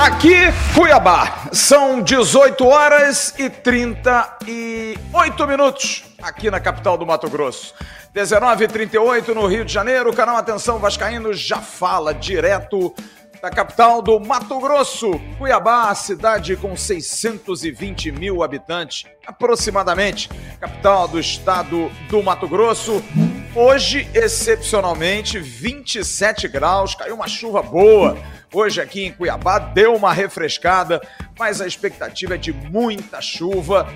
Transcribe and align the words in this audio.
Aqui, 0.00 0.34
Cuiabá. 0.74 1.50
São 1.52 2.00
18 2.00 2.66
horas 2.66 3.34
e 3.38 3.50
38 3.50 5.46
minutos 5.46 6.04
aqui 6.22 6.50
na 6.50 6.58
capital 6.58 6.96
do 6.96 7.04
Mato 7.04 7.28
Grosso. 7.28 7.74
19h38 8.14 9.34
no 9.34 9.46
Rio 9.46 9.62
de 9.62 9.70
Janeiro. 9.70 10.08
O 10.08 10.16
canal 10.16 10.38
Atenção 10.38 10.78
Vascaíno 10.78 11.34
já 11.34 11.58
fala 11.58 12.14
direto 12.14 12.94
da 13.42 13.50
capital 13.50 14.00
do 14.00 14.18
Mato 14.18 14.58
Grosso. 14.58 15.20
Cuiabá, 15.36 15.94
cidade 15.94 16.56
com 16.56 16.74
620 16.74 18.10
mil 18.10 18.42
habitantes, 18.42 19.04
aproximadamente. 19.26 20.30
Capital 20.58 21.08
do 21.08 21.20
estado 21.20 21.92
do 22.08 22.22
Mato 22.22 22.48
Grosso. 22.48 23.04
Hoje, 23.54 24.08
excepcionalmente, 24.14 25.38
27 25.38 26.46
graus, 26.48 26.94
caiu 26.94 27.14
uma 27.14 27.28
chuva 27.28 27.62
boa 27.62 28.16
Hoje 28.52 28.80
aqui 28.80 29.04
em 29.04 29.12
Cuiabá 29.12 29.60
deu 29.60 29.94
uma 29.94 30.12
refrescada, 30.12 31.00
mas 31.38 31.60
a 31.60 31.68
expectativa 31.68 32.34
é 32.34 32.36
de 32.36 32.52
muita 32.52 33.20
chuva 33.20 33.86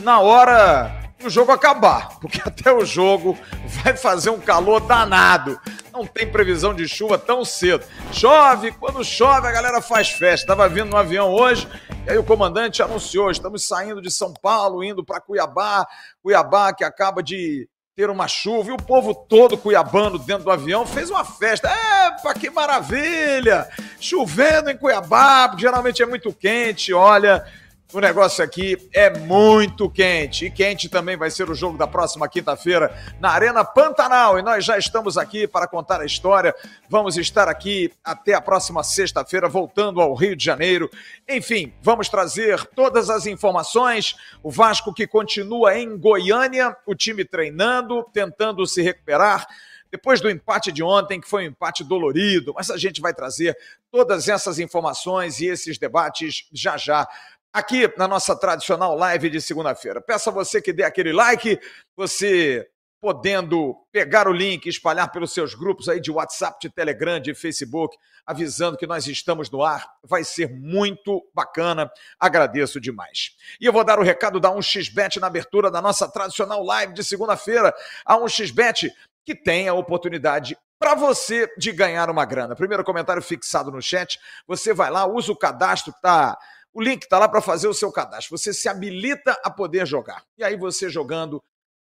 na 0.00 0.20
hora 0.20 0.94
do 1.18 1.30
jogo 1.30 1.52
acabar, 1.52 2.18
porque 2.20 2.38
até 2.44 2.70
o 2.70 2.84
jogo 2.84 3.38
vai 3.82 3.96
fazer 3.96 4.28
um 4.28 4.38
calor 4.38 4.80
danado. 4.80 5.58
Não 5.90 6.06
tem 6.06 6.30
previsão 6.30 6.74
de 6.74 6.86
chuva 6.86 7.16
tão 7.16 7.46
cedo. 7.46 7.86
Chove, 8.12 8.72
quando 8.72 9.02
chove 9.02 9.48
a 9.48 9.52
galera 9.52 9.80
faz 9.80 10.10
festa. 10.10 10.48
Tava 10.48 10.68
vindo 10.68 10.90
no 10.90 10.98
avião 10.98 11.32
hoje, 11.32 11.66
e 12.06 12.10
aí 12.10 12.18
o 12.18 12.24
comandante 12.24 12.82
anunciou: 12.82 13.30
estamos 13.30 13.66
saindo 13.66 14.02
de 14.02 14.10
São 14.10 14.34
Paulo, 14.34 14.84
indo 14.84 15.02
para 15.02 15.18
Cuiabá. 15.18 15.86
Cuiabá 16.22 16.74
que 16.74 16.84
acaba 16.84 17.22
de 17.22 17.66
ter 17.96 18.10
uma 18.10 18.26
chuva 18.26 18.70
e 18.70 18.72
o 18.72 18.76
povo 18.76 19.14
todo 19.14 19.56
cuiabano 19.56 20.18
dentro 20.18 20.42
do 20.42 20.50
avião 20.50 20.84
fez 20.84 21.10
uma 21.10 21.24
festa. 21.24 21.70
Epa, 21.70 22.34
que 22.34 22.50
maravilha! 22.50 23.68
Chovendo 24.00 24.68
em 24.68 24.76
Cuiabá, 24.76 25.54
geralmente 25.56 26.02
é 26.02 26.06
muito 26.06 26.32
quente, 26.32 26.92
olha. 26.92 27.46
O 27.94 28.00
negócio 28.00 28.42
aqui 28.42 28.76
é 28.92 29.08
muito 29.20 29.88
quente. 29.88 30.46
E 30.46 30.50
quente 30.50 30.88
também 30.88 31.16
vai 31.16 31.30
ser 31.30 31.48
o 31.48 31.54
jogo 31.54 31.78
da 31.78 31.86
próxima 31.86 32.28
quinta-feira 32.28 32.92
na 33.20 33.30
Arena 33.30 33.64
Pantanal. 33.64 34.36
E 34.36 34.42
nós 34.42 34.64
já 34.64 34.76
estamos 34.76 35.16
aqui 35.16 35.46
para 35.46 35.68
contar 35.68 36.00
a 36.00 36.04
história. 36.04 36.52
Vamos 36.88 37.16
estar 37.16 37.48
aqui 37.48 37.92
até 38.02 38.34
a 38.34 38.40
próxima 38.40 38.82
sexta-feira, 38.82 39.48
voltando 39.48 40.00
ao 40.00 40.12
Rio 40.12 40.34
de 40.34 40.44
Janeiro. 40.44 40.90
Enfim, 41.28 41.72
vamos 41.80 42.08
trazer 42.08 42.66
todas 42.74 43.08
as 43.08 43.26
informações. 43.26 44.16
O 44.42 44.50
Vasco 44.50 44.92
que 44.92 45.06
continua 45.06 45.78
em 45.78 45.96
Goiânia, 45.96 46.76
o 46.84 46.96
time 46.96 47.24
treinando, 47.24 48.02
tentando 48.12 48.66
se 48.66 48.82
recuperar 48.82 49.46
depois 49.94 50.20
do 50.20 50.28
empate 50.28 50.72
de 50.72 50.82
ontem, 50.82 51.20
que 51.20 51.28
foi 51.28 51.44
um 51.44 51.50
empate 51.50 51.84
dolorido, 51.84 52.52
mas 52.52 52.68
a 52.68 52.76
gente 52.76 53.00
vai 53.00 53.14
trazer 53.14 53.56
todas 53.92 54.28
essas 54.28 54.58
informações 54.58 55.38
e 55.38 55.46
esses 55.46 55.78
debates 55.78 56.48
já 56.52 56.76
já 56.76 57.06
aqui 57.54 57.88
na 57.96 58.08
nossa 58.08 58.34
tradicional 58.34 58.96
live 58.96 59.30
de 59.30 59.40
segunda-feira. 59.40 60.00
Peço 60.00 60.28
a 60.28 60.32
você 60.32 60.60
que 60.60 60.72
dê 60.72 60.82
aquele 60.82 61.12
like, 61.12 61.60
você 61.96 62.68
podendo 63.00 63.76
pegar 63.92 64.26
o 64.26 64.32
link 64.32 64.66
espalhar 64.66 65.12
pelos 65.12 65.32
seus 65.32 65.54
grupos 65.54 65.88
aí 65.88 66.00
de 66.00 66.10
WhatsApp, 66.10 66.58
de 66.60 66.70
Telegram, 66.70 67.20
de 67.20 67.34
Facebook, 67.34 67.96
avisando 68.26 68.78
que 68.78 68.86
nós 68.86 69.06
estamos 69.06 69.50
no 69.50 69.62
ar. 69.62 69.86
Vai 70.02 70.24
ser 70.24 70.50
muito 70.50 71.22
bacana. 71.34 71.88
Agradeço 72.18 72.80
demais. 72.80 73.36
E 73.60 73.66
eu 73.66 73.72
vou 73.72 73.84
dar 73.84 73.98
o 73.98 74.02
recado 74.02 74.40
da 74.40 74.50
1xBet 74.50 75.20
na 75.20 75.26
abertura 75.26 75.70
da 75.70 75.82
nossa 75.82 76.10
tradicional 76.10 76.64
live 76.64 76.94
de 76.94 77.04
segunda-feira. 77.04 77.74
A 78.04 78.16
1xBet 78.16 78.90
que 79.24 79.34
tem 79.34 79.68
a 79.68 79.74
oportunidade 79.74 80.56
para 80.78 80.94
você 80.94 81.46
de 81.56 81.72
ganhar 81.72 82.10
uma 82.10 82.24
grana. 82.24 82.56
Primeiro 82.56 82.82
comentário 82.82 83.22
fixado 83.22 83.70
no 83.70 83.80
chat, 83.80 84.18
você 84.46 84.72
vai 84.72 84.90
lá, 84.90 85.06
usa 85.06 85.30
o 85.30 85.36
cadastro 85.36 85.92
que 85.92 85.98
está 85.98 86.38
o 86.74 86.82
link 86.82 87.04
está 87.04 87.18
lá 87.18 87.28
para 87.28 87.40
fazer 87.40 87.68
o 87.68 87.74
seu 87.74 87.90
cadastro. 87.92 88.36
Você 88.36 88.52
se 88.52 88.68
habilita 88.68 89.40
a 89.44 89.50
poder 89.50 89.86
jogar. 89.86 90.24
E 90.36 90.42
aí 90.42 90.56
você 90.56 90.90
jogando, 90.90 91.42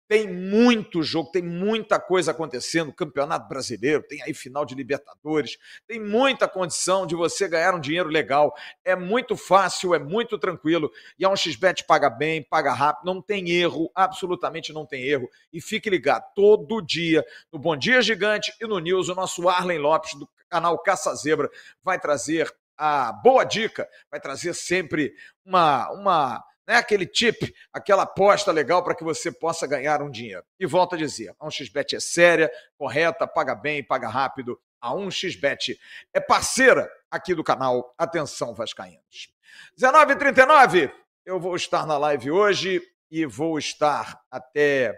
tem 0.07 0.27
muito 0.27 1.03
jogo, 1.03 1.29
tem 1.29 1.43
muita 1.43 1.99
coisa 1.99 2.31
acontecendo. 2.31 2.91
Campeonato 2.91 3.47
Brasileiro, 3.47 4.01
tem 4.01 4.19
aí 4.23 4.33
final 4.33 4.65
de 4.65 4.73
Libertadores, 4.73 5.59
tem 5.87 5.99
muita 5.99 6.47
condição 6.47 7.05
de 7.05 7.13
você 7.13 7.47
ganhar 7.47 7.75
um 7.75 7.79
dinheiro 7.79 8.09
legal. 8.09 8.51
É 8.83 8.95
muito 8.95 9.37
fácil, 9.37 9.93
é 9.93 9.99
muito 9.99 10.39
tranquilo. 10.39 10.91
E 11.19 11.23
a 11.23 11.29
1xBet 11.29 11.85
paga 11.85 12.09
bem, 12.09 12.41
paga 12.41 12.73
rápido, 12.73 13.05
não 13.05 13.21
tem 13.21 13.51
erro, 13.51 13.91
absolutamente 13.93 14.73
não 14.73 14.87
tem 14.87 15.03
erro. 15.03 15.29
E 15.53 15.61
fique 15.61 15.87
ligado, 15.87 16.25
todo 16.33 16.81
dia, 16.81 17.23
no 17.53 17.59
Bom 17.59 17.77
Dia 17.77 18.01
Gigante 18.01 18.51
e 18.59 18.65
no 18.65 18.79
News, 18.79 19.09
o 19.09 19.13
nosso 19.13 19.47
Arlen 19.47 19.77
Lopes, 19.77 20.15
do 20.15 20.27
canal 20.49 20.81
Caça 20.81 21.13
Zebra, 21.13 21.47
vai 21.83 21.99
trazer 21.99 22.51
a 22.79 23.11
boa 23.11 23.43
dica, 23.43 23.89
vai 24.09 24.21
trazer 24.21 24.53
sempre 24.53 25.13
uma, 25.45 25.91
uma 25.91 26.43
né, 26.65 26.75
aquele 26.75 27.05
tip, 27.05 27.53
aquela 27.73 28.03
aposta 28.03 28.53
legal 28.53 28.81
para 28.81 28.95
que 28.95 29.03
você 29.03 29.29
possa 29.29 29.67
ganhar 29.67 30.01
um 30.01 30.09
dinheiro. 30.09 30.45
E 30.57 30.65
volto 30.65 30.95
a 30.95 30.97
dizer, 30.97 31.35
a 31.37 31.45
1xBet 31.45 31.97
é 31.97 31.99
séria, 31.99 32.49
correta, 32.77 33.27
paga 33.27 33.53
bem, 33.53 33.83
paga 33.83 34.07
rápido. 34.07 34.57
A 34.79 34.91
1xBet 34.91 35.77
é 36.13 36.21
parceira 36.21 36.89
aqui 37.11 37.35
do 37.35 37.43
canal 37.43 37.93
Atenção 37.97 38.55
Vascaínos. 38.55 39.29
19h39, 39.77 40.89
eu 41.25 41.37
vou 41.37 41.57
estar 41.57 41.85
na 41.85 41.97
live 41.97 42.31
hoje 42.31 42.81
e 43.11 43.25
vou 43.25 43.59
estar 43.59 44.21
até 44.31 44.97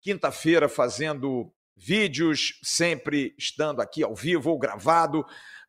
quinta-feira 0.00 0.66
fazendo 0.66 1.52
vídeos, 1.76 2.58
sempre 2.62 3.34
estando 3.36 3.82
aqui 3.82 4.02
ao 4.02 4.14
vivo 4.14 4.50
ou 4.50 4.58
gravado 4.58 5.26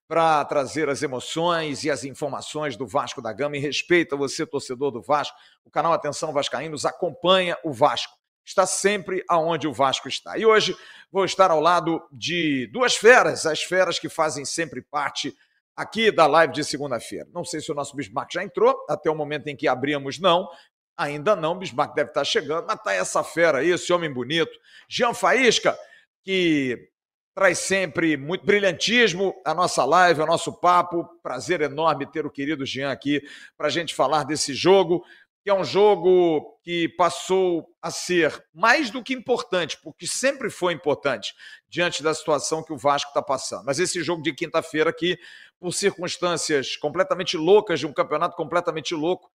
para 0.09 0.43
trazer 0.43 0.89
as 0.89 1.03
emoções 1.03 1.83
e 1.83 1.91
as 1.91 2.03
informações 2.03 2.75
do 2.75 2.87
Vasco 2.87 3.21
da 3.21 3.31
Gama. 3.31 3.57
E 3.57 3.59
respeita 3.59 4.17
você, 4.17 4.43
torcedor 4.43 4.89
do 4.89 5.03
Vasco. 5.03 5.37
O 5.63 5.69
canal 5.69 5.93
Atenção 5.93 6.33
Vascaínos 6.33 6.83
acompanha 6.83 7.55
o 7.63 7.71
Vasco. 7.71 8.17
Está 8.43 8.65
sempre 8.65 9.23
aonde 9.29 9.67
o 9.67 9.73
Vasco 9.73 10.07
está. 10.07 10.35
E 10.35 10.47
hoje 10.47 10.75
vou 11.11 11.25
estar 11.25 11.51
ao 11.51 11.61
lado 11.61 12.01
de 12.11 12.65
duas 12.73 12.95
feras, 12.95 13.45
as 13.45 13.61
feras 13.61 13.99
que 13.99 14.09
fazem 14.09 14.45
sempre 14.45 14.81
parte 14.81 15.31
aqui 15.75 16.11
da 16.11 16.25
live 16.25 16.53
de 16.53 16.63
segunda-feira. 16.63 17.27
Não 17.31 17.45
sei 17.45 17.61
se 17.61 17.71
o 17.71 17.75
nosso 17.75 17.95
Bismarck 17.95 18.33
já 18.33 18.43
entrou, 18.43 18.83
até 18.89 19.11
o 19.11 19.15
momento 19.15 19.45
em 19.47 19.55
que 19.55 19.67
abrimos, 19.67 20.17
não. 20.17 20.49
Ainda 20.97 21.35
não, 21.35 21.55
Bismarck 21.55 21.93
deve 21.93 22.09
estar 22.09 22.23
chegando, 22.23 22.65
mas 22.65 22.77
está 22.77 22.93
essa 22.93 23.23
fera 23.23 23.59
aí, 23.59 23.69
esse 23.69 23.93
homem 23.93 24.11
bonito. 24.11 24.51
Jean 24.89 25.13
Faísca, 25.13 25.77
que 26.23 26.88
traz 27.39 27.59
sempre 27.59 28.17
muito 28.17 28.45
brilhantismo 28.45 29.33
a 29.45 29.53
nossa 29.53 29.85
live, 29.85 30.19
o 30.19 30.25
nosso 30.25 30.51
papo. 30.51 31.05
Prazer 31.23 31.61
enorme 31.61 32.05
ter 32.05 32.25
o 32.25 32.29
querido 32.29 32.65
Jean 32.65 32.91
aqui 32.91 33.21
para 33.57 33.67
a 33.67 33.69
gente 33.69 33.95
falar 33.95 34.25
desse 34.25 34.53
jogo, 34.53 35.05
que 35.41 35.49
é 35.49 35.53
um 35.53 35.63
jogo 35.63 36.59
que 36.61 36.89
passou 36.89 37.73
a 37.81 37.89
ser 37.91 38.45
mais 38.53 38.89
do 38.89 39.01
que 39.01 39.13
importante, 39.13 39.79
porque 39.81 40.05
sempre 40.05 40.49
foi 40.49 40.73
importante 40.73 41.33
diante 41.69 42.03
da 42.03 42.13
situação 42.13 42.61
que 42.61 42.73
o 42.73 42.77
Vasco 42.77 43.07
está 43.11 43.21
passando. 43.21 43.63
Mas 43.63 43.79
esse 43.79 44.03
jogo 44.03 44.21
de 44.21 44.33
quinta-feira 44.33 44.89
aqui, 44.89 45.17
por 45.57 45.71
circunstâncias 45.73 46.75
completamente 46.75 47.37
loucas, 47.37 47.79
de 47.79 47.87
um 47.87 47.93
campeonato 47.93 48.35
completamente 48.35 48.93
louco, 48.93 49.31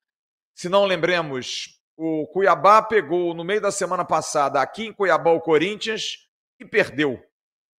se 0.55 0.69
não 0.69 0.85
lembremos, 0.85 1.81
o 1.97 2.27
Cuiabá 2.27 2.83
pegou 2.83 3.33
no 3.33 3.43
meio 3.43 3.63
da 3.63 3.73
semana 3.73 4.05
passada 4.05 4.61
aqui 4.61 4.89
em 4.89 4.93
Cuiabá 4.93 5.31
o 5.31 5.41
Corinthians 5.41 6.29
e 6.61 6.67
perdeu 6.67 7.25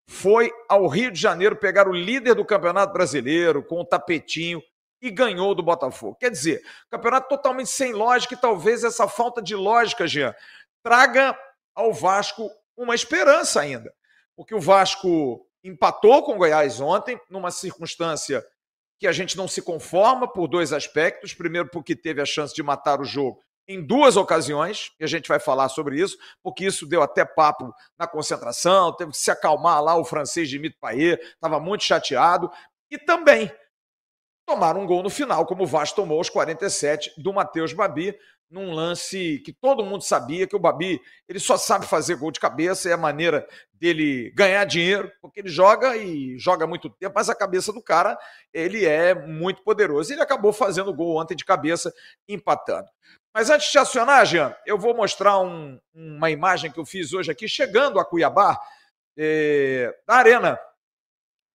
foi 0.07 0.51
ao 0.69 0.87
Rio 0.87 1.11
de 1.11 1.19
Janeiro 1.19 1.55
pegar 1.55 1.87
o 1.87 1.93
líder 1.93 2.35
do 2.35 2.45
Campeonato 2.45 2.93
Brasileiro 2.93 3.63
com 3.63 3.81
o 3.81 3.85
tapetinho 3.85 4.61
e 5.01 5.09
ganhou 5.09 5.53
do 5.53 5.63
Botafogo. 5.63 6.17
Quer 6.19 6.31
dizer, 6.31 6.61
campeonato 6.89 7.27
totalmente 7.27 7.69
sem 7.69 7.93
lógica 7.93 8.33
e 8.33 8.37
talvez 8.37 8.83
essa 8.83 9.07
falta 9.07 9.41
de 9.41 9.55
lógica, 9.55 10.07
Jean, 10.07 10.33
traga 10.83 11.37
ao 11.73 11.93
Vasco 11.93 12.49
uma 12.77 12.95
esperança 12.95 13.61
ainda. 13.61 13.93
Porque 14.35 14.53
o 14.53 14.59
Vasco 14.59 15.45
empatou 15.63 16.23
com 16.23 16.33
o 16.33 16.37
Goiás 16.37 16.79
ontem, 16.79 17.19
numa 17.29 17.51
circunstância 17.51 18.45
que 18.99 19.07
a 19.07 19.11
gente 19.11 19.35
não 19.35 19.47
se 19.47 19.61
conforma 19.61 20.31
por 20.31 20.47
dois 20.47 20.71
aspectos. 20.71 21.33
Primeiro, 21.33 21.69
porque 21.69 21.95
teve 21.95 22.21
a 22.21 22.25
chance 22.25 22.53
de 22.53 22.63
matar 22.63 23.01
o 23.01 23.05
jogo 23.05 23.41
em 23.67 23.85
duas 23.85 24.15
ocasiões, 24.15 24.91
e 24.99 25.03
a 25.03 25.07
gente 25.07 25.27
vai 25.27 25.39
falar 25.39 25.69
sobre 25.69 25.99
isso, 25.99 26.17
porque 26.43 26.65
isso 26.65 26.85
deu 26.85 27.01
até 27.01 27.25
papo 27.25 27.73
na 27.97 28.07
concentração, 28.07 28.95
teve 28.95 29.11
que 29.11 29.17
se 29.17 29.31
acalmar 29.31 29.83
lá 29.83 29.95
o 29.95 30.05
francês 30.05 30.49
de 30.49 30.59
Mito 30.59 30.77
Payet, 30.79 31.21
estava 31.21 31.59
muito 31.59 31.83
chateado, 31.83 32.51
e 32.91 32.97
também 32.97 33.51
tomaram 34.45 34.81
um 34.81 34.85
gol 34.85 35.01
no 35.01 35.09
final, 35.09 35.45
como 35.45 35.63
o 35.63 35.67
Vasco 35.67 35.95
tomou 35.95 36.19
aos 36.19 36.29
47 36.29 37.13
do 37.17 37.33
Matheus 37.33 37.73
Babi, 37.73 38.15
num 38.49 38.71
lance 38.71 39.39
que 39.39 39.51
todo 39.51 39.83
mundo 39.83 40.03
sabia 40.03 40.47
que 40.47 40.55
o 40.55 40.59
Babi 40.59 41.01
ele 41.27 41.39
só 41.39 41.57
sabe 41.57 41.85
fazer 41.85 42.15
gol 42.15 42.31
de 42.31 42.39
cabeça, 42.39 42.89
é 42.89 42.93
a 42.93 42.97
maneira 42.97 43.47
dele 43.73 44.31
ganhar 44.35 44.63
dinheiro, 44.65 45.11
porque 45.21 45.39
ele 45.41 45.49
joga 45.49 45.97
e 45.97 46.37
joga 46.37 46.65
muito 46.65 46.89
tempo, 46.89 47.13
mas 47.15 47.29
a 47.29 47.35
cabeça 47.35 47.73
do 47.73 47.81
cara 47.81 48.17
ele 48.53 48.85
é 48.85 49.13
muito 49.13 49.61
poderoso. 49.63 50.13
Ele 50.13 50.21
acabou 50.21 50.53
fazendo 50.53 50.93
gol 50.93 51.19
ontem 51.19 51.35
de 51.35 51.45
cabeça, 51.45 51.93
empatando. 52.27 52.87
Mas 53.33 53.49
antes 53.49 53.69
de 53.69 53.77
acionar, 53.77 54.25
Jean, 54.25 54.55
eu 54.65 54.77
vou 54.77 54.95
mostrar 54.95 55.39
um, 55.39 55.79
uma 55.93 56.31
imagem 56.31 56.71
que 56.71 56.79
eu 56.79 56.85
fiz 56.85 57.11
hoje 57.13 57.29
aqui, 57.29 57.49
chegando 57.49 57.99
a 57.99 58.05
Cuiabá, 58.05 58.57
é, 59.17 59.93
da 60.07 60.15
Arena. 60.15 60.59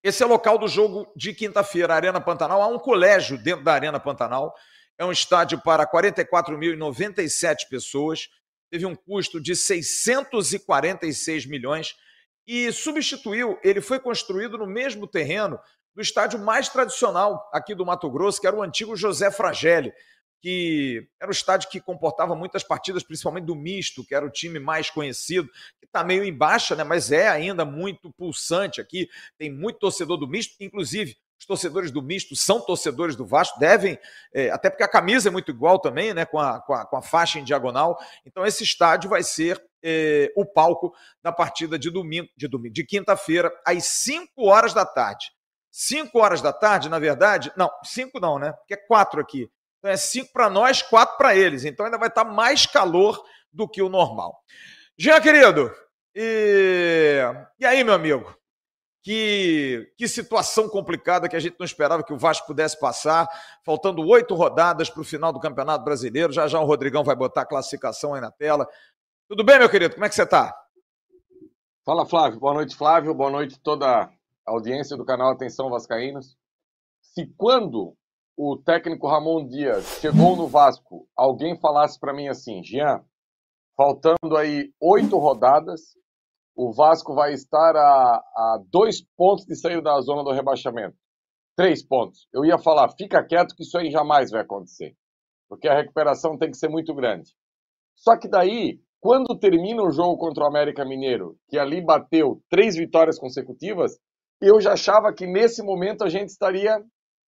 Esse 0.02 0.22
é 0.22 0.26
o 0.26 0.28
local 0.28 0.58
do 0.58 0.68
jogo 0.68 1.10
de 1.14 1.34
quinta-feira, 1.34 1.94
Arena 1.94 2.20
Pantanal. 2.20 2.62
Há 2.62 2.66
um 2.66 2.78
colégio 2.78 3.36
dentro 3.38 3.64
da 3.64 3.72
Arena 3.72 4.00
Pantanal. 4.00 4.54
É 5.00 5.04
um 5.06 5.10
estádio 5.10 5.58
para 5.62 5.90
44.097 5.90 7.70
pessoas. 7.70 8.28
Teve 8.70 8.84
um 8.84 8.94
custo 8.94 9.40
de 9.40 9.56
646 9.56 11.46
milhões 11.46 11.96
e 12.46 12.70
substituiu. 12.70 13.58
Ele 13.64 13.80
foi 13.80 13.98
construído 13.98 14.58
no 14.58 14.66
mesmo 14.66 15.06
terreno 15.06 15.58
do 15.94 16.02
estádio 16.02 16.38
mais 16.38 16.68
tradicional 16.68 17.48
aqui 17.50 17.74
do 17.74 17.86
Mato 17.86 18.10
Grosso, 18.10 18.38
que 18.42 18.46
era 18.46 18.54
o 18.54 18.62
antigo 18.62 18.94
José 18.94 19.30
Fragelli, 19.30 19.90
que 20.42 21.08
era 21.18 21.30
o 21.30 21.32
estádio 21.32 21.70
que 21.70 21.80
comportava 21.80 22.36
muitas 22.36 22.62
partidas, 22.62 23.02
principalmente 23.02 23.46
do 23.46 23.56
misto, 23.56 24.04
que 24.04 24.14
era 24.14 24.26
o 24.26 24.30
time 24.30 24.58
mais 24.58 24.90
conhecido, 24.90 25.48
que 25.78 25.86
está 25.86 26.04
meio 26.04 26.24
em 26.24 26.36
baixa, 26.36 26.76
né? 26.76 26.84
mas 26.84 27.10
é 27.10 27.26
ainda 27.26 27.64
muito 27.64 28.12
pulsante 28.12 28.82
aqui. 28.82 29.08
Tem 29.38 29.50
muito 29.50 29.78
torcedor 29.78 30.18
do 30.18 30.28
misto, 30.28 30.56
inclusive 30.60 31.16
os 31.40 31.46
torcedores 31.46 31.90
do 31.90 32.02
misto 32.02 32.36
são 32.36 32.60
torcedores 32.60 33.16
do 33.16 33.24
Vasco, 33.24 33.58
devem, 33.58 33.98
é, 34.32 34.50
até 34.50 34.68
porque 34.68 34.82
a 34.82 34.88
camisa 34.88 35.28
é 35.28 35.32
muito 35.32 35.50
igual 35.50 35.78
também, 35.78 36.12
né? 36.12 36.26
Com 36.26 36.38
a, 36.38 36.60
com 36.60 36.74
a, 36.74 36.84
com 36.84 36.96
a 36.98 37.02
faixa 37.02 37.38
em 37.38 37.44
diagonal. 37.44 37.98
Então, 38.26 38.44
esse 38.44 38.62
estádio 38.62 39.08
vai 39.08 39.22
ser 39.22 39.60
é, 39.82 40.30
o 40.36 40.44
palco 40.44 40.94
da 41.22 41.32
partida 41.32 41.78
de 41.78 41.90
domingo, 41.90 42.28
de 42.36 42.46
domingo, 42.46 42.74
de 42.74 42.84
quinta-feira, 42.84 43.50
às 43.66 43.84
5 43.84 44.30
horas 44.44 44.74
da 44.74 44.84
tarde. 44.84 45.32
5 45.70 46.18
horas 46.18 46.42
da 46.42 46.52
tarde, 46.52 46.90
na 46.90 46.98
verdade, 46.98 47.50
não, 47.56 47.70
5 47.84 48.20
não, 48.20 48.38
né? 48.38 48.52
Porque 48.52 48.74
é 48.74 48.76
4 48.76 49.20
aqui. 49.20 49.50
Então 49.78 49.90
é 49.90 49.96
5 49.96 50.30
para 50.32 50.50
nós, 50.50 50.82
4 50.82 51.16
para 51.16 51.34
eles. 51.34 51.64
Então 51.64 51.86
ainda 51.86 51.96
vai 51.96 52.08
estar 52.08 52.24
tá 52.24 52.30
mais 52.30 52.66
calor 52.66 53.24
do 53.50 53.66
que 53.66 53.80
o 53.80 53.88
normal. 53.88 54.38
Jean, 54.98 55.18
querido, 55.22 55.72
e, 56.14 57.18
e 57.58 57.64
aí, 57.64 57.82
meu 57.82 57.94
amigo? 57.94 58.39
Que, 59.02 59.90
que 59.96 60.06
situação 60.06 60.68
complicada 60.68 61.28
que 61.28 61.36
a 61.36 61.40
gente 61.40 61.56
não 61.58 61.64
esperava 61.64 62.02
que 62.02 62.12
o 62.12 62.18
Vasco 62.18 62.46
pudesse 62.46 62.78
passar. 62.78 63.26
Faltando 63.64 64.06
oito 64.06 64.34
rodadas 64.34 64.90
para 64.90 65.00
o 65.00 65.04
final 65.04 65.32
do 65.32 65.40
Campeonato 65.40 65.84
Brasileiro. 65.84 66.32
Já 66.32 66.46
já 66.46 66.60
o 66.60 66.66
Rodrigão 66.66 67.02
vai 67.02 67.16
botar 67.16 67.42
a 67.42 67.46
classificação 67.46 68.14
aí 68.14 68.20
na 68.20 68.30
tela. 68.30 68.68
Tudo 69.28 69.44
bem, 69.44 69.58
meu 69.58 69.70
querido? 69.70 69.94
Como 69.94 70.04
é 70.04 70.08
que 70.08 70.14
você 70.14 70.24
está? 70.24 70.54
Fala, 71.84 72.04
Flávio. 72.04 72.38
Boa 72.38 72.54
noite, 72.54 72.76
Flávio. 72.76 73.14
Boa 73.14 73.30
noite 73.30 73.58
toda 73.58 74.10
audiência 74.44 74.96
do 74.96 75.04
canal 75.04 75.30
Atenção 75.30 75.70
Vascaínos. 75.70 76.36
Se 77.00 77.26
quando 77.36 77.96
o 78.36 78.56
técnico 78.56 79.06
Ramon 79.06 79.46
Dias 79.46 79.84
chegou 80.00 80.36
no 80.36 80.46
Vasco, 80.46 81.06
alguém 81.16 81.58
falasse 81.58 81.98
para 81.98 82.12
mim 82.12 82.28
assim, 82.28 82.62
Jean, 82.62 83.04
faltando 83.76 84.36
aí 84.36 84.72
oito 84.80 85.18
rodadas, 85.18 85.96
o 86.62 86.74
Vasco 86.74 87.14
vai 87.14 87.32
estar 87.32 87.74
a, 87.74 88.16
a 88.16 88.62
dois 88.70 89.02
pontos 89.16 89.46
de 89.46 89.56
sair 89.56 89.82
da 89.82 89.98
zona 90.02 90.22
do 90.22 90.30
rebaixamento. 90.30 90.94
Três 91.56 91.82
pontos. 91.82 92.28
Eu 92.34 92.44
ia 92.44 92.58
falar, 92.58 92.90
fica 92.98 93.24
quieto 93.24 93.54
que 93.54 93.62
isso 93.62 93.78
aí 93.78 93.90
jamais 93.90 94.30
vai 94.30 94.42
acontecer. 94.42 94.94
Porque 95.48 95.66
a 95.66 95.74
recuperação 95.74 96.36
tem 96.36 96.50
que 96.50 96.58
ser 96.58 96.68
muito 96.68 96.94
grande. 96.94 97.30
Só 97.96 98.18
que 98.18 98.28
daí, 98.28 98.78
quando 99.00 99.38
termina 99.38 99.82
o 99.82 99.90
jogo 99.90 100.18
contra 100.18 100.44
o 100.44 100.46
América 100.46 100.84
Mineiro, 100.84 101.34
que 101.48 101.58
ali 101.58 101.82
bateu 101.82 102.42
três 102.50 102.76
vitórias 102.76 103.18
consecutivas, 103.18 103.98
eu 104.38 104.60
já 104.60 104.74
achava 104.74 105.14
que 105.14 105.26
nesse 105.26 105.62
momento 105.62 106.04
a 106.04 106.10
gente 106.10 106.28
estaria 106.28 106.78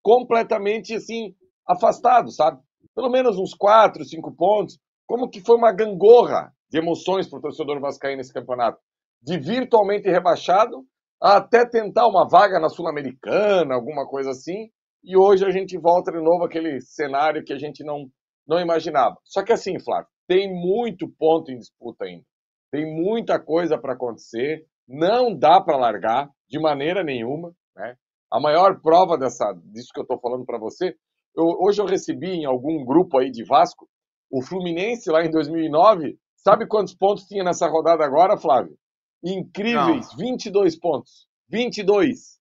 completamente 0.03 0.93
assim 0.93 1.33
afastado, 1.65 2.29
sabe? 2.31 2.59
Pelo 2.93 3.09
menos 3.09 3.37
uns 3.37 3.53
quatro, 3.53 4.03
cinco 4.03 4.35
pontos. 4.35 4.77
Como 5.07 5.29
que 5.29 5.39
foi 5.39 5.55
uma 5.55 5.71
gangorra 5.71 6.51
de 6.69 6.79
emoções 6.79 7.29
para 7.29 7.39
o 7.39 7.41
torcedor 7.41 7.79
vascaíno 7.79 8.17
nesse 8.17 8.33
campeonato. 8.33 8.77
De 9.21 9.37
virtualmente 9.37 10.09
rebaixado 10.09 10.85
até 11.21 11.63
tentar 11.67 12.07
uma 12.07 12.27
vaga 12.27 12.59
na 12.59 12.69
Sul-Americana, 12.69 13.75
alguma 13.75 14.07
coisa 14.07 14.31
assim. 14.31 14.69
E 15.03 15.15
hoje 15.15 15.45
a 15.45 15.51
gente 15.51 15.77
volta 15.77 16.11
de 16.11 16.21
novo 16.21 16.45
àquele 16.45 16.81
cenário 16.81 17.43
que 17.43 17.53
a 17.53 17.57
gente 17.57 17.83
não, 17.83 18.07
não 18.47 18.59
imaginava. 18.59 19.15
Só 19.23 19.43
que 19.43 19.53
assim, 19.53 19.79
Flávio, 19.79 20.07
tem 20.27 20.51
muito 20.51 21.07
ponto 21.19 21.51
em 21.51 21.57
disputa 21.57 22.05
ainda. 22.05 22.23
Tem 22.71 22.85
muita 22.85 23.39
coisa 23.39 23.77
para 23.77 23.93
acontecer. 23.93 24.65
Não 24.87 25.37
dá 25.37 25.61
para 25.61 25.77
largar 25.77 26.29
de 26.49 26.59
maneira 26.59 27.03
nenhuma. 27.03 27.53
Né? 27.75 27.95
A 28.31 28.39
maior 28.39 28.79
prova 28.81 29.17
dessa, 29.17 29.53
disso 29.65 29.89
que 29.93 29.99
eu 29.99 30.03
estou 30.03 30.19
falando 30.19 30.45
para 30.45 30.57
você, 30.57 30.95
eu, 31.35 31.45
hoje 31.59 31.81
eu 31.81 31.85
recebi 31.85 32.29
em 32.29 32.45
algum 32.45 32.83
grupo 32.85 33.19
aí 33.19 33.29
de 33.29 33.43
Vasco, 33.43 33.87
o 34.31 34.41
Fluminense 34.41 35.09
lá 35.11 35.23
em 35.23 35.29
2009, 35.29 36.17
sabe 36.37 36.67
quantos 36.67 36.95
pontos 36.95 37.25
tinha 37.25 37.43
nessa 37.43 37.67
rodada 37.67 38.05
agora, 38.05 38.37
Flávio? 38.37 38.77
Incríveis, 39.23 40.09
Não. 40.11 40.17
22 40.17 40.79
pontos. 40.79 41.27
22. 41.49 42.39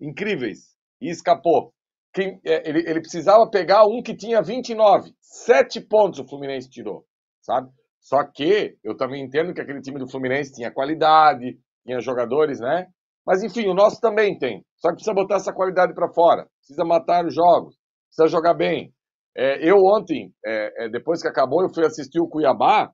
Incríveis. 0.00 0.76
E 1.00 1.10
escapou. 1.10 1.72
Quem, 2.12 2.40
é, 2.44 2.68
ele, 2.68 2.80
ele 2.80 3.00
precisava 3.00 3.48
pegar 3.48 3.84
um 3.86 4.02
que 4.02 4.16
tinha 4.16 4.42
29. 4.42 5.12
Sete 5.20 5.80
pontos 5.80 6.18
o 6.18 6.26
Fluminense 6.26 6.70
tirou, 6.70 7.04
sabe? 7.42 7.70
Só 8.00 8.24
que 8.24 8.76
eu 8.82 8.96
também 8.96 9.22
entendo 9.22 9.52
que 9.52 9.60
aquele 9.60 9.80
time 9.80 9.98
do 9.98 10.08
Fluminense 10.08 10.54
tinha 10.54 10.72
qualidade, 10.72 11.58
tinha 11.84 12.00
jogadores, 12.00 12.60
né? 12.60 12.86
Mas 13.26 13.42
enfim, 13.42 13.66
o 13.68 13.74
nosso 13.74 14.00
também 14.00 14.38
tem. 14.38 14.64
Só 14.76 14.88
que 14.88 14.94
precisa 14.94 15.12
botar 15.12 15.36
essa 15.36 15.52
qualidade 15.52 15.92
para 15.92 16.12
fora. 16.12 16.46
Precisa 16.58 16.84
matar 16.84 17.26
os 17.26 17.34
jogos. 17.34 17.76
Precisa 18.08 18.28
jogar 18.28 18.54
bem. 18.54 18.94
É, 19.36 19.68
eu 19.68 19.76
ontem, 19.84 20.32
é, 20.44 20.84
é, 20.84 20.88
depois 20.88 21.20
que 21.20 21.28
acabou, 21.28 21.62
eu 21.62 21.74
fui 21.74 21.84
assistir 21.84 22.20
o 22.20 22.28
Cuiabá. 22.28 22.90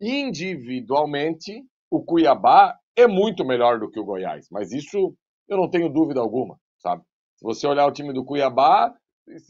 Individualmente, 0.00 1.62
o 1.94 2.04
Cuiabá 2.04 2.76
é 2.96 3.06
muito 3.06 3.44
melhor 3.44 3.78
do 3.78 3.88
que 3.88 4.00
o 4.00 4.04
Goiás. 4.04 4.48
Mas 4.50 4.72
isso 4.72 5.14
eu 5.48 5.56
não 5.56 5.70
tenho 5.70 5.88
dúvida 5.88 6.20
alguma, 6.20 6.58
sabe? 6.78 7.02
Se 7.36 7.44
você 7.44 7.68
olhar 7.68 7.86
o 7.86 7.92
time 7.92 8.12
do 8.12 8.24
Cuiabá, 8.24 8.92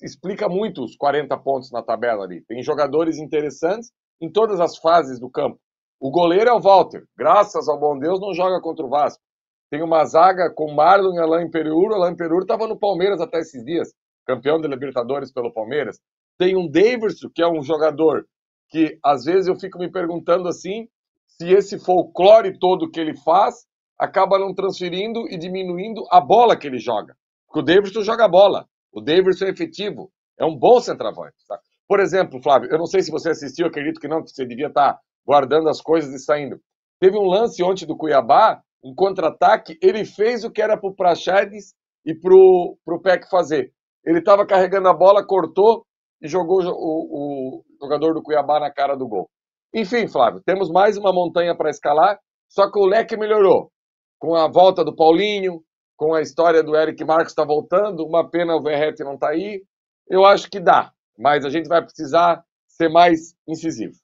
explica 0.03 0.47
muito 0.47 0.85
os 0.85 0.95
40 0.95 1.39
pontos 1.39 1.71
na 1.73 1.83
tabela 1.83 2.25
ali. 2.25 2.45
Tem 2.45 2.63
jogadores 2.63 3.19
interessantes 3.19 3.91
em 4.21 4.31
todas 4.31 4.61
as 4.61 4.77
fases 4.77 5.19
do 5.19 5.31
campo. 5.31 5.59
O 5.99 6.11
goleiro 6.11 6.51
é 6.51 6.53
o 6.53 6.61
Walter. 6.61 7.05
Graças 7.17 7.67
ao 7.67 7.81
bom 7.81 7.99
Deus, 7.99 8.21
não 8.21 8.35
joga 8.35 8.61
contra 8.61 8.85
o 8.85 8.91
Vasco. 8.91 9.23
Tem 9.71 9.83
uma 9.83 10.05
zaga 10.05 10.53
com 10.55 10.75
Marlon 10.75 11.15
e 11.15 11.19
Alain 11.19 11.51
Perur. 11.51 11.95
Alain 11.95 12.15
Perur 12.15 12.43
estava 12.43 12.67
no 12.67 12.79
Palmeiras 12.79 13.23
até 13.23 13.39
esses 13.39 13.65
dias, 13.65 13.89
campeão 14.27 14.61
da 14.61 14.69
Libertadores 14.69 15.33
pelo 15.33 15.51
Palmeiras. 15.51 15.99
Tem 16.39 16.55
um 16.57 16.69
Davidson, 16.69 17.31
que 17.35 17.43
é 17.43 17.49
um 17.49 17.63
jogador 17.63 18.27
que 18.69 18.99
às 19.03 19.25
vezes 19.25 19.47
eu 19.47 19.57
fico 19.57 19.79
me 19.79 19.91
perguntando 19.91 20.47
assim, 20.47 20.89
se 21.37 21.53
esse 21.53 21.79
folclore 21.79 22.59
todo 22.59 22.91
que 22.91 23.01
ele 23.01 23.17
faz 23.17 23.67
acaba 23.99 24.39
não 24.39 24.55
transferindo 24.55 25.27
e 25.29 25.37
diminuindo 25.37 26.05
a 26.11 26.21
bola 26.21 26.57
que 26.57 26.67
ele 26.67 26.79
joga. 26.79 27.17
Porque 27.47 27.61
o 27.61 27.63
Davidson 27.63 28.03
joga 28.03 28.29
bola. 28.29 28.67
O 28.93 29.01
Davidson 29.01 29.47
é 29.47 29.51
efetivo. 29.51 30.11
É 30.39 30.45
um 30.45 30.57
bom 30.57 30.81
centroavante. 30.81 31.37
Tá? 31.49 31.59
Por 31.87 32.01
exemplo, 32.01 32.43
Flávio, 32.43 32.71
eu 32.71 32.79
não 32.79 32.87
sei 32.87 33.03
se 33.03 33.11
você 33.11 33.31
assistiu, 33.31 33.67
acredito 33.67 34.01
que 34.01 34.09
não, 34.09 34.23
que 34.23 34.31
você 34.31 34.45
devia 34.45 34.69
estar 34.69 34.99
guardando 35.25 35.69
as 35.69 35.81
coisas 35.81 36.13
e 36.13 36.19
saindo. 36.19 36.61
Teve 37.01 37.17
um 37.17 37.27
lance 37.27 37.63
ontem 37.63 37.87
do 37.87 37.97
Cuiabá 37.97 38.61
um 38.85 38.95
contra-ataque, 38.95 39.79
ele 39.81 40.05
fez 40.05 40.45
o 40.45 40.51
que 40.51 40.61
era 40.61 40.77
para 40.77 40.91
o 40.91 40.95
Praxedes 40.95 41.75
e 42.05 42.15
para 42.15 42.35
o 42.35 43.01
Peck 43.03 43.29
fazer. 43.31 43.73
Ele 44.05 44.19
estava 44.19 44.47
carregando 44.47 44.89
a 44.89 44.93
bola, 44.93 45.27
cortou 45.27 45.87
e 46.21 46.29
jogou 46.29 46.63
o, 46.63 46.69
o, 46.71 47.65
jogador 47.81 48.13
do 48.13 48.23
Cuiabá 48.23 48.61
na 48.61 48.71
cara 48.71 48.95
do 48.95 49.09
gol. 49.09 49.31
Enfim, 49.75 50.07
Flávio, 50.07 50.41
temos 50.47 50.71
mais 50.71 50.97
uma 50.97 51.13
montanha 51.13 51.53
para 51.57 51.69
escalar, 51.69 52.21
só 52.49 52.71
que 52.71 52.79
o 52.79 52.87
leque 52.87 53.17
melhorou. 53.17 53.73
Com 54.21 54.37
a 54.37 54.47
volta 54.47 54.85
do 54.85 54.95
Paulinho, 54.95 55.65
com 55.97 56.15
a 56.15 56.23
história 56.23 56.63
do 56.63 56.77
Eric 56.77 57.05
Marques 57.05 57.33
está 57.33 57.45
voltando, 57.45 58.07
uma 58.07 58.31
pena 58.31 58.55
o 58.55 58.63
Verrete 58.63 59.03
não 59.03 59.15
está 59.15 59.31
aí. 59.31 59.65
Eu 60.09 60.25
acho 60.25 60.49
que 60.49 60.61
dá, 60.61 60.93
mas 61.19 61.45
a 61.45 61.51
gente 61.51 61.67
vai 61.67 61.83
precisar 61.83 62.45
ser 62.69 62.89
mais 62.89 63.35
incisivo. 63.49 63.95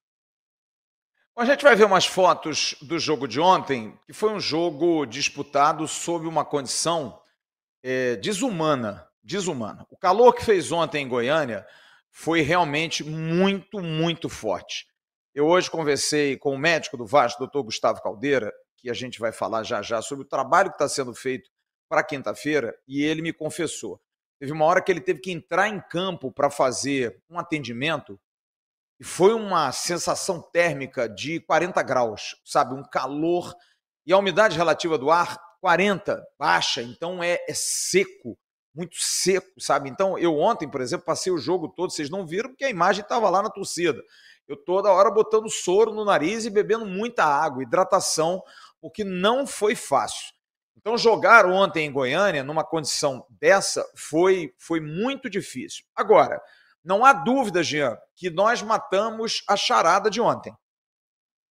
A 1.38 1.44
gente 1.44 1.62
vai 1.62 1.76
ver 1.76 1.84
umas 1.84 2.04
fotos 2.04 2.74
do 2.82 2.98
jogo 2.98 3.28
de 3.28 3.38
ontem, 3.38 3.96
que 4.06 4.12
foi 4.12 4.32
um 4.32 4.40
jogo 4.40 5.06
disputado 5.06 5.86
sob 5.86 6.26
uma 6.26 6.44
condição 6.44 7.16
é, 7.80 8.16
desumana. 8.16 9.06
Desumana. 9.22 9.86
O 9.88 9.96
calor 9.96 10.34
que 10.34 10.44
fez 10.44 10.72
ontem 10.72 11.04
em 11.04 11.08
Goiânia 11.08 11.64
foi 12.10 12.40
realmente 12.40 13.04
muito, 13.04 13.80
muito 13.80 14.28
forte. 14.28 14.89
Eu 15.32 15.46
hoje 15.46 15.70
conversei 15.70 16.36
com 16.36 16.52
o 16.52 16.58
médico 16.58 16.96
do 16.96 17.06
Vasco, 17.06 17.38
doutor 17.38 17.62
Gustavo 17.62 18.02
Caldeira, 18.02 18.52
que 18.76 18.90
a 18.90 18.94
gente 18.94 19.20
vai 19.20 19.30
falar 19.30 19.62
já 19.62 19.80
já 19.80 20.02
sobre 20.02 20.24
o 20.24 20.28
trabalho 20.28 20.70
que 20.70 20.74
está 20.74 20.88
sendo 20.88 21.14
feito 21.14 21.48
para 21.88 22.02
quinta-feira, 22.02 22.76
e 22.86 23.02
ele 23.02 23.22
me 23.22 23.32
confessou. 23.32 24.00
Teve 24.40 24.50
uma 24.50 24.64
hora 24.64 24.82
que 24.82 24.90
ele 24.90 25.00
teve 25.00 25.20
que 25.20 25.30
entrar 25.30 25.68
em 25.68 25.80
campo 25.80 26.32
para 26.32 26.50
fazer 26.50 27.22
um 27.30 27.38
atendimento 27.38 28.18
e 28.98 29.04
foi 29.04 29.32
uma 29.32 29.70
sensação 29.70 30.42
térmica 30.42 31.08
de 31.08 31.38
40 31.40 31.80
graus, 31.82 32.36
sabe? 32.44 32.74
Um 32.74 32.82
calor. 32.82 33.54
E 34.04 34.12
a 34.12 34.18
umidade 34.18 34.56
relativa 34.56 34.98
do 34.98 35.10
ar, 35.10 35.38
40, 35.60 36.26
baixa. 36.38 36.82
Então 36.82 37.22
é, 37.22 37.38
é 37.48 37.54
seco, 37.54 38.36
muito 38.74 38.96
seco, 38.98 39.60
sabe? 39.60 39.88
Então 39.88 40.18
eu 40.18 40.36
ontem, 40.36 40.68
por 40.68 40.80
exemplo, 40.80 41.06
passei 41.06 41.32
o 41.32 41.38
jogo 41.38 41.68
todo, 41.68 41.92
vocês 41.92 42.10
não 42.10 42.26
viram 42.26 42.50
porque 42.50 42.64
a 42.64 42.70
imagem 42.70 43.02
estava 43.02 43.30
lá 43.30 43.42
na 43.42 43.50
torcida. 43.50 44.02
Eu 44.50 44.56
toda 44.56 44.90
hora 44.90 45.12
botando 45.12 45.48
soro 45.48 45.94
no 45.94 46.04
nariz 46.04 46.44
e 46.44 46.50
bebendo 46.50 46.84
muita 46.84 47.24
água, 47.24 47.62
hidratação, 47.62 48.42
o 48.82 48.90
que 48.90 49.04
não 49.04 49.46
foi 49.46 49.76
fácil. 49.76 50.34
Então, 50.76 50.98
jogar 50.98 51.46
ontem 51.46 51.86
em 51.86 51.92
Goiânia, 51.92 52.42
numa 52.42 52.64
condição 52.64 53.24
dessa, 53.30 53.88
foi, 53.94 54.52
foi 54.58 54.80
muito 54.80 55.30
difícil. 55.30 55.84
Agora, 55.94 56.42
não 56.82 57.04
há 57.04 57.12
dúvida, 57.12 57.62
Jean, 57.62 57.96
que 58.16 58.28
nós 58.28 58.60
matamos 58.60 59.44
a 59.46 59.56
charada 59.56 60.10
de 60.10 60.20
ontem. 60.20 60.52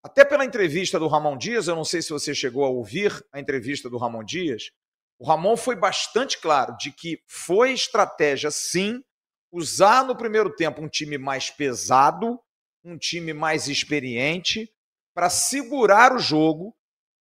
Até 0.03 0.25
pela 0.25 0.43
entrevista 0.43 0.99
do 0.99 1.07
Ramon 1.07 1.37
Dias, 1.37 1.69
eu 1.69 1.77
não 1.77 1.85
sei 1.85 2.01
se 2.01 2.09
você 2.09 2.35
chegou 2.35 2.65
a 2.65 2.69
ouvir 2.69 3.25
a 3.31 3.39
entrevista 3.39 3.89
do 3.89 3.97
Ramon 3.97 4.25
Dias, 4.25 4.71
o 5.17 5.25
Ramon 5.25 5.55
foi 5.55 5.77
bastante 5.77 6.37
claro 6.37 6.75
de 6.75 6.91
que 6.91 7.23
foi 7.25 7.71
estratégia, 7.71 8.51
sim, 8.51 9.01
usar 9.49 10.03
no 10.03 10.17
primeiro 10.17 10.53
tempo 10.53 10.81
um 10.81 10.89
time 10.89 11.17
mais 11.17 11.49
pesado, 11.49 12.37
um 12.83 12.97
time 12.97 13.33
mais 13.33 13.67
experiente, 13.67 14.71
para 15.13 15.29
segurar 15.29 16.13
o 16.13 16.19
jogo 16.19 16.75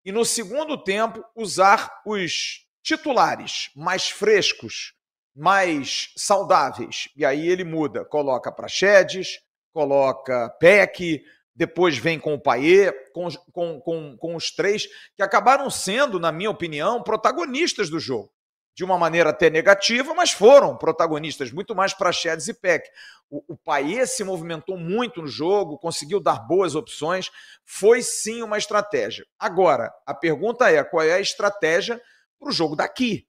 e 0.05 0.12
no 0.12 0.25
segundo 0.25 0.83
tempo 0.83 1.25
usar 1.35 2.00
os 2.07 2.67
titulares 2.83 3.71
mais 3.75 4.09
frescos, 4.09 4.95
mais 5.35 6.12
saudáveis. 6.17 7.09
E 7.17 7.25
aí 7.25 7.49
ele 7.49 7.65
muda, 7.65 8.05
coloca 8.05 8.53
Praxedes, 8.53 9.41
coloca 9.73 10.49
Peck, 10.61 11.23
depois 11.55 11.99
vem 11.99 12.21
com 12.21 12.35
o 12.35 12.41
Paier, 12.41 13.12
com, 13.12 13.29
com, 13.53 13.81
com, 13.81 14.17
com 14.17 14.37
os 14.37 14.50
três, 14.53 14.87
que 15.17 15.23
acabaram 15.23 15.69
sendo, 15.69 16.21
na 16.21 16.31
minha 16.31 16.50
opinião, 16.50 17.03
protagonistas 17.03 17.91
do 17.91 17.99
jogo 17.99 18.33
de 18.78 18.85
uma 18.85 18.97
maneira 18.97 19.30
até 19.30 19.50
negativa, 19.50 20.14
mas 20.14 20.30
foram 20.30 20.76
protagonistas, 20.76 21.50
muito 21.50 21.75
mais 21.75 21.92
para 21.92 22.12
Chedes 22.12 22.47
e 22.47 22.54
Peck. 22.54 22.88
O, 23.28 23.42
o 23.52 24.06
se 24.06 24.23
movimentou 24.23 24.78
muito 24.78 25.20
no 25.20 25.26
jogo, 25.26 25.76
conseguiu 25.76 26.20
dar 26.20 26.47
boas 26.47 26.76
opções, 26.76 27.28
foi 27.64 28.02
sim 28.02 28.40
uma 28.40 28.56
estratégia. 28.56 29.26
Agora, 29.37 29.92
a 30.06 30.14
pergunta 30.14 30.70
é: 30.70 30.85
qual 30.85 31.02
é 31.02 31.14
a 31.14 31.20
estratégia 31.20 32.00
para 32.38 32.50
o 32.50 32.52
jogo 32.52 32.76
daqui? 32.76 33.26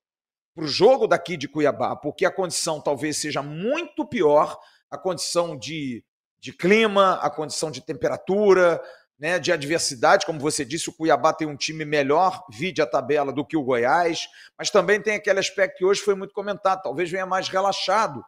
Para 0.53 0.65
o 0.65 0.67
jogo 0.67 1.07
daqui 1.07 1.35
de 1.35 1.47
Cuiabá, 1.47 1.95
porque 1.95 2.27
a 2.27 2.31
condição 2.31 2.79
talvez 2.79 3.17
seja 3.17 3.41
muito 3.41 4.05
pior, 4.05 4.55
a 4.87 4.99
condição 4.99 5.57
de, 5.57 6.05
de 6.39 6.53
clima, 6.53 7.15
a 7.23 7.29
condição 7.31 7.71
de 7.71 7.81
temperatura, 7.81 8.79
né, 9.19 9.37
de 9.37 9.51
adversidade, 9.51 10.25
como 10.25 10.39
você 10.39 10.63
disse, 10.63 10.89
o 10.89 10.93
Cuiabá 10.93 11.33
tem 11.33 11.45
um 11.45 11.57
time 11.57 11.83
melhor, 11.83 12.45
vide 12.49 12.81
a 12.81 12.87
tabela, 12.87 13.33
do 13.33 13.45
que 13.45 13.57
o 13.57 13.63
Goiás, 13.63 14.29
mas 14.57 14.69
também 14.69 15.01
tem 15.01 15.15
aquele 15.15 15.39
aspecto 15.39 15.77
que 15.77 15.85
hoje 15.85 15.99
foi 15.99 16.15
muito 16.15 16.33
comentado, 16.33 16.81
talvez 16.81 17.11
venha 17.11 17.25
mais 17.25 17.49
relaxado, 17.49 18.23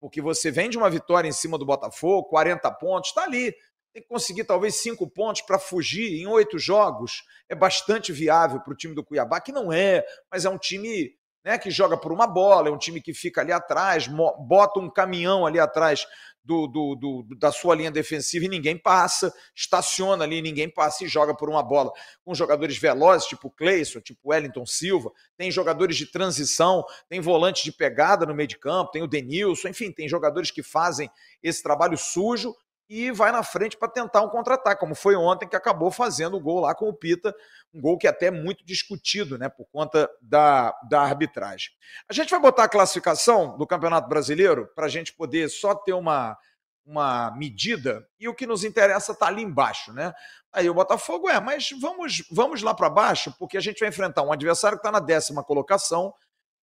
porque 0.00 0.22
você 0.22 0.50
vem 0.50 0.70
de 0.70 0.78
uma 0.78 0.88
vitória 0.88 1.28
em 1.28 1.32
cima 1.32 1.58
do 1.58 1.66
Botafogo, 1.66 2.28
40 2.28 2.70
pontos, 2.72 3.10
está 3.10 3.24
ali, 3.24 3.52
tem 3.92 4.02
que 4.02 4.08
conseguir 4.08 4.44
talvez 4.44 4.76
cinco 4.76 5.10
pontos 5.10 5.42
para 5.42 5.58
fugir 5.58 6.20
em 6.20 6.28
oito 6.28 6.60
jogos, 6.60 7.24
é 7.48 7.54
bastante 7.54 8.12
viável 8.12 8.60
para 8.60 8.72
o 8.72 8.76
time 8.76 8.94
do 8.94 9.02
Cuiabá, 9.02 9.40
que 9.40 9.50
não 9.50 9.72
é, 9.72 10.04
mas 10.30 10.44
é 10.44 10.50
um 10.50 10.58
time 10.58 11.12
né, 11.44 11.58
que 11.58 11.70
joga 11.70 11.96
por 11.96 12.12
uma 12.12 12.26
bola, 12.26 12.68
é 12.68 12.72
um 12.72 12.78
time 12.78 13.00
que 13.00 13.12
fica 13.12 13.40
ali 13.40 13.52
atrás, 13.52 14.06
bota 14.06 14.78
um 14.78 14.90
caminhão 14.90 15.44
ali 15.44 15.58
atrás 15.58 16.06
do, 16.46 16.68
do, 16.68 16.94
do, 16.94 17.34
da 17.36 17.50
sua 17.50 17.74
linha 17.74 17.90
defensiva 17.90 18.44
e 18.44 18.48
ninguém 18.48 18.78
passa, 18.78 19.34
estaciona 19.54 20.22
ali, 20.22 20.40
ninguém 20.40 20.70
passa 20.70 21.04
e 21.04 21.08
joga 21.08 21.34
por 21.34 21.50
uma 21.50 21.62
bola. 21.62 21.90
Com 22.24 22.34
jogadores 22.34 22.78
velozes, 22.78 23.26
tipo 23.26 23.50
Cleison, 23.50 24.00
tipo 24.00 24.30
Wellington 24.30 24.64
Silva, 24.64 25.10
tem 25.36 25.50
jogadores 25.50 25.96
de 25.96 26.06
transição, 26.06 26.84
tem 27.08 27.20
volante 27.20 27.64
de 27.64 27.72
pegada 27.72 28.24
no 28.24 28.34
meio 28.34 28.48
de 28.48 28.56
campo, 28.56 28.92
tem 28.92 29.02
o 29.02 29.08
Denilson, 29.08 29.68
enfim, 29.68 29.90
tem 29.90 30.08
jogadores 30.08 30.52
que 30.52 30.62
fazem 30.62 31.10
esse 31.42 31.62
trabalho 31.62 31.98
sujo 31.98 32.54
e 32.88 33.10
vai 33.10 33.32
na 33.32 33.42
frente 33.42 33.76
para 33.76 33.88
tentar 33.88 34.22
um 34.22 34.28
contra-ataque, 34.28 34.80
como 34.80 34.94
foi 34.94 35.16
ontem 35.16 35.48
que 35.48 35.56
acabou 35.56 35.90
fazendo 35.90 36.36
o 36.36 36.40
gol 36.40 36.60
lá 36.60 36.74
com 36.74 36.88
o 36.88 36.94
Pita, 36.94 37.34
um 37.74 37.80
gol 37.80 37.98
que 37.98 38.06
é 38.06 38.10
até 38.10 38.30
muito 38.30 38.64
discutido, 38.64 39.36
né, 39.36 39.48
por 39.48 39.66
conta 39.66 40.08
da, 40.20 40.72
da 40.88 41.02
arbitragem. 41.02 41.70
A 42.08 42.12
gente 42.12 42.30
vai 42.30 42.40
botar 42.40 42.64
a 42.64 42.68
classificação 42.68 43.56
do 43.58 43.66
Campeonato 43.66 44.08
Brasileiro 44.08 44.68
para 44.74 44.86
a 44.86 44.88
gente 44.88 45.12
poder 45.12 45.48
só 45.48 45.74
ter 45.74 45.94
uma, 45.94 46.38
uma 46.84 47.32
medida 47.32 48.06
e 48.20 48.28
o 48.28 48.34
que 48.34 48.46
nos 48.46 48.62
interessa 48.62 49.12
está 49.12 49.26
ali 49.26 49.42
embaixo, 49.42 49.92
né? 49.92 50.14
Aí 50.52 50.70
o 50.70 50.74
Botafogo 50.74 51.28
é, 51.28 51.40
mas 51.40 51.70
vamos, 51.80 52.22
vamos 52.30 52.62
lá 52.62 52.72
para 52.72 52.88
baixo, 52.88 53.34
porque 53.38 53.58
a 53.58 53.60
gente 53.60 53.80
vai 53.80 53.88
enfrentar 53.88 54.22
um 54.22 54.32
adversário 54.32 54.78
que 54.78 54.86
está 54.86 54.92
na 54.92 55.04
décima 55.04 55.42
colocação 55.42 56.14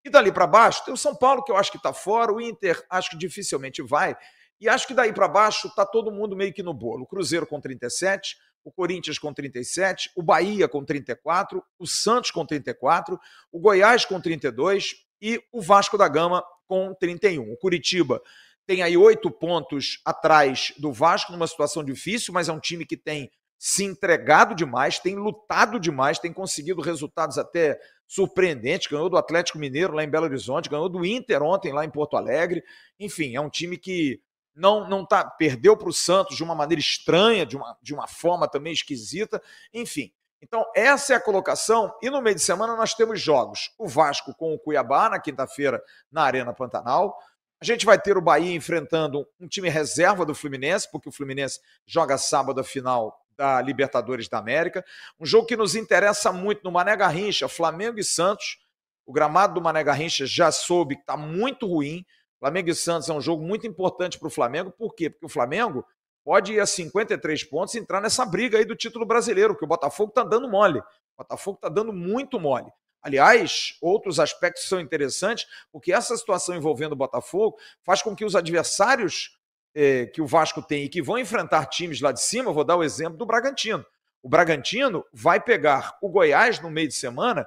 e 0.04 0.10
dali 0.10 0.32
para 0.32 0.46
baixo 0.46 0.84
tem 0.84 0.94
o 0.94 0.96
São 0.96 1.14
Paulo, 1.14 1.42
que 1.42 1.50
eu 1.50 1.56
acho 1.56 1.70
que 1.70 1.76
está 1.76 1.92
fora, 1.92 2.32
o 2.32 2.40
Inter 2.40 2.84
acho 2.88 3.10
que 3.10 3.16
dificilmente 3.18 3.82
vai. 3.82 4.16
E 4.62 4.68
acho 4.68 4.86
que 4.86 4.94
daí 4.94 5.12
para 5.12 5.26
baixo 5.26 5.66
está 5.66 5.84
todo 5.84 6.12
mundo 6.12 6.36
meio 6.36 6.52
que 6.52 6.62
no 6.62 6.72
bolo. 6.72 7.02
O 7.02 7.06
Cruzeiro 7.06 7.44
com 7.44 7.60
37, 7.60 8.36
o 8.62 8.70
Corinthians 8.70 9.18
com 9.18 9.34
37, 9.34 10.12
o 10.14 10.22
Bahia 10.22 10.68
com 10.68 10.84
34, 10.84 11.60
o 11.80 11.84
Santos 11.84 12.30
com 12.30 12.46
34, 12.46 13.18
o 13.50 13.58
Goiás 13.58 14.04
com 14.04 14.20
32 14.20 14.94
e 15.20 15.42
o 15.50 15.60
Vasco 15.60 15.98
da 15.98 16.06
Gama 16.06 16.44
com 16.64 16.94
31. 16.94 17.52
O 17.52 17.56
Curitiba 17.56 18.22
tem 18.64 18.84
aí 18.84 18.96
oito 18.96 19.32
pontos 19.32 20.00
atrás 20.04 20.72
do 20.78 20.92
Vasco, 20.92 21.32
numa 21.32 21.48
situação 21.48 21.82
difícil, 21.82 22.32
mas 22.32 22.48
é 22.48 22.52
um 22.52 22.60
time 22.60 22.86
que 22.86 22.96
tem 22.96 23.32
se 23.58 23.82
entregado 23.82 24.54
demais, 24.54 25.00
tem 25.00 25.16
lutado 25.16 25.80
demais, 25.80 26.20
tem 26.20 26.32
conseguido 26.32 26.80
resultados 26.80 27.36
até 27.36 27.80
surpreendentes. 28.06 28.86
Ganhou 28.86 29.10
do 29.10 29.16
Atlético 29.16 29.58
Mineiro 29.58 29.92
lá 29.92 30.04
em 30.04 30.08
Belo 30.08 30.26
Horizonte, 30.26 30.70
ganhou 30.70 30.88
do 30.88 31.04
Inter 31.04 31.42
ontem 31.42 31.72
lá 31.72 31.84
em 31.84 31.90
Porto 31.90 32.16
Alegre. 32.16 32.62
Enfim, 32.96 33.34
é 33.34 33.40
um 33.40 33.50
time 33.50 33.76
que 33.76 34.20
não 34.54 34.88
não 34.88 35.04
tá 35.04 35.24
perdeu 35.24 35.76
para 35.76 35.88
o 35.88 35.92
Santos 35.92 36.36
de 36.36 36.44
uma 36.44 36.54
maneira 36.54 36.80
estranha, 36.80 37.46
de 37.46 37.56
uma, 37.56 37.76
de 37.82 37.94
uma 37.94 38.06
forma 38.06 38.48
também 38.48 38.72
esquisita, 38.72 39.42
enfim. 39.72 40.12
Então, 40.42 40.64
essa 40.74 41.12
é 41.12 41.16
a 41.16 41.20
colocação. 41.20 41.94
E 42.02 42.10
no 42.10 42.20
meio 42.20 42.34
de 42.34 42.42
semana 42.42 42.74
nós 42.74 42.94
temos 42.94 43.20
jogos. 43.20 43.72
O 43.78 43.86
Vasco 43.86 44.34
com 44.34 44.52
o 44.52 44.58
Cuiabá, 44.58 45.08
na 45.08 45.20
quinta-feira, 45.20 45.80
na 46.10 46.24
Arena 46.24 46.52
Pantanal. 46.52 47.16
A 47.60 47.64
gente 47.64 47.86
vai 47.86 47.96
ter 47.96 48.16
o 48.16 48.20
Bahia 48.20 48.52
enfrentando 48.52 49.24
um 49.38 49.46
time 49.46 49.68
reserva 49.68 50.26
do 50.26 50.34
Fluminense, 50.34 50.90
porque 50.90 51.08
o 51.08 51.12
Fluminense 51.12 51.60
joga 51.86 52.18
sábado 52.18 52.60
a 52.60 52.64
final 52.64 53.24
da 53.36 53.62
Libertadores 53.62 54.28
da 54.28 54.38
América. 54.38 54.84
Um 55.18 55.24
jogo 55.24 55.46
que 55.46 55.56
nos 55.56 55.76
interessa 55.76 56.32
muito 56.32 56.64
no 56.64 56.72
Mané 56.72 56.96
Garrincha, 56.96 57.48
Flamengo 57.48 58.00
e 58.00 58.04
Santos. 58.04 58.58
O 59.06 59.12
gramado 59.12 59.54
do 59.54 59.60
Mané 59.60 59.84
Garrincha 59.84 60.26
já 60.26 60.50
soube 60.50 60.96
que 60.96 61.02
está 61.02 61.16
muito 61.16 61.68
ruim. 61.68 62.04
Flamengo 62.42 62.70
e 62.70 62.74
Santos 62.74 63.08
é 63.08 63.12
um 63.12 63.20
jogo 63.20 63.44
muito 63.44 63.68
importante 63.68 64.18
para 64.18 64.26
o 64.26 64.30
Flamengo, 64.30 64.72
por 64.72 64.96
quê? 64.96 65.08
Porque 65.08 65.26
o 65.26 65.28
Flamengo 65.28 65.86
pode 66.24 66.54
ir 66.54 66.58
a 66.58 66.66
53 66.66 67.44
pontos 67.44 67.74
e 67.74 67.78
entrar 67.78 68.00
nessa 68.00 68.26
briga 68.26 68.58
aí 68.58 68.64
do 68.64 68.74
título 68.74 69.06
brasileiro, 69.06 69.56
que 69.56 69.62
o 69.62 69.68
Botafogo 69.68 70.08
está 70.08 70.24
dando 70.24 70.50
mole. 70.50 70.80
O 70.80 70.84
Botafogo 71.18 71.54
está 71.54 71.68
dando 71.68 71.92
muito 71.92 72.40
mole. 72.40 72.66
Aliás, 73.00 73.76
outros 73.80 74.18
aspectos 74.18 74.68
são 74.68 74.80
interessantes, 74.80 75.46
porque 75.70 75.92
essa 75.92 76.16
situação 76.16 76.56
envolvendo 76.56 76.94
o 76.94 76.96
Botafogo 76.96 77.56
faz 77.84 78.02
com 78.02 78.12
que 78.12 78.24
os 78.24 78.34
adversários 78.34 79.38
eh, 79.72 80.06
que 80.06 80.20
o 80.20 80.26
Vasco 80.26 80.60
tem 80.60 80.82
e 80.82 80.88
que 80.88 81.00
vão 81.00 81.18
enfrentar 81.18 81.66
times 81.66 82.00
lá 82.00 82.10
de 82.10 82.20
cima, 82.20 82.52
vou 82.52 82.64
dar 82.64 82.76
o 82.76 82.82
exemplo 82.82 83.16
do 83.16 83.24
Bragantino. 83.24 83.86
O 84.20 84.28
Bragantino 84.28 85.04
vai 85.12 85.40
pegar 85.40 85.96
o 86.02 86.08
Goiás 86.08 86.58
no 86.58 86.72
meio 86.72 86.88
de 86.88 86.94
semana, 86.94 87.46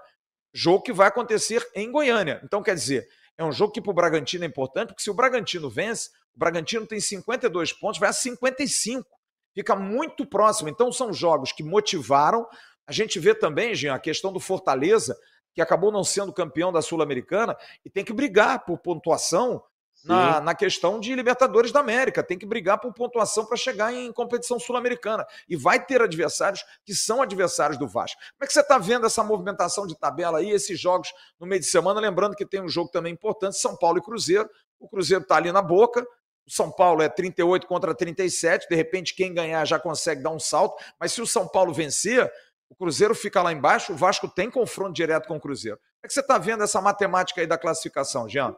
jogo 0.54 0.84
que 0.84 0.94
vai 0.94 1.10
acontecer 1.10 1.70
em 1.76 1.92
Goiânia. 1.92 2.40
Então, 2.46 2.64
quer 2.64 2.76
dizer, 2.76 3.06
é 3.38 3.44
um 3.44 3.52
jogo 3.52 3.74
que 3.74 3.82
para 3.82 3.92
o 3.92 3.94
Bragantino 3.94 4.44
é 4.44 4.48
importante, 4.48 4.90
porque 4.90 5.04
se 5.04 5.12
o 5.12 5.14
Bragantino 5.14 5.70
vence, 5.70 6.10
o 6.36 6.40
Bragantino 6.40 6.86
tem 6.86 7.00
52 7.00 7.74
pontos, 7.74 8.00
vai 8.00 8.10
a 8.10 8.14
55. 8.14 9.06
Fica 9.54 9.76
muito 9.76 10.26
próximo. 10.26 10.70
Então, 10.70 10.92
são 10.92 11.14
jogos 11.14 11.52
que 11.52 11.64
motivaram. 11.64 12.46
A 12.86 12.92
gente 12.92 13.20
vê 13.20 13.34
também, 13.34 13.74
Jean, 13.74 13.96
a 13.96 14.00
questão 14.00 14.32
do 14.32 14.40
Fortaleza, 14.40 15.18
que 15.54 15.62
acabou 15.62 15.92
não 15.92 16.04
sendo 16.04 16.34
campeão 16.34 16.72
da 16.72 16.82
Sul-Americana 16.82 17.56
e 17.84 17.90
tem 17.90 18.04
que 18.04 18.14
brigar 18.14 18.66
por 18.66 18.78
pontuação 18.78 19.64
na, 20.06 20.40
na, 20.40 20.56
questão 20.56 21.00
de 21.00 21.14
Libertadores 21.16 21.72
da 21.72 21.80
América. 21.80 22.24
Tem 22.24 22.38
que 22.38 22.46
brigar 22.46 22.80
por 22.80 22.94
pontuação 22.94 23.46
para 23.46 23.58
chegar 23.58 23.94
em 23.94 24.12
competição 24.12 24.60
sul-americana. 24.60 25.26
E 25.50 25.56
vai 25.56 25.84
ter 25.84 26.02
adversários 26.02 26.64
que 26.86 26.94
são 26.94 27.22
adversários 27.22 27.78
do 27.78 27.88
Vasco. 27.88 28.20
Como 28.20 28.44
é 28.44 28.48
que 28.48 28.54
você 28.54 28.62
está 28.62 28.78
vendo 28.78 29.06
essa 29.06 29.24
movimentação 29.24 29.88
de 29.88 29.98
tabela 29.98 30.40
aí, 30.40 30.52
esses 30.52 30.80
jogos 30.80 31.12
no 31.40 31.48
meio 31.48 31.60
de 31.60 31.68
semana? 31.68 32.00
Lembrando 32.00 32.36
que 32.36 32.46
tem 32.46 32.62
um 32.62 32.70
jogo 32.70 32.90
também 32.92 33.14
importante: 33.14 33.58
São 33.58 33.76
Paulo 33.76 33.98
e 33.98 34.02
Cruzeiro. 34.02 34.50
O 34.80 34.88
Cruzeiro 34.88 35.24
está 35.24 35.38
ali 35.38 35.52
na 35.52 35.62
boca. 35.62 36.06
O 36.48 36.52
São 36.52 36.72
Paulo 36.72 37.02
é 37.02 37.10
38 37.10 37.66
contra 37.66 37.96
37. 37.96 38.68
De 38.70 38.76
repente, 38.76 39.16
quem 39.16 39.34
ganhar 39.34 39.66
já 39.66 39.80
consegue 39.80 40.22
dar 40.22 40.30
um 40.30 40.40
salto. 40.40 40.82
Mas 41.00 41.12
se 41.14 41.22
o 41.22 41.26
São 41.26 41.48
Paulo 41.48 41.74
vencer, 41.74 42.32
o 42.70 42.76
Cruzeiro 42.76 43.16
fica 43.16 43.42
lá 43.42 43.52
embaixo. 43.52 43.94
O 43.94 43.96
Vasco 43.96 44.28
tem 44.28 44.52
confronto 44.52 44.94
direto 44.94 45.28
com 45.28 45.38
o 45.38 45.40
Cruzeiro. 45.40 45.78
Como 45.78 46.00
é 46.04 46.08
que 46.08 46.14
você 46.14 46.20
está 46.20 46.38
vendo 46.38 46.64
essa 46.64 46.80
matemática 46.80 47.42
aí 47.42 47.48
da 47.48 47.58
classificação, 47.58 48.30
Jean? 48.30 48.56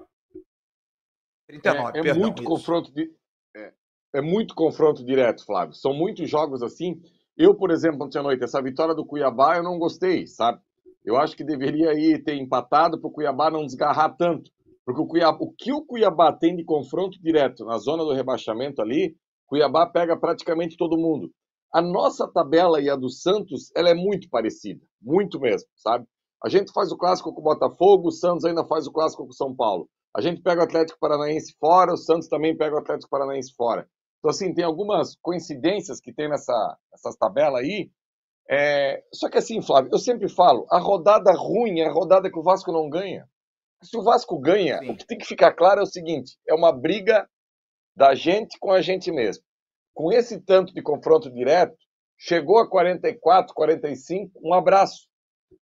39, 1.48 1.98
é, 1.98 2.00
é 2.00 2.04
perdão, 2.04 2.22
muito 2.22 2.42
isso. 2.42 2.50
confronto 2.50 2.94
de, 2.94 3.12
é, 3.56 3.74
é, 4.16 4.22
muito 4.22 4.54
confronto 4.54 5.04
direto, 5.04 5.46
Flávio. 5.46 5.74
São 5.74 5.94
muitos 5.94 6.30
jogos 6.30 6.62
assim. 6.62 7.02
Eu, 7.38 7.56
por 7.56 7.72
exemplo, 7.72 8.06
ontem 8.06 8.20
à 8.20 8.24
noite, 8.24 8.44
essa 8.44 8.62
vitória 8.62 8.94
do 8.94 9.06
Cuiabá 9.06 9.58
eu 9.58 9.64
não 9.64 9.78
gostei, 9.80 10.28
sabe? 10.28 10.60
Eu 11.06 11.18
acho 11.18 11.36
que 11.38 11.44
deveria 11.44 11.92
aí 11.92 12.22
ter 12.22 12.36
empatado 12.36 13.00
para 13.00 13.08
o 13.08 13.12
Cuiabá 13.12 13.50
não 13.50 13.66
desgarrar 13.66 14.16
tanto. 14.18 14.52
Porque 14.86 15.02
o, 15.02 15.08
Cuiabá, 15.08 15.38
o 15.40 15.52
que 15.52 15.72
o 15.72 15.86
Cuiabá 15.86 16.34
tem 16.34 16.56
de 16.56 16.64
confronto 16.64 17.22
direto 17.22 17.64
na 17.66 17.78
zona 17.78 18.04
do 18.04 18.14
rebaixamento 18.14 18.82
ali, 18.82 19.16
Cuiabá 19.46 19.86
pega 19.86 20.18
praticamente 20.18 20.76
todo 20.78 20.98
mundo. 20.98 21.32
A 21.74 21.82
nossa 21.82 22.28
tabela 22.28 22.82
e 22.82 22.90
a 22.90 22.96
do 22.96 23.10
Santos, 23.10 23.72
ela 23.76 23.90
é 23.90 23.94
muito 23.94 24.30
parecida, 24.30 24.82
muito 25.02 25.40
mesmo, 25.40 25.68
sabe? 25.76 26.06
A 26.44 26.50
gente 26.50 26.72
faz 26.72 26.92
o 26.92 26.98
clássico 26.98 27.34
com 27.34 27.42
o 27.42 27.44
Botafogo, 27.44 28.08
o 28.08 28.12
Santos 28.12 28.46
ainda 28.46 28.66
faz 28.66 28.88
o 28.88 28.92
clássico 28.92 29.24
com 29.24 29.30
o 29.30 29.34
São 29.34 29.54
Paulo. 29.56 29.90
A 30.18 30.22
gente 30.22 30.42
pega 30.42 30.62
o 30.62 30.64
Atlético 30.64 30.98
Paranaense 31.00 31.56
fora, 31.60 31.94
o 31.94 31.98
Santos 31.98 32.28
também 32.28 32.58
pega 32.58 32.76
o 32.76 32.80
Atlético 32.80 33.08
Paranaense 33.08 33.54
fora. 33.54 33.88
Então, 34.18 34.32
assim, 34.32 34.52
tem 34.52 34.66
algumas 34.66 35.16
coincidências 35.22 36.00
que 36.00 36.12
tem 36.12 36.28
nessa, 36.28 36.78
nessas 36.92 37.16
tabelas 37.16 37.62
aí. 37.62 37.92
É... 38.50 39.04
Só 39.14 39.30
que 39.30 39.38
assim, 39.38 39.62
Flávio, 39.62 39.92
eu 39.94 40.00
sempre 40.00 40.28
falo, 40.28 40.66
a 40.72 40.80
rodada 40.80 41.32
ruim 41.34 41.82
é 41.82 41.88
a 41.88 41.92
rodada 41.92 42.32
que 42.32 42.40
o 42.40 42.42
Vasco 42.42 42.72
não 42.72 42.90
ganha. 42.90 43.30
Se 43.84 43.96
o 43.96 44.02
Vasco 44.02 44.40
ganha, 44.40 44.80
Sim. 44.80 44.90
o 44.90 44.98
que 44.98 45.06
tem 45.06 45.20
que 45.20 45.28
ficar 45.28 45.54
claro 45.54 45.82
é 45.82 45.84
o 45.84 45.88
seguinte: 45.88 46.36
é 46.50 46.56
uma 46.56 46.72
briga 46.72 47.30
da 47.96 48.16
gente 48.16 48.58
com 48.60 48.72
a 48.72 48.82
gente 48.82 49.12
mesmo. 49.12 49.44
Com 49.94 50.12
esse 50.12 50.42
tanto 50.42 50.74
de 50.74 50.82
confronto 50.82 51.30
direto, 51.32 51.78
chegou 52.18 52.58
a 52.58 52.68
44, 52.68 53.54
45, 53.54 54.32
um 54.44 54.52
abraço. 54.52 55.08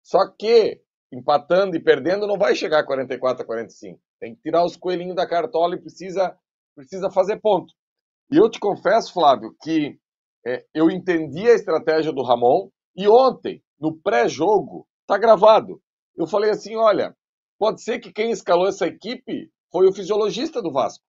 Só 0.00 0.28
que, 0.28 0.80
empatando 1.12 1.74
e 1.74 1.82
perdendo, 1.82 2.24
não 2.24 2.38
vai 2.38 2.54
chegar 2.54 2.78
a 2.78 2.86
44 2.86 3.42
a 3.42 3.46
45. 3.46 4.00
Tem 4.24 4.34
que 4.34 4.40
tirar 4.40 4.64
os 4.64 4.74
coelhinhos 4.74 5.14
da 5.14 5.28
cartola 5.28 5.74
e 5.74 5.78
precisa, 5.78 6.34
precisa 6.74 7.10
fazer 7.10 7.42
ponto. 7.42 7.74
E 8.32 8.38
eu 8.38 8.48
te 8.48 8.58
confesso, 8.58 9.12
Flávio, 9.12 9.54
que 9.62 9.98
é, 10.46 10.64
eu 10.72 10.90
entendi 10.90 11.46
a 11.46 11.52
estratégia 11.52 12.10
do 12.10 12.22
Ramon 12.22 12.70
e 12.96 13.06
ontem, 13.06 13.62
no 13.78 13.94
pré-jogo, 13.94 14.88
tá 15.06 15.18
gravado. 15.18 15.78
Eu 16.16 16.26
falei 16.26 16.48
assim: 16.48 16.74
olha, 16.74 17.14
pode 17.58 17.82
ser 17.82 17.98
que 17.98 18.10
quem 18.10 18.30
escalou 18.30 18.66
essa 18.66 18.86
equipe 18.86 19.50
foi 19.70 19.86
o 19.86 19.92
fisiologista 19.92 20.62
do 20.62 20.72
Vasco, 20.72 21.04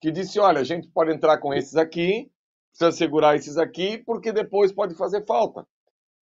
que 0.00 0.12
disse: 0.12 0.38
olha, 0.38 0.60
a 0.60 0.64
gente 0.64 0.86
pode 0.86 1.12
entrar 1.12 1.38
com 1.38 1.52
esses 1.52 1.74
aqui, 1.74 2.30
precisa 2.70 2.96
segurar 2.96 3.34
esses 3.34 3.58
aqui, 3.58 3.98
porque 3.98 4.32
depois 4.32 4.72
pode 4.72 4.94
fazer 4.94 5.26
falta. 5.26 5.66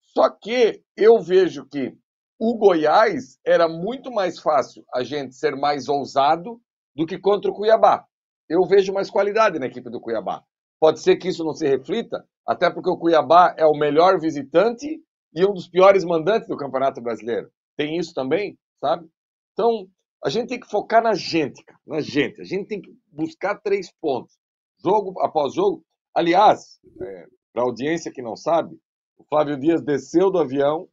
Só 0.01 0.31
que 0.31 0.83
eu 0.97 1.21
vejo 1.21 1.67
que 1.67 1.95
o 2.41 2.57
Goiás 2.57 3.39
era 3.45 3.69
muito 3.69 4.11
mais 4.11 4.41
fácil 4.41 4.83
a 4.95 5.05
gente 5.05 5.35
ser 5.35 5.55
mais 5.55 5.91
ousado 5.91 6.59
do 6.97 7.05
que 7.05 7.19
contra 7.19 7.51
o 7.51 7.55
Cuiabá. 7.55 8.07
Eu 8.49 8.67
vejo 8.67 8.95
mais 8.95 9.11
qualidade 9.11 9.59
na 9.59 9.67
equipe 9.67 9.91
do 9.91 10.01
Cuiabá. 10.01 10.43
Pode 10.81 11.01
ser 11.01 11.17
que 11.17 11.29
isso 11.29 11.45
não 11.45 11.53
se 11.53 11.69
reflita, 11.69 12.25
até 12.49 12.73
porque 12.73 12.89
o 12.89 12.97
Cuiabá 12.97 13.55
é 13.59 13.67
o 13.67 13.79
melhor 13.79 14.19
visitante 14.19 14.87
e 15.35 15.45
um 15.45 15.53
dos 15.53 15.69
piores 15.69 16.03
mandantes 16.03 16.49
do 16.49 16.57
Campeonato 16.57 17.03
Brasileiro. 17.03 17.51
Tem 17.77 17.99
isso 17.99 18.15
também, 18.15 18.59
sabe? 18.81 19.07
Então, 19.53 19.87
a 20.25 20.31
gente 20.31 20.49
tem 20.49 20.61
que 20.61 20.71
focar 20.71 21.03
na 21.03 21.13
gente, 21.13 21.63
cara, 21.63 21.79
na 21.87 22.01
gente. 22.01 22.41
A 22.41 22.45
gente 22.45 22.67
tem 22.67 22.81
que 22.81 22.91
buscar 23.13 23.61
três 23.61 23.93
pontos, 24.01 24.35
jogo 24.83 25.21
após 25.21 25.53
jogo. 25.53 25.85
Aliás, 26.17 26.81
é, 27.03 27.27
para 27.53 27.63
a 27.63 27.67
audiência 27.67 28.11
que 28.11 28.23
não 28.23 28.35
sabe, 28.35 28.75
o 29.19 29.25
Flávio 29.25 29.59
Dias 29.59 29.83
desceu 29.83 30.31
do 30.31 30.39
avião, 30.39 30.89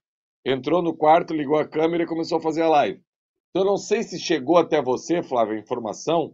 entrou 0.47 0.81
no 0.81 0.95
quarto, 0.95 1.33
ligou 1.33 1.57
a 1.57 1.67
câmera 1.67 2.03
e 2.03 2.07
começou 2.07 2.37
a 2.37 2.41
fazer 2.41 2.63
a 2.63 2.69
live. 2.69 3.01
Então, 3.49 3.65
não 3.65 3.77
sei 3.77 4.03
se 4.03 4.19
chegou 4.19 4.57
até 4.57 4.81
você, 4.81 5.21
Flávio, 5.21 5.55
a 5.55 5.59
informação 5.59 6.33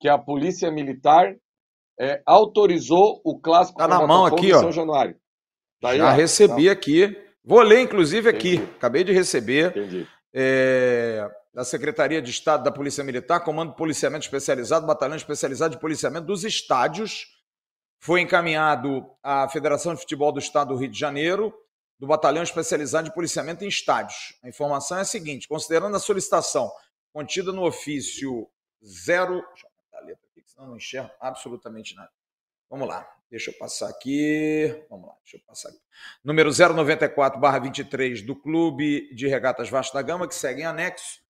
que 0.00 0.08
a 0.08 0.18
Polícia 0.18 0.70
Militar 0.70 1.34
é, 1.98 2.22
autorizou 2.26 3.20
o 3.24 3.38
clássico 3.40 3.78
tá 3.78 3.88
na 3.88 4.06
mão 4.06 4.24
aqui, 4.24 4.52
ó. 4.52 4.60
São 4.60 4.72
Januário. 4.72 5.16
Tá 5.80 5.96
Já 5.96 6.12
ó, 6.12 6.14
recebi 6.14 6.66
tá. 6.66 6.72
aqui. 6.72 7.16
Vou 7.44 7.60
ler, 7.60 7.80
inclusive, 7.80 8.28
aqui. 8.28 8.54
Entendi. 8.54 8.72
Acabei 8.76 9.04
de 9.04 9.12
receber. 9.12 9.70
Entendi. 9.70 10.06
É, 10.32 11.28
da 11.52 11.64
Secretaria 11.64 12.22
de 12.22 12.30
Estado 12.30 12.62
da 12.62 12.70
Polícia 12.70 13.02
Militar, 13.02 13.40
Comando 13.40 13.70
de 13.70 13.76
Policiamento 13.76 14.24
Especializado, 14.24 14.86
Batalhão 14.86 15.16
Especializado 15.16 15.74
de 15.74 15.80
Policiamento 15.80 16.26
dos 16.26 16.44
Estádios. 16.44 17.26
Foi 18.00 18.20
encaminhado 18.20 19.04
à 19.22 19.48
Federação 19.48 19.92
de 19.92 20.00
Futebol 20.00 20.32
do 20.32 20.38
Estado 20.38 20.68
do 20.68 20.80
Rio 20.80 20.90
de 20.90 20.98
Janeiro, 20.98 21.52
do 22.00 22.06
Batalhão 22.06 22.42
Especializado 22.42 23.10
de 23.10 23.14
Policiamento 23.14 23.62
em 23.62 23.68
Estádios. 23.68 24.34
A 24.42 24.48
informação 24.48 24.96
é 24.96 25.02
a 25.02 25.04
seguinte: 25.04 25.46
considerando 25.46 25.94
a 25.94 26.00
solicitação 26.00 26.72
contida 27.12 27.52
no 27.52 27.62
ofício 27.62 28.48
0. 28.82 29.34
Deixa 29.34 29.66
eu 29.66 29.98
a 29.98 30.02
letra 30.02 30.26
aqui, 30.30 30.42
senão 30.46 30.68
não 30.68 30.76
enxergo 30.78 31.10
absolutamente 31.20 31.94
nada. 31.94 32.10
Vamos 32.70 32.88
lá, 32.88 33.06
deixa 33.30 33.50
eu 33.50 33.58
passar 33.58 33.90
aqui. 33.90 34.84
Vamos 34.88 35.08
lá, 35.08 35.14
deixa 35.22 35.36
eu 35.36 35.40
passar 35.46 35.68
aqui. 35.68 35.80
Número 36.24 36.48
094-23 36.48 38.24
do 38.24 38.34
Clube 38.34 39.14
de 39.14 39.28
Regatas 39.28 39.68
Vasco 39.68 39.92
da 39.92 40.00
Gama, 40.00 40.26
que 40.26 40.34
segue 40.34 40.62
em 40.62 40.66
anexo 40.66 41.20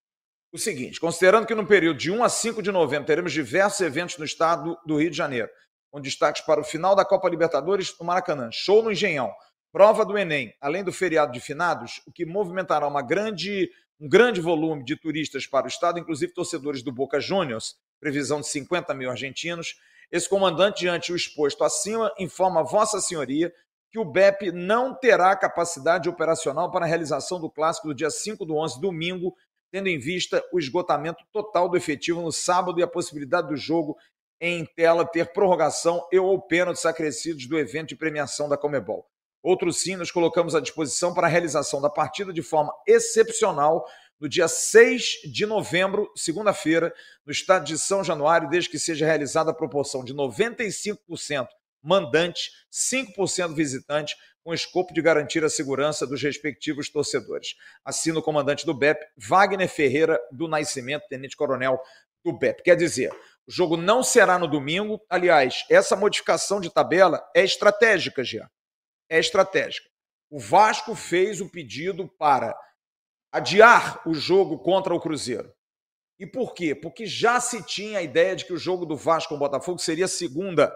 o 0.52 0.58
seguinte: 0.58 1.00
considerando 1.00 1.46
que 1.46 1.54
no 1.54 1.66
período 1.66 1.98
de 1.98 2.12
1 2.12 2.22
a 2.22 2.28
5 2.28 2.62
de 2.62 2.70
novembro 2.70 3.06
teremos 3.06 3.32
diversos 3.32 3.80
eventos 3.80 4.18
no 4.18 4.24
estado 4.24 4.78
do 4.86 4.98
Rio 4.98 5.10
de 5.10 5.16
Janeiro, 5.16 5.50
com 5.90 6.00
destaques 6.00 6.42
para 6.42 6.60
o 6.60 6.64
final 6.64 6.94
da 6.94 7.04
Copa 7.04 7.28
Libertadores 7.28 7.92
no 7.98 8.06
Maracanã, 8.06 8.50
show 8.52 8.84
no 8.84 8.92
Engenhão, 8.92 9.34
prova 9.72 10.04
do 10.04 10.18
Enem, 10.18 10.54
além 10.60 10.82
do 10.82 10.92
feriado 10.92 11.32
de 11.32 11.40
finados, 11.40 12.02
o 12.06 12.12
que 12.12 12.26
movimentará 12.26 12.86
uma 12.86 13.02
grande, 13.02 13.70
um 14.00 14.08
grande 14.08 14.40
volume 14.40 14.84
de 14.84 14.96
turistas 14.96 15.46
para 15.46 15.66
o 15.66 15.68
estado, 15.68 15.98
inclusive 15.98 16.32
torcedores 16.32 16.82
do 16.82 16.92
Boca 16.92 17.20
Juniors, 17.20 17.76
previsão 18.00 18.40
de 18.40 18.48
50 18.48 18.92
mil 18.94 19.10
argentinos. 19.10 19.76
Esse 20.10 20.28
comandante, 20.28 20.80
diante 20.80 21.12
o 21.12 21.16
exposto 21.16 21.62
acima, 21.62 22.12
informa 22.18 22.64
Vossa 22.64 23.00
Senhoria 23.00 23.52
que 23.90 23.98
o 23.98 24.04
BEP 24.04 24.52
não 24.52 24.94
terá 24.94 25.34
capacidade 25.34 26.08
operacional 26.08 26.70
para 26.70 26.84
a 26.84 26.88
realização 26.88 27.40
do 27.40 27.50
clássico 27.50 27.88
do 27.88 27.94
dia 27.94 28.10
5 28.10 28.44
do 28.44 28.56
11, 28.56 28.80
domingo, 28.80 29.34
tendo 29.72 29.88
em 29.88 29.98
vista 29.98 30.44
o 30.52 30.58
esgotamento 30.58 31.24
total 31.32 31.68
do 31.68 31.76
efetivo 31.76 32.22
no 32.22 32.30
sábado 32.30 32.78
e 32.78 32.82
a 32.82 32.88
possibilidade 32.88 33.48
do 33.48 33.56
jogo 33.56 33.96
em 34.40 34.64
tela 34.64 35.04
ter 35.04 35.32
prorrogação 35.32 36.06
e 36.10 36.18
ou 36.18 36.40
pênaltis 36.40 36.86
acrescidos 36.86 37.46
do 37.46 37.58
evento 37.58 37.88
de 37.88 37.96
premiação 37.96 38.48
da 38.48 38.56
Comebol. 38.56 39.09
Outro 39.42 39.72
sim, 39.72 39.96
nós 39.96 40.10
colocamos 40.10 40.54
à 40.54 40.60
disposição 40.60 41.14
para 41.14 41.26
a 41.26 41.30
realização 41.30 41.80
da 41.80 41.88
partida 41.88 42.32
de 42.32 42.42
forma 42.42 42.72
excepcional 42.86 43.86
no 44.20 44.28
dia 44.28 44.46
6 44.46 45.22
de 45.32 45.46
novembro, 45.46 46.10
segunda-feira, 46.14 46.92
no 47.24 47.32
estado 47.32 47.64
de 47.64 47.78
São 47.78 48.04
Januário, 48.04 48.50
desde 48.50 48.68
que 48.68 48.78
seja 48.78 49.06
realizada 49.06 49.50
a 49.50 49.54
proporção 49.54 50.04
de 50.04 50.14
95% 50.14 51.48
mandante, 51.82 52.50
5% 52.70 53.54
visitante, 53.54 54.14
com 54.42 54.54
escopo 54.54 54.92
de 54.92 55.02
garantir 55.02 55.44
a 55.44 55.50
segurança 55.50 56.06
dos 56.06 56.22
respectivos 56.22 56.88
torcedores. 56.88 57.54
Assina 57.84 58.18
o 58.18 58.22
comandante 58.22 58.64
do 58.64 58.74
BEP, 58.74 59.00
Wagner 59.16 59.68
Ferreira 59.68 60.20
do 60.30 60.48
Nascimento, 60.48 61.08
tenente-coronel 61.08 61.80
do 62.24 62.32
BEP. 62.32 62.62
Quer 62.62 62.76
dizer, 62.76 63.12
o 63.46 63.50
jogo 63.50 63.76
não 63.76 64.02
será 64.02 64.38
no 64.38 64.46
domingo. 64.46 65.00
Aliás, 65.08 65.64
essa 65.70 65.96
modificação 65.96 66.60
de 66.60 66.70
tabela 66.70 67.22
é 67.34 67.42
estratégica, 67.42 68.22
Jean. 68.24 68.48
É 69.10 69.18
estratégica. 69.18 69.88
O 70.30 70.38
Vasco 70.38 70.94
fez 70.94 71.40
o 71.40 71.50
pedido 71.50 72.08
para 72.16 72.56
adiar 73.32 74.00
o 74.08 74.14
jogo 74.14 74.58
contra 74.58 74.94
o 74.94 75.00
Cruzeiro. 75.00 75.52
E 76.18 76.26
por 76.26 76.54
quê? 76.54 76.74
Porque 76.74 77.06
já 77.06 77.40
se 77.40 77.62
tinha 77.64 77.98
a 77.98 78.02
ideia 78.02 78.36
de 78.36 78.44
que 78.44 78.52
o 78.52 78.58
jogo 78.58 78.86
do 78.86 78.96
Vasco 78.96 79.30
com 79.30 79.34
o 79.36 79.38
Botafogo 79.38 79.78
seria 79.78 80.06
segunda. 80.06 80.72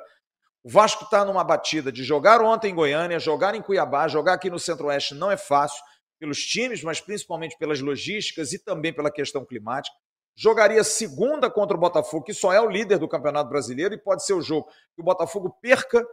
O 0.63 0.71
Vasco 0.71 1.05
está 1.05 1.25
numa 1.25 1.45
batida 1.45 1.93
de 1.93 2.03
jogar 2.03 2.41
ontem 2.41 2.73
em 2.73 2.75
Goiânia, 2.75 3.19
jogar 3.19 3.55
em 3.55 3.63
Cuiabá, 3.63 4.09
jogar 4.09 4.35
aqui 4.35 4.51
no 4.51 4.59
Centro-Oeste 4.59 5.15
não 5.15 5.31
é 5.31 5.37
fácil, 5.37 5.83
pelos 6.19 6.39
times, 6.39 6.83
mas 6.83 7.01
principalmente 7.01 7.57
pelas 7.59 7.81
logísticas 7.81 8.53
e 8.53 8.59
também 8.59 8.93
pela 8.93 9.11
questão 9.11 9.45
climática. 9.45 9.95
Jogaria 10.35 10.83
segunda 10.83 11.51
contra 11.51 11.77
o 11.77 11.81
Botafogo, 11.81 12.25
que 12.25 12.35
só 12.35 12.53
é 12.53 12.61
o 12.61 12.69
líder 12.69 12.99
do 12.99 13.07
Campeonato 13.07 13.51
Brasileiro, 13.51 13.95
e 13.95 13.99
pode 13.99 14.25
ser 14.25 14.33
o 14.33 14.41
jogo 14.41 14.69
que 14.95 15.03
o 15.03 15.05
Botafogo 15.05 15.51
perca, 15.61 16.05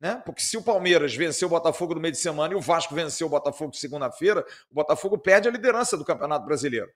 né? 0.00 0.22
Porque 0.24 0.42
se 0.42 0.56
o 0.56 0.62
Palmeiras 0.62 1.14
venceu 1.14 1.48
o 1.48 1.50
Botafogo 1.50 1.94
no 1.94 2.00
meio 2.00 2.12
de 2.12 2.18
semana 2.18 2.52
e 2.52 2.56
o 2.56 2.60
Vasco 2.60 2.94
venceu 2.94 3.26
o 3.26 3.30
Botafogo 3.30 3.74
segunda-feira, 3.74 4.44
o 4.70 4.74
Botafogo 4.74 5.18
perde 5.18 5.48
a 5.48 5.50
liderança 5.50 5.96
do 5.96 6.04
Campeonato 6.04 6.44
Brasileiro. 6.44 6.90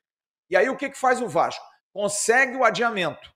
E 0.49 0.57
aí 0.57 0.69
o 0.69 0.77
que, 0.77 0.91
que 0.91 0.99
faz 0.99 1.21
o 1.21 1.29
Vasco? 1.29 1.65
Consegue 1.93 2.57
o 2.57 2.65
adiamento. 2.65 3.33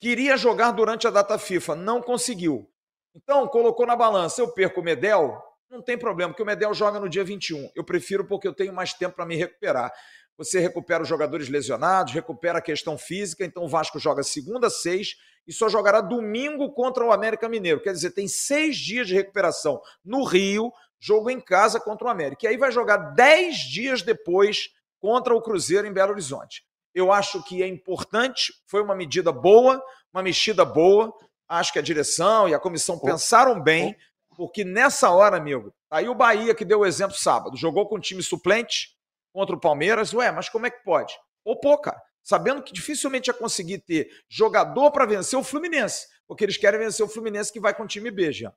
Queria 0.00 0.36
jogar 0.36 0.70
durante 0.72 1.06
a 1.06 1.10
data 1.10 1.38
FIFA, 1.38 1.74
não 1.74 2.00
conseguiu. 2.02 2.70
Então, 3.14 3.46
colocou 3.48 3.86
na 3.86 3.96
balança, 3.96 4.40
eu 4.40 4.52
perco 4.52 4.80
o 4.80 4.84
Medel, 4.84 5.40
não 5.70 5.80
tem 5.80 5.96
problema, 5.96 6.32
porque 6.32 6.42
o 6.42 6.46
Medel 6.46 6.74
joga 6.74 7.00
no 7.00 7.08
dia 7.08 7.24
21. 7.24 7.70
Eu 7.74 7.84
prefiro 7.84 8.24
porque 8.26 8.46
eu 8.46 8.54
tenho 8.54 8.72
mais 8.72 8.92
tempo 8.92 9.16
para 9.16 9.26
me 9.26 9.36
recuperar. 9.36 9.92
Você 10.36 10.58
recupera 10.58 11.02
os 11.02 11.08
jogadores 11.08 11.48
lesionados, 11.48 12.12
recupera 12.12 12.58
a 12.58 12.62
questão 12.62 12.98
física, 12.98 13.44
então 13.44 13.64
o 13.64 13.68
Vasco 13.68 13.98
joga 13.98 14.22
segunda, 14.22 14.68
seis 14.68 15.16
e 15.46 15.52
só 15.52 15.68
jogará 15.68 16.00
domingo 16.00 16.72
contra 16.72 17.04
o 17.04 17.12
América 17.12 17.48
Mineiro. 17.48 17.80
Quer 17.80 17.92
dizer, 17.92 18.10
tem 18.10 18.26
seis 18.26 18.76
dias 18.76 19.06
de 19.06 19.14
recuperação 19.14 19.80
no 20.04 20.24
Rio, 20.24 20.72
jogo 20.98 21.30
em 21.30 21.40
casa 21.40 21.78
contra 21.78 22.06
o 22.06 22.10
América. 22.10 22.46
E 22.46 22.48
aí 22.48 22.56
vai 22.56 22.72
jogar 22.72 22.96
dez 23.14 23.58
dias 23.58 24.02
depois 24.02 24.70
contra 24.98 25.34
o 25.34 25.42
Cruzeiro 25.42 25.86
em 25.86 25.92
Belo 25.92 26.12
Horizonte. 26.12 26.64
Eu 26.94 27.12
acho 27.12 27.42
que 27.42 27.62
é 27.62 27.66
importante, 27.66 28.54
foi 28.66 28.80
uma 28.80 28.94
medida 28.94 29.30
boa, 29.30 29.82
uma 30.12 30.22
mexida 30.22 30.64
boa, 30.64 31.12
acho 31.48 31.72
que 31.72 31.78
a 31.78 31.82
direção 31.82 32.48
e 32.48 32.54
a 32.54 32.58
comissão 32.58 32.96
oh. 32.96 33.04
pensaram 33.04 33.60
bem, 33.60 33.96
porque 34.36 34.64
nessa 34.64 35.10
hora, 35.10 35.36
amigo, 35.36 35.74
aí 35.90 36.08
o 36.08 36.14
Bahia 36.14 36.54
que 36.54 36.64
deu 36.64 36.80
o 36.80 36.86
exemplo 36.86 37.16
sábado, 37.16 37.56
jogou 37.56 37.86
com 37.86 37.96
o 37.96 38.00
time 38.00 38.22
suplente 38.22 38.96
contra 39.32 39.54
o 39.54 39.60
Palmeiras, 39.60 40.14
ué, 40.14 40.30
mas 40.30 40.48
como 40.48 40.66
é 40.66 40.70
que 40.70 40.82
pode? 40.84 41.12
Ou 41.44 41.58
pô, 41.58 41.76
cara, 41.76 42.00
sabendo 42.24 42.62
que 42.62 42.72
dificilmente 42.72 43.28
ia 43.28 43.34
conseguir 43.34 43.80
ter 43.80 44.08
jogador 44.28 44.90
para 44.90 45.06
vencer 45.06 45.38
o 45.38 45.44
Fluminense, 45.44 46.08
porque 46.26 46.44
eles 46.44 46.56
querem 46.56 46.80
vencer 46.80 47.04
o 47.04 47.08
Fluminense 47.08 47.52
que 47.52 47.60
vai 47.60 47.74
com 47.74 47.84
o 47.84 47.86
time 47.86 48.10
B 48.10 48.32
já. 48.32 48.52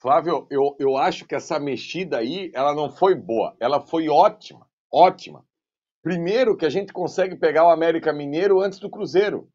Flávio, 0.00 0.46
eu, 0.48 0.76
eu 0.78 0.96
acho 0.96 1.26
que 1.26 1.34
essa 1.34 1.58
mexida 1.58 2.18
aí, 2.18 2.52
ela 2.54 2.72
não 2.72 2.88
foi 2.88 3.16
boa, 3.16 3.56
ela 3.58 3.80
foi 3.80 4.08
ótima. 4.08 4.66
ótima. 4.92 5.44
Primeiro 6.00 6.56
que 6.56 6.64
a 6.64 6.70
gente 6.70 6.92
consegue 6.92 7.34
pegar 7.34 7.66
o 7.66 7.70
América 7.70 8.12
Mineiro 8.12 8.60
antes 8.60 8.78
do 8.78 8.88
Cruzeiro. 8.88 9.50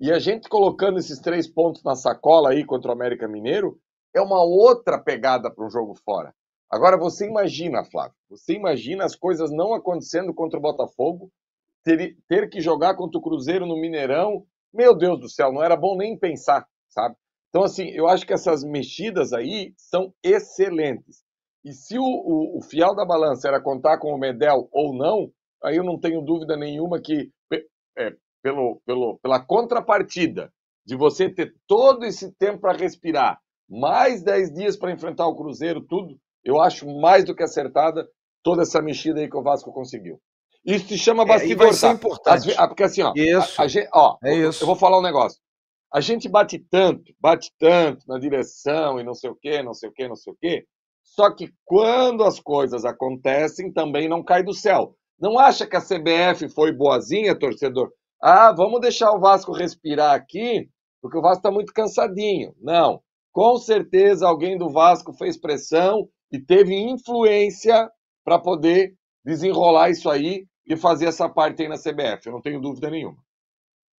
E 0.00 0.12
a 0.12 0.20
gente 0.20 0.48
colocando 0.48 1.00
esses 1.00 1.18
três 1.18 1.48
pontos 1.48 1.82
na 1.82 1.96
sacola 1.96 2.50
aí 2.50 2.64
contra 2.64 2.90
o 2.90 2.94
América 2.94 3.26
Mineiro 3.26 3.80
é 4.14 4.20
uma 4.20 4.40
outra 4.40 4.96
pegada 4.96 5.50
para 5.50 5.66
um 5.66 5.70
jogo 5.70 5.96
fora. 6.04 6.32
Agora 6.70 6.96
você 6.96 7.26
imagina, 7.26 7.84
Flávio, 7.84 8.14
você 8.30 8.54
imagina 8.54 9.04
as 9.04 9.16
coisas 9.16 9.50
não 9.50 9.74
acontecendo 9.74 10.32
contra 10.32 10.58
o 10.58 10.62
Botafogo, 10.62 11.32
ter, 11.84 12.16
ter 12.28 12.48
que 12.48 12.60
jogar 12.60 12.94
contra 12.96 13.18
o 13.18 13.22
Cruzeiro 13.22 13.66
no 13.66 13.80
Mineirão. 13.80 14.44
Meu 14.72 14.96
Deus 14.96 15.20
do 15.20 15.28
céu, 15.28 15.52
não 15.52 15.62
era 15.62 15.76
bom 15.76 15.96
nem 15.96 16.18
pensar, 16.18 16.66
sabe? 16.88 17.16
Então, 17.48 17.64
assim, 17.64 17.88
eu 17.90 18.06
acho 18.06 18.26
que 18.26 18.32
essas 18.32 18.62
mexidas 18.62 19.32
aí 19.32 19.72
são 19.76 20.12
excelentes. 20.22 21.24
E 21.64 21.72
se 21.72 21.98
o, 21.98 22.04
o, 22.04 22.58
o 22.58 22.62
fiel 22.62 22.94
da 22.94 23.04
balança 23.04 23.48
era 23.48 23.60
contar 23.60 23.98
com 23.98 24.12
o 24.12 24.18
Medel 24.18 24.68
ou 24.70 24.94
não, 24.94 25.32
aí 25.62 25.76
eu 25.76 25.84
não 25.84 25.98
tenho 25.98 26.20
dúvida 26.20 26.56
nenhuma 26.56 27.00
que, 27.00 27.30
é, 27.98 28.14
pelo, 28.42 28.80
pelo, 28.86 29.18
pela 29.18 29.40
contrapartida 29.40 30.52
de 30.84 30.96
você 30.96 31.28
ter 31.28 31.54
todo 31.66 32.04
esse 32.04 32.32
tempo 32.32 32.60
para 32.60 32.76
respirar, 32.76 33.40
mais 33.68 34.22
10 34.22 34.52
dias 34.52 34.76
para 34.76 34.92
enfrentar 34.92 35.26
o 35.26 35.36
Cruzeiro, 35.36 35.82
tudo, 35.82 36.18
eu 36.42 36.60
acho 36.60 36.88
mais 37.00 37.24
do 37.24 37.34
que 37.34 37.42
acertada 37.42 38.08
toda 38.42 38.62
essa 38.62 38.80
mexida 38.80 39.20
aí 39.20 39.28
que 39.28 39.36
o 39.36 39.42
Vasco 39.42 39.72
conseguiu. 39.72 40.18
Isso 40.64 40.88
se 40.88 40.98
chama 40.98 41.24
bastidor, 41.24 41.68
é, 41.68 41.92
importante. 41.92 42.54
Ah, 42.56 42.68
porque 42.68 42.82
assim, 42.82 43.02
ó, 43.02 43.12
isso. 43.14 43.60
A, 43.60 43.64
a 43.64 43.68
gente, 43.68 43.88
ó 43.92 44.16
é 44.22 44.34
isso. 44.34 44.62
eu 44.62 44.66
vou 44.66 44.76
falar 44.76 44.98
um 44.98 45.02
negócio. 45.02 45.40
A 45.92 46.00
gente 46.00 46.28
bate 46.28 46.58
tanto, 46.70 47.14
bate 47.18 47.50
tanto 47.58 48.06
na 48.06 48.18
direção 48.18 49.00
e 49.00 49.04
não 49.04 49.14
sei 49.14 49.30
o 49.30 49.36
quê, 49.36 49.62
não 49.62 49.72
sei 49.72 49.88
o 49.88 49.92
quê, 49.92 50.06
não 50.06 50.16
sei 50.16 50.32
o 50.32 50.36
quê. 50.38 50.66
Só 51.02 51.34
que 51.34 51.50
quando 51.64 52.22
as 52.22 52.38
coisas 52.38 52.84
acontecem, 52.84 53.72
também 53.72 54.08
não 54.08 54.22
cai 54.22 54.42
do 54.42 54.52
céu. 54.52 54.94
Não 55.18 55.38
acha 55.38 55.66
que 55.66 55.76
a 55.76 55.80
CBF 55.80 56.48
foi 56.50 56.72
boazinha, 56.72 57.36
torcedor? 57.36 57.90
Ah, 58.22 58.52
vamos 58.52 58.80
deixar 58.80 59.12
o 59.12 59.20
Vasco 59.20 59.52
respirar 59.52 60.14
aqui, 60.14 60.68
porque 61.00 61.16
o 61.16 61.22
Vasco 61.22 61.38
está 61.38 61.50
muito 61.50 61.72
cansadinho. 61.72 62.54
Não. 62.60 63.00
Com 63.32 63.56
certeza 63.56 64.26
alguém 64.26 64.58
do 64.58 64.68
Vasco 64.68 65.12
fez 65.14 65.38
pressão 65.38 66.08
e 66.30 66.38
teve 66.38 66.74
influência 66.74 67.90
para 68.24 68.38
poder 68.38 68.94
desenrolar 69.28 69.90
isso 69.90 70.08
aí 70.08 70.46
e 70.66 70.74
fazer 70.74 71.04
essa 71.04 71.28
parte 71.28 71.62
aí 71.62 71.68
na 71.68 71.76
CBF. 71.76 72.26
Eu 72.26 72.32
não 72.32 72.40
tenho 72.40 72.60
dúvida 72.60 72.88
nenhuma. 72.88 73.18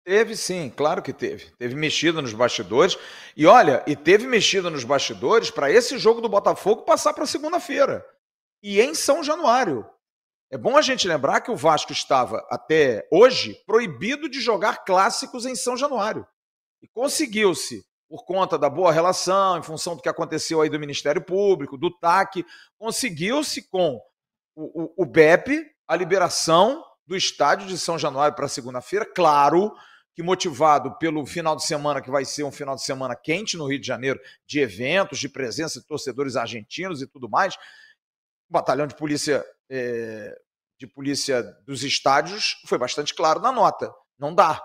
Teve 0.03 0.35
sim, 0.35 0.73
claro 0.75 1.03
que 1.03 1.12
teve. 1.12 1.51
Teve 1.59 1.75
mexido 1.75 2.23
nos 2.23 2.33
bastidores. 2.33 2.97
E 3.37 3.45
olha, 3.45 3.85
e 3.87 3.95
teve 3.95 4.27
mexido 4.27 4.71
nos 4.71 4.85
bastidores 4.85 5.51
para 5.51 5.71
esse 5.71 5.99
jogo 5.99 6.23
do 6.23 6.31
Botafogo 6.31 6.83
passar 6.83 7.12
para 7.12 7.27
segunda-feira. 7.27 8.03
E 8.62 8.81
em 8.81 8.95
São 8.95 9.23
Januário. 9.23 9.87
É 10.51 10.57
bom 10.57 10.79
a 10.79 10.83
gente 10.83 11.07
lembrar 11.07 11.43
que 11.43 11.51
o 11.51 11.57
Vasco 11.57 11.93
estava 11.93 12.38
até 12.49 13.07
hoje 13.12 13.55
proibido 13.67 14.31
de 14.31 14.41
jogar 14.41 14.83
clássicos 14.83 15.45
em 15.45 15.55
São 15.55 15.77
Januário. 15.77 16.27
E 16.83 16.88
conseguiu-se, 16.88 17.85
por 18.09 18.25
conta 18.25 18.59
da 18.59 18.71
boa 18.71 18.91
relação, 18.91 19.59
em 19.59 19.62
função 19.62 19.95
do 19.95 20.01
que 20.01 20.09
aconteceu 20.09 20.62
aí 20.62 20.71
do 20.71 20.81
Ministério 20.81 21.23
Público, 21.23 21.77
do 21.77 21.91
TAC, 21.99 22.47
conseguiu-se 22.79 23.69
com 23.69 24.01
o, 24.59 25.03
o, 25.03 25.07
BEP 25.07 25.71
a 25.87 25.94
liberação 25.94 26.85
do 27.07 27.16
estádio 27.16 27.66
de 27.68 27.79
São 27.79 27.99
Januário 27.99 28.35
para 28.35 28.49
segunda-feira, 28.49 29.07
claro 29.07 29.73
que 30.14 30.23
motivado 30.23 30.99
pelo 30.99 31.25
final 31.25 31.55
de 31.55 31.64
semana, 31.64 32.03
que 32.03 32.11
vai 32.11 32.25
ser 32.25 32.42
um 32.42 32.51
final 32.51 32.75
de 32.75 32.83
semana 32.83 33.14
quente 33.14 33.57
no 33.57 33.68
Rio 33.68 33.81
de 33.81 33.87
Janeiro, 33.87 34.18
de 34.44 34.59
eventos, 34.59 35.21
de 35.21 35.29
presença 35.29 35.81
de 35.81 35.87
torcedores 35.87 36.35
argentinos 36.35 37.01
e 37.01 37.07
tudo 37.07 37.29
mais, 37.29 37.55
o 37.55 38.53
batalhão 38.53 38.87
de 38.87 38.97
polícia 38.97 39.44
é, 39.71 40.37
de 40.77 40.87
polícia 40.87 41.42
dos 41.64 41.85
estádios 41.85 42.61
foi 42.66 42.79
bastante 42.79 43.14
claro 43.14 43.40
na 43.40 43.53
nota. 43.53 43.92
Não 44.18 44.35
dá. 44.35 44.61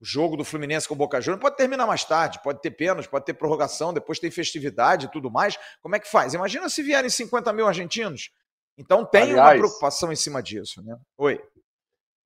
O 0.00 0.04
jogo 0.04 0.36
do 0.36 0.44
Fluminense 0.44 0.86
com 0.86 0.94
o 0.94 0.96
Boca 0.96 1.20
Juniors 1.20 1.40
pode 1.40 1.56
terminar 1.56 1.86
mais 1.86 2.04
tarde, 2.04 2.40
pode 2.42 2.60
ter 2.60 2.70
pênalti, 2.70 3.08
pode 3.08 3.24
ter 3.24 3.34
prorrogação, 3.34 3.94
depois 3.94 4.18
tem 4.18 4.30
festividade 4.30 5.06
e 5.06 5.10
tudo 5.10 5.30
mais. 5.30 5.58
Como 5.80 5.96
é 5.96 6.00
que 6.00 6.08
faz? 6.08 6.34
Imagina 6.34 6.68
se 6.68 6.82
vierem 6.82 7.08
50 7.08 7.52
mil 7.52 7.66
argentinos. 7.66 8.30
Então 8.78 9.04
tem 9.04 9.22
Aliás, 9.22 9.60
uma 9.60 9.66
preocupação 9.66 10.12
em 10.12 10.16
cima 10.16 10.42
disso, 10.42 10.82
né? 10.82 10.96
Oi. 11.18 11.40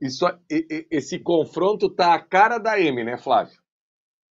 Isso, 0.00 0.24
esse 0.90 1.18
confronto 1.18 1.94
tá 1.94 2.14
a 2.14 2.18
cara 2.18 2.58
da 2.58 2.80
M, 2.80 3.04
né, 3.04 3.18
Flávio? 3.18 3.58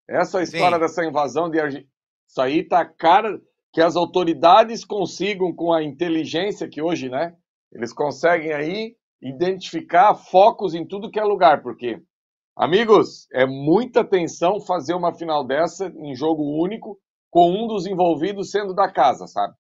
Essa 0.08 0.41
história 0.41 0.77
Sim. 0.77 0.82
dessa 0.82 1.05
invasão 1.05 1.49
de 1.49 1.60
Argentina. 1.60 1.91
Isso 2.27 2.41
aí 2.41 2.67
tá 2.67 2.82
a 2.82 2.86
cara 2.86 3.39
que 3.71 3.82
as 3.82 3.95
autoridades 3.95 4.84
consigam, 4.84 5.53
com 5.53 5.71
a 5.71 5.84
inteligência 5.84 6.67
que 6.67 6.82
hoje, 6.82 7.08
né? 7.08 7.36
Eles 7.71 7.93
conseguem 7.93 8.51
aí 8.51 8.95
identificar 9.21 10.15
focos 10.15 10.73
em 10.73 10.88
tudo 10.88 11.12
que 11.12 11.19
é 11.19 11.23
lugar, 11.23 11.62
porque, 11.62 12.01
amigos, 12.55 13.27
é 13.32 13.45
muita 13.45 14.03
tensão 14.03 14.60
fazer 14.60 14.95
uma 14.95 15.13
final 15.13 15.45
dessa 15.45 15.88
em 15.88 16.15
jogo 16.15 16.41
único, 16.60 16.97
com 17.29 17.51
um 17.51 17.67
dos 17.67 17.86
envolvidos 17.86 18.49
sendo 18.49 18.73
da 18.73 18.91
casa, 18.91 19.27
sabe? 19.27 19.53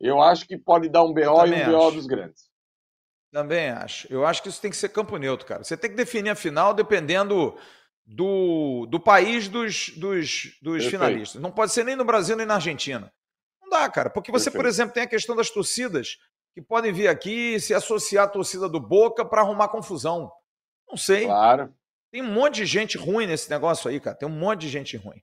Eu 0.00 0.20
acho 0.20 0.46
que 0.46 0.58
pode 0.58 0.88
dar 0.88 1.02
um 1.02 1.12
BO 1.12 1.20
e 1.20 1.64
um 1.64 1.72
BO 1.72 1.90
dos 1.92 2.06
grandes. 2.06 2.44
Também 3.32 3.70
acho. 3.70 4.06
Eu 4.12 4.24
acho 4.24 4.42
que 4.42 4.48
isso 4.48 4.60
tem 4.60 4.70
que 4.70 4.76
ser 4.76 4.90
campo 4.90 5.16
neutro, 5.16 5.46
cara. 5.46 5.64
Você 5.64 5.76
tem 5.76 5.90
que 5.90 5.96
definir 5.96 6.30
a 6.30 6.36
final 6.36 6.72
dependendo 6.72 7.56
do, 8.06 8.86
do 8.86 9.00
país 9.00 9.48
dos, 9.48 9.90
dos, 9.96 10.56
dos 10.62 10.84
finalistas. 10.86 11.40
Não 11.40 11.50
pode 11.50 11.72
ser 11.72 11.84
nem 11.84 11.96
no 11.96 12.04
Brasil 12.04 12.36
nem 12.36 12.46
na 12.46 12.54
Argentina. 12.54 13.12
Não 13.60 13.68
dá, 13.68 13.88
cara. 13.88 14.10
Porque 14.10 14.30
você, 14.30 14.44
Perfeito. 14.44 14.62
por 14.62 14.68
exemplo, 14.68 14.94
tem 14.94 15.02
a 15.02 15.08
questão 15.08 15.34
das 15.34 15.50
torcidas 15.50 16.18
que 16.54 16.62
podem 16.62 16.92
vir 16.92 17.08
aqui 17.08 17.54
e 17.54 17.60
se 17.60 17.74
associar 17.74 18.26
à 18.26 18.28
torcida 18.28 18.68
do 18.68 18.78
Boca 18.78 19.24
para 19.24 19.40
arrumar 19.40 19.68
confusão. 19.68 20.30
Não 20.88 20.96
sei. 20.96 21.24
Claro. 21.24 21.74
Tem 22.12 22.22
um 22.22 22.30
monte 22.30 22.56
de 22.56 22.66
gente 22.66 22.96
ruim 22.96 23.26
nesse 23.26 23.50
negócio 23.50 23.90
aí, 23.90 23.98
cara. 23.98 24.16
Tem 24.16 24.28
um 24.28 24.32
monte 24.32 24.60
de 24.60 24.68
gente 24.68 24.96
ruim. 24.96 25.20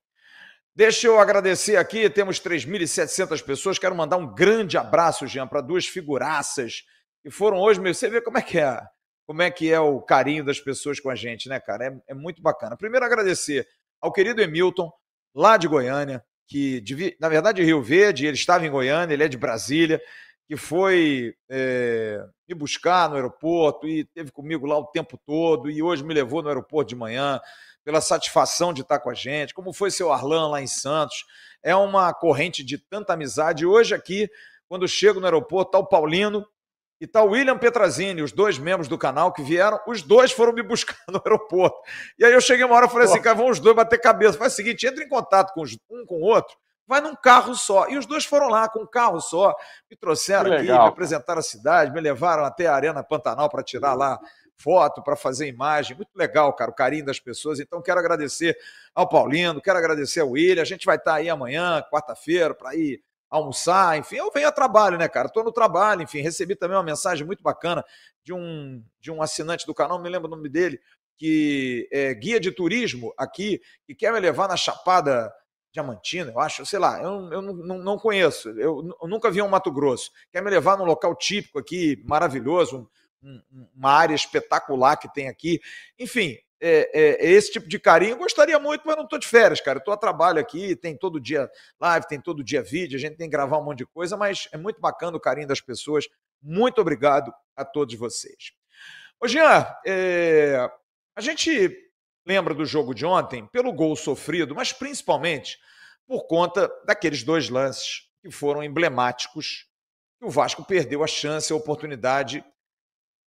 Deixa 0.73 1.07
eu 1.07 1.19
agradecer 1.19 1.75
aqui, 1.75 2.09
temos 2.09 2.39
3.700 2.39 3.43
pessoas. 3.43 3.77
Quero 3.77 3.93
mandar 3.93 4.15
um 4.15 4.33
grande 4.33 4.77
abraço, 4.77 5.27
Jean, 5.27 5.45
para 5.45 5.59
duas 5.59 5.85
figuraças 5.85 6.83
que 7.21 7.29
foram 7.29 7.59
hoje. 7.59 7.81
Meu, 7.81 7.93
você 7.93 8.09
vê 8.09 8.21
como 8.21 8.37
é 8.37 8.41
que 8.41 8.57
é, 8.57 8.81
como 9.27 9.41
é 9.41 9.51
que 9.51 9.71
é 9.71 9.79
o 9.79 10.01
carinho 10.01 10.45
das 10.45 10.61
pessoas 10.61 10.99
com 10.99 11.09
a 11.09 11.15
gente, 11.15 11.49
né, 11.49 11.59
cara? 11.59 11.87
É, 11.87 12.11
é 12.11 12.13
muito 12.13 12.41
bacana. 12.41 12.77
Primeiro, 12.77 13.05
agradecer 13.05 13.67
ao 13.99 14.13
querido 14.13 14.41
Emilton, 14.41 14.89
lá 15.35 15.57
de 15.57 15.67
Goiânia, 15.67 16.23
que, 16.47 16.83
na 17.19 17.27
verdade, 17.27 17.61
Rio 17.61 17.81
Verde, 17.81 18.25
ele 18.25 18.37
estava 18.37 18.65
em 18.65 18.71
Goiânia, 18.71 19.13
ele 19.13 19.23
é 19.23 19.27
de 19.27 19.37
Brasília 19.37 20.01
que 20.51 20.57
foi 20.57 21.33
é, 21.49 22.21
me 22.45 22.53
buscar 22.53 23.07
no 23.07 23.15
aeroporto 23.15 23.87
e 23.87 24.03
teve 24.03 24.33
comigo 24.33 24.65
lá 24.65 24.77
o 24.77 24.87
tempo 24.87 25.17
todo 25.25 25.71
e 25.71 25.81
hoje 25.81 26.03
me 26.03 26.13
levou 26.13 26.41
no 26.41 26.49
aeroporto 26.49 26.89
de 26.89 26.95
manhã 26.97 27.39
pela 27.83 28.01
satisfação 28.01 28.73
de 28.73 28.81
estar 28.81 28.99
com 28.99 29.09
a 29.09 29.13
gente, 29.13 29.53
como 29.53 29.73
foi 29.73 29.91
seu 29.91 30.11
Arlan 30.11 30.49
lá 30.49 30.61
em 30.61 30.67
Santos. 30.67 31.25
É 31.63 31.75
uma 31.75 32.13
corrente 32.13 32.63
de 32.63 32.77
tanta 32.77 33.13
amizade. 33.13 33.63
E 33.63 33.65
hoje 33.65 33.93
aqui, 33.93 34.29
quando 34.67 34.87
chego 34.87 35.19
no 35.19 35.25
aeroporto, 35.25 35.69
está 35.69 35.79
o 35.79 35.87
Paulino 35.87 36.45
e 36.99 37.05
está 37.05 37.23
o 37.23 37.31
William 37.31 37.57
Petrazini, 37.57 38.21
os 38.21 38.31
dois 38.31 38.59
membros 38.59 38.87
do 38.87 38.97
canal 38.97 39.33
que 39.33 39.41
vieram, 39.41 39.79
os 39.87 40.03
dois 40.03 40.31
foram 40.31 40.53
me 40.53 40.61
buscar 40.63 40.97
no 41.07 41.21
aeroporto. 41.25 41.77
E 42.17 42.23
aí 42.23 42.31
eu 42.31 42.41
cheguei 42.41 42.63
uma 42.63 42.75
hora 42.75 42.85
e 42.85 42.89
falei 42.89 43.07
assim, 43.07 43.21
cara, 43.21 43.35
vão 43.35 43.49
os 43.49 43.59
dois 43.59 43.75
bater 43.75 43.99
cabeça. 43.99 44.37
Faz 44.37 44.53
o 44.53 44.55
seguinte, 44.55 44.85
entra 44.85 45.03
em 45.03 45.09
contato 45.09 45.51
com 45.53 45.63
um 45.63 46.05
com 46.05 46.15
o 46.15 46.21
outro, 46.21 46.55
vai 46.87 47.01
num 47.01 47.15
carro 47.15 47.55
só. 47.55 47.89
E 47.89 47.97
os 47.97 48.05
dois 48.05 48.23
foram 48.23 48.49
lá 48.49 48.69
com 48.69 48.81
um 48.81 48.87
carro 48.87 49.19
só, 49.19 49.55
me 49.89 49.97
trouxeram 49.97 50.53
aqui, 50.53 50.63
me 50.63 50.71
apresentaram 50.71 51.39
a 51.39 51.43
cidade, 51.43 51.91
me 51.91 51.99
levaram 51.99 52.45
até 52.45 52.67
a 52.67 52.75
Arena 52.75 53.03
Pantanal 53.03 53.49
para 53.49 53.63
tirar 53.63 53.95
lá 53.95 54.19
foto, 54.61 55.01
para 55.01 55.15
fazer 55.15 55.47
imagem. 55.47 55.95
Muito 55.95 56.15
legal, 56.15 56.53
cara, 56.53 56.71
o 56.71 56.75
carinho 56.75 57.05
das 57.05 57.19
pessoas. 57.19 57.59
Então, 57.59 57.81
quero 57.81 57.99
agradecer 57.99 58.57
ao 58.93 59.07
Paulino, 59.07 59.61
quero 59.61 59.77
agradecer 59.77 60.21
ao 60.21 60.29
William. 60.29 60.61
A 60.61 60.65
gente 60.65 60.85
vai 60.85 60.97
estar 60.97 61.11
tá 61.11 61.17
aí 61.17 61.29
amanhã, 61.29 61.83
quarta-feira, 61.91 62.53
para 62.53 62.75
ir 62.75 63.01
almoçar, 63.31 63.97
enfim, 63.97 64.17
eu 64.17 64.29
venho 64.29 64.49
a 64.49 64.51
trabalho, 64.51 64.97
né, 64.97 65.07
cara? 65.07 65.27
Estou 65.27 65.41
no 65.41 65.53
trabalho, 65.53 66.01
enfim, 66.01 66.19
recebi 66.19 66.53
também 66.53 66.75
uma 66.75 66.83
mensagem 66.83 67.25
muito 67.25 67.41
bacana 67.41 67.81
de 68.21 68.33
um, 68.33 68.83
de 68.99 69.09
um 69.09 69.21
assinante 69.21 69.65
do 69.65 69.73
canal, 69.73 69.97
não 69.97 70.03
me 70.03 70.09
lembro 70.09 70.27
o 70.27 70.35
nome 70.35 70.49
dele, 70.49 70.81
que 71.17 71.87
é 71.93 72.13
guia 72.13 72.41
de 72.41 72.51
turismo 72.51 73.13
aqui, 73.17 73.61
que 73.85 73.95
quer 73.95 74.11
me 74.11 74.19
levar 74.19 74.49
na 74.49 74.57
Chapada 74.57 75.31
Diamantina, 75.71 76.31
eu 76.31 76.39
acho, 76.39 76.65
sei 76.65 76.77
lá, 76.77 77.01
eu, 77.01 77.31
eu 77.31 77.41
não, 77.41 77.77
não 77.77 77.97
conheço, 77.97 78.49
eu, 78.49 78.95
eu, 79.01 79.07
nunca 79.07 79.31
vi 79.31 79.41
um 79.41 79.47
Mato 79.47 79.71
Grosso. 79.71 80.11
Quer 80.29 80.43
me 80.43 80.49
levar 80.49 80.77
num 80.77 80.83
local 80.83 81.15
típico 81.15 81.57
aqui, 81.57 82.03
maravilhoso, 82.05 82.89
um, 83.23 83.41
uma 83.75 83.91
área 83.91 84.15
espetacular 84.15 84.97
que 84.97 85.11
tem 85.13 85.27
aqui. 85.27 85.61
Enfim, 85.97 86.37
é, 86.59 86.89
é, 86.93 87.25
é, 87.25 87.31
esse 87.31 87.51
tipo 87.51 87.67
de 87.67 87.79
carinho. 87.79 88.11
Eu 88.11 88.17
gostaria 88.17 88.59
muito, 88.59 88.83
mas 88.85 88.95
não 88.95 89.03
estou 89.03 89.17
de 89.17 89.27
férias, 89.27 89.59
cara. 89.59 89.79
Estou 89.79 89.93
a 89.93 89.97
trabalho 89.97 90.39
aqui, 90.39 90.75
tem 90.75 90.95
todo 90.95 91.19
dia 91.19 91.49
live, 91.79 92.07
tem 92.07 92.21
todo 92.21 92.43
dia 92.43 92.61
vídeo, 92.61 92.97
a 92.97 92.99
gente 92.99 93.17
tem 93.17 93.27
que 93.27 93.35
gravar 93.35 93.57
um 93.57 93.63
monte 93.63 93.79
de 93.79 93.85
coisa, 93.87 94.15
mas 94.15 94.47
é 94.51 94.57
muito 94.57 94.79
bacana 94.79 95.17
o 95.17 95.19
carinho 95.19 95.47
das 95.47 95.59
pessoas. 95.59 96.07
Muito 96.41 96.79
obrigado 96.79 97.33
a 97.55 97.65
todos 97.65 97.95
vocês. 97.95 98.51
Ô, 99.19 99.27
Jean, 99.27 99.65
é, 99.85 100.69
a 101.15 101.21
gente 101.21 101.75
lembra 102.25 102.53
do 102.53 102.65
jogo 102.65 102.93
de 102.93 103.05
ontem 103.05 103.47
pelo 103.47 103.73
gol 103.73 103.95
sofrido, 103.95 104.53
mas 104.53 104.71
principalmente 104.71 105.59
por 106.07 106.27
conta 106.27 106.71
daqueles 106.85 107.23
dois 107.23 107.49
lances 107.49 108.07
que 108.21 108.29
foram 108.29 108.63
emblemáticos 108.63 109.67
que 110.19 110.25
o 110.25 110.29
Vasco 110.29 110.63
perdeu 110.63 111.03
a 111.03 111.07
chance, 111.07 111.51
a 111.51 111.55
oportunidade 111.55 112.43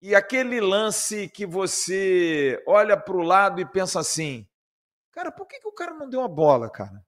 e 0.02 0.16
aquele 0.16 0.60
lance 0.60 1.28
que 1.28 1.46
você 1.46 2.60
olha 2.66 2.96
para 2.96 3.16
o 3.16 3.22
lado 3.22 3.60
e 3.60 3.64
pensa 3.64 4.00
assim, 4.00 4.44
cara, 5.12 5.30
por 5.30 5.46
que, 5.46 5.60
que 5.60 5.68
o 5.68 5.72
cara 5.72 5.94
não 5.94 6.10
deu 6.10 6.22
a 6.22 6.28
bola, 6.28 6.68
cara? 6.68 7.00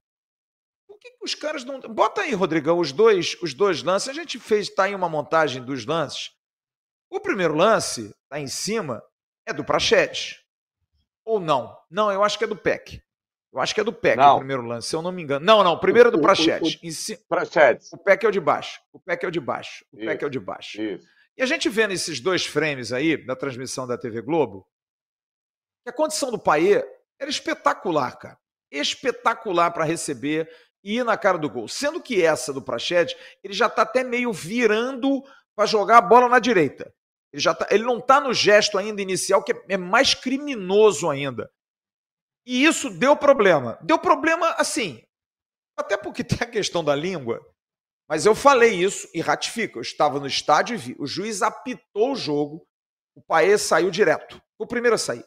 Por 0.87 0.96
que, 1.00 1.11
que 1.11 1.24
os 1.24 1.35
caras 1.35 1.64
não. 1.64 1.80
Bota 1.80 2.20
aí, 2.20 2.33
Rodrigão, 2.33 2.78
os 2.78 2.92
dois, 2.92 3.37
os 3.42 3.52
dois 3.52 3.83
lances. 3.83 4.09
A 4.09 4.12
gente 4.12 4.38
fez, 4.38 4.68
tá 4.68 4.88
em 4.88 4.94
uma 4.94 5.09
montagem 5.09 5.61
dos 5.62 5.85
lances. 5.85 6.30
O 7.11 7.18
primeiro 7.18 7.54
lance, 7.54 8.14
tá 8.28 8.38
em 8.38 8.46
cima, 8.46 9.02
é 9.44 9.52
do 9.52 9.64
Prachetes. 9.64 10.40
Ou 11.24 11.40
não? 11.40 11.76
Não, 11.90 12.12
eu 12.12 12.22
acho 12.22 12.38
que 12.38 12.44
é 12.44 12.46
do 12.46 12.57
PEC. 12.57 13.02
Eu 13.52 13.61
acho 13.61 13.74
que 13.74 13.80
é 13.80 13.85
do 13.85 13.92
PEC 13.92 14.16
não. 14.16 14.37
o 14.37 14.38
primeiro 14.38 14.62
lance, 14.62 14.88
se 14.88 14.94
eu 14.94 15.02
não 15.02 15.11
me 15.11 15.22
engano. 15.22 15.44
Não, 15.44 15.64
não, 15.64 15.72
o 15.72 15.80
primeiro 15.80 16.11
é 16.11 16.12
do 16.12 16.20
Prachetes. 16.20 16.74
O, 16.74 17.96
o, 17.96 17.96
o 17.96 17.98
PEC 17.98 18.24
é 18.24 18.28
o 18.28 18.33
de 18.33 18.40
baixo. 18.40 18.80
O 18.92 19.00
PEC 19.00 19.24
é 19.24 19.28
o 19.28 19.33
de 19.33 19.40
baixo. 19.40 19.85
O 19.92 19.96
Isso. 19.96 20.07
PEC 20.07 20.22
é 20.22 20.26
o 20.26 20.30
de 20.30 20.40
baixo. 20.40 20.80
Isso. 20.80 21.09
E 21.36 21.42
a 21.42 21.46
gente 21.46 21.68
vê 21.68 21.86
nesses 21.86 22.20
dois 22.20 22.46
frames 22.46 22.92
aí, 22.92 23.16
da 23.16 23.34
transmissão 23.34 23.86
da 23.86 23.98
TV 23.98 24.22
Globo, 24.22 24.66
que 25.84 25.90
a 25.90 25.92
condição 25.92 26.30
do 26.30 26.38
Paê 26.38 26.84
era 27.20 27.30
espetacular, 27.30 28.16
cara. 28.18 28.38
Espetacular 28.70 29.70
para 29.70 29.84
receber 29.84 30.50
e 30.82 30.98
ir 30.98 31.04
na 31.04 31.16
cara 31.16 31.38
do 31.38 31.48
gol. 31.48 31.68
Sendo 31.68 32.02
que 32.02 32.22
essa 32.22 32.52
do 32.52 32.62
Praxedes, 32.62 33.16
ele 33.42 33.54
já 33.54 33.66
está 33.66 33.82
até 33.82 34.04
meio 34.04 34.32
virando 34.32 35.22
para 35.56 35.66
jogar 35.66 35.98
a 35.98 36.02
bola 36.02 36.28
na 36.28 36.38
direita. 36.38 36.92
Ele, 37.32 37.40
já 37.40 37.54
tá, 37.54 37.66
ele 37.70 37.84
não 37.84 37.98
está 37.98 38.20
no 38.20 38.32
gesto 38.32 38.78
ainda 38.78 39.02
inicial, 39.02 39.42
que 39.42 39.52
é, 39.52 39.64
é 39.70 39.76
mais 39.76 40.14
criminoso 40.14 41.10
ainda. 41.10 41.50
E 42.46 42.64
isso 42.64 42.90
deu 42.90 43.16
problema. 43.16 43.78
Deu 43.82 43.98
problema 43.98 44.50
assim, 44.52 45.02
até 45.76 45.96
porque 45.96 46.22
tem 46.24 46.38
a 46.40 46.50
questão 46.50 46.84
da 46.84 46.94
língua. 46.94 47.40
Mas 48.08 48.26
eu 48.26 48.34
falei 48.34 48.74
isso 48.74 49.08
e 49.14 49.20
ratifico. 49.20 49.78
Eu 49.78 49.82
estava 49.82 50.20
no 50.20 50.26
estádio 50.26 50.74
e 50.74 50.78
vi. 50.78 50.96
O 50.98 51.06
juiz 51.06 51.42
apitou 51.42 52.12
o 52.12 52.16
jogo. 52.16 52.66
O 53.14 53.22
Paê 53.22 53.56
saiu 53.56 53.90
direto. 53.90 54.36
Foi 54.56 54.64
o 54.64 54.68
primeiro 54.68 54.94
a 54.94 54.98
sair. 54.98 55.24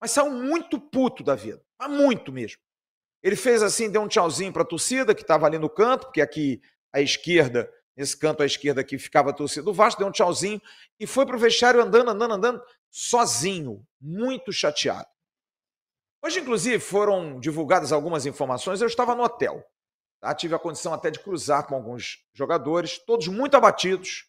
Mas 0.00 0.10
saiu 0.10 0.30
muito 0.30 0.80
puto 0.80 1.22
da 1.22 1.34
vida. 1.34 1.62
Mas 1.78 1.90
muito 1.90 2.32
mesmo. 2.32 2.60
Ele 3.22 3.36
fez 3.36 3.62
assim, 3.62 3.90
deu 3.90 4.02
um 4.02 4.08
tchauzinho 4.08 4.52
para 4.52 4.62
a 4.62 4.66
torcida 4.66 5.14
que 5.14 5.22
estava 5.22 5.46
ali 5.46 5.58
no 5.58 5.68
canto, 5.68 6.06
porque 6.06 6.22
aqui 6.22 6.60
à 6.92 7.00
esquerda, 7.00 7.70
nesse 7.96 8.16
canto 8.16 8.42
à 8.42 8.46
esquerda 8.46 8.80
aqui 8.80 8.98
ficava 8.98 9.30
a 9.30 9.32
torcida 9.32 9.62
do 9.62 9.74
Vasco, 9.74 10.00
deu 10.00 10.08
um 10.08 10.12
tchauzinho 10.12 10.60
e 10.98 11.06
foi 11.06 11.26
para 11.26 11.36
o 11.36 11.38
vestiário 11.38 11.82
andando, 11.82 12.10
andando, 12.10 12.34
andando, 12.34 12.62
sozinho, 12.90 13.86
muito 14.00 14.52
chateado. 14.52 15.06
Hoje, 16.22 16.40
inclusive, 16.40 16.78
foram 16.78 17.40
divulgadas 17.40 17.92
algumas 17.92 18.26
informações. 18.26 18.80
Eu 18.80 18.86
estava 18.86 19.14
no 19.14 19.22
hotel. 19.22 19.64
Tá? 20.20 20.34
Tive 20.34 20.54
a 20.54 20.58
condição 20.58 20.92
até 20.92 21.10
de 21.10 21.18
cruzar 21.18 21.66
com 21.66 21.74
alguns 21.74 22.18
jogadores, 22.34 22.98
todos 22.98 23.26
muito 23.28 23.56
abatidos. 23.56 24.26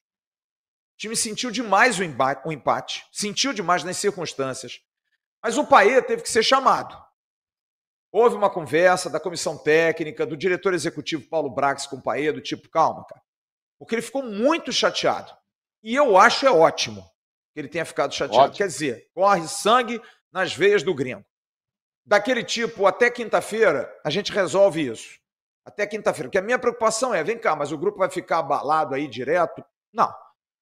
O 0.93 0.97
time 0.97 1.15
sentiu 1.15 1.51
demais 1.51 1.99
o 1.99 2.04
empate, 2.04 2.47
o 2.47 2.51
empate 2.51 3.06
sentiu 3.12 3.54
demais 3.54 3.84
nas 3.84 3.97
circunstâncias. 3.97 4.80
Mas 5.43 5.58
o 5.58 5.65
Paê 5.65 6.01
teve 6.01 6.21
que 6.21 6.30
ser 6.30 6.43
chamado. 6.43 6.95
Houve 8.12 8.36
uma 8.36 8.49
conversa 8.49 9.10
da 9.10 9.19
comissão 9.19 9.58
técnica, 9.58 10.25
do 10.25 10.38
diretor 10.38 10.73
executivo 10.73 11.27
Paulo 11.27 11.49
Brax 11.49 11.88
com 11.88 11.95
o 11.95 12.01
Paê, 12.01 12.32
do 12.32 12.41
tipo, 12.41 12.69
calma, 12.69 13.06
cara. 13.06 13.21
Porque 13.80 13.95
ele 13.95 14.01
ficou 14.01 14.21
muito 14.21 14.71
chateado. 14.71 15.32
E 15.82 15.95
eu 15.95 16.17
acho 16.17 16.45
é 16.45 16.51
ótimo 16.51 17.01
que 17.54 17.60
ele 17.60 17.67
tenha 17.67 17.86
ficado 17.86 18.13
chateado. 18.13 18.43
Ótimo. 18.43 18.58
Quer 18.58 18.67
dizer, 18.67 19.10
corre 19.13 19.47
sangue 19.47 19.99
nas 20.32 20.54
veias 20.54 20.84
do 20.84 20.93
gringo. 20.93 21.25
Daquele 22.06 22.43
tipo, 22.43 22.86
até 22.86 23.10
quinta-feira, 23.10 23.91
a 24.04 24.10
gente 24.10 24.32
resolve 24.32 24.86
isso. 24.86 25.20
Até 25.65 25.86
quinta-feira. 25.86 26.28
Porque 26.28 26.38
a 26.38 26.41
minha 26.41 26.60
preocupação 26.60 27.13
é, 27.13 27.24
vem 27.24 27.38
cá, 27.38 27.56
mas 27.56 27.71
o 27.71 27.78
grupo 27.78 28.00
vai 28.00 28.10
ficar 28.10 28.39
abalado 28.39 28.95
aí 28.95 29.08
direto? 29.08 29.63
Não. 29.93 30.12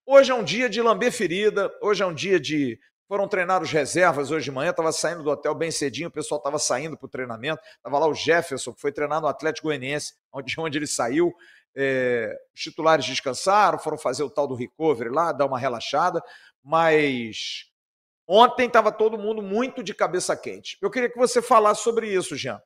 Hoje 0.06 0.30
é 0.32 0.34
um 0.34 0.42
dia 0.42 0.68
de 0.68 0.82
lamber 0.82 1.12
ferida, 1.12 1.70
hoje 1.80 2.02
é 2.02 2.06
um 2.06 2.14
dia 2.14 2.40
de 2.40 2.78
foram 3.10 3.26
treinar 3.26 3.60
os 3.60 3.72
reservas 3.72 4.30
hoje 4.30 4.44
de 4.44 4.52
manhã, 4.52 4.70
estava 4.70 4.92
saindo 4.92 5.24
do 5.24 5.30
hotel 5.30 5.52
bem 5.52 5.72
cedinho, 5.72 6.06
o 6.06 6.12
pessoal 6.12 6.38
estava 6.38 6.60
saindo 6.60 6.96
para 6.96 7.06
o 7.06 7.08
treinamento. 7.08 7.60
Estava 7.76 7.98
lá 7.98 8.06
o 8.06 8.14
Jefferson, 8.14 8.72
que 8.72 8.80
foi 8.80 8.92
treinar 8.92 9.20
no 9.20 9.26
Atlético 9.26 9.66
Goianiense, 9.66 10.14
onde, 10.32 10.54
onde 10.58 10.78
ele 10.78 10.86
saiu. 10.86 11.34
É, 11.74 12.32
os 12.54 12.60
titulares 12.60 13.04
descansaram, 13.04 13.80
foram 13.80 13.98
fazer 13.98 14.22
o 14.22 14.30
tal 14.30 14.46
do 14.46 14.54
recovery 14.54 15.10
lá, 15.10 15.32
dar 15.32 15.46
uma 15.46 15.58
relaxada, 15.58 16.22
mas 16.62 17.64
ontem 18.28 18.68
estava 18.68 18.92
todo 18.92 19.18
mundo 19.18 19.42
muito 19.42 19.82
de 19.82 19.92
cabeça 19.92 20.36
quente. 20.36 20.78
Eu 20.80 20.88
queria 20.88 21.10
que 21.10 21.18
você 21.18 21.42
falasse 21.42 21.82
sobre 21.82 22.12
isso, 22.12 22.36
Jean. 22.36 22.60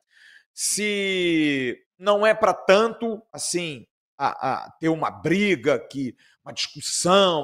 Se 0.53 1.84
não 1.97 2.25
é 2.25 2.33
para 2.33 2.53
tanto 2.53 3.21
assim 3.31 3.85
a, 4.17 4.65
a, 4.65 4.71
ter 4.79 4.89
uma 4.89 5.09
briga 5.09 5.79
que 5.79 6.15
uma 6.43 6.53
discussão, 6.53 7.43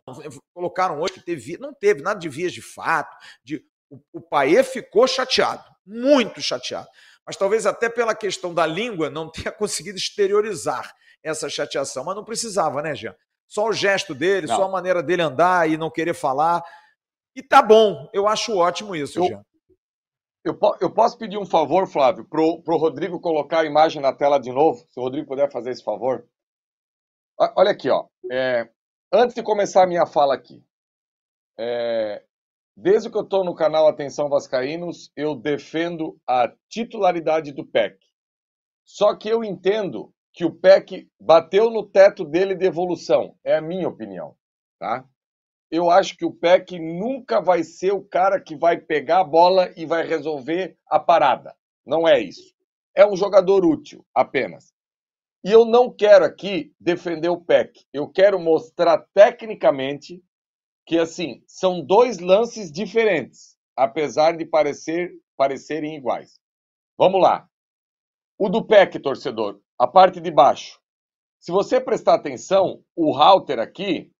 colocaram 0.53 0.99
hoje 0.99 1.15
que 1.15 1.21
teve, 1.21 1.57
não 1.57 1.73
teve 1.73 2.01
nada 2.01 2.19
de 2.19 2.29
vias 2.29 2.53
de 2.53 2.61
fato, 2.61 3.17
de, 3.43 3.65
o, 3.89 3.99
o 4.13 4.21
Paê 4.21 4.63
ficou 4.63 5.07
chateado, 5.07 5.63
muito 5.85 6.41
chateado, 6.41 6.87
mas 7.25 7.35
talvez 7.35 7.65
até 7.65 7.89
pela 7.89 8.13
questão 8.13 8.53
da 8.53 8.65
língua 8.65 9.09
não 9.09 9.29
tenha 9.31 9.51
conseguido 9.51 9.97
exteriorizar 9.97 10.95
essa 11.23 11.49
chateação, 11.49 12.03
mas 12.03 12.15
não 12.15 12.23
precisava, 12.23 12.81
né, 12.81 12.95
Jean? 12.95 13.15
Só 13.47 13.67
o 13.67 13.73
gesto 13.73 14.15
dele, 14.15 14.47
não. 14.47 14.55
só 14.55 14.63
a 14.63 14.69
maneira 14.69 15.03
dele 15.03 15.21
andar 15.23 15.69
e 15.69 15.77
não 15.77 15.89
querer 15.89 16.13
falar, 16.13 16.63
e 17.35 17.41
tá 17.41 17.61
bom, 17.61 18.09
eu 18.13 18.27
acho 18.27 18.55
ótimo 18.55 18.95
isso, 18.95 19.19
eu, 19.19 19.27
Jean. 19.27 19.45
Eu, 20.43 20.57
eu 20.79 20.91
posso 20.91 21.17
pedir 21.17 21.37
um 21.37 21.45
favor, 21.45 21.87
Flávio, 21.87 22.27
pro, 22.27 22.61
pro 22.63 22.77
Rodrigo 22.77 23.19
colocar 23.19 23.59
a 23.59 23.65
imagem 23.65 24.01
na 24.01 24.13
tela 24.13 24.39
de 24.39 24.51
novo, 24.51 24.79
se 24.89 24.99
o 24.99 25.03
Rodrigo 25.03 25.27
puder 25.27 25.51
fazer 25.51 25.71
esse 25.71 25.83
favor. 25.83 26.27
Olha 27.55 27.71
aqui, 27.71 27.89
ó. 27.89 28.07
É, 28.31 28.69
Antes 29.13 29.35
de 29.35 29.43
começar 29.43 29.83
a 29.83 29.87
minha 29.87 30.05
fala 30.05 30.33
aqui, 30.33 30.63
é, 31.59 32.23
desde 32.77 33.09
que 33.11 33.17
eu 33.17 33.23
estou 33.23 33.43
no 33.43 33.53
canal 33.53 33.85
Atenção 33.85 34.29
Vascaínos, 34.29 35.11
eu 35.17 35.35
defendo 35.35 36.17
a 36.25 36.49
titularidade 36.69 37.51
do 37.51 37.67
PEC. 37.67 37.97
Só 38.85 39.13
que 39.13 39.27
eu 39.27 39.43
entendo 39.43 40.13
que 40.33 40.45
o 40.45 40.55
PEC 40.55 41.09
bateu 41.19 41.69
no 41.69 41.85
teto 41.85 42.23
dele 42.23 42.55
de 42.55 42.65
evolução. 42.65 43.35
É 43.43 43.57
a 43.57 43.61
minha 43.61 43.89
opinião. 43.89 44.33
Tá? 44.79 45.05
Eu 45.71 45.89
acho 45.89 46.17
que 46.17 46.25
o 46.25 46.33
PEC 46.33 46.77
nunca 46.77 47.39
vai 47.39 47.63
ser 47.63 47.93
o 47.93 48.03
cara 48.03 48.41
que 48.41 48.57
vai 48.57 48.77
pegar 48.77 49.21
a 49.21 49.23
bola 49.23 49.71
e 49.77 49.85
vai 49.85 50.05
resolver 50.05 50.77
a 50.85 50.99
parada. 50.99 51.55
Não 51.85 52.05
é 52.05 52.19
isso. 52.19 52.53
É 52.93 53.07
um 53.07 53.15
jogador 53.15 53.65
útil 53.65 54.05
apenas. 54.13 54.73
E 55.43 55.49
eu 55.49 55.63
não 55.63 55.89
quero 55.89 56.25
aqui 56.25 56.73
defender 56.77 57.29
o 57.29 57.39
PEC. 57.39 57.85
Eu 57.93 58.09
quero 58.09 58.37
mostrar 58.37 58.97
tecnicamente 59.13 60.21
que 60.85 60.99
assim 60.99 61.41
são 61.47 61.81
dois 61.81 62.19
lances 62.19 62.69
diferentes, 62.69 63.57
apesar 63.75 64.35
de 64.35 64.45
parecer 64.45 65.13
parecerem 65.37 65.95
iguais. 65.95 66.39
Vamos 66.97 67.21
lá. 67.21 67.49
O 68.37 68.49
do 68.49 68.63
PEC, 68.63 68.99
torcedor, 68.99 69.59
a 69.79 69.87
parte 69.87 70.19
de 70.19 70.29
baixo. 70.29 70.79
Se 71.39 71.51
você 71.51 71.79
prestar 71.79 72.15
atenção, 72.15 72.83
o 72.95 73.11
router 73.11 73.57
aqui 73.57 74.11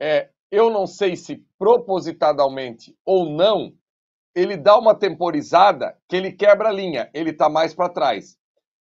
é, 0.00 0.30
eu 0.54 0.70
não 0.70 0.86
sei 0.86 1.16
se 1.16 1.44
propositadamente 1.58 2.96
ou 3.04 3.28
não, 3.28 3.72
ele 4.34 4.56
dá 4.56 4.78
uma 4.78 4.94
temporizada 4.94 5.96
que 6.08 6.16
ele 6.16 6.32
quebra 6.32 6.68
a 6.68 6.72
linha, 6.72 7.10
ele 7.12 7.30
está 7.30 7.48
mais 7.48 7.74
para 7.74 7.92
trás. 7.92 8.36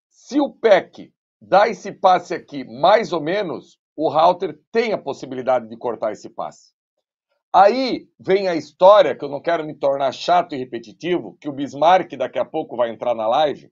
Se 0.10 0.40
o 0.40 0.50
PEC 0.50 1.14
dá 1.42 1.68
esse 1.68 1.92
passe 1.92 2.34
aqui 2.34 2.64
mais 2.66 3.14
ou 3.14 3.22
menos, 3.22 3.80
o 3.96 4.10
router 4.10 4.60
tem 4.72 4.94
a 4.94 4.98
possibilidade 4.98 5.68
de 5.68 5.78
cortar 5.78 6.12
esse 6.12 6.30
passe. 6.30 6.74
Aí 7.54 8.08
vem 8.20 8.48
a 8.48 8.56
história, 8.56 9.16
que 9.16 9.26
eu 9.26 9.30
não 9.30 9.42
quero 9.42 9.66
me 9.66 9.74
tornar 9.74 10.12
chato 10.14 10.56
e 10.56 10.58
repetitivo, 10.58 11.38
que 11.40 11.50
o 11.50 11.54
Bismarck 11.54 12.16
daqui 12.18 12.40
a 12.40 12.46
pouco 12.46 12.78
vai 12.78 12.90
entrar 12.90 13.14
na 13.14 13.28
live, 13.28 13.70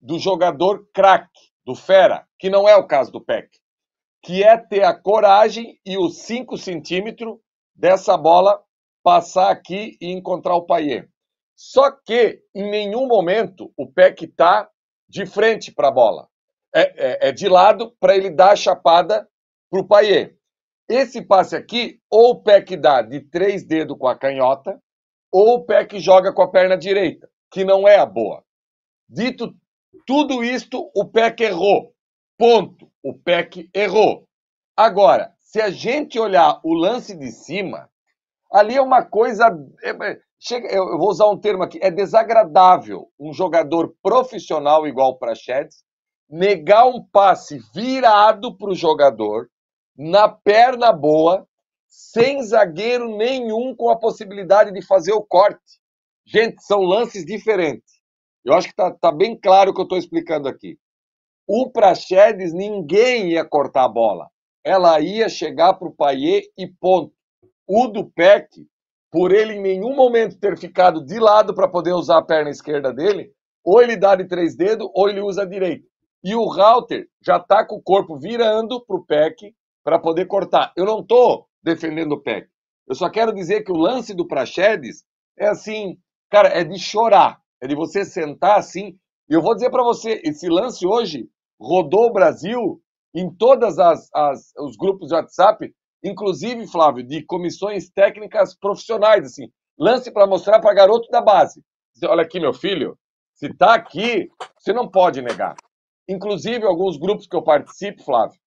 do 0.00 0.18
jogador 0.18 0.86
craque, 0.92 1.50
do 1.64 1.74
fera, 1.74 2.26
que 2.38 2.48
não 2.48 2.66
é 2.66 2.74
o 2.76 2.86
caso 2.86 3.12
do 3.12 3.20
PEC, 3.20 3.59
que 4.22 4.42
é 4.42 4.56
ter 4.56 4.84
a 4.84 4.94
coragem 4.94 5.78
e 5.84 5.96
os 5.96 6.18
5 6.22 6.56
centímetros 6.58 7.38
dessa 7.74 8.16
bola 8.16 8.62
passar 9.02 9.50
aqui 9.50 9.96
e 10.00 10.12
encontrar 10.12 10.56
o 10.56 10.66
Paier. 10.66 11.08
Só 11.56 11.90
que 11.90 12.42
em 12.54 12.70
nenhum 12.70 13.06
momento 13.06 13.72
o 13.76 13.86
PEC 13.86 14.24
está 14.24 14.68
de 15.08 15.26
frente 15.26 15.72
para 15.72 15.88
a 15.88 15.92
bola 15.92 16.30
é, 16.74 17.26
é, 17.26 17.28
é 17.28 17.32
de 17.32 17.48
lado 17.48 17.92
para 17.98 18.16
ele 18.16 18.30
dar 18.30 18.52
a 18.52 18.56
chapada 18.56 19.28
para 19.70 19.80
o 19.80 19.86
Paier. 19.86 20.36
Esse 20.88 21.22
passe 21.22 21.54
aqui, 21.54 22.00
ou 22.10 22.32
o 22.32 22.42
que 22.62 22.76
dá 22.76 23.02
de 23.02 23.20
três 23.20 23.64
dedos 23.64 23.96
com 23.96 24.08
a 24.08 24.18
canhota, 24.18 24.80
ou 25.32 25.58
o 25.58 25.86
que 25.86 26.00
joga 26.00 26.32
com 26.32 26.42
a 26.42 26.50
perna 26.50 26.76
direita, 26.76 27.28
que 27.50 27.64
não 27.64 27.86
é 27.86 27.96
a 27.96 28.06
boa. 28.06 28.42
Dito 29.08 29.54
tudo 30.06 30.42
isto, 30.42 30.90
o 30.94 31.08
que 31.08 31.44
errou. 31.44 31.94
Ponto. 32.40 32.90
O 33.04 33.12
que 33.50 33.68
errou. 33.74 34.26
Agora, 34.74 35.34
se 35.40 35.60
a 35.60 35.68
gente 35.68 36.18
olhar 36.18 36.58
o 36.64 36.72
lance 36.72 37.14
de 37.14 37.30
cima, 37.30 37.90
ali 38.50 38.76
é 38.76 38.80
uma 38.80 39.04
coisa. 39.04 39.46
É, 39.82 39.90
é, 39.90 40.20
chega, 40.38 40.66
eu 40.68 40.96
vou 40.96 41.10
usar 41.10 41.28
um 41.28 41.38
termo 41.38 41.62
aqui, 41.62 41.78
é 41.82 41.90
desagradável 41.90 43.10
um 43.20 43.34
jogador 43.34 43.94
profissional 44.02 44.86
igual 44.86 45.10
o 45.10 45.18
Prachedes 45.18 45.84
negar 46.30 46.86
um 46.86 47.04
passe 47.12 47.60
virado 47.74 48.56
para 48.56 48.70
o 48.70 48.74
jogador, 48.74 49.50
na 49.94 50.26
perna 50.26 50.92
boa, 50.92 51.46
sem 51.88 52.42
zagueiro 52.42 53.18
nenhum 53.18 53.76
com 53.76 53.90
a 53.90 53.98
possibilidade 53.98 54.72
de 54.72 54.80
fazer 54.86 55.12
o 55.12 55.22
corte. 55.22 55.78
Gente, 56.24 56.62
são 56.62 56.80
lances 56.80 57.22
diferentes. 57.26 58.00
Eu 58.42 58.54
acho 58.54 58.68
que 58.68 58.72
está 58.72 58.90
tá 58.92 59.12
bem 59.12 59.38
claro 59.38 59.72
o 59.72 59.74
que 59.74 59.80
eu 59.80 59.84
estou 59.84 59.98
explicando 59.98 60.48
aqui. 60.48 60.78
O 61.52 61.68
Praxedes, 61.68 62.52
ninguém 62.52 63.32
ia 63.32 63.44
cortar 63.44 63.82
a 63.82 63.88
bola. 63.88 64.28
Ela 64.64 65.00
ia 65.00 65.28
chegar 65.28 65.74
para 65.74 65.88
o 65.88 65.92
Paier 65.92 66.44
e 66.56 66.68
ponto. 66.68 67.12
O 67.66 67.88
do 67.88 68.08
Peck, 68.08 68.68
por 69.10 69.32
ele 69.32 69.54
em 69.54 69.60
nenhum 69.60 69.96
momento 69.96 70.38
ter 70.38 70.56
ficado 70.56 71.04
de 71.04 71.18
lado 71.18 71.52
para 71.52 71.66
poder 71.66 71.92
usar 71.92 72.18
a 72.18 72.24
perna 72.24 72.50
esquerda 72.50 72.92
dele, 72.92 73.32
ou 73.64 73.82
ele 73.82 73.96
dá 73.96 74.14
de 74.14 74.28
três 74.28 74.54
dedos, 74.56 74.88
ou 74.94 75.08
ele 75.08 75.20
usa 75.20 75.42
a 75.42 75.44
direita. 75.44 75.84
E 76.22 76.36
o 76.36 76.44
Router 76.44 77.08
já 77.20 77.38
está 77.38 77.66
com 77.66 77.78
o 77.78 77.82
corpo 77.82 78.16
virando 78.16 78.80
para 78.86 78.96
o 78.96 79.04
Peck 79.04 79.52
para 79.82 79.98
poder 79.98 80.26
cortar. 80.26 80.72
Eu 80.76 80.84
não 80.84 81.00
estou 81.00 81.48
defendendo 81.60 82.12
o 82.12 82.22
Peck. 82.22 82.48
Eu 82.88 82.94
só 82.94 83.10
quero 83.10 83.34
dizer 83.34 83.64
que 83.64 83.72
o 83.72 83.76
lance 83.76 84.14
do 84.14 84.24
Praxedes 84.24 85.02
é 85.36 85.48
assim, 85.48 85.98
cara, 86.30 86.48
é 86.50 86.62
de 86.62 86.78
chorar. 86.78 87.40
É 87.60 87.66
de 87.66 87.74
você 87.74 88.04
sentar 88.04 88.56
assim. 88.56 88.96
E 89.28 89.34
eu 89.34 89.42
vou 89.42 89.56
dizer 89.56 89.70
para 89.70 89.82
você, 89.82 90.20
esse 90.24 90.48
lance 90.48 90.86
hoje 90.86 91.28
rodou 91.60 92.06
o 92.06 92.12
Brasil 92.12 92.80
em 93.14 93.30
todas 93.32 93.78
as, 93.78 94.08
as 94.14 94.52
os 94.58 94.76
grupos 94.76 95.08
de 95.08 95.14
WhatsApp, 95.14 95.72
inclusive, 96.02 96.66
Flávio, 96.66 97.06
de 97.06 97.24
comissões 97.24 97.90
técnicas 97.90 98.56
profissionais, 98.56 99.26
assim. 99.26 99.50
Lance 99.78 100.10
para 100.10 100.26
mostrar 100.26 100.60
para 100.60 100.74
garoto 100.74 101.08
da 101.10 101.20
base. 101.20 101.62
Olha 102.04 102.22
aqui, 102.22 102.40
meu 102.40 102.54
filho, 102.54 102.98
se 103.34 103.46
está 103.46 103.74
aqui, 103.74 104.30
você 104.58 104.72
não 104.72 104.88
pode 104.88 105.20
negar. 105.20 105.56
Inclusive, 106.08 106.64
alguns 106.64 106.96
grupos 106.96 107.26
que 107.26 107.36
eu 107.36 107.42
participo, 107.42 108.02
Flávio, 108.02 108.38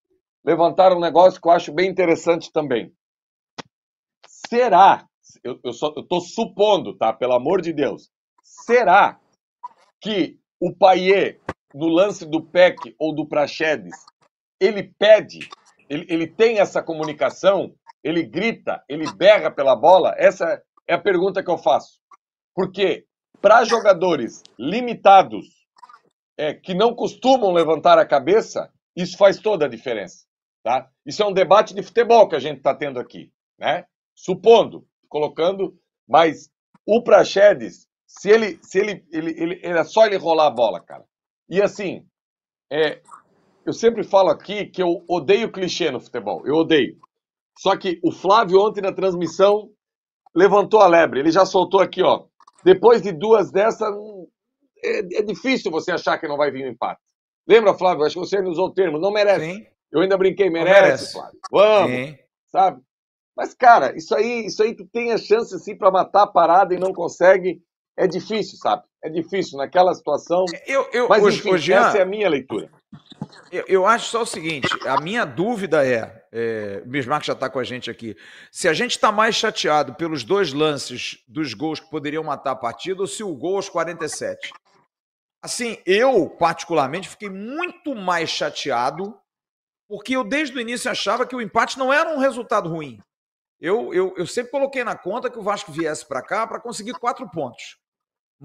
levantaram 0.45 0.97
um 0.97 1.02
negócio 1.02 1.41
que 1.41 1.47
eu 1.47 1.52
acho 1.52 1.71
bem 1.71 1.89
interessante 1.89 2.52
também. 2.52 2.91
Será, 4.28 5.08
eu 5.43 5.60
estou 5.63 6.21
supondo, 6.21 6.95
tá? 6.97 7.13
Pelo 7.13 7.34
amor 7.34 7.62
de 7.62 7.73
Deus, 7.73 8.12
será 8.43 9.19
que 10.02 10.38
o 10.60 10.73
Paier, 10.76 11.39
no 11.73 11.88
lance 11.88 12.25
do 12.25 12.41
PEC 12.41 12.95
ou 12.99 13.13
do 13.13 13.27
Praxedes, 13.27 13.95
ele 14.59 14.83
pede, 14.97 15.49
ele, 15.89 16.05
ele 16.09 16.27
tem 16.27 16.59
essa 16.59 16.81
comunicação, 16.81 17.73
ele 18.03 18.23
grita, 18.23 18.83
ele 18.88 19.12
berra 19.13 19.49
pela 19.49 19.75
bola? 19.75 20.13
Essa 20.17 20.62
é 20.88 20.93
a 20.93 21.01
pergunta 21.01 21.43
que 21.43 21.49
eu 21.49 21.57
faço. 21.57 21.99
Porque 22.53 23.05
para 23.41 23.65
jogadores 23.65 24.41
limitados, 24.57 25.45
é, 26.38 26.53
que 26.53 26.73
não 26.73 26.95
costumam 26.95 27.51
levantar 27.51 27.97
a 27.97 28.05
cabeça, 28.05 28.71
isso 28.95 29.17
faz 29.17 29.38
toda 29.39 29.65
a 29.65 29.69
diferença. 29.69 30.25
Tá? 30.63 30.89
Isso 31.05 31.21
é 31.21 31.25
um 31.25 31.33
debate 31.33 31.73
de 31.73 31.83
futebol 31.83 32.27
que 32.27 32.36
a 32.36 32.39
gente 32.39 32.57
está 32.57 32.73
tendo 32.73 32.99
aqui. 32.99 33.31
Né? 33.59 33.86
Supondo, 34.15 34.88
colocando, 35.09 35.77
mas 36.07 36.49
o 36.86 37.03
Praxedes, 37.03 37.88
se 38.07 38.29
ele, 38.29 38.59
se 38.62 38.79
ele, 38.79 39.05
ele, 39.12 39.31
ele, 39.38 39.62
era 39.63 39.83
só 39.83 40.05
ele 40.05 40.17
rolar 40.17 40.47
a 40.47 40.51
bola, 40.51 40.79
cara. 40.79 41.03
E 41.49 41.62
assim, 41.62 42.06
é, 42.71 43.01
eu 43.65 43.73
sempre 43.73 44.03
falo 44.03 44.29
aqui 44.29 44.65
que 44.65 44.82
eu 44.82 45.03
odeio 45.08 45.51
clichê 45.51 45.91
no 45.91 45.99
futebol, 45.99 46.45
eu 46.45 46.56
odeio. 46.56 46.97
Só 47.58 47.77
que 47.77 47.99
o 48.03 48.12
Flávio 48.12 48.60
ontem 48.60 48.82
na 48.82 48.91
transmissão 48.91 49.69
levantou 50.36 50.82
a 50.82 50.88
lebre, 50.88 51.19
ele 51.19 51.32
já 51.32 51.45
soltou 51.45 51.79
aqui, 51.79 52.01
ó. 52.01 52.25
Depois 52.63 53.01
de 53.01 53.12
duas 53.12 53.51
dessas, 53.51 53.93
é, 54.84 54.99
é, 54.99 55.21
difícil 55.21 55.71
você 55.71 55.91
achar 55.91 56.17
que 56.17 56.27
não 56.27 56.38
vai 56.38 56.49
vir 56.49 56.65
um 56.65 56.69
empate. 56.69 57.01
Lembra, 57.47 57.73
Flávio? 57.73 58.06
Acho 58.06 58.15
que 58.15 58.25
você 58.25 58.39
usou 58.39 58.67
o 58.67 58.73
termo, 58.73 58.99
não 58.99 59.12
merece. 59.12 59.53
Sim. 59.53 59.65
Eu 59.91 60.01
ainda 60.01 60.17
brinquei, 60.17 60.49
merece, 60.49 60.82
merece. 60.82 61.13
Flávio. 61.13 61.39
Vamos, 61.51 61.91
Sim. 61.91 62.17
sabe? 62.47 62.82
Mas, 63.36 63.53
cara, 63.53 63.95
isso 63.95 64.15
aí, 64.15 64.45
isso 64.45 64.63
aí 64.63 64.75
tu 64.75 64.86
tem 64.88 65.12
a 65.12 65.17
chance, 65.17 65.53
assim, 65.53 65.75
para 65.75 65.91
matar 65.91 66.23
a 66.23 66.27
parada 66.27 66.73
e 66.73 66.79
não 66.79 66.93
consegue. 66.93 67.62
É 67.95 68.08
difícil, 68.08 68.58
sabe? 68.58 68.84
É 69.04 69.10
difícil 69.10 69.58
naquela 69.58 69.94
situação. 69.94 70.46
Eu, 70.66 70.88
eu, 70.94 71.10
Mas, 71.10 71.24
enfim, 71.26 71.52
hoje, 71.52 71.74
essa 71.74 71.98
é 71.98 72.02
a 72.02 72.06
minha 72.06 72.30
leitura. 72.30 72.70
Eu, 73.52 73.66
eu, 73.68 73.86
acho 73.86 74.08
só 74.08 74.22
o 74.22 74.26
seguinte: 74.26 74.68
a 74.88 75.02
minha 75.02 75.26
dúvida 75.26 75.86
é, 75.86 76.26
é 76.32 76.82
o 76.86 76.89
Bismarck 76.89 77.26
já 77.26 77.34
está 77.34 77.50
com 77.50 77.60
a 77.60 77.63
gente 77.63 77.92
aqui, 77.92 78.16
se 78.50 78.68
a 78.68 78.74
gente 78.74 78.92
está 78.92 79.12
mais 79.12 79.36
chateado 79.36 79.94
pelos 79.96 80.24
dois 80.24 80.54
lances 80.54 81.22
dos 81.28 81.54
gols 81.54 81.82
que 81.82 81.89
poderiam 81.89 82.24
matar 82.24 82.52
a 82.52 82.56
partida 82.56 83.02
ou 83.02 83.08
se 83.08 83.24
o 83.24 83.36
gol 83.36 83.58
aos 83.58 83.68
47. 83.68 84.54
Assim, 85.42 85.78
eu, 85.86 86.30
particularmente, 86.30 87.10
fiquei 87.10 87.30
muito 87.30 87.94
mais 87.94 88.30
chateado, 88.30 89.13
porque 89.89 90.16
eu, 90.16 90.24
desde 90.24 90.58
o 90.58 90.62
início, 90.62 90.89
achava 90.89 91.26
que 91.28 91.36
o 91.36 91.42
empate 91.42 91.78
não 91.78 91.92
era 91.92 92.10
um 92.10 92.20
resultado 92.20 92.70
ruim. 92.70 92.98
Eu, 93.60 93.94
eu, 93.94 94.13
eu 94.18 94.26
sempre 94.26 94.52
coloquei 94.52 94.86
na 94.86 94.98
conta 94.98 95.30
que 95.30 95.38
o 95.38 95.44
Vasco 95.44 95.72
viesse 95.72 96.08
para 96.08 96.22
cá 96.22 96.48
para 96.48 96.62
conseguir 96.62 96.94
quatro 96.94 97.30
pontos. 97.30 97.78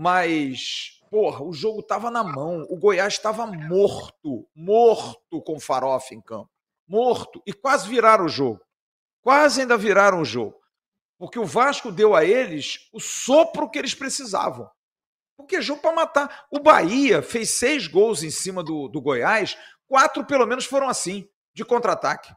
Mas, 0.01 1.01
porra, 1.11 1.43
o 1.43 1.53
jogo 1.53 1.81
estava 1.81 2.09
na 2.09 2.23
mão. 2.23 2.65
O 2.71 2.77
Goiás 2.77 3.15
estava 3.15 3.45
morto, 3.45 4.49
morto 4.55 5.43
com 5.43 5.59
farofa 5.59 6.15
em 6.15 6.21
campo. 6.21 6.49
Morto. 6.87 7.43
E 7.45 7.53
quase 7.53 7.89
viraram 7.89 8.27
o 8.27 8.29
jogo. 8.29 8.61
Quase 9.21 9.61
ainda 9.61 9.77
viraram 9.77 10.21
o 10.21 10.25
jogo. 10.25 10.55
Porque 11.19 11.37
o 11.37 11.45
Vasco 11.45 11.91
deu 11.91 12.15
a 12.15 12.25
eles 12.25 12.89
o 12.93 13.01
sopro 13.01 13.69
que 13.69 13.77
eles 13.77 13.93
precisavam. 13.93 14.71
Porque 15.37 15.61
jogo 15.61 15.83
para 15.83 15.93
matar. 15.93 16.47
O 16.49 16.61
Bahia 16.61 17.21
fez 17.21 17.51
seis 17.51 17.89
gols 17.89 18.23
em 18.23 18.31
cima 18.31 18.63
do, 18.63 18.87
do 18.87 19.01
Goiás, 19.01 19.59
quatro 19.89 20.25
pelo 20.25 20.47
menos 20.47 20.65
foram 20.65 20.89
assim, 20.89 21.29
de 21.53 21.65
contra-ataque. 21.65 22.33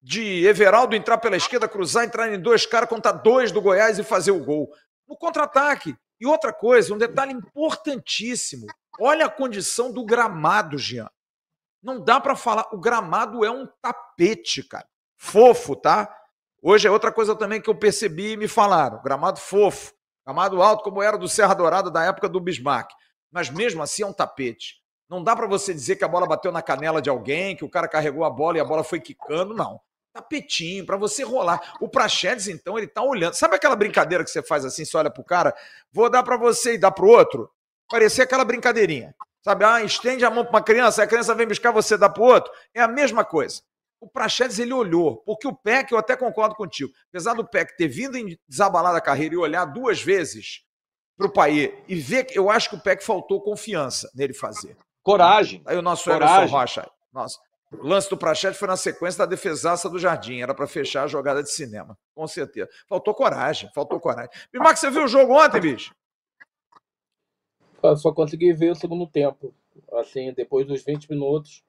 De 0.00 0.46
Everaldo 0.46 0.96
entrar 0.96 1.18
pela 1.18 1.36
esquerda, 1.36 1.68
cruzar, 1.68 2.06
entrar 2.06 2.32
em 2.32 2.40
dois 2.40 2.64
caras, 2.64 2.88
contar 2.88 3.12
dois 3.12 3.52
do 3.52 3.60
Goiás 3.60 3.98
e 3.98 4.02
fazer 4.02 4.30
o 4.30 4.42
gol. 4.42 4.72
No 5.06 5.14
contra-ataque. 5.14 5.94
E 6.20 6.26
outra 6.26 6.52
coisa, 6.52 6.92
um 6.92 6.98
detalhe 6.98 7.32
importantíssimo. 7.32 8.66
Olha 9.00 9.26
a 9.26 9.30
condição 9.30 9.90
do 9.90 10.04
gramado, 10.04 10.76
Jean. 10.76 11.08
Não 11.82 11.98
dá 11.98 12.20
para 12.20 12.36
falar. 12.36 12.68
O 12.72 12.78
gramado 12.78 13.44
é 13.44 13.50
um 13.50 13.66
tapete, 13.80 14.62
cara. 14.62 14.86
Fofo, 15.16 15.74
tá? 15.74 16.14
Hoje 16.62 16.86
é 16.86 16.90
outra 16.90 17.10
coisa 17.10 17.34
também 17.34 17.60
que 17.60 17.70
eu 17.70 17.74
percebi 17.74 18.32
e 18.32 18.36
me 18.36 18.46
falaram. 18.46 19.00
Gramado 19.02 19.40
fofo. 19.40 19.94
Gramado 20.26 20.60
alto, 20.62 20.84
como 20.84 21.02
era 21.02 21.16
do 21.16 21.26
Serra 21.26 21.54
Dourada 21.54 21.90
da 21.90 22.04
época 22.04 22.28
do 22.28 22.38
Bismarck. 22.38 22.90
Mas 23.32 23.48
mesmo 23.48 23.82
assim 23.82 24.02
é 24.02 24.06
um 24.06 24.12
tapete. 24.12 24.80
Não 25.08 25.24
dá 25.24 25.34
para 25.34 25.46
você 25.46 25.72
dizer 25.72 25.96
que 25.96 26.04
a 26.04 26.08
bola 26.08 26.26
bateu 26.26 26.52
na 26.52 26.62
canela 26.62 27.00
de 27.00 27.08
alguém, 27.08 27.56
que 27.56 27.64
o 27.64 27.70
cara 27.70 27.88
carregou 27.88 28.24
a 28.24 28.30
bola 28.30 28.58
e 28.58 28.60
a 28.60 28.64
bola 28.64 28.84
foi 28.84 29.00
quicando, 29.00 29.54
não. 29.54 29.80
Tapetinho, 30.20 30.84
para 30.84 30.96
você 30.96 31.22
rolar. 31.22 31.74
O 31.80 31.88
Praxedes, 31.88 32.48
então, 32.48 32.76
ele 32.76 32.86
tá 32.86 33.02
olhando. 33.02 33.34
Sabe 33.34 33.56
aquela 33.56 33.76
brincadeira 33.76 34.22
que 34.24 34.30
você 34.30 34.42
faz 34.42 34.64
assim, 34.64 34.84
você 34.84 34.96
olha 34.96 35.10
pro 35.10 35.24
cara, 35.24 35.54
vou 35.92 36.10
dar 36.10 36.22
para 36.22 36.36
você 36.36 36.74
e 36.74 36.78
dá 36.78 36.90
pro 36.90 37.08
outro? 37.08 37.50
Parecia 37.88 38.24
aquela 38.24 38.44
brincadeirinha. 38.44 39.14
Sabe, 39.42 39.64
ah, 39.64 39.82
estende 39.82 40.24
a 40.24 40.30
mão 40.30 40.44
para 40.44 40.52
uma 40.52 40.62
criança, 40.62 41.02
a 41.02 41.06
criança 41.06 41.34
vem 41.34 41.46
buscar, 41.46 41.70
você 41.70 41.96
dá 41.96 42.08
pro 42.08 42.24
outro. 42.24 42.52
É 42.74 42.80
a 42.82 42.88
mesma 42.88 43.24
coisa. 43.24 43.62
O 44.00 44.08
Praxedes, 44.08 44.58
ele 44.58 44.72
olhou, 44.72 45.18
porque 45.24 45.46
o 45.46 45.54
PEC, 45.54 45.92
eu 45.92 45.98
até 45.98 46.16
concordo 46.16 46.54
contigo, 46.54 46.90
apesar 47.08 47.34
do 47.34 47.46
PEC 47.46 47.76
ter 47.76 47.88
vindo 47.88 48.16
em 48.16 48.38
desabalar 48.48 48.94
a 48.94 49.00
carreira 49.00 49.34
e 49.34 49.38
olhar 49.38 49.64
duas 49.66 50.00
vezes 50.02 50.62
para 51.16 51.26
o 51.26 51.32
Paê 51.32 51.82
e 51.86 51.96
ver, 51.96 52.28
eu 52.32 52.50
acho 52.50 52.70
que 52.70 52.76
o 52.76 52.80
PEC 52.80 53.04
faltou 53.04 53.42
confiança 53.42 54.10
nele 54.14 54.32
fazer. 54.32 54.76
Coragem. 55.02 55.62
Aí 55.66 55.76
o 55.76 55.82
nosso 55.82 56.04
Coragem. 56.04 56.36
Emerson 56.36 56.56
Rocha. 56.56 56.90
Nossa. 57.12 57.38
O 57.72 57.86
lance 57.86 58.10
do 58.10 58.16
Praxedes 58.16 58.58
foi 58.58 58.66
na 58.66 58.76
sequência 58.76 59.18
da 59.18 59.26
defesaça 59.26 59.88
do 59.88 59.98
Jardim. 59.98 60.40
Era 60.40 60.54
para 60.54 60.66
fechar 60.66 61.04
a 61.04 61.06
jogada 61.06 61.42
de 61.42 61.50
cinema. 61.50 61.96
Com 62.14 62.26
certeza. 62.26 62.68
Faltou 62.88 63.14
coragem. 63.14 63.70
Faltou 63.72 64.00
coragem. 64.00 64.30
Bismarck, 64.52 64.76
você 64.76 64.90
viu 64.90 65.04
o 65.04 65.08
jogo 65.08 65.32
ontem, 65.32 65.60
bicho? 65.60 65.94
Eu 67.82 67.96
só 67.96 68.12
consegui 68.12 68.52
ver 68.52 68.72
o 68.72 68.74
segundo 68.74 69.06
tempo. 69.06 69.54
Assim, 69.92 70.32
depois 70.32 70.66
dos 70.66 70.82
20 70.82 71.08
minutos, 71.08 71.64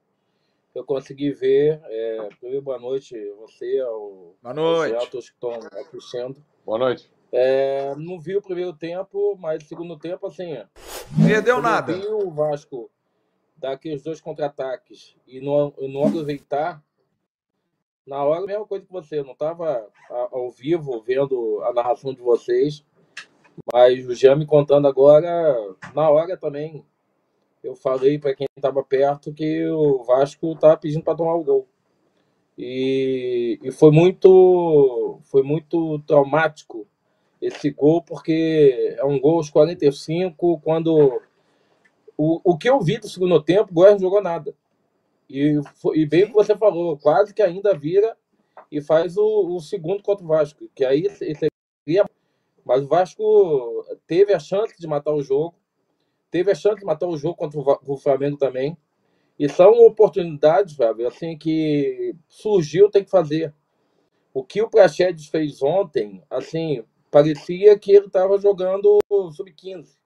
eu 0.74 0.84
consegui 0.84 1.30
ver. 1.30 1.80
É, 1.84 2.28
primeiro, 2.40 2.62
boa 2.62 2.78
noite 2.78 3.14
você, 3.38 3.78
ao, 3.78 4.34
boa 4.42 4.54
noite. 4.54 4.94
aos 4.96 5.08
que 5.08 5.16
estão 5.18 5.52
assistindo. 5.52 6.36
Boa 6.66 6.78
noite. 6.78 7.10
É, 7.30 7.94
não 7.96 8.20
vi 8.20 8.36
o 8.36 8.42
primeiro 8.42 8.74
tempo, 8.74 9.36
mas 9.38 9.62
o 9.62 9.66
segundo 9.66 9.96
tempo, 9.96 10.26
assim. 10.26 10.62
Perdeu 11.26 11.62
nada. 11.62 11.94
Vi 11.94 12.06
o 12.06 12.30
Vasco 12.30 12.90
dar 13.62 13.72
aqueles 13.72 14.02
dois 14.02 14.20
contra-ataques 14.20 15.16
e 15.26 15.40
não, 15.40 15.72
não 15.88 16.06
aproveitar. 16.06 16.82
Na 18.04 18.22
hora, 18.24 18.42
a 18.42 18.46
mesma 18.46 18.66
coisa 18.66 18.84
que 18.84 18.92
você. 18.92 19.20
Eu 19.20 19.24
não 19.24 19.32
estava 19.32 19.88
ao 20.10 20.50
vivo 20.50 21.00
vendo 21.00 21.62
a 21.62 21.72
narração 21.72 22.12
de 22.12 22.20
vocês, 22.20 22.84
mas 23.72 24.06
o 24.06 24.14
Jean 24.14 24.36
me 24.36 24.44
contando 24.44 24.88
agora, 24.88 25.56
na 25.94 26.10
hora 26.10 26.36
também, 26.36 26.84
eu 27.62 27.76
falei 27.76 28.18
para 28.18 28.34
quem 28.34 28.48
estava 28.56 28.82
perto 28.82 29.32
que 29.32 29.64
o 29.68 30.02
Vasco 30.02 30.52
estava 30.52 30.76
pedindo 30.76 31.04
para 31.04 31.16
tomar 31.16 31.36
o 31.36 31.44
gol. 31.44 31.68
E, 32.58 33.58
e 33.62 33.70
foi 33.70 33.92
muito 33.92 35.20
foi 35.22 35.42
muito 35.42 36.00
traumático 36.00 36.86
esse 37.40 37.70
gol, 37.70 38.02
porque 38.02 38.94
é 38.98 39.04
um 39.04 39.18
gol 39.20 39.36
aos 39.36 39.50
45, 39.50 40.60
quando 40.60 41.20
o, 42.24 42.40
o 42.44 42.56
que 42.56 42.70
eu 42.70 42.80
vi 42.80 42.98
do 42.98 43.08
segundo 43.08 43.42
tempo, 43.42 43.72
o 43.72 43.74
Goiás 43.74 43.94
não 43.94 44.08
jogou 44.08 44.22
nada. 44.22 44.54
E, 45.28 45.60
e 45.94 46.06
bem 46.06 46.26
que 46.26 46.32
você 46.32 46.56
falou, 46.56 46.96
quase 46.96 47.34
que 47.34 47.42
ainda 47.42 47.76
vira 47.76 48.16
e 48.70 48.80
faz 48.80 49.16
o, 49.16 49.56
o 49.56 49.60
segundo 49.60 50.04
contra 50.04 50.24
o 50.24 50.28
Vasco, 50.28 50.68
que 50.72 50.84
aí 50.84 51.10
seria. 51.10 52.08
Mas 52.64 52.84
o 52.84 52.86
Vasco 52.86 53.84
teve 54.06 54.32
a 54.32 54.38
chance 54.38 54.78
de 54.78 54.86
matar 54.86 55.12
o 55.12 55.20
jogo, 55.20 55.56
teve 56.30 56.52
a 56.52 56.54
chance 56.54 56.78
de 56.78 56.84
matar 56.84 57.08
o 57.08 57.16
jogo 57.16 57.34
contra 57.34 57.58
o 57.58 57.96
Flamengo 57.96 58.36
também. 58.36 58.76
E 59.36 59.48
são 59.48 59.72
oportunidades, 59.84 60.76
Fábio, 60.76 61.08
assim, 61.08 61.36
que 61.36 62.14
surgiu, 62.28 62.88
tem 62.88 63.02
que 63.02 63.10
fazer. 63.10 63.52
O 64.32 64.44
que 64.44 64.62
o 64.62 64.70
Prachedes 64.70 65.26
fez 65.26 65.60
ontem, 65.60 66.22
assim, 66.30 66.84
parecia 67.10 67.76
que 67.76 67.90
ele 67.90 68.06
estava 68.06 68.38
jogando 68.38 69.00
sub-15. 69.10 70.01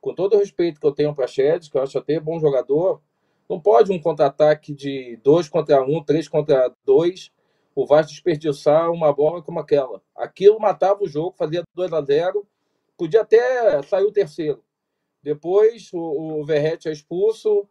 Com 0.00 0.14
todo 0.14 0.34
o 0.34 0.38
respeito 0.38 0.80
que 0.80 0.86
eu 0.86 0.92
tenho 0.92 1.14
para 1.14 1.24
Prachedes, 1.24 1.68
que 1.68 1.76
eu 1.76 1.82
acho 1.82 1.98
até 1.98 2.20
bom 2.20 2.38
jogador, 2.38 3.02
não 3.48 3.60
pode 3.60 3.90
um 3.90 4.00
contra-ataque 4.00 4.74
de 4.74 5.18
dois 5.22 5.48
contra 5.48 5.82
um, 5.82 6.02
três 6.02 6.28
contra 6.28 6.72
dois, 6.84 7.32
o 7.74 7.86
Vasco 7.86 8.12
desperdiçar 8.12 8.90
uma 8.90 9.12
bola 9.12 9.42
como 9.42 9.60
aquela. 9.60 10.02
Aquilo 10.14 10.60
matava 10.60 11.02
o 11.02 11.08
jogo, 11.08 11.36
fazia 11.36 11.62
2 11.74 11.92
a 11.92 12.02
0 12.02 12.46
podia 12.96 13.20
até 13.20 13.80
sair 13.84 14.04
o 14.04 14.12
terceiro. 14.12 14.62
Depois 15.22 15.90
o, 15.92 16.40
o 16.40 16.44
Verrete 16.44 16.88
é 16.88 16.92
expulso, 16.92 17.68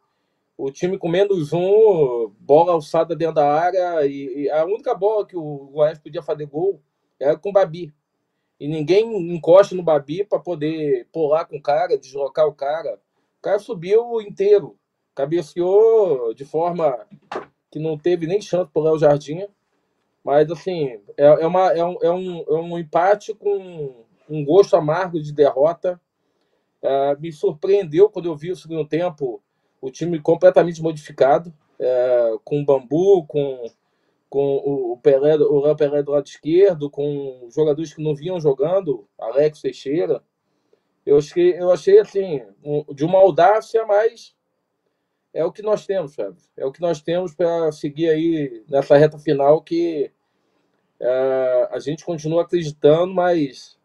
o 0.57 0.71
time 0.71 0.97
com 0.97 1.09
menos 1.09 1.51
um, 1.51 2.33
bola 2.39 2.71
alçada 2.71 3.15
dentro 3.15 3.35
da 3.35 3.53
área, 3.53 4.05
e, 4.07 4.43
e 4.43 4.49
a 4.49 4.65
única 4.65 4.95
bola 4.95 5.27
que 5.27 5.35
o 5.35 5.69
Goiás 5.71 5.99
podia 5.99 6.23
fazer 6.23 6.45
gol 6.45 6.81
era 7.19 7.37
com 7.37 7.49
o 7.49 7.53
Babi. 7.53 7.93
E 8.59 8.67
ninguém 8.67 9.35
encosta 9.35 9.75
no 9.75 9.83
Babi 9.83 10.23
para 10.23 10.39
poder 10.39 11.07
pular 11.11 11.45
com 11.45 11.57
o 11.57 11.61
cara, 11.61 11.97
deslocar 11.97 12.47
o 12.47 12.53
cara. 12.53 12.99
O 13.39 13.41
cara 13.41 13.59
subiu 13.59 14.19
inteiro, 14.21 14.77
cabeceou 15.13 16.33
de 16.33 16.43
forma 16.43 17.05
que 17.71 17.79
não 17.79 17.97
teve 17.97 18.25
nem 18.25 18.41
chance 18.41 18.71
para 18.71 18.81
o 18.81 18.85
Léo 18.85 18.99
Jardim. 18.99 19.47
Mas, 20.23 20.49
assim, 20.51 20.99
é, 21.15 21.25
é, 21.25 21.47
uma, 21.47 21.71
é, 21.71 21.83
um, 21.83 21.97
é, 22.01 22.11
um, 22.11 22.39
é 22.47 22.53
um 22.53 22.79
empate 22.79 23.33
com 23.33 24.05
um 24.29 24.43
gosto 24.43 24.75
amargo 24.75 25.21
de 25.21 25.31
derrota. 25.31 26.01
É, 26.81 27.15
me 27.17 27.31
surpreendeu 27.31 28.09
quando 28.09 28.25
eu 28.25 28.35
vi 28.35 28.51
o 28.51 28.55
segundo 28.55 28.85
tempo 28.87 29.41
o 29.79 29.91
time 29.91 30.19
completamente 30.19 30.81
modificado, 30.81 31.53
é, 31.79 32.35
com 32.43 32.65
Bambu, 32.65 33.25
com, 33.27 33.69
com 34.29 34.57
o 34.57 34.97
Pelé, 34.97 35.35
o 35.35 35.59
Léo 35.59 35.75
Pelé 35.75 36.03
do 36.03 36.11
lado 36.11 36.27
esquerdo, 36.27 36.89
com 36.89 37.47
jogadores 37.49 37.93
que 37.93 38.03
não 38.03 38.15
vinham 38.15 38.39
jogando, 38.39 39.07
Alex 39.17 39.61
Teixeira. 39.61 40.23
Eu 41.05 41.17
achei, 41.17 41.57
eu 41.57 41.71
achei 41.71 41.99
assim, 41.99 42.41
um, 42.63 42.83
de 42.93 43.05
uma 43.05 43.19
audácia, 43.19 43.85
mas 43.85 44.35
é 45.33 45.45
o 45.45 45.51
que 45.51 45.61
nós 45.61 45.85
temos, 45.85 46.13
sabe? 46.13 46.37
É 46.57 46.65
o 46.65 46.71
que 46.71 46.81
nós 46.81 47.01
temos 47.01 47.33
para 47.33 47.71
seguir 47.71 48.09
aí 48.09 48.63
nessa 48.67 48.97
reta 48.97 49.17
final 49.17 49.61
que 49.61 50.11
é, 50.99 51.69
a 51.71 51.79
gente 51.79 52.03
continua 52.03 52.41
acreditando, 52.41 53.13
mas 53.13 53.77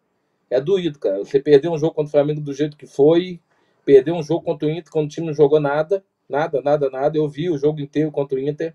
é 0.51 0.61
doído, 0.61 0.99
cara. 0.99 1.19
Você 1.19 1.41
perder 1.41 1.69
um 1.69 1.79
jogo 1.79 1.95
contra 1.95 2.09
o 2.09 2.13
Flamengo 2.13 2.41
do 2.41 2.53
jeito 2.53 2.77
que 2.77 2.87
foi, 2.87 3.41
perder 3.85 4.13
um 4.13 4.23
jogo 4.23 4.45
contra 4.45 4.67
o 4.67 4.71
Inter 4.71 4.91
quando 4.91 5.07
o 5.07 5.09
time 5.09 5.27
não 5.27 5.35
jogou 5.35 5.61
nada, 5.61 6.05
nada, 6.29 6.61
nada, 6.63 6.91
nada. 6.91 7.17
Eu 7.17 7.29
vi 7.29 7.51
o 7.51 7.59
jogo 7.59 7.81
inteiro 7.81 8.11
contra 8.11 8.37
o 8.37 8.41
Inter. 8.41 8.75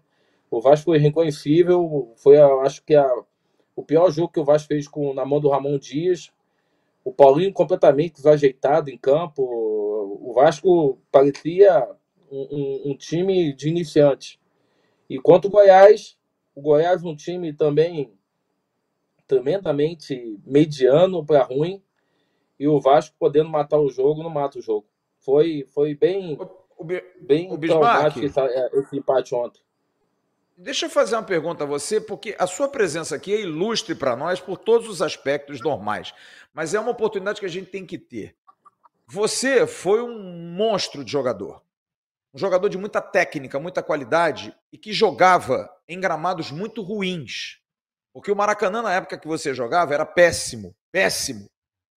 O 0.49 0.61
Vasco 0.61 0.85
foi 0.85 0.97
reconhecível. 0.97 2.13
Foi, 2.17 2.37
acho 2.37 2.83
que, 2.83 2.95
a, 2.95 3.07
o 3.75 3.83
pior 3.83 4.09
jogo 4.11 4.31
que 4.31 4.39
o 4.39 4.45
Vasco 4.45 4.67
fez 4.67 4.87
com, 4.87 5.13
na 5.13 5.25
mão 5.25 5.39
do 5.39 5.49
Ramon 5.49 5.77
Dias. 5.77 6.31
O 7.03 7.11
Paulinho 7.11 7.53
completamente 7.53 8.15
desajeitado 8.15 8.89
em 8.89 8.97
campo. 8.97 9.43
O 9.43 10.33
Vasco 10.33 10.99
parecia 11.11 11.87
um, 12.31 12.47
um, 12.51 12.91
um 12.91 12.97
time 12.97 13.53
de 13.53 13.69
iniciante. 13.69 14.39
E 15.09 15.19
quanto 15.19 15.45
o 15.45 15.51
Goiás, 15.51 16.17
o 16.53 16.61
Goiás 16.61 17.03
um 17.03 17.15
time 17.15 17.53
também 17.53 18.13
tremendamente 19.25 20.39
mediano 20.45 21.25
para 21.25 21.43
ruim 21.43 21.83
e 22.59 22.67
o 22.67 22.79
Vasco 22.79 23.15
podendo 23.19 23.49
matar 23.49 23.77
o 23.77 23.89
jogo, 23.89 24.23
não 24.23 24.29
mata 24.29 24.57
o 24.57 24.61
jogo. 24.61 24.87
Foi, 25.19 25.65
foi 25.73 25.93
bem, 25.93 26.35
o, 26.35 26.81
o, 26.81 26.83
bem 26.83 27.51
o 27.51 27.55
é, 27.55 28.79
esse 28.79 28.97
empate 28.97 29.35
ontem. 29.35 29.61
Deixa 30.59 30.87
eu 30.87 30.89
fazer 30.89 31.15
uma 31.15 31.21
pergunta 31.21 31.63
a 31.63 31.67
você, 31.67 32.01
porque 32.01 32.35
a 32.39 32.47
sua 32.47 32.67
presença 32.67 33.15
aqui 33.15 33.31
é 33.31 33.41
ilustre 33.41 33.93
para 33.93 34.15
nós 34.15 34.39
por 34.39 34.57
todos 34.57 34.89
os 34.89 35.03
aspectos 35.03 35.61
normais, 35.61 36.15
mas 36.51 36.73
é 36.73 36.79
uma 36.79 36.89
oportunidade 36.89 37.39
que 37.39 37.45
a 37.45 37.49
gente 37.49 37.69
tem 37.69 37.85
que 37.85 37.95
ter. 37.95 38.35
Você 39.05 39.67
foi 39.67 40.01
um 40.01 40.17
monstro 40.57 41.03
de 41.03 41.11
jogador, 41.11 41.61
um 42.33 42.39
jogador 42.39 42.69
de 42.69 42.77
muita 42.77 42.99
técnica, 42.99 43.59
muita 43.59 43.83
qualidade 43.83 44.51
e 44.73 44.79
que 44.79 44.91
jogava 44.91 45.69
em 45.87 45.99
gramados 45.99 46.49
muito 46.49 46.81
ruins. 46.81 47.59
Porque 48.11 48.31
o 48.31 48.35
Maracanã, 48.35 48.81
na 48.81 48.95
época 48.95 49.19
que 49.19 49.27
você 49.27 49.53
jogava, 49.53 49.93
era 49.93 50.07
péssimo, 50.07 50.75
péssimo. 50.91 51.47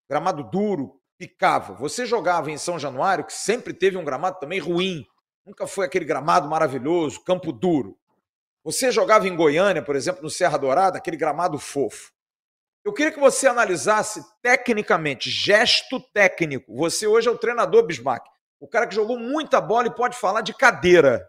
Gramado 0.07 0.45
duro, 0.45 1.01
picava. 1.17 1.73
Você 1.77 2.05
jogava 2.05 2.51
em 2.51 2.59
São 2.59 2.79
Januário, 2.79 3.25
que 3.25 3.33
sempre 3.33 3.73
teve 3.73 3.97
um 3.97 4.05
gramado 4.05 4.39
também 4.39 4.59
ruim. 4.59 5.07
Nunca 5.47 5.67
foi 5.67 5.87
aquele 5.87 6.05
gramado 6.05 6.47
maravilhoso, 6.47 7.25
campo 7.25 7.53
duro. 7.53 7.97
Você 8.63 8.91
jogava 8.91 9.27
em 9.27 9.35
Goiânia, 9.35 9.83
por 9.83 9.97
exemplo, 9.97 10.23
no 10.23 10.31
Serra 10.31 10.59
Dourada, 10.59 10.99
aquele 10.99 11.17
gramado 11.17 11.59
fofo. 11.59 12.13
Eu 12.85 12.93
queria 12.93 13.13
que 13.13 13.21
você 13.21 13.47
analisasse 13.47 14.23
tecnicamente, 14.43 15.31
gesto 15.31 16.01
técnico. 16.13 16.75
Você 16.77 17.07
hoje 17.07 17.29
é 17.29 17.31
o 17.31 17.39
treinador 17.39 17.85
Bismarck, 17.85 18.25
o 18.59 18.69
cara 18.69 18.87
que 18.87 18.95
jogou 18.95 19.19
muita 19.19 19.61
bola 19.61 19.87
e 19.87 19.95
pode 19.95 20.17
falar 20.17 20.41
de 20.41 20.55
cadeira 20.55 21.27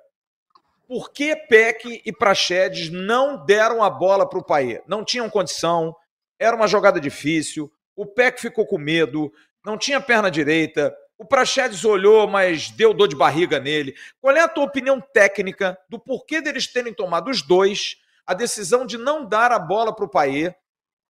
por 0.91 1.13
que 1.13 1.33
Peck 1.47 2.01
e 2.05 2.11
Praxedes 2.11 2.89
não 2.89 3.45
deram 3.45 3.81
a 3.81 3.89
bola 3.89 4.27
para 4.27 4.39
o 4.39 4.43
Paê? 4.43 4.83
Não 4.85 5.05
tinham 5.05 5.29
condição, 5.29 5.95
era 6.37 6.53
uma 6.53 6.67
jogada 6.67 6.99
difícil, 6.99 7.71
o 7.95 8.05
Peck 8.05 8.41
ficou 8.41 8.67
com 8.67 8.77
medo, 8.77 9.31
não 9.65 9.77
tinha 9.77 10.01
perna 10.01 10.29
direita, 10.29 10.93
o 11.21 11.25
Praxedes 11.25 11.85
olhou, 11.85 12.27
mas 12.27 12.71
deu 12.71 12.95
dor 12.95 13.07
de 13.07 13.15
barriga 13.15 13.59
nele. 13.59 13.93
Qual 14.19 14.35
é 14.35 14.39
a 14.39 14.47
tua 14.47 14.63
opinião 14.63 14.99
técnica 14.99 15.77
do 15.87 15.99
porquê 15.99 16.41
deles 16.41 16.65
terem 16.65 16.91
tomado 16.91 17.29
os 17.29 17.43
dois 17.43 17.97
a 18.25 18.33
decisão 18.33 18.87
de 18.87 18.97
não 18.97 19.23
dar 19.23 19.51
a 19.51 19.59
bola 19.59 19.95
para 19.95 20.05
o 20.05 20.09
Paê? 20.09 20.55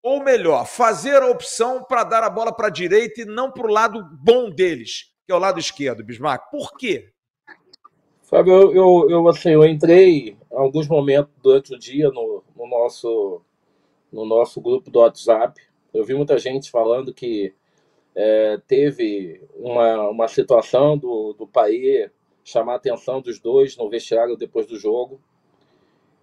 Ou 0.01 0.24
melhor, 0.24 0.66
fazer 0.66 1.22
a 1.22 1.28
opção 1.28 1.84
para 1.84 2.03
dar 2.03 2.24
a 2.24 2.30
bola 2.30 2.51
para 2.51 2.68
a 2.68 2.72
direita 2.72 3.22
e 3.22 3.26
não 3.26 3.51
para 3.51 3.68
o 3.68 3.72
lado 3.72 4.03
bom 4.20 4.49
deles, 4.49 5.12
que 5.28 5.32
é 5.32 5.36
o 5.36 5.39
lado 5.39 5.60
esquerdo, 5.60 6.03
Bismarck. 6.03 6.49
Por 6.49 6.76
quê? 6.76 7.12
Fábio, 8.24 8.53
eu, 8.53 8.74
eu, 8.74 9.10
eu, 9.12 9.28
assim, 9.28 9.49
eu 9.49 9.64
entrei 9.64 10.30
em 10.30 10.38
alguns 10.49 10.88
momentos 10.88 11.32
durante 11.43 11.76
o 11.76 11.78
dia 11.78 12.10
no, 12.10 12.43
no, 12.55 12.68
nosso, 12.68 13.43
no 14.12 14.26
nosso 14.26 14.60
grupo 14.60 14.89
do 14.89 15.01
WhatsApp. 15.01 15.62
Eu 15.93 16.03
vi 16.03 16.16
muita 16.16 16.39
gente 16.39 16.72
falando 16.72 17.14
que 17.14 17.53
é, 18.16 18.57
teve 18.68 19.41
uma, 19.55 20.10
uma 20.10 20.28
situação 20.28 20.97
do, 20.97 21.34
do 21.34 21.47
país 21.47 22.10
chamar 22.43 22.74
a 22.74 22.76
atenção 22.78 23.22
dos 23.22 23.39
dois 23.39 23.78
no 23.78 23.89
vestiário 23.89 24.36
depois 24.36 24.66
do 24.66 24.78
jogo. 24.78 25.22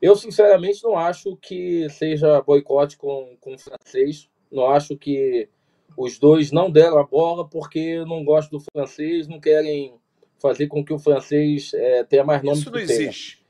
Eu, 0.00 0.14
sinceramente, 0.14 0.82
não 0.84 0.98
acho 0.98 1.36
que 1.36 1.88
seja 1.88 2.40
boicote 2.42 2.96
com, 2.98 3.36
com 3.40 3.54
o 3.54 3.58
francês. 3.58 4.28
Não 4.50 4.68
acho 4.68 4.96
que 4.96 5.48
os 5.96 6.18
dois 6.18 6.52
não 6.52 6.70
deram 6.70 6.98
a 6.98 7.04
bola 7.04 7.48
porque 7.48 8.04
não 8.04 8.24
gostam 8.24 8.58
do 8.58 8.64
francês, 8.72 9.26
não 9.26 9.40
querem 9.40 9.94
fazer 10.38 10.66
com 10.66 10.84
que 10.84 10.92
o 10.92 10.98
francês 10.98 11.72
é, 11.72 12.04
tenha 12.04 12.24
mais 12.24 12.42
nome 12.42 12.58
Isso 12.58 12.70
não 12.70 12.78
existe. 12.78 13.44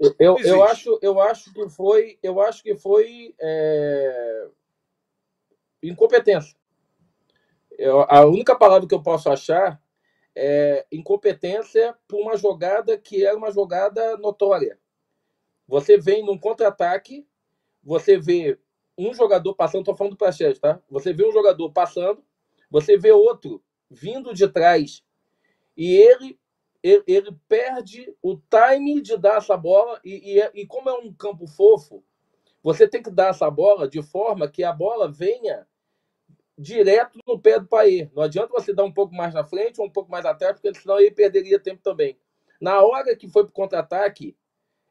Eu, 0.00 0.14
eu, 0.18 0.34
existe. 0.34 0.48
eu, 0.48 0.64
acho, 0.64 0.98
eu 1.02 1.20
acho 1.20 1.52
que 1.52 1.68
foi, 1.68 2.18
eu 2.22 2.40
acho 2.40 2.62
que 2.62 2.74
foi 2.74 3.34
é, 3.38 4.48
incompetência. 5.82 6.56
Eu, 7.82 8.06
a 8.08 8.24
única 8.24 8.54
palavra 8.54 8.86
que 8.86 8.94
eu 8.94 9.02
posso 9.02 9.28
achar 9.28 9.82
é 10.36 10.86
incompetência 10.92 11.96
por 12.06 12.20
uma 12.20 12.36
jogada 12.36 12.96
que 12.96 13.26
era 13.26 13.36
uma 13.36 13.50
jogada 13.50 14.16
notória. 14.18 14.78
Você 15.66 15.98
vem 15.98 16.24
num 16.24 16.38
contra-ataque, 16.38 17.26
você 17.82 18.16
vê 18.16 18.56
um 18.96 19.12
jogador 19.12 19.56
passando, 19.56 19.80
estou 19.80 19.96
falando 19.96 20.12
do 20.12 20.16
Praxedes, 20.16 20.60
tá? 20.60 20.80
Você 20.88 21.12
vê 21.12 21.26
um 21.26 21.32
jogador 21.32 21.72
passando, 21.72 22.22
você 22.70 22.96
vê 22.96 23.10
outro 23.10 23.60
vindo 23.90 24.32
de 24.32 24.46
trás 24.46 25.02
e 25.76 25.96
ele, 25.96 26.38
ele, 26.84 27.02
ele, 27.04 27.36
perde 27.48 28.14
o 28.22 28.36
time 28.36 29.00
de 29.00 29.16
dar 29.16 29.38
essa 29.38 29.56
bola, 29.56 30.00
e, 30.04 30.38
e, 30.38 30.62
e 30.62 30.66
como 30.68 30.88
é 30.88 30.94
um 30.94 31.12
campo 31.12 31.48
fofo, 31.48 32.04
você 32.62 32.86
tem 32.86 33.02
que 33.02 33.10
dar 33.10 33.30
essa 33.30 33.50
bola 33.50 33.88
de 33.88 34.00
forma 34.02 34.48
que 34.48 34.62
a 34.62 34.72
bola 34.72 35.10
venha 35.10 35.66
direto 36.62 37.18
no 37.26 37.38
pé 37.38 37.58
do 37.58 37.66
Paê. 37.66 38.08
Não 38.14 38.22
adianta 38.22 38.52
você 38.52 38.72
dar 38.72 38.84
um 38.84 38.92
pouco 38.92 39.14
mais 39.14 39.34
na 39.34 39.44
frente 39.44 39.80
ou 39.80 39.86
um 39.86 39.90
pouco 39.90 40.10
mais 40.10 40.24
atrás, 40.24 40.54
porque 40.54 40.72
senão 40.78 40.98
ele 40.98 41.10
perderia 41.10 41.58
tempo 41.58 41.82
também. 41.82 42.16
Na 42.60 42.80
hora 42.80 43.16
que 43.16 43.28
foi 43.28 43.42
para 43.42 43.50
o 43.50 43.54
contra-ataque, 43.54 44.36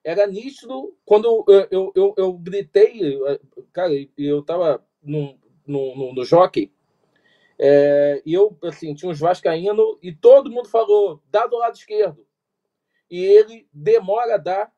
era 0.04 0.28
nítido 0.28 0.96
quando 1.06 1.46
eu, 1.48 1.68
eu, 1.72 1.92
eu, 1.96 2.14
eu, 2.18 2.34
gritei, 2.34 3.18
cara, 3.72 3.94
eu 4.18 4.40
estava 4.40 4.86
no, 5.02 5.40
no, 5.66 6.14
no, 6.14 6.26
jockey, 6.26 6.74
é, 7.58 8.22
e 8.26 8.34
eu, 8.34 8.58
assim, 8.64 8.94
tinha 8.94 9.10
uns 9.10 9.20
vascaínos 9.20 9.98
e 10.02 10.12
todo 10.12 10.52
mundo 10.52 10.68
falou, 10.68 11.22
dá 11.30 11.46
do 11.46 11.58
lado 11.58 11.76
esquerdo. 11.76 12.26
E 13.10 13.24
ele 13.24 13.68
demora 13.72 14.36
a 14.36 14.38
dar 14.38 14.74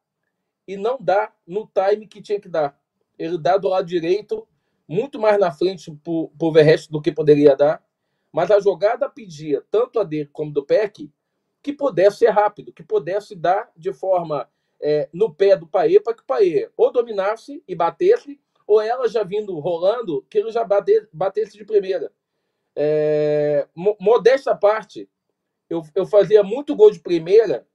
e 0.68 0.76
não 0.78 0.98
dá 1.00 1.34
no 1.48 1.68
time 1.68 2.08
que 2.08 2.22
tinha 2.22 2.40
que 2.40 2.50
dar. 2.50 2.78
ele 3.18 3.38
dá 3.38 3.58
do 3.58 3.70
lado 3.70 3.88
direito, 3.88 4.48
muito 4.94 5.20
mais 5.20 5.40
na 5.40 5.52
frente 5.52 5.92
para 5.92 6.14
o 6.14 6.52
Verreste 6.52 6.92
do 6.92 7.02
que 7.02 7.12
poderia 7.12 7.56
dar. 7.56 7.84
Mas 8.32 8.52
a 8.52 8.60
jogada 8.60 9.10
pedia, 9.10 9.64
tanto 9.70 10.00
a 10.00 10.04
dele 10.04 10.30
como 10.32 10.52
do 10.52 10.66
PEC, 10.66 11.12
que 11.62 11.74
pudesse 11.74 12.20
ser 12.20 12.30
rápido, 12.30 12.74
que 12.74 12.84
pudesse 12.84 13.36
dar 13.36 13.72
de 13.76 13.94
forma 13.94 14.50
é, 14.82 15.10
no 15.14 15.34
pé 15.34 15.56
do 15.56 15.68
Paê, 15.68 16.00
para 16.00 16.14
que 16.14 16.22
o 16.22 16.26
Paê 16.26 16.70
ou 16.76 16.92
dominasse 16.92 17.64
e 17.68 17.74
batesse, 17.74 18.40
ou 18.68 18.82
ela 18.82 19.08
já 19.08 19.24
vindo 19.24 19.58
rolando, 19.60 20.26
que 20.30 20.38
ele 20.38 20.52
já 20.52 20.64
bate, 20.64 21.08
batesse 21.12 21.58
de 21.58 21.66
primeira. 21.66 22.12
É, 22.76 23.68
modesta 24.00 24.56
parte, 24.56 25.10
eu, 25.70 25.82
eu 25.96 26.06
fazia 26.06 26.44
muito 26.44 26.76
gol 26.76 26.92
de 26.92 27.00
primeira, 27.00 27.68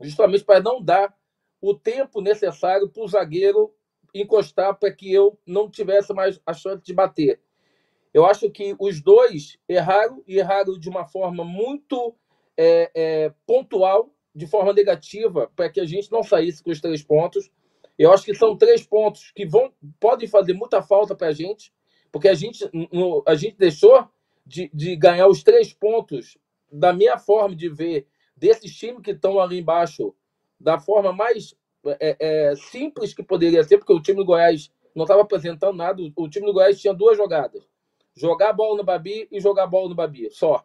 justamente 0.00 0.44
para 0.44 0.60
não 0.60 0.82
dar 0.82 1.14
o 1.60 1.74
tempo 1.74 2.20
necessário 2.20 2.88
para 2.88 3.02
o 3.02 3.08
zagueiro 3.08 3.74
encostar 4.14 4.74
para 4.78 4.92
que 4.92 5.12
eu 5.12 5.38
não 5.46 5.70
tivesse 5.70 6.12
mais 6.12 6.40
a 6.46 6.52
chance 6.52 6.82
de 6.84 6.92
bater. 6.92 7.40
Eu 8.12 8.26
acho 8.26 8.50
que 8.50 8.76
os 8.78 9.00
dois 9.00 9.58
erraram 9.68 10.22
e 10.26 10.38
erraram 10.38 10.78
de 10.78 10.88
uma 10.88 11.06
forma 11.06 11.44
muito 11.44 12.14
é, 12.56 12.90
é, 12.94 13.34
pontual, 13.46 14.14
de 14.34 14.46
forma 14.46 14.72
negativa, 14.72 15.50
para 15.56 15.70
que 15.70 15.80
a 15.80 15.86
gente 15.86 16.10
não 16.10 16.22
saísse 16.22 16.62
com 16.62 16.70
os 16.70 16.80
três 16.80 17.02
pontos. 17.02 17.50
Eu 17.98 18.12
acho 18.12 18.24
que 18.24 18.34
são 18.34 18.56
três 18.56 18.82
pontos 18.82 19.30
que 19.34 19.46
vão 19.46 19.72
podem 19.98 20.28
fazer 20.28 20.52
muita 20.52 20.82
falta 20.82 21.14
para 21.14 21.28
a 21.28 21.32
gente, 21.32 21.72
porque 22.10 22.28
a 22.28 22.34
gente, 22.34 22.68
no, 22.92 23.22
a 23.26 23.34
gente 23.34 23.56
deixou 23.56 24.06
de, 24.44 24.70
de 24.72 24.96
ganhar 24.96 25.28
os 25.28 25.42
três 25.42 25.72
pontos 25.72 26.36
da 26.70 26.92
minha 26.92 27.18
forma 27.18 27.54
de 27.54 27.68
ver 27.68 28.06
desses 28.36 28.74
times 28.74 29.02
que 29.02 29.12
estão 29.12 29.38
ali 29.38 29.58
embaixo, 29.58 30.14
da 30.58 30.78
forma 30.78 31.12
mais 31.12 31.54
é, 31.86 32.16
é, 32.18 32.56
simples 32.56 33.14
que 33.14 33.22
poderia 33.22 33.62
ser, 33.64 33.78
porque 33.78 33.92
o 33.92 34.02
time 34.02 34.18
do 34.18 34.24
Goiás 34.24 34.70
não 34.94 35.04
estava 35.04 35.22
apresentando 35.22 35.76
nada. 35.76 36.02
O 36.16 36.28
time 36.28 36.46
do 36.46 36.52
Goiás 36.52 36.80
tinha 36.80 36.94
duas 36.94 37.16
jogadas: 37.16 37.62
jogar 38.14 38.50
a 38.50 38.52
bola 38.52 38.76
no 38.76 38.84
Babi 38.84 39.28
e 39.30 39.40
jogar 39.40 39.64
a 39.64 39.66
bola 39.66 39.88
no 39.88 39.94
Babi, 39.94 40.30
só. 40.30 40.64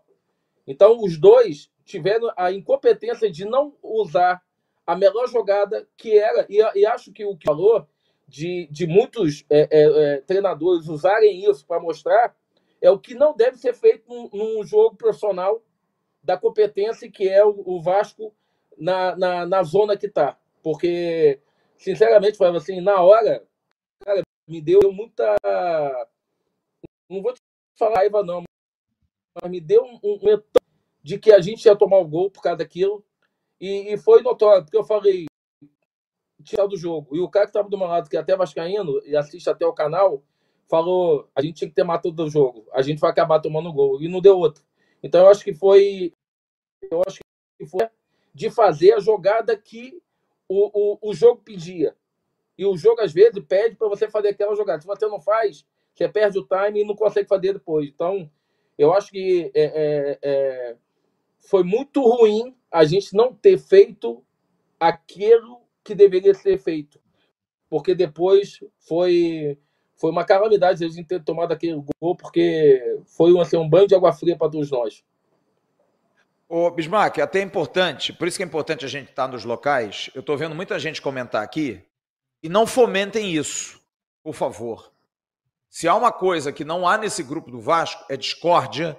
Então, 0.65 0.97
os 1.01 1.18
dois 1.18 1.72
tiveram 1.86 2.30
a 2.36 2.51
incompetência 2.51 3.32
de 3.32 3.45
não 3.45 3.74
usar 3.82 4.41
a 4.86 4.95
melhor 4.95 5.28
jogada 5.28 5.88
que 5.97 6.18
era, 6.18 6.45
e, 6.49 6.57
e 6.80 6.86
acho 6.86 7.11
que 7.11 7.26
o 7.26 7.36
que 7.36 7.45
falou 7.45 7.88
de, 8.28 8.68
de 8.70 8.86
muitos 8.86 9.45
é, 9.49 9.61
é, 9.72 10.15
é 10.15 10.22
treinadores 10.22 10.88
usarem 10.88 11.49
isso 11.49 11.65
para 11.65 11.80
mostrar 11.80 12.36
é 12.82 12.91
o 12.91 12.99
que 12.99 13.15
não 13.15 13.36
deve 13.36 13.57
ser 13.57 13.74
feito 13.74 14.07
num, 14.07 14.30
num, 14.32 14.63
jogo 14.63 14.95
profissional 14.95 15.63
da 16.22 16.38
competência 16.38 17.09
que 17.09 17.28
é 17.28 17.43
o, 17.43 17.63
o 17.65 17.82
Vasco 17.82 18.34
na, 18.78 19.15
na, 19.15 19.45
na 19.45 19.63
zona 19.63 19.97
que 19.97 20.07
está. 20.07 20.38
Porque, 20.70 21.39
sinceramente, 21.78 22.38
falando 22.38 22.57
assim, 22.57 22.82
na 22.82 23.01
hora, 23.01 23.41
cara, 24.03 24.22
me 24.45 24.59
deu 24.59 24.91
muita. 24.91 25.34
Não 27.09 27.22
vou 27.22 27.32
te 27.32 27.39
falar 27.80 27.99
raiva, 27.99 28.22
não, 28.22 28.43
mas 29.41 29.49
me 29.49 29.61
deu 29.61 29.82
um, 29.82 29.97
um 30.03 30.43
de 31.01 31.18
que 31.18 31.32
a 31.32 31.39
gente 31.39 31.65
ia 31.65 31.74
tomar 31.74 31.99
o 31.99 32.07
gol 32.07 32.30
por 32.30 32.41
causa 32.41 32.57
daquilo. 32.57 33.01
E, 33.61 33.93
e 33.93 33.97
foi 33.97 34.22
notório, 34.22 34.61
porque 34.65 34.76
eu 34.76 34.84
falei, 34.84 35.26
tirar 36.43 36.68
do 36.68 36.76
jogo. 36.76 37.15
E 37.15 37.22
o 37.22 37.30
cara 37.30 37.45
que 37.45 37.51
estava 37.51 37.70
do 37.70 37.78
meu 37.78 37.88
lado, 37.88 38.09
que 38.09 38.18
é 38.18 38.20
até 38.20 38.36
vascaíno, 38.36 39.01
e 39.05 39.15
assiste 39.15 39.49
até 39.49 39.65
o 39.65 39.72
canal, 39.72 40.22
falou: 40.70 41.30
a 41.34 41.41
gente 41.41 41.59
tinha 41.59 41.70
que 41.70 41.76
ter 41.76 41.86
matado 41.86 42.26
o 42.26 42.30
jogo. 42.30 42.68
A 42.74 42.82
gente 42.82 42.99
vai 42.99 43.09
acabar 43.09 43.39
tomando 43.39 43.72
gol. 43.72 44.01
E 44.01 44.09
não 44.09 44.20
deu 44.20 44.38
outro. 44.38 44.65
Então 45.01 45.22
eu 45.22 45.30
acho 45.30 45.45
que 45.45 45.53
foi. 45.53 46.11
Eu 46.91 47.01
acho 47.07 47.20
que 47.57 47.65
foi 47.65 47.88
de 48.34 48.51
fazer 48.51 48.91
a 48.95 48.99
jogada 48.99 49.55
que 49.57 50.01
o, 50.47 50.95
o, 50.95 51.09
o 51.09 51.13
jogo 51.13 51.41
pedia. 51.43 51.95
E 52.57 52.65
o 52.65 52.75
jogo, 52.75 53.01
às 53.01 53.13
vezes, 53.13 53.43
pede 53.47 53.75
para 53.75 53.87
você 53.87 54.09
fazer 54.09 54.29
aquela 54.29 54.55
jogada. 54.55 54.81
Se 54.81 54.87
você 54.87 55.05
não 55.07 55.21
faz, 55.21 55.65
você 55.93 56.09
perde 56.09 56.39
o 56.39 56.47
time 56.47 56.81
e 56.81 56.85
não 56.85 56.95
consegue 56.95 57.27
fazer 57.27 57.53
depois. 57.53 57.87
Então, 57.87 58.29
eu 58.77 58.93
acho 58.93 59.11
que 59.11 59.51
é, 59.53 59.63
é, 59.63 60.19
é, 60.21 60.75
foi 61.39 61.63
muito 61.63 62.01
ruim 62.01 62.55
a 62.71 62.83
gente 62.83 63.15
não 63.15 63.33
ter 63.33 63.57
feito 63.57 64.23
aquilo 64.79 65.61
que 65.83 65.95
deveria 65.95 66.33
ser 66.33 66.57
feito. 66.57 66.99
Porque 67.69 67.93
depois 67.93 68.59
foi, 68.79 69.57
foi 69.95 70.11
uma 70.11 70.25
calamidade 70.25 70.83
a 70.83 70.87
gente 70.87 71.07
ter 71.07 71.23
tomado 71.23 71.51
aquele 71.51 71.81
gol, 71.99 72.15
porque 72.15 72.99
foi 73.05 73.37
assim, 73.39 73.57
um 73.57 73.69
banho 73.69 73.87
de 73.87 73.95
água 73.95 74.13
fria 74.13 74.37
para 74.37 74.49
todos 74.49 74.71
nós. 74.71 75.03
Ô, 76.49 76.69
Bismarck, 76.71 77.17
é 77.17 77.21
até 77.21 77.41
importante, 77.41 78.13
por 78.13 78.27
isso 78.27 78.37
que 78.37 78.43
é 78.43 78.45
importante 78.45 78.85
a 78.85 78.87
gente 78.87 79.09
estar 79.09 79.27
nos 79.27 79.43
locais. 79.43 80.09
Eu 80.15 80.21
estou 80.21 80.37
vendo 80.37 80.55
muita 80.55 80.79
gente 80.79 81.01
comentar 81.01 81.43
aqui 81.43 81.81
e 82.41 82.47
não 82.47 82.65
fomentem 82.65 83.35
isso, 83.35 83.81
por 84.23 84.33
favor. 84.33 84.91
Se 85.69 85.87
há 85.87 85.95
uma 85.95 86.11
coisa 86.11 86.51
que 86.51 86.63
não 86.63 86.87
há 86.87 86.97
nesse 86.97 87.21
grupo 87.21 87.51
do 87.51 87.59
Vasco, 87.59 88.05
é 88.09 88.15
discórdia, 88.15 88.97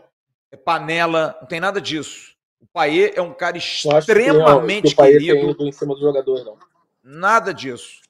é 0.51 0.57
panela, 0.57 1.36
não 1.40 1.49
tem 1.49 1.59
nada 1.59 1.80
disso. 1.80 2.36
O 2.61 2.66
Paê 2.66 3.12
é 3.14 3.22
um 3.22 3.32
cara 3.32 3.57
extremamente 3.57 4.94
que, 4.94 5.03
é, 5.03 5.07
que 5.07 5.18
querido. 5.18 5.66
em 5.66 5.72
cima 5.72 5.94
do 5.94 6.01
jogador, 6.01 6.44
não. 6.44 6.59
Nada 7.03 7.55
disso. 7.55 8.03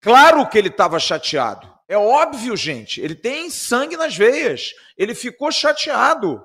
Claro 0.00 0.48
que 0.48 0.58
ele 0.58 0.68
estava 0.68 0.98
chateado. 0.98 1.70
É 1.86 1.96
óbvio, 1.96 2.56
gente. 2.56 3.00
Ele 3.00 3.14
tem 3.14 3.50
sangue 3.50 3.96
nas 3.96 4.16
veias. 4.16 4.72
Ele 4.96 5.14
ficou 5.14 5.52
chateado. 5.52 6.44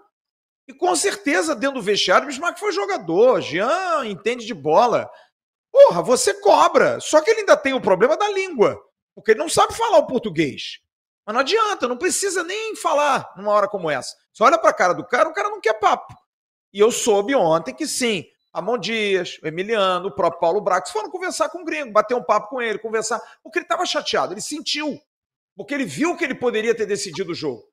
E 0.67 0.73
com 0.73 0.95
certeza, 0.95 1.55
dentro 1.55 1.79
do 1.79 1.85
vestiário, 1.85 2.25
o 2.25 2.27
Bismarck 2.27 2.57
foi 2.57 2.71
jogador. 2.71 3.41
Jean 3.41 4.05
entende 4.05 4.45
de 4.45 4.53
bola. 4.53 5.09
Porra, 5.71 6.01
você 6.01 6.33
cobra. 6.33 6.99
Só 6.99 7.21
que 7.21 7.29
ele 7.29 7.41
ainda 7.41 7.55
tem 7.55 7.73
o 7.73 7.81
problema 7.81 8.17
da 8.17 8.29
língua. 8.29 8.81
Porque 9.13 9.31
ele 9.31 9.39
não 9.39 9.49
sabe 9.49 9.75
falar 9.75 9.99
o 9.99 10.07
português. 10.07 10.79
Mas 11.25 11.33
não 11.33 11.41
adianta, 11.41 11.87
não 11.87 11.97
precisa 11.97 12.43
nem 12.43 12.75
falar 12.75 13.33
numa 13.35 13.51
hora 13.51 13.67
como 13.67 13.89
essa. 13.89 14.15
Você 14.31 14.43
olha 14.43 14.57
para 14.57 14.69
a 14.69 14.73
cara 14.73 14.93
do 14.93 15.05
cara, 15.05 15.29
o 15.29 15.33
cara 15.33 15.49
não 15.49 15.59
quer 15.59 15.73
papo. 15.73 16.13
E 16.71 16.79
eu 16.79 16.91
soube 16.91 17.33
ontem 17.33 17.73
que 17.73 17.87
sim, 17.87 18.25
Ramon 18.53 18.77
Dias, 18.77 19.39
o 19.41 19.47
Emiliano, 19.47 20.09
o 20.09 20.15
próprio 20.15 20.39
Paulo 20.39 20.61
Brax 20.61 20.91
foram 20.91 21.09
conversar 21.09 21.49
com 21.49 21.61
o 21.61 21.65
gringo, 21.65 21.91
bater 21.91 22.15
um 22.15 22.23
papo 22.23 22.49
com 22.49 22.61
ele, 22.61 22.77
conversar, 22.77 23.19
porque 23.41 23.59
ele 23.59 23.65
estava 23.65 23.85
chateado, 23.85 24.33
ele 24.33 24.41
sentiu, 24.41 24.99
porque 25.55 25.73
ele 25.73 25.85
viu 25.85 26.15
que 26.15 26.23
ele 26.23 26.35
poderia 26.35 26.75
ter 26.75 26.85
decidido 26.85 27.31
o 27.31 27.35
jogo. 27.35 27.63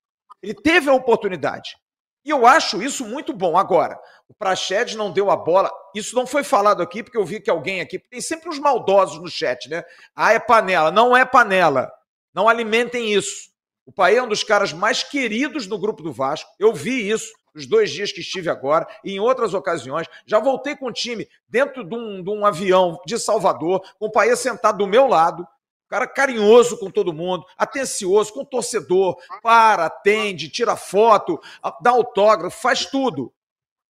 Ele 0.43 0.55
teve 0.55 0.89
a 0.89 0.95
oportunidade. 0.95 1.77
E 2.25 2.31
eu 2.31 2.47
acho 2.47 2.83
isso 2.83 3.05
muito 3.05 3.33
bom. 3.33 3.57
Agora, 3.57 3.99
o 4.29 4.35
Prached 4.35 4.97
não 4.97 5.11
deu 5.11 5.31
a 5.31 5.37
bola. 5.37 5.71
Isso 5.95 6.15
não 6.15 6.27
foi 6.27 6.45
falado 6.45 6.83
aqui, 6.83 7.03
porque 7.03 7.19
eu 7.19 7.25
vi 7.25 7.41
que 7.41 7.51
alguém 7.51 7.81
aqui. 7.81 7.99
Tem 7.99 8.21
sempre 8.21 8.49
os 8.49 8.59
maldosos 8.59 9.21
no 9.21 9.29
chat, 9.29 9.69
né? 9.69 9.85
Ah, 10.15 10.33
é 10.33 10.39
panela. 10.39 10.91
Não 10.91 11.17
é 11.17 11.25
panela. 11.25 11.93
Não 12.33 12.49
alimentem 12.49 13.13
isso. 13.13 13.51
O 13.85 13.93
Pai 13.93 14.17
é 14.17 14.23
um 14.23 14.29
dos 14.29 14.45
caras 14.45 14.73
mais 14.73 15.03
queridos 15.03 15.67
no 15.67 15.79
grupo 15.79 16.03
do 16.03 16.13
Vasco. 16.13 16.51
Eu 16.59 16.73
vi 16.73 17.11
isso 17.11 17.33
nos 17.55 17.67
dois 17.67 17.91
dias 17.91 18.13
que 18.13 18.21
estive 18.21 18.49
agora 18.49 18.87
e 19.05 19.13
em 19.13 19.21
outras 19.21 19.55
ocasiões. 19.55 20.07
Já 20.25 20.39
voltei 20.39 20.77
com 20.77 20.87
o 20.87 20.93
time 20.93 21.29
dentro 21.49 21.85
de 21.85 21.95
um, 21.95 22.23
de 22.23 22.31
um 22.31 22.47
avião 22.47 23.01
de 23.05 23.19
Salvador, 23.19 23.83
com 23.99 24.07
o 24.07 24.11
Pai 24.11 24.35
sentado 24.37 24.79
do 24.79 24.87
meu 24.87 25.07
lado, 25.07 25.47
cara 25.93 26.07
carinhoso 26.07 26.79
com 26.79 26.91
todo 26.91 27.13
mundo, 27.13 27.45
atencioso 27.55 28.33
com 28.33 28.41
o 28.41 28.47
torcedor, 28.47 29.15
para, 29.43 29.85
atende, 29.85 30.49
tira 30.49 30.75
foto, 30.75 31.39
dá 31.83 31.91
autógrafo, 31.91 32.63
faz 32.63 32.87
tudo. 32.87 33.31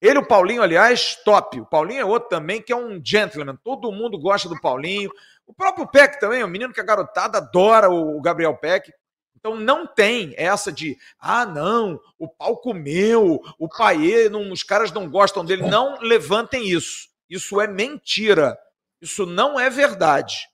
Ele, 0.01 0.17
o 0.17 0.25
Paulinho, 0.25 0.63
aliás, 0.63 1.15
top. 1.23 1.61
O 1.61 1.65
Paulinho 1.65 2.01
é 2.01 2.05
outro 2.05 2.27
também 2.27 2.59
que 2.59 2.73
é 2.73 2.75
um 2.75 2.99
gentleman. 3.05 3.55
Todo 3.63 3.91
mundo 3.91 4.17
gosta 4.17 4.49
do 4.49 4.59
Paulinho. 4.59 5.11
O 5.45 5.53
próprio 5.53 5.85
Peck 5.85 6.19
também, 6.19 6.43
o 6.43 6.47
menino 6.47 6.73
que 6.73 6.81
a 6.81 6.83
garotada 6.83 7.37
adora 7.37 7.91
o 7.91 8.19
Gabriel 8.19 8.57
Peck. 8.57 8.91
Então 9.37 9.55
não 9.55 9.85
tem 9.85 10.33
essa 10.37 10.71
de, 10.71 10.97
ah, 11.19 11.45
não, 11.45 11.99
o 12.17 12.27
pau 12.27 12.57
comeu, 12.57 13.39
o 13.59 13.69
Paê, 13.69 14.27
não, 14.27 14.51
os 14.51 14.63
caras 14.63 14.91
não 14.91 15.07
gostam 15.07 15.45
dele. 15.45 15.69
Não 15.69 15.99
levantem 16.01 16.67
isso. 16.67 17.09
Isso 17.29 17.61
é 17.61 17.67
mentira. 17.67 18.57
Isso 18.99 19.27
não 19.27 19.59
é 19.59 19.69
verdade. 19.69 20.50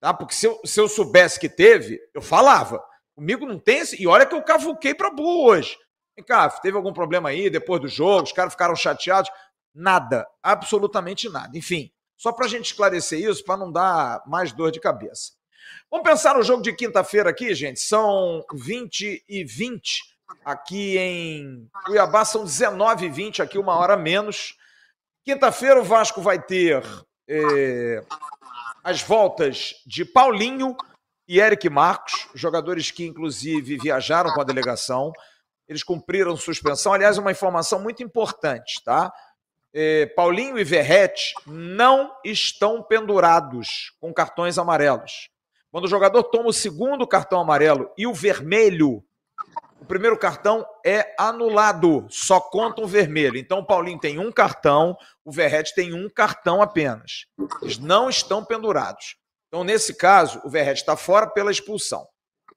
Tá? 0.00 0.14
Porque 0.14 0.34
se 0.34 0.46
eu, 0.46 0.58
se 0.64 0.80
eu 0.80 0.88
soubesse 0.88 1.38
que 1.38 1.48
teve, 1.48 2.00
eu 2.14 2.22
falava. 2.22 2.82
Comigo 3.14 3.46
não 3.46 3.58
tem 3.58 3.78
esse. 3.80 4.00
E 4.02 4.06
olha 4.06 4.24
que 4.24 4.34
eu 4.34 4.42
cavuquei 4.42 4.94
para 4.94 5.10
burro 5.10 5.50
hoje. 5.50 5.76
Vem 6.16 6.24
cá, 6.24 6.48
teve 6.48 6.76
algum 6.76 6.92
problema 6.92 7.28
aí 7.28 7.50
depois 7.50 7.80
do 7.80 7.88
jogo? 7.88 8.24
Os 8.24 8.32
caras 8.32 8.54
ficaram 8.54 8.74
chateados? 8.74 9.30
Nada, 9.74 10.26
absolutamente 10.42 11.28
nada. 11.28 11.56
Enfim, 11.56 11.92
só 12.16 12.32
para 12.32 12.46
a 12.46 12.48
gente 12.48 12.66
esclarecer 12.66 13.20
isso, 13.20 13.44
para 13.44 13.58
não 13.58 13.70
dar 13.70 14.22
mais 14.26 14.52
dor 14.52 14.70
de 14.70 14.80
cabeça. 14.80 15.32
Vamos 15.90 16.08
pensar 16.08 16.34
no 16.34 16.42
jogo 16.42 16.62
de 16.62 16.72
quinta-feira 16.72 17.30
aqui, 17.30 17.54
gente. 17.54 17.80
São 17.80 18.44
20 18.52 19.24
e 19.28 19.44
20 19.44 20.02
aqui 20.44 20.96
em 20.98 21.68
Cuiabá, 21.84 22.24
são 22.24 22.44
19 22.44 23.06
e 23.06 23.08
20 23.10 23.42
aqui, 23.42 23.58
uma 23.58 23.76
hora 23.76 23.96
menos. 23.96 24.56
Quinta-feira 25.24 25.80
o 25.80 25.84
Vasco 25.84 26.20
vai 26.20 26.40
ter 26.40 26.82
é, 27.28 28.02
as 28.82 29.02
voltas 29.02 29.74
de 29.86 30.04
Paulinho 30.04 30.76
e 31.28 31.38
Eric 31.38 31.68
Marcos, 31.68 32.28
jogadores 32.34 32.90
que 32.90 33.06
inclusive 33.06 33.78
viajaram 33.78 34.32
com 34.32 34.40
a 34.40 34.44
delegação. 34.44 35.12
Eles 35.68 35.82
cumpriram 35.82 36.36
suspensão. 36.36 36.92
Aliás, 36.92 37.18
uma 37.18 37.30
informação 37.30 37.80
muito 37.80 38.02
importante, 38.02 38.82
tá? 38.84 39.12
É, 39.72 40.06
Paulinho 40.06 40.58
e 40.58 40.64
Verrete 40.64 41.32
não 41.46 42.12
estão 42.24 42.82
pendurados 42.82 43.92
com 44.00 44.12
cartões 44.12 44.58
amarelos. 44.58 45.28
Quando 45.70 45.84
o 45.84 45.88
jogador 45.88 46.24
toma 46.24 46.48
o 46.48 46.52
segundo 46.52 47.06
cartão 47.06 47.40
amarelo 47.40 47.92
e 47.96 48.06
o 48.06 48.12
vermelho, 48.12 49.04
primeiro 49.90 50.16
cartão 50.16 50.64
é 50.86 51.12
anulado, 51.18 52.06
só 52.08 52.40
conta 52.40 52.80
o 52.80 52.86
vermelho. 52.86 53.36
Então 53.36 53.58
o 53.58 53.66
Paulinho 53.66 53.98
tem 53.98 54.20
um 54.20 54.30
cartão, 54.30 54.96
o 55.24 55.32
Verrete 55.32 55.74
tem 55.74 55.92
um 55.92 56.08
cartão 56.08 56.62
apenas. 56.62 57.26
Eles 57.60 57.76
não 57.76 58.08
estão 58.08 58.44
pendurados. 58.44 59.16
Então, 59.48 59.64
nesse 59.64 59.94
caso, 59.94 60.40
o 60.44 60.48
Verrete 60.48 60.82
está 60.82 60.96
fora 60.96 61.26
pela 61.26 61.50
expulsão. 61.50 62.06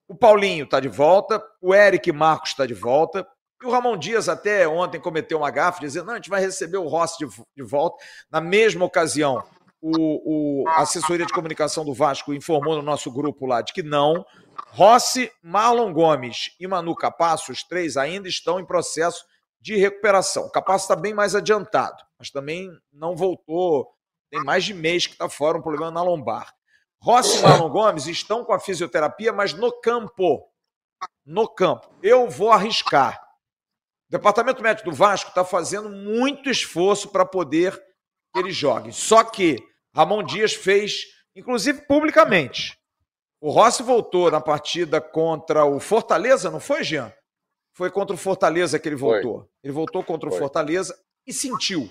O 0.08 0.16
Paulinho 0.16 0.66
está 0.66 0.80
de 0.80 0.88
volta, 0.88 1.44
o 1.60 1.74
Eric 1.74 2.12
Marcos 2.12 2.52
está 2.52 2.68
de 2.68 2.76
volta, 2.76 3.28
e 3.64 3.66
o 3.66 3.72
Ramon 3.72 3.98
Dias 3.98 4.30
até 4.30 4.68
ontem 4.68 5.02
cometeu 5.02 5.40
uma 5.40 5.50
gafe, 5.50 5.82
dizendo: 5.82 6.06
não, 6.06 6.14
a 6.14 6.18
gente 6.18 6.30
vai 6.30 6.40
receber 6.40 6.78
o 6.78 6.88
Rossi 6.88 7.18
de, 7.18 7.34
de 7.58 7.64
volta. 7.64 7.98
Na 8.30 8.40
mesma 8.40 8.86
ocasião, 8.86 9.44
o, 9.86 10.62
o, 10.64 10.70
assessoria 10.70 11.26
de 11.26 11.34
comunicação 11.34 11.84
do 11.84 11.94
Vasco 11.94 12.34
informou 12.34 12.78
no 12.78 12.82
nosso 12.82 13.12
grupo 13.12 13.46
lá 13.46 13.62
de 13.62 13.74
que 13.74 13.84
não. 13.84 14.26
Rossi, 14.70 15.30
Marlon 15.44 15.92
Gomes 15.92 16.56
e 16.58 16.66
Manu 16.66 16.96
Capasso, 16.96 17.52
os 17.52 17.64
três 17.64 17.98
ainda 17.98 18.30
estão 18.30 18.62
em 18.62 18.66
processo 18.66 19.26
de 19.60 19.76
recuperação. 19.76 20.46
O 20.46 20.52
Capasso 20.52 20.86
está 20.86 20.96
bem 20.96 21.14
mais 21.14 21.36
adiantado, 21.36 22.02
mas 22.18 22.32
também 22.32 22.72
não 22.94 23.14
voltou. 23.14 23.94
Tem 24.32 24.42
mais 24.42 24.64
de 24.64 24.74
mês 24.74 25.06
que 25.06 25.14
está 25.14 25.28
fora, 25.28 25.58
um 25.58 25.62
problema 25.62 25.92
na 25.92 26.02
lombar. 26.02 26.54
Rossi 27.02 27.40
e 27.40 27.42
Marlon 27.42 27.70
Gomes 27.70 28.08
estão 28.08 28.46
com 28.46 28.54
a 28.54 28.60
fisioterapia, 28.60 29.34
mas 29.34 29.54
no 29.54 29.70
campo. 29.82 30.50
No 31.26 31.46
campo. 31.46 31.94
Eu 32.02 32.30
vou 32.30 32.52
arriscar. 32.52 33.22
O 34.08 34.12
departamento 34.12 34.64
médico 34.64 34.90
do 34.90 34.96
Vasco 34.96 35.28
está 35.28 35.44
fazendo 35.44 35.90
muito 35.90 36.50
esforço 36.50 37.10
para 37.10 37.26
poder 37.26 37.78
que 38.34 38.40
ele 38.40 38.52
jogue. 38.52 38.94
Só 38.94 39.26
que 39.26 39.73
Ramon 39.96 40.24
Dias 40.24 40.54
fez, 40.54 41.06
inclusive 41.36 41.82
publicamente. 41.82 42.78
O 43.40 43.52
Rossi 43.52 43.84
voltou 43.84 44.32
na 44.32 44.42
partida 44.42 45.00
contra 45.02 45.66
o 45.66 45.80
Fortaleza, 45.80 46.50
não 46.50 46.60
foi, 46.60 46.84
Jean? 46.84 47.14
Foi 47.74 47.92
contra 47.92 48.16
o 48.16 48.18
Fortaleza 48.18 48.80
que 48.80 48.88
ele 48.88 48.96
voltou. 48.96 49.40
Foi. 49.40 49.50
Ele 49.64 49.74
voltou 49.74 50.04
contra 50.04 50.30
foi. 50.30 50.38
o 50.38 50.40
Fortaleza 50.40 50.98
e 51.28 51.34
sentiu, 51.34 51.90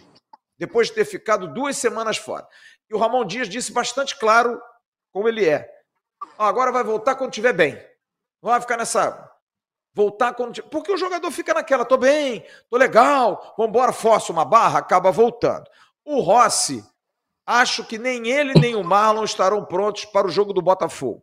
depois 0.58 0.88
de 0.88 0.94
ter 0.94 1.04
ficado 1.04 1.52
duas 1.52 1.76
semanas 1.76 2.16
fora. 2.16 2.46
E 2.90 2.94
o 2.94 2.98
Ramon 2.98 3.24
Dias 3.24 3.48
disse 3.48 3.72
bastante 3.72 4.18
claro 4.18 4.60
como 5.12 5.28
ele 5.28 5.48
é. 5.48 5.70
Agora 6.38 6.72
vai 6.72 6.82
voltar 6.82 7.14
quando 7.16 7.30
estiver 7.30 7.52
bem. 7.52 7.74
Não 8.42 8.50
vai 8.50 8.60
ficar 8.60 8.76
nessa. 8.76 9.30
Voltar 9.94 10.34
quando. 10.34 10.62
Porque 10.64 10.90
o 10.90 10.96
jogador 10.96 11.30
fica 11.30 11.52
naquela, 11.52 11.84
tô 11.84 11.96
bem, 11.96 12.44
tô 12.70 12.76
legal, 12.76 13.54
vambora, 13.58 13.92
força 13.92 14.32
uma 14.32 14.44
barra, 14.44 14.78
acaba 14.78 15.12
voltando. 15.12 15.68
O 16.04 16.20
Rossi 16.20 16.84
Acho 17.46 17.84
que 17.84 17.98
nem 17.98 18.28
ele 18.28 18.54
nem 18.54 18.76
o 18.76 18.84
Marlon 18.84 19.24
estarão 19.24 19.64
prontos 19.64 20.04
para 20.04 20.26
o 20.26 20.30
jogo 20.30 20.52
do 20.52 20.62
Botafogo. 20.62 21.22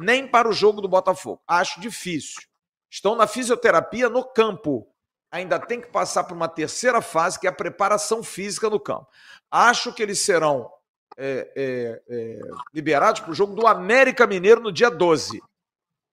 Nem 0.00 0.26
para 0.26 0.48
o 0.48 0.52
jogo 0.52 0.80
do 0.80 0.88
Botafogo. 0.88 1.42
Acho 1.46 1.80
difícil. 1.80 2.42
Estão 2.90 3.14
na 3.14 3.26
fisioterapia 3.26 4.08
no 4.08 4.24
campo. 4.24 4.88
Ainda 5.30 5.58
tem 5.58 5.80
que 5.80 5.88
passar 5.88 6.24
por 6.24 6.34
uma 6.34 6.48
terceira 6.48 7.00
fase, 7.00 7.38
que 7.38 7.46
é 7.46 7.50
a 7.50 7.54
preparação 7.54 8.22
física 8.22 8.68
no 8.68 8.80
campo. 8.80 9.08
Acho 9.50 9.92
que 9.92 10.02
eles 10.02 10.20
serão 10.20 10.70
é, 11.16 11.52
é, 11.54 12.02
é, 12.08 12.40
liberados 12.72 13.20
para 13.20 13.30
o 13.30 13.34
jogo 13.34 13.54
do 13.54 13.66
América 13.66 14.26
Mineiro 14.26 14.60
no 14.60 14.72
dia 14.72 14.90
12. 14.90 15.42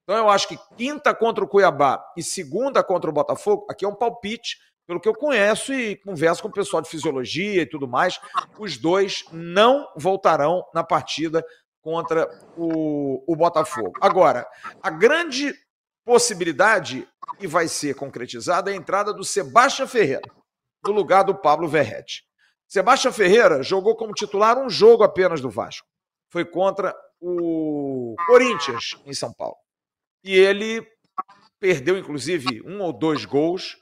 Então 0.04 0.18
eu 0.18 0.30
acho 0.30 0.48
que 0.48 0.58
quinta 0.76 1.14
contra 1.14 1.44
o 1.44 1.48
Cuiabá 1.48 2.04
e 2.18 2.24
segunda 2.24 2.84
contra 2.84 3.10
o 3.10 3.14
Botafogo, 3.14 3.68
aqui 3.70 3.86
é 3.86 3.88
um 3.88 3.96
palpite, 3.96 4.58
pelo 4.90 5.00
que 5.00 5.08
eu 5.08 5.14
conheço 5.14 5.72
e 5.72 5.98
converso 5.98 6.42
com 6.42 6.48
o 6.48 6.52
pessoal 6.52 6.82
de 6.82 6.90
fisiologia 6.90 7.62
e 7.62 7.66
tudo 7.68 7.88
mais, 7.88 8.20
os 8.58 8.76
dois 8.76 9.24
não 9.32 9.88
voltarão 9.96 10.66
na 10.74 10.84
partida 10.84 11.46
contra 11.80 12.28
o, 12.58 13.24
o 13.32 13.36
Botafogo. 13.36 13.94
Agora, 14.02 14.48
a 14.82 14.90
grande 14.90 15.54
possibilidade, 16.04 17.08
e 17.40 17.46
vai 17.46 17.68
ser 17.68 17.94
concretizada, 17.94 18.72
é 18.72 18.74
a 18.74 18.78
entrada 18.78 19.14
do 19.14 19.24
Sebastião 19.24 19.88
Ferreira, 19.88 20.28
no 20.84 20.92
lugar 20.92 21.22
do 21.22 21.36
Pablo 21.36 21.68
Verrete. 21.68 22.24
Sebastião 22.68 23.14
Ferreira 23.14 23.62
jogou 23.62 23.96
como 23.96 24.12
titular 24.12 24.58
um 24.58 24.72
jogo 24.72 25.04
apenas 25.04 25.40
do 25.40 25.52
Vasco. 25.52 25.88
Foi 26.32 26.44
contra 26.44 26.96
o 27.22 28.16
Corinthians, 28.26 29.00
em 29.06 29.14
São 29.14 29.32
Paulo. 29.32 29.58
E 30.24 30.34
ele 30.34 30.84
perdeu, 31.60 31.96
inclusive, 31.96 32.64
um 32.66 32.82
ou 32.82 32.92
dois 32.92 33.24
gols 33.24 33.78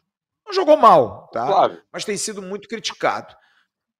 não 0.47 0.53
jogou 0.53 0.77
mal, 0.77 1.27
tá? 1.31 1.45
Claro. 1.45 1.81
Mas 1.91 2.05
tem 2.05 2.17
sido 2.17 2.41
muito 2.41 2.67
criticado. 2.67 3.35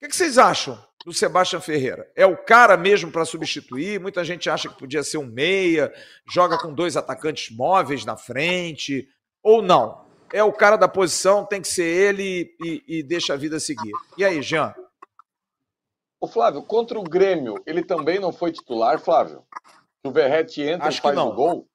O 0.02 0.08
que, 0.08 0.16
vocês 0.16 0.38
acham 0.38 0.78
do 1.06 1.12
Sebastião 1.12 1.60
Ferreira? 1.60 2.10
É 2.16 2.26
o 2.26 2.38
cara 2.38 2.78
mesmo 2.78 3.12
para 3.12 3.26
substituir? 3.26 4.00
Muita 4.00 4.24
gente 4.24 4.50
acha 4.50 4.70
que 4.70 4.78
podia 4.78 5.04
ser 5.04 5.18
um 5.18 5.26
meia, 5.26 5.94
joga 6.30 6.58
com 6.58 6.74
dois 6.74 6.96
atacantes 6.96 7.56
móveis 7.56 8.06
na 8.06 8.16
frente, 8.16 9.08
ou 9.44 9.62
não? 9.62 10.06
É 10.32 10.44
o 10.44 10.54
cara 10.54 10.78
da 10.78 10.88
posição, 10.88 11.46
tem 11.46 11.62
que 11.62 11.68
ser 11.68 11.84
ele 11.84 12.56
e, 12.64 12.84
e 12.88 13.04
deixa 13.04 13.34
a 13.34 13.38
vida 13.38 13.60
seguir. 13.60 13.92
E 14.18 14.24
aí, 14.24 14.42
Jean? 14.42 14.74
O 16.22 16.28
Flávio, 16.28 16.64
contra 16.64 17.00
o 17.00 17.04
Grêmio, 17.04 17.56
ele 17.66 17.84
também 17.84 18.20
não 18.20 18.32
foi 18.32 18.52
titular, 18.52 19.00
Flávio? 19.00 19.44
O 20.04 20.12
Verrete 20.12 20.62
entra 20.62 20.88
Acho 20.88 21.00
e 21.00 21.02
faz 21.02 21.18
o 21.18 21.32
gol? 21.32 21.68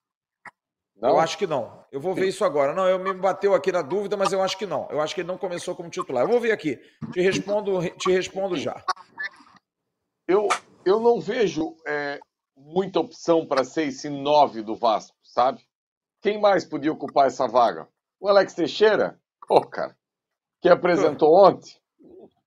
Não? 1.02 1.10
Eu 1.10 1.18
acho 1.18 1.36
que 1.36 1.48
não. 1.48 1.84
Eu 1.90 2.00
vou 2.00 2.14
ver 2.14 2.28
isso 2.28 2.44
agora. 2.44 2.72
Não, 2.72 2.86
eu 2.88 2.96
me 2.96 3.12
bateu 3.12 3.54
aqui 3.54 3.72
na 3.72 3.82
dúvida, 3.82 4.16
mas 4.16 4.32
eu 4.32 4.40
acho 4.40 4.56
que 4.56 4.64
não. 4.64 4.88
Eu 4.88 5.00
acho 5.00 5.12
que 5.12 5.22
ele 5.22 5.28
não 5.28 5.36
começou 5.36 5.74
como 5.74 5.90
titular. 5.90 6.22
Eu 6.22 6.28
vou 6.28 6.40
ver 6.40 6.52
aqui. 6.52 6.78
Te 7.12 7.20
respondo, 7.20 7.80
te 7.98 8.12
respondo 8.12 8.56
já. 8.56 8.80
Eu, 10.28 10.46
eu 10.86 11.00
não 11.00 11.20
vejo 11.20 11.74
é, 11.84 12.20
muita 12.56 13.00
opção 13.00 13.44
para 13.44 13.64
ser 13.64 13.88
esse 13.88 14.08
9 14.08 14.62
do 14.62 14.76
Vasco, 14.76 15.16
sabe? 15.24 15.66
Quem 16.22 16.40
mais 16.40 16.64
podia 16.64 16.92
ocupar 16.92 17.26
essa 17.26 17.48
vaga? 17.48 17.88
O 18.20 18.28
Alex 18.28 18.54
Teixeira? 18.54 19.20
Pô, 19.48 19.60
cara, 19.60 19.96
que 20.60 20.68
apresentou 20.68 21.34
ontem, 21.44 21.72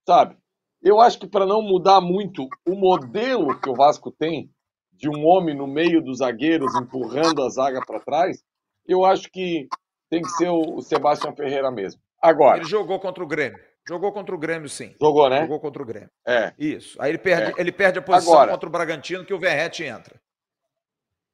sabe? 0.08 0.38
Eu 0.82 1.02
acho 1.02 1.20
que 1.20 1.28
para 1.28 1.46
não 1.46 1.62
mudar 1.62 2.00
muito 2.00 2.48
o 2.66 2.74
modelo 2.74 3.60
que 3.60 3.70
o 3.70 3.76
Vasco 3.76 4.12
tem, 4.12 4.50
de 4.96 5.10
um 5.10 5.26
homem 5.26 5.56
no 5.56 5.68
meio 5.68 6.02
dos 6.02 6.20
zagueiros 6.20 6.76
empurrando 6.76 7.44
a 7.44 7.50
zaga 7.50 7.82
para 7.86 8.00
trás, 8.00 8.44
eu 8.88 9.04
acho 9.06 9.30
que 9.32 9.68
tem 10.10 10.22
que 10.22 10.30
ser 10.30 10.50
o 10.50 10.82
Sebastião 10.82 11.36
Ferreira 11.36 11.72
mesmo. 11.72 12.02
Agora. 12.22 12.58
Ele 12.58 12.66
jogou 12.66 13.00
contra 13.00 13.24
o 13.24 13.28
Grêmio. 13.28 13.60
Jogou 13.88 14.12
contra 14.12 14.34
o 14.34 14.38
Grêmio, 14.38 14.68
sim. 14.68 14.96
Jogou, 15.00 15.30
né? 15.30 15.42
Jogou 15.42 15.60
contra 15.60 15.84
o 15.84 15.86
Grêmio. 15.86 16.10
É. 16.28 16.54
Isso. 16.58 17.00
Aí 17.00 17.12
ele 17.12 17.20
perde, 17.20 17.52
é. 17.52 17.62
ele 17.62 17.72
perde 17.72 18.00
a 18.00 18.02
posição 18.02 18.34
Agora, 18.34 18.52
contra 18.52 18.68
o 18.68 18.72
Bragantino, 18.72 19.26
que 19.26 19.34
o 19.34 19.40
Verrete 19.40 19.84
entra. 19.84 20.20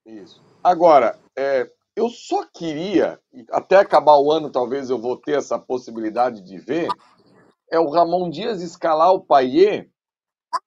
Isso. 0.05 0.43
Agora, 0.63 1.17
é, 1.37 1.69
eu 1.95 2.09
só 2.09 2.45
queria, 2.53 3.19
até 3.51 3.77
acabar 3.77 4.17
o 4.17 4.31
ano, 4.31 4.51
talvez 4.51 4.89
eu 4.89 4.99
vou 4.99 5.15
ter 5.15 5.37
essa 5.37 5.57
possibilidade 5.57 6.41
de 6.41 6.57
ver, 6.57 6.89
é 7.71 7.79
o 7.79 7.89
Ramon 7.89 8.29
Dias 8.29 8.61
escalar 8.61 9.13
o 9.13 9.23
Paier 9.23 9.89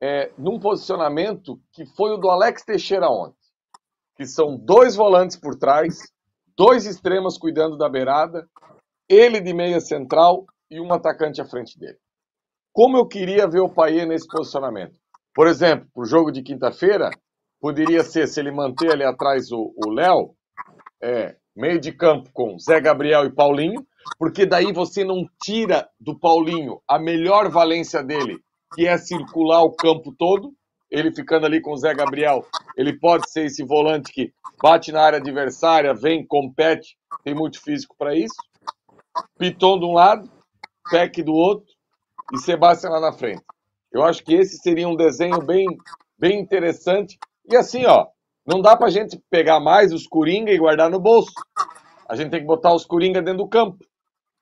é, 0.01 0.33
num 0.39 0.59
posicionamento 0.59 1.61
que 1.73 1.87
foi 1.87 2.13
o 2.13 2.17
do 2.17 2.31
Alex 2.31 2.65
Teixeira 2.65 3.09
ontem. 3.09 3.39
Que 4.17 4.27
são 4.27 4.57
dois 4.57 4.95
volantes 4.95 5.37
por 5.37 5.57
trás, 5.57 5.99
dois 6.57 6.87
extremos 6.87 7.37
cuidando 7.37 7.77
da 7.77 7.89
beirada, 7.89 8.49
ele 9.09 9.41
de 9.41 9.53
meia 9.53 9.81
central 9.81 10.47
e 10.71 10.81
um 10.81 10.93
atacante 10.93 11.41
à 11.41 11.45
frente 11.45 11.79
dele. 11.79 11.99
Como 12.73 12.97
eu 12.97 13.07
queria 13.07 13.49
ver 13.49 13.61
o 13.61 13.69
Paier 13.69 14.07
nesse 14.07 14.27
posicionamento? 14.27 14.99
Por 15.35 15.47
exemplo, 15.47 15.89
para 15.93 16.03
o 16.03 16.07
jogo 16.07 16.31
de 16.31 16.43
quinta-feira, 16.43 17.11
poderia 17.61 18.03
ser, 18.05 18.27
se 18.29 18.41
ele 18.41 18.51
manter 18.51 18.93
ali 18.93 19.05
atrás 19.05 19.51
o 19.51 19.73
Léo, 19.91 20.35
é, 21.03 21.37
meio 21.55 21.81
de 21.81 21.93
campo 21.93 22.31
com 22.33 22.59
Zé 22.59 22.81
Gabriel 22.81 23.25
e 23.25 23.33
Paulinho, 23.33 23.87
porque 24.19 24.47
daí 24.47 24.73
você 24.73 25.05
não 25.05 25.27
tira 25.43 25.89
do 25.99 26.19
Paulinho 26.19 26.81
a 26.89 26.99
melhor 26.99 27.49
valência 27.49 28.03
dele, 28.03 28.39
que 28.75 28.87
é 28.87 28.99
circular 28.99 29.63
o 29.63 29.73
campo 29.73 30.15
todo. 30.17 30.53
Ele 30.91 31.13
ficando 31.13 31.47
ali 31.47 31.61
com 31.61 31.73
o 31.73 31.77
Zé 31.77 31.93
Gabriel, 31.95 32.47
ele 32.77 32.97
pode 32.99 33.29
ser 33.31 33.47
esse 33.47 33.65
volante 33.65 34.13
que 34.13 34.33
bate 34.63 34.93
na 34.93 35.03
área 35.03 35.19
adversária, 35.19 35.93
vem, 35.95 36.25
compete, 36.25 36.97
tem 37.25 37.35
muito 37.35 37.61
físico 37.61 37.97
para 37.99 38.15
isso. 38.15 38.37
Piton 39.39 39.79
de 39.79 39.87
um 39.87 39.93
lado, 39.93 40.31
Peck 40.91 41.23
do 41.23 41.33
outro 41.33 41.67
e 42.33 42.39
Sebastião 42.39 42.93
lá 42.93 43.01
na 43.01 43.13
frente. 43.13 43.43
Eu 43.93 44.05
acho 44.05 44.23
que 44.23 44.35
esse 44.35 44.59
seria 44.59 44.89
um 44.89 44.97
desenho 44.97 45.39
bem, 45.39 45.67
bem 46.19 46.41
interessante. 46.41 47.19
E 47.51 47.57
assim, 47.57 47.87
ó, 47.87 48.07
não 48.47 48.61
dá 48.61 48.77
pra 48.77 48.91
gente 48.91 49.21
pegar 49.31 49.61
mais 49.61 49.93
os 49.93 50.07
Coringa 50.07 50.53
e 50.53 50.59
guardar 50.59 50.91
no 50.91 51.01
bolso. 51.01 51.33
A 52.09 52.15
gente 52.15 52.31
tem 52.31 52.41
que 52.41 52.47
botar 52.47 52.75
os 52.75 52.85
Coringa 52.85 53.23
dentro 53.23 53.45
do 53.45 53.49
campo. 53.49 53.79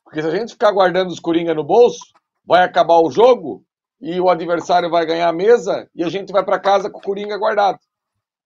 Porque 0.05 0.21
se 0.21 0.29
a 0.29 0.37
gente 0.37 0.53
ficar 0.53 0.73
guardando 0.73 1.11
os 1.11 1.21
Coringa 1.21 1.55
no 1.55 1.65
bolso, 1.65 2.01
vai 2.45 2.65
acabar 2.65 2.99
o 2.99 3.11
jogo 3.11 3.65
e 4.03 4.21
o 4.21 4.29
adversário 4.29 4.91
vai 4.91 5.07
ganhar 5.07 5.29
a 5.29 5.33
mesa 5.33 5.89
e 5.95 6.03
a 6.03 6.09
gente 6.09 6.33
vai 6.33 6.45
para 6.45 6.59
casa 6.59 6.91
com 6.91 6.99
o 6.99 7.03
Coringa 7.03 7.39
guardado. 7.39 7.79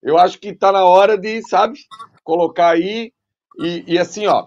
Eu 0.03 0.19
acho 0.19 0.39
que 0.39 0.49
está 0.49 0.71
na 0.71 0.85
hora 0.85 1.17
de, 1.17 1.41
sabe, 1.49 1.79
colocar 2.23 2.69
aí 2.69 3.11
e, 3.59 3.95
e, 3.95 3.99
assim, 3.99 4.27
ó, 4.27 4.47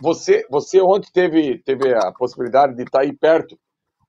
você, 0.00 0.46
você 0.48 0.80
ontem 0.80 1.10
teve, 1.12 1.58
teve 1.62 1.94
a 1.94 2.10
possibilidade 2.10 2.74
de 2.74 2.84
estar 2.84 3.00
tá 3.00 3.04
aí 3.04 3.12
perto. 3.14 3.58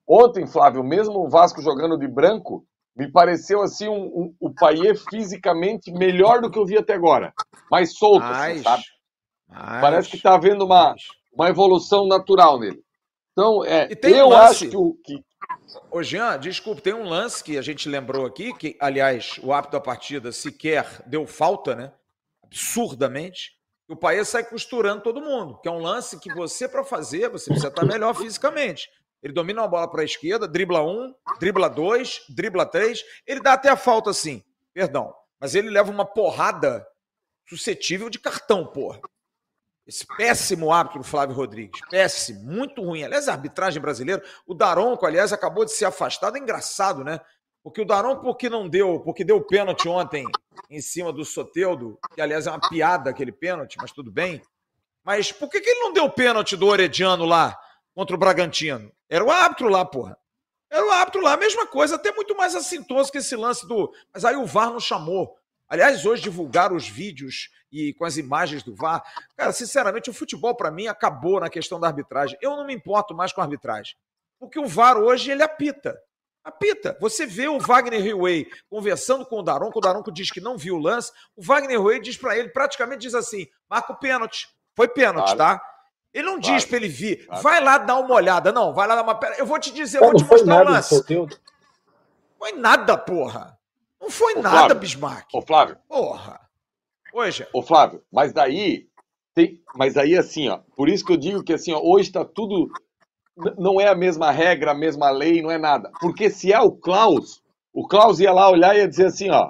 Ontem, 0.08 0.48
Flávio, 0.48 0.84
mesmo 0.84 1.20
o 1.20 1.30
Vasco 1.30 1.62
jogando 1.62 1.98
de 1.98 2.08
branco, 2.08 2.66
me 2.96 3.12
pareceu 3.12 3.62
assim 3.62 3.90
um, 3.90 4.06
um, 4.06 4.36
o 4.40 4.54
Paier 4.54 4.98
fisicamente 5.10 5.92
melhor 5.92 6.40
do 6.42 6.50
que 6.50 6.58
eu 6.58 6.66
vi 6.66 6.78
até 6.78 6.94
agora. 6.94 7.34
Mais 7.70 7.94
solto, 7.98 8.24
assim, 8.24 8.64
sabe? 8.64 8.84
Mais, 9.50 9.82
Parece 9.82 10.10
que 10.10 10.16
está 10.16 10.36
havendo 10.36 10.64
uma, 10.64 10.96
uma 11.34 11.50
evolução 11.50 12.08
natural 12.08 12.58
nele. 12.58 12.82
Então, 13.34 13.64
é, 13.66 13.90
eu 14.02 14.30
um 14.30 14.34
acho 14.34 14.70
que 14.70 14.78
o. 14.78 14.98
Que... 15.04 15.22
Ô, 15.92 16.02
Jean, 16.02 16.40
desculpe, 16.40 16.82
tem 16.82 16.94
um 16.94 17.08
lance 17.08 17.44
que 17.44 17.58
a 17.58 17.62
gente 17.62 17.90
lembrou 17.90 18.26
aqui, 18.26 18.54
que, 18.54 18.78
aliás, 18.80 19.40
o 19.44 19.52
árbitro 19.52 19.80
da 19.80 19.84
partida 19.84 20.32
sequer 20.32 21.02
deu 21.06 21.28
falta, 21.28 21.76
né? 21.76 21.94
Absurdamente. 22.44 23.58
E 23.90 23.94
o 23.94 23.98
Paes 23.98 24.28
sai 24.28 24.44
costurando 24.44 25.04
todo 25.04 25.22
mundo, 25.22 25.60
que 25.62 25.68
é 25.68 25.72
um 25.72 25.80
lance 25.80 26.20
que 26.20 26.34
você, 26.34 26.68
para 26.68 26.84
fazer, 26.84 27.30
você 27.30 27.50
precisa 27.50 27.70
estar 27.70 27.86
melhor 27.86 28.14
fisicamente. 28.14 28.90
Ele 29.22 29.34
domina 29.34 29.62
uma 29.62 29.68
bola 29.68 29.90
para 29.90 30.02
a 30.02 30.06
esquerda, 30.06 30.48
dribla 30.48 30.84
um, 30.84 31.14
dribla 31.40 31.70
dois, 31.70 32.22
dribla 32.30 32.66
três. 32.66 33.04
Ele 33.26 33.42
dá 33.42 33.54
até 33.54 33.70
a 33.70 33.78
falta, 33.78 34.14
sim, 34.14 34.44
perdão. 34.74 35.14
Mas 35.40 35.56
ele 35.56 35.70
leva 35.70 35.92
uma 35.92 36.06
porrada 36.06 36.86
suscetível 37.48 38.10
de 38.10 38.20
cartão, 38.20 38.66
porra. 38.66 39.02
Esse 39.88 40.06
péssimo 40.06 40.72
árbitro 40.72 41.02
Flávio 41.02 41.36
Rodrigues. 41.36 41.80
Péssimo, 41.90 42.42
muito 42.44 42.84
ruim. 42.84 43.04
Aliás, 43.04 43.30
a 43.30 43.32
arbitragem 43.32 43.82
brasileira. 43.82 44.22
O 44.46 44.54
Daronco, 44.54 45.06
aliás, 45.06 45.32
acabou 45.32 45.64
de 45.64 45.72
ser 45.72 45.86
afastado. 45.86 46.36
É 46.36 46.40
engraçado, 46.40 47.06
né? 47.06 47.22
Porque 47.64 47.82
o 47.82 47.86
Daronco, 47.86 48.22
porque 48.22 48.50
não 48.50 48.68
deu, 48.68 49.00
porque 49.00 49.24
deu 49.24 49.42
pênalti 49.42 49.88
ontem 49.88 50.26
em 50.70 50.82
cima 50.82 51.14
do 51.14 51.24
Soteudo, 51.24 51.98
que 52.14 52.22
aliás 52.22 52.48
é 52.48 52.52
uma 52.52 52.60
piada 52.60 53.10
aquele 53.10 53.32
pênalti, 53.32 53.78
mas 53.78 53.92
tudo 53.92 54.12
bem. 54.12 54.42
Mas 55.04 55.32
por 55.32 55.50
que, 55.50 55.62
que 55.62 55.70
ele 55.70 55.80
não 55.80 55.94
deu 55.94 56.10
pênalti 56.10 56.58
do 56.58 56.68
Orediano 56.68 57.26
lá 57.26 57.58
contra 57.94 58.16
o 58.16 58.20
Bragantino? 58.20 58.92
Era 59.10 59.24
o 59.24 59.32
árbitro 59.32 59.70
lá, 59.70 59.86
porra. 59.86 60.18
Era 60.70 60.86
o 60.86 60.92
árbitro 60.92 61.22
lá, 61.22 61.38
mesma 61.38 61.66
coisa, 61.66 61.96
até 61.96 62.12
muito 62.12 62.36
mais 62.36 62.56
assintoso 62.56 63.12
que 63.12 63.20
esse 63.20 63.36
lance 63.36 63.66
do. 63.66 63.92
Mas 64.14 64.26
aí 64.26 64.36
o 64.36 64.46
VAR 64.46 64.70
não 64.70 64.82
chamou. 64.82 65.38
Aliás, 65.70 66.06
hoje 66.06 66.24
divulgaram 66.24 66.76
os 66.76 66.88
vídeos 66.88 67.50
e 67.72 67.94
com 67.94 68.06
as 68.06 68.18
imagens 68.18 68.64
do 68.64 68.74
VAR. 68.76 69.04
Cara, 69.36 69.52
sinceramente, 69.52 70.10
o 70.10 70.14
futebol 70.14 70.56
para 70.56 70.72
mim 70.72 70.88
acabou 70.88 71.40
na 71.40 71.50
questão 71.50 71.80
da 71.80 71.88
arbitragem. 71.88 72.38
Eu 72.42 72.56
não 72.56 72.66
me 72.66 72.74
importo 72.74 73.14
mais 73.14 73.34
com 73.34 73.42
a 73.42 73.44
arbitragem. 73.44 73.96
Porque 74.40 74.60
o 74.60 74.66
VAR 74.66 74.98
hoje 74.98 75.32
ele 75.32 75.44
apita. 75.44 76.00
Apita. 76.44 76.98
Você 77.02 77.26
vê 77.26 77.50
o 77.50 77.60
Wagner 77.60 78.06
Hillway 78.06 78.48
conversando 78.70 79.26
com 79.26 79.40
o 79.40 79.44
Daronco, 79.44 79.80
o 79.80 79.82
Daronco 79.82 80.12
diz 80.12 80.32
que 80.32 80.40
não 80.40 80.58
viu 80.58 80.76
o 80.76 80.80
lance. 80.80 81.12
O 81.36 81.44
Wagner 81.44 81.72
Hillway 81.72 82.00
diz 82.00 82.16
para 82.16 82.38
ele, 82.38 82.50
praticamente 82.50 83.02
diz 83.02 83.14
assim: 83.14 83.46
marca 83.70 83.92
o 83.92 83.98
pênalti. 83.98 84.48
Foi 84.74 84.88
pênalti, 84.88 85.36
claro. 85.36 85.38
tá? 85.38 85.62
Ele 86.14 86.26
não 86.26 86.40
claro. 86.40 86.56
diz 86.56 86.64
para 86.64 86.78
ele 86.78 86.88
vir, 86.88 87.26
claro. 87.26 87.44
vai 87.44 87.62
lá 87.62 87.78
dar 87.78 87.98
uma 87.98 88.16
olhada. 88.16 88.54
Não, 88.54 88.74
vai 88.74 88.88
lá 88.88 88.96
dar 88.96 89.04
uma. 89.04 89.20
Eu 89.38 89.46
vou 89.46 89.60
te 89.60 89.74
dizer, 89.74 89.98
eu 89.98 90.06
vou 90.06 90.16
te 90.16 90.24
mostrar 90.24 90.62
o 90.62 90.70
lance. 90.70 91.04
Foi 92.40 92.54
nada, 92.54 92.98
porra. 92.98 93.57
Não 94.08 94.12
foi 94.12 94.36
Ô, 94.36 94.42
nada, 94.42 94.58
Flávio. 94.58 94.80
Bismarck. 94.80 95.28
Ô, 95.34 95.42
Flávio. 95.42 95.78
Porra. 95.86 96.40
Hoje. 97.14 97.46
Ô, 97.54 97.62
Flávio, 97.62 98.02
mas 98.10 98.32
daí. 98.32 98.88
Tem, 99.36 99.62
mas 99.76 99.98
aí, 99.98 100.18
assim, 100.18 100.48
ó. 100.48 100.60
Por 100.78 100.88
isso 100.88 101.06
que 101.06 101.12
eu 101.12 101.18
digo 101.18 101.44
que, 101.44 101.54
assim, 101.54 101.74
ó, 101.74 101.82
hoje 101.84 102.10
tá 102.10 102.24
tudo. 102.24 102.70
Não 103.58 103.82
é 103.82 103.90
a 103.90 103.96
mesma 103.96 104.32
regra, 104.32 104.72
a 104.72 104.78
mesma 104.78 105.10
lei, 105.10 105.42
não 105.42 105.52
é 105.52 105.58
nada. 105.58 105.92
Porque 106.00 106.30
se 106.30 106.54
é 106.54 106.60
o 106.62 106.72
Klaus, 106.72 107.44
o 107.74 107.86
Klaus 107.86 108.22
ia 108.22 108.32
lá 108.32 108.50
olhar 108.50 108.76
e 108.76 108.80
ia 108.80 108.88
dizer 108.88 109.08
assim, 109.08 109.30
ó. 109.30 109.50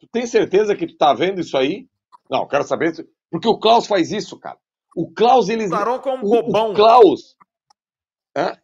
Tu 0.00 0.08
tem 0.12 0.26
certeza 0.26 0.74
que 0.74 0.86
tu 0.86 0.96
tá 0.96 1.14
vendo 1.14 1.40
isso 1.40 1.56
aí? 1.56 1.86
Não, 2.28 2.46
quero 2.48 2.64
saber. 2.64 2.92
Porque 3.30 3.48
o 3.48 3.58
Klaus 3.58 3.86
faz 3.86 4.10
isso, 4.10 4.36
cara. 4.38 4.58
O 4.96 5.08
Klaus, 5.12 5.48
eles. 5.48 5.70
como 6.02 6.26
um 6.26 6.42
bobão. 6.42 6.72
O 6.72 6.74
Klaus 6.74 7.36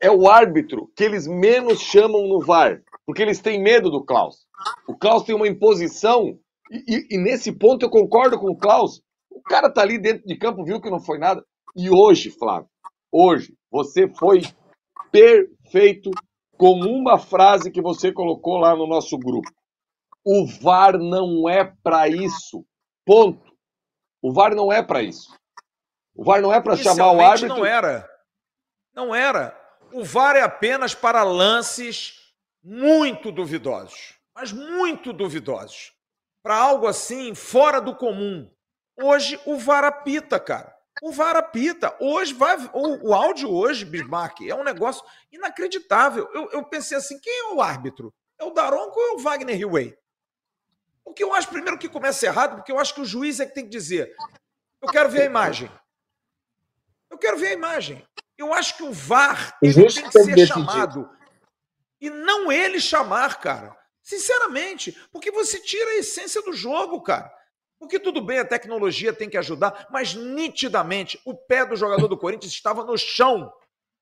é, 0.01 0.11
o 0.11 0.29
árbitro 0.29 0.91
que 0.97 1.05
eles 1.05 1.27
menos 1.27 1.81
chamam 1.81 2.27
no 2.29 2.41
VAR. 2.41 2.83
Porque 3.07 3.23
eles 3.23 3.41
têm 3.41 3.63
medo 3.63 3.91
do 3.91 4.05
Klaus. 4.05 4.47
O 4.89 4.97
Klaus 4.97 5.23
tem 5.23 5.35
uma 5.35 5.47
imposição 5.47 6.37
e, 6.71 6.77
e, 6.89 7.07
e, 7.15 7.19
nesse 7.19 7.53
ponto 7.53 7.85
eu 7.85 7.91
concordo 7.91 8.39
com 8.39 8.51
o 8.51 8.57
Klaus. 8.57 9.01
O 9.31 9.41
cara 9.43 9.73
tá 9.73 9.83
ali 9.83 9.99
dentro 9.99 10.27
de 10.27 10.37
campo, 10.37 10.65
viu 10.65 10.81
que 10.81 10.91
não 10.91 11.01
foi 11.01 11.19
nada. 11.19 11.45
E 11.77 11.91
hoje, 11.91 12.31
Flávio, 12.31 12.69
hoje, 13.13 13.55
você 13.71 14.09
foi 14.09 14.43
perfeito 15.13 16.11
com 16.57 16.73
uma 16.81 17.19
frase 17.19 17.71
que 17.71 17.83
você 17.83 18.13
colocou 18.13 18.57
lá 18.57 18.75
no 18.75 18.87
nosso 18.87 19.17
grupo. 19.19 19.49
O 20.25 20.47
VAR 20.47 20.99
não 20.99 21.49
é 21.49 21.65
para 21.83 22.09
isso. 22.09 22.65
Ponto. 23.05 23.55
O 24.21 24.33
VAR 24.33 24.55
não 24.55 24.73
é 24.73 24.83
para 24.83 25.03
isso. 25.03 25.29
O 26.15 26.25
VAR 26.25 26.41
não 26.41 26.53
é 26.53 26.61
para 26.61 26.77
chamar 26.77 27.13
o 27.13 27.21
árbitro. 27.21 27.57
Não 27.57 27.65
era. 27.65 28.09
Não 28.95 29.15
era. 29.15 29.66
O 29.97 30.05
VAR 30.05 30.37
é 30.37 30.43
apenas 30.43 30.95
para 30.95 31.23
lances 31.23 32.31
muito 32.63 33.33
duvidosos. 33.33 34.13
Mas 34.35 34.53
muito 34.53 35.11
duvidosos 35.11 35.95
para 36.43 36.55
algo 36.55 36.87
assim 36.87 37.35
fora 37.35 37.81
do 37.81 37.97
comum. 37.97 38.47
Hoje 38.95 39.41
o 39.47 39.57
VAR 39.57 39.85
apita, 39.85 40.39
cara. 40.39 40.77
O 41.01 41.11
VAR 41.11 41.35
apita. 41.37 41.97
Hoje 41.99 42.35
vai. 42.35 42.59
O, 42.75 43.09
o 43.09 43.15
áudio 43.15 43.51
hoje, 43.51 43.87
Bismarck, 43.87 44.43
é 44.43 44.55
um 44.55 44.63
negócio 44.63 45.03
inacreditável. 45.33 46.29
Eu, 46.35 46.51
eu 46.51 46.63
pensei 46.65 46.99
assim: 46.99 47.19
quem 47.19 47.33
é 47.33 47.55
o 47.55 47.63
árbitro? 47.63 48.13
É 48.39 48.45
o 48.45 48.51
Daronco 48.51 49.01
ou 49.01 49.07
é 49.07 49.13
o 49.13 49.19
Wagner 49.19 49.59
Hillway? 49.59 49.97
O 51.07 51.15
que 51.15 51.25
eu 51.25 51.33
acho 51.33 51.49
primeiro 51.49 51.79
que 51.79 51.89
começa 51.89 52.27
errado, 52.27 52.57
porque 52.57 52.71
eu 52.71 52.79
acho 52.79 52.95
que 52.95 53.01
o 53.01 53.07
juiz 53.07 53.41
é 53.41 53.47
que 53.47 53.55
tem 53.55 53.65
que 53.65 53.71
dizer: 53.71 54.15
eu 54.83 54.91
quero 54.91 55.09
ver 55.09 55.23
a 55.23 55.25
imagem. 55.25 55.71
Eu 57.09 57.17
quero 57.17 57.39
ver 57.39 57.47
a 57.47 57.55
imagem. 57.55 58.06
Eu 58.39 58.53
acho 58.53 58.77
que 58.77 58.83
o 58.83 58.93
VAR 58.93 59.57
ele 59.63 59.75
tem 59.75 60.05
que 60.05 60.11
ser 60.11 60.47
chamado. 60.47 61.09
E 62.01 62.11
não 62.11 62.53
ele 62.53 62.81
chamar, 62.81 63.41
cara. 63.41 63.77
Sinceramente, 64.03 64.93
porque 65.11 65.31
você 65.31 65.59
tira 65.61 65.91
a 65.91 65.97
essência 65.97 66.43
do 66.43 66.53
jogo, 66.53 67.01
cara. 67.03 67.33
Porque 67.79 67.99
tudo 67.99 68.21
bem, 68.21 68.39
a 68.39 68.45
tecnologia 68.45 69.13
tem 69.13 69.29
que 69.29 69.37
ajudar, 69.37 69.87
mas 69.91 70.15
nitidamente 70.15 71.21
o 71.25 71.35
pé 71.35 71.65
do 71.65 71.77
jogador 71.77 72.09
do 72.09 72.17
Corinthians 72.17 72.53
estava 72.53 72.85
no 72.85 72.97
chão. 72.97 73.53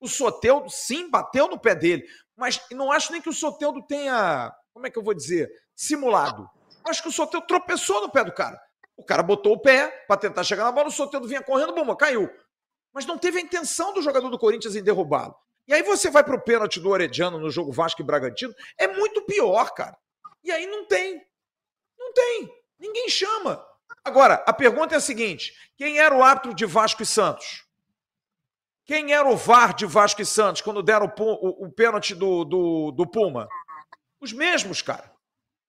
O 0.01 0.09
Soteudo, 0.09 0.68
sim, 0.68 1.11
bateu 1.11 1.49
no 1.49 1.59
pé 1.59 1.74
dele, 1.74 2.07
mas 2.37 2.61
não 2.70 2.93
acho 2.93 3.12
nem 3.12 3.22
que 3.22 3.28
o 3.28 3.32
Soteudo 3.32 3.82
tenha, 3.87 4.53
como 4.72 4.87
é 4.87 4.91
que 4.91 4.99
eu 4.99 5.03
vou 5.03 5.14
dizer, 5.14 5.51
simulado. 5.74 6.49
Acho 6.87 7.03
que 7.03 7.09
o 7.09 7.12
Soteudo 7.12 7.47
tropeçou 7.47 8.03
no 8.03 8.11
pé 8.11 8.22
do 8.22 8.32
cara. 8.32 8.61
O 8.97 9.05
cara 9.05 9.22
botou 9.22 9.55
o 9.55 9.61
pé 9.61 10.05
para 10.07 10.20
tentar 10.20 10.45
chegar 10.45 10.64
na 10.64 10.72
bola, 10.72 10.89
o 10.89 10.93
Soteudo 10.93 11.26
vinha 11.26 11.43
correndo, 11.43 11.74
bomba, 11.74 11.97
caiu. 11.97 12.30
Mas 12.95 13.05
não 13.05 13.18
teve 13.18 13.38
a 13.38 13.42
intenção 13.42 13.92
do 13.92 14.01
jogador 14.01 14.30
do 14.30 14.38
Corinthians 14.38 14.76
em 14.76 14.82
derrubá-lo. 14.82 15.34
E 15.66 15.74
aí 15.74 15.82
você 15.82 16.11
vai 16.11 16.22
para 16.22 16.36
o 16.36 16.40
pênalti 16.40 16.78
do 16.78 16.90
Orediano 16.90 17.38
no 17.38 17.51
jogo 17.51 17.72
Vasco 17.72 18.01
e 18.01 18.05
Bragantino, 18.05 18.55
é 18.78 18.86
muito 18.86 19.22
pior, 19.22 19.74
cara. 19.74 19.97
E 20.42 20.53
aí 20.53 20.66
não 20.66 20.86
tem. 20.86 21.20
Não 21.99 22.12
tem. 22.12 22.55
Ninguém 22.78 23.09
chama. 23.09 23.64
Agora, 24.05 24.45
a 24.47 24.53
pergunta 24.53 24.95
é 24.95 24.99
a 24.99 25.01
seguinte: 25.01 25.55
quem 25.76 25.99
era 25.99 26.14
o 26.14 26.22
árbitro 26.22 26.55
de 26.55 26.66
Vasco 26.66 27.03
e 27.03 27.07
Santos? 27.07 27.64
Quem 28.84 29.14
era 29.14 29.26
o 29.26 29.36
VAR 29.36 29.74
de 29.74 29.86
Vasco 29.86 30.20
e 30.20 30.26
Santos 30.26 30.61
quando 30.61 30.82
deram 30.82 31.07
o, 31.07 31.22
o, 31.22 31.66
o 31.66 31.72
pênalti 31.72 32.14
do, 32.14 32.45
do, 32.45 32.90
do, 32.92 33.07
Puma? 33.07 33.49
Os 34.20 34.32
mesmos, 34.32 34.82
cara. 34.82 35.11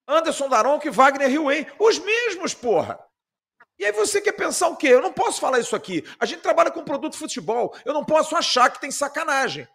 Anderson 0.05 0.49
Daronco 0.49 0.85
e 0.85 0.91
Wagner 0.91 1.31
Hillway. 1.31 1.65
Os 1.79 1.97
mesmos, 1.97 2.53
porra. 2.53 2.99
E 3.77 3.85
aí 3.85 3.91
você 3.91 4.21
quer 4.21 4.31
pensar 4.31 4.69
o 4.69 4.77
quê? 4.77 4.87
Eu 4.87 5.01
não 5.01 5.11
posso 5.11 5.39
falar 5.39 5.59
isso 5.59 5.75
aqui. 5.75 6.03
A 6.19 6.25
gente 6.25 6.41
trabalha 6.41 6.71
com 6.71 6.83
produto 6.83 7.17
futebol. 7.17 7.75
Eu 7.83 7.93
não 7.93 8.05
posso 8.05 8.35
achar 8.35 8.69
que 8.69 8.79
tem 8.79 8.89
sacanagem. 8.89 9.67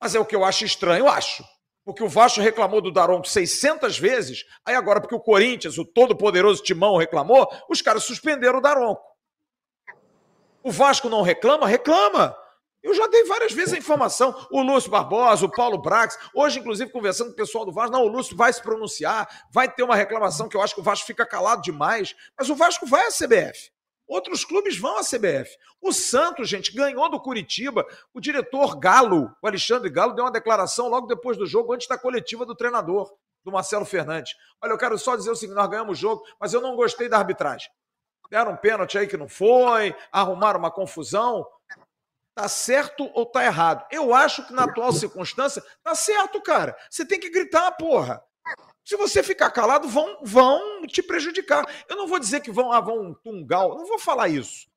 Mas 0.00 0.14
é 0.14 0.20
o 0.20 0.26
que 0.26 0.36
eu 0.36 0.44
acho 0.44 0.64
estranho, 0.64 1.04
eu 1.04 1.08
acho. 1.08 1.42
Porque 1.84 2.02
o 2.02 2.08
Vasco 2.08 2.40
reclamou 2.40 2.80
do 2.80 2.90
Daronco 2.90 3.28
600 3.28 3.96
vezes, 3.96 4.44
aí 4.64 4.74
agora 4.74 5.00
porque 5.00 5.14
o 5.14 5.20
Corinthians, 5.20 5.78
o 5.78 5.84
todo-poderoso 5.84 6.62
Timão, 6.62 6.96
reclamou, 6.96 7.48
os 7.68 7.80
caras 7.80 8.02
suspenderam 8.02 8.58
o 8.58 8.60
Daronco. 8.60 9.02
O 10.64 10.70
Vasco 10.72 11.08
não 11.08 11.22
reclama? 11.22 11.66
Reclama. 11.66 12.36
Eu 12.86 12.94
já 12.94 13.08
dei 13.08 13.24
várias 13.24 13.52
vezes 13.52 13.74
a 13.74 13.78
informação. 13.78 14.46
O 14.48 14.62
Lúcio 14.62 14.88
Barbosa, 14.88 15.44
o 15.44 15.50
Paulo 15.50 15.76
Brax, 15.76 16.16
hoje, 16.32 16.60
inclusive, 16.60 16.88
conversando 16.92 17.28
com 17.28 17.32
o 17.32 17.36
pessoal 17.36 17.64
do 17.64 17.72
Vasco, 17.72 17.90
não, 17.90 18.04
o 18.04 18.08
Lúcio 18.08 18.36
vai 18.36 18.52
se 18.52 18.62
pronunciar, 18.62 19.28
vai 19.50 19.68
ter 19.68 19.82
uma 19.82 19.96
reclamação 19.96 20.48
que 20.48 20.56
eu 20.56 20.62
acho 20.62 20.72
que 20.72 20.80
o 20.80 20.84
Vasco 20.84 21.04
fica 21.04 21.26
calado 21.26 21.62
demais, 21.62 22.14
mas 22.38 22.48
o 22.48 22.54
Vasco 22.54 22.86
vai 22.86 23.04
à 23.04 23.08
CBF. 23.08 23.72
Outros 24.06 24.44
clubes 24.44 24.78
vão 24.78 24.98
à 24.98 25.00
CBF. 25.00 25.50
O 25.82 25.92
Santos, 25.92 26.48
gente, 26.48 26.72
ganhou 26.72 27.10
do 27.10 27.18
Curitiba. 27.18 27.84
O 28.14 28.20
diretor 28.20 28.78
Galo, 28.78 29.34
o 29.42 29.46
Alexandre 29.48 29.90
Galo, 29.90 30.14
deu 30.14 30.24
uma 30.24 30.30
declaração 30.30 30.86
logo 30.86 31.08
depois 31.08 31.36
do 31.36 31.44
jogo, 31.44 31.72
antes 31.72 31.88
da 31.88 31.98
coletiva 31.98 32.46
do 32.46 32.54
treinador, 32.54 33.12
do 33.44 33.50
Marcelo 33.50 33.84
Fernandes. 33.84 34.36
Olha, 34.62 34.70
eu 34.70 34.78
quero 34.78 34.96
só 34.96 35.16
dizer 35.16 35.30
o 35.32 35.34
seguinte: 35.34 35.56
nós 35.56 35.68
ganhamos 35.68 35.98
o 35.98 36.00
jogo, 36.00 36.22
mas 36.40 36.54
eu 36.54 36.60
não 36.60 36.76
gostei 36.76 37.08
da 37.08 37.18
arbitragem. 37.18 37.68
Deram 38.30 38.52
um 38.52 38.56
pênalti 38.56 38.96
aí 38.96 39.08
que 39.08 39.16
não 39.16 39.28
foi, 39.28 39.92
arrumaram 40.12 40.60
uma 40.60 40.70
confusão. 40.70 41.44
Tá 42.36 42.48
certo 42.48 43.10
ou 43.14 43.24
tá 43.24 43.42
errado? 43.42 43.86
Eu 43.90 44.14
acho 44.14 44.46
que 44.46 44.52
na 44.52 44.64
atual 44.64 44.92
circunstância 44.92 45.64
tá 45.82 45.94
certo, 45.94 46.38
cara. 46.42 46.76
Você 46.90 47.02
tem 47.02 47.18
que 47.18 47.30
gritar, 47.30 47.72
porra. 47.72 48.22
Se 48.84 48.94
você 48.94 49.22
ficar 49.22 49.50
calado, 49.50 49.88
vão, 49.88 50.18
vão 50.22 50.86
te 50.86 51.02
prejudicar. 51.02 51.66
Eu 51.88 51.96
não 51.96 52.06
vou 52.06 52.18
dizer 52.18 52.40
que 52.40 52.52
vão, 52.52 52.70
ah, 52.70 52.80
vão 52.80 53.14
tungar, 53.14 53.66
não 53.66 53.86
vou 53.86 53.98
falar 53.98 54.28
isso. 54.28 54.68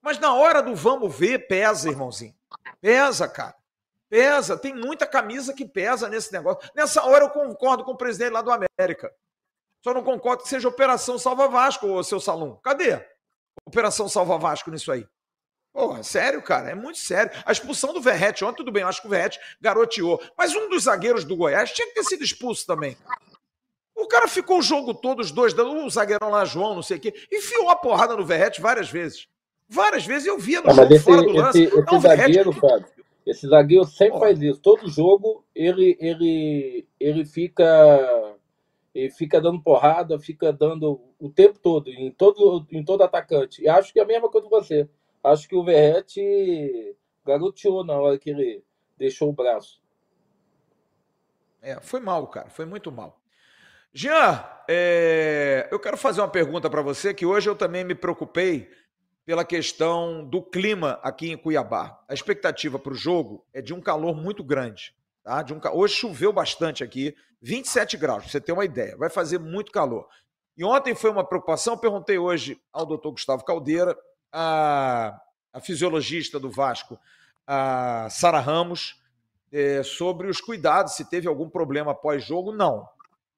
Mas 0.00 0.18
na 0.18 0.32
hora 0.32 0.62
do 0.62 0.74
vamos 0.74 1.14
ver, 1.14 1.46
pesa, 1.46 1.90
irmãozinho. 1.90 2.34
Pesa, 2.80 3.28
cara. 3.28 3.54
Pesa, 4.08 4.56
tem 4.56 4.74
muita 4.74 5.06
camisa 5.06 5.52
que 5.52 5.66
pesa 5.66 6.08
nesse 6.08 6.32
negócio. 6.32 6.66
Nessa 6.74 7.04
hora 7.04 7.26
eu 7.26 7.30
concordo 7.30 7.84
com 7.84 7.92
o 7.92 7.96
presidente 7.96 8.32
lá 8.32 8.40
do 8.40 8.50
América. 8.50 9.14
Só 9.84 9.92
não 9.92 10.02
concordo 10.02 10.44
que 10.44 10.48
seja 10.48 10.66
Operação 10.66 11.18
Salva 11.18 11.46
Vasco, 11.46 12.02
seu 12.04 12.18
Salum. 12.18 12.56
Cadê? 12.56 13.04
Operação 13.66 14.08
Salva 14.08 14.38
Vasco 14.38 14.70
nisso 14.70 14.90
aí. 14.90 15.06
Porra, 15.72 16.02
sério, 16.02 16.42
cara, 16.42 16.70
é 16.70 16.74
muito 16.74 16.98
sério. 16.98 17.32
A 17.46 17.52
expulsão 17.52 17.94
do 17.94 18.00
Verrete, 18.00 18.44
ontem 18.44 18.58
tudo 18.58 18.70
bem, 18.70 18.82
eu 18.82 18.88
acho 18.88 19.00
que 19.00 19.06
o 19.06 19.10
Verrete 19.10 19.40
garoteou. 19.60 20.20
Mas 20.36 20.54
um 20.54 20.68
dos 20.68 20.84
zagueiros 20.84 21.24
do 21.24 21.34
Goiás 21.34 21.72
tinha 21.72 21.88
que 21.88 21.94
ter 21.94 22.04
sido 22.04 22.22
expulso 22.22 22.66
também. 22.66 22.96
O 23.96 24.06
cara 24.06 24.28
ficou 24.28 24.58
o 24.58 24.62
jogo 24.62 24.92
todo, 24.92 25.20
os 25.20 25.30
dois, 25.30 25.54
o 25.54 25.90
zagueirão 25.90 26.28
lá, 26.28 26.44
João, 26.44 26.74
não 26.74 26.82
sei 26.82 26.98
o 26.98 27.00
quê, 27.00 27.14
enfiou 27.32 27.70
a 27.70 27.76
porrada 27.76 28.14
no 28.14 28.24
Verrete 28.24 28.60
várias 28.60 28.90
vezes. 28.90 29.28
Várias 29.66 30.04
vezes 30.04 30.26
eu 30.26 30.38
via 30.38 30.60
no 30.60 30.70
ah, 30.70 30.74
jogo 30.74 30.94
esse, 30.94 31.04
fora 31.04 31.22
do 31.22 31.32
lance. 31.32 31.62
Esse, 31.62 31.78
esse 31.78 31.86
não, 31.92 32.00
zagueiro, 32.00 32.52
Fábio, 32.52 32.86
esse 33.24 33.48
zagueiro 33.48 33.84
sempre 33.84 34.18
faz 34.18 34.42
isso. 34.42 34.60
Todo 34.60 34.90
jogo 34.90 35.44
ele, 35.54 35.96
ele, 35.98 36.86
ele 37.00 37.24
fica 37.24 38.34
ele 38.94 39.10
fica 39.10 39.40
dando 39.40 39.62
porrada, 39.62 40.18
fica 40.18 40.52
dando 40.52 41.00
o 41.18 41.30
tempo 41.30 41.58
todo, 41.58 41.88
em 41.88 42.10
todo, 42.10 42.66
em 42.70 42.84
todo 42.84 43.02
atacante. 43.02 43.62
E 43.62 43.68
acho 43.68 43.90
que 43.90 43.98
é 43.98 44.02
a 44.02 44.06
mesma 44.06 44.28
coisa 44.28 44.46
com 44.46 44.60
você. 44.60 44.86
Acho 45.22 45.48
que 45.48 45.54
o 45.54 45.64
Verrete 45.64 46.96
garoteou 47.24 47.84
na 47.84 47.94
hora 47.94 48.18
que 48.18 48.30
ele 48.30 48.64
deixou 48.98 49.28
o 49.30 49.32
braço. 49.32 49.80
É, 51.60 51.80
foi 51.80 52.00
mal, 52.00 52.26
cara. 52.26 52.50
Foi 52.50 52.64
muito 52.64 52.90
mal. 52.90 53.20
Jean, 53.94 54.44
é, 54.68 55.68
eu 55.70 55.78
quero 55.78 55.96
fazer 55.96 56.20
uma 56.20 56.28
pergunta 56.28 56.68
para 56.68 56.82
você 56.82 57.12
que 57.14 57.26
hoje 57.26 57.48
eu 57.48 57.54
também 57.54 57.84
me 57.84 57.94
preocupei 57.94 58.70
pela 59.24 59.44
questão 59.44 60.24
do 60.24 60.42
clima 60.42 60.98
aqui 61.02 61.30
em 61.30 61.36
Cuiabá. 61.36 62.02
A 62.08 62.14
expectativa 62.14 62.78
para 62.78 62.92
o 62.92 62.96
jogo 62.96 63.46
é 63.52 63.62
de 63.62 63.72
um 63.72 63.80
calor 63.80 64.16
muito 64.16 64.42
grande. 64.42 64.94
Tá? 65.22 65.42
De 65.42 65.54
um, 65.54 65.60
hoje 65.72 65.94
choveu 65.94 66.32
bastante 66.32 66.82
aqui, 66.82 67.14
27 67.40 67.96
graus, 67.96 68.22
para 68.22 68.32
você 68.32 68.40
ter 68.40 68.52
uma 68.52 68.64
ideia. 68.64 68.96
Vai 68.96 69.08
fazer 69.08 69.38
muito 69.38 69.70
calor. 69.70 70.08
E 70.56 70.64
ontem 70.64 70.94
foi 70.94 71.10
uma 71.10 71.24
preocupação, 71.24 71.78
perguntei 71.78 72.18
hoje 72.18 72.60
ao 72.72 72.84
doutor 72.84 73.12
Gustavo 73.12 73.44
Caldeira, 73.44 73.96
a, 74.32 75.20
a 75.52 75.60
fisiologista 75.60 76.40
do 76.40 76.50
Vasco, 76.50 76.98
a 77.46 78.08
Sara 78.10 78.40
Ramos, 78.40 79.00
é, 79.52 79.82
sobre 79.82 80.28
os 80.28 80.40
cuidados, 80.40 80.94
se 80.94 81.08
teve 81.08 81.28
algum 81.28 81.48
problema 81.48 81.94
pós-jogo. 81.94 82.52
Não. 82.52 82.88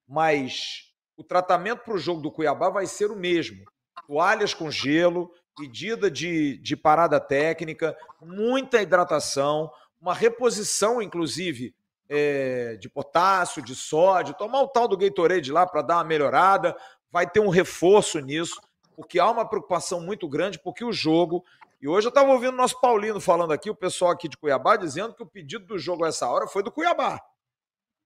Mas 0.07 0.93
o 1.17 1.25
tratamento 1.25 1.81
para 1.81 1.95
o 1.95 1.99
jogo 1.99 2.23
do 2.23 2.31
Cuiabá 2.31 2.71
vai 2.71 2.87
ser 2.87 3.11
o 3.11 3.17
mesmo. 3.17 3.65
Toalhas 4.07 4.55
com 4.55 4.71
gelo, 4.71 5.33
medida 5.59 6.11
de, 6.11 6.59
de 6.59 6.77
parada 6.77 7.19
técnica, 7.19 7.97
muita 8.21 8.81
hidratação, 8.81 9.71
uma 10.01 10.15
reposição, 10.15 11.03
inclusive, 11.03 11.75
é, 12.09 12.77
de 12.77 12.89
potássio, 12.89 13.63
de 13.63 13.75
sódio, 13.75 14.35
tomar 14.35 14.61
o 14.61 14.69
tal 14.69 14.87
do 14.87 14.97
Gatorade 14.97 15.51
lá 15.51 15.67
para 15.67 15.83
dar 15.83 15.97
uma 15.97 16.05
melhorada, 16.05 16.77
vai 17.11 17.29
ter 17.29 17.41
um 17.41 17.49
reforço 17.49 18.21
nisso 18.21 18.61
porque 18.95 19.19
há 19.19 19.31
uma 19.31 19.49
preocupação 19.49 20.01
muito 20.01 20.29
grande, 20.29 20.59
porque 20.59 20.85
o 20.85 20.93
jogo. 20.93 21.45
E 21.81 21.89
hoje 21.89 22.07
eu 22.07 22.11
estava 22.11 22.31
ouvindo 22.31 22.55
o 22.55 22.57
nosso 22.57 22.81
Paulino 22.81 23.21
falando 23.21 23.53
aqui, 23.53 23.69
o 23.69 23.75
pessoal 23.75 24.11
aqui 24.11 24.29
de 24.29 24.37
Cuiabá, 24.37 24.77
dizendo 24.77 25.15
que 25.15 25.23
o 25.23 25.27
pedido 25.27 25.67
do 25.67 25.79
jogo 25.79 26.05
a 26.05 26.09
essa 26.09 26.29
hora 26.29 26.47
foi 26.47 26.63
do 26.63 26.73
Cuiabá. 26.73 27.21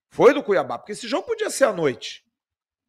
Foi 0.09 0.33
do 0.33 0.43
Cuiabá, 0.43 0.77
porque 0.77 0.91
esse 0.91 1.07
jogo 1.07 1.27
podia 1.27 1.49
ser 1.49 1.65
à 1.65 1.73
noite. 1.73 2.25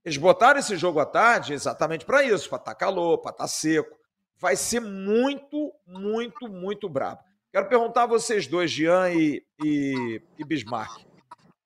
Eles 0.05 0.17
botaram 0.17 0.59
esse 0.59 0.77
jogo 0.77 0.99
à 0.99 1.07
tarde 1.07 1.53
exatamente 1.53 2.05
para 2.05 2.25
isso, 2.25 2.49
para 2.49 2.59
estar 2.59 2.73
tá 2.73 2.75
calor, 2.75 3.19
para 3.19 3.33
estar 3.33 3.45
tá 3.45 3.49
seco. 3.49 3.99
Vai 4.39 4.57
ser 4.57 4.81
muito, 4.81 5.73
muito, 5.87 6.49
muito 6.49 6.89
brabo. 6.89 7.23
Quero 7.53 7.69
perguntar 7.69 8.05
a 8.05 8.07
vocês 8.07 8.47
dois, 8.47 8.71
Jean 8.71 9.11
e, 9.11 9.45
e, 9.63 10.23
e 10.39 10.45
Bismarck. 10.45 11.05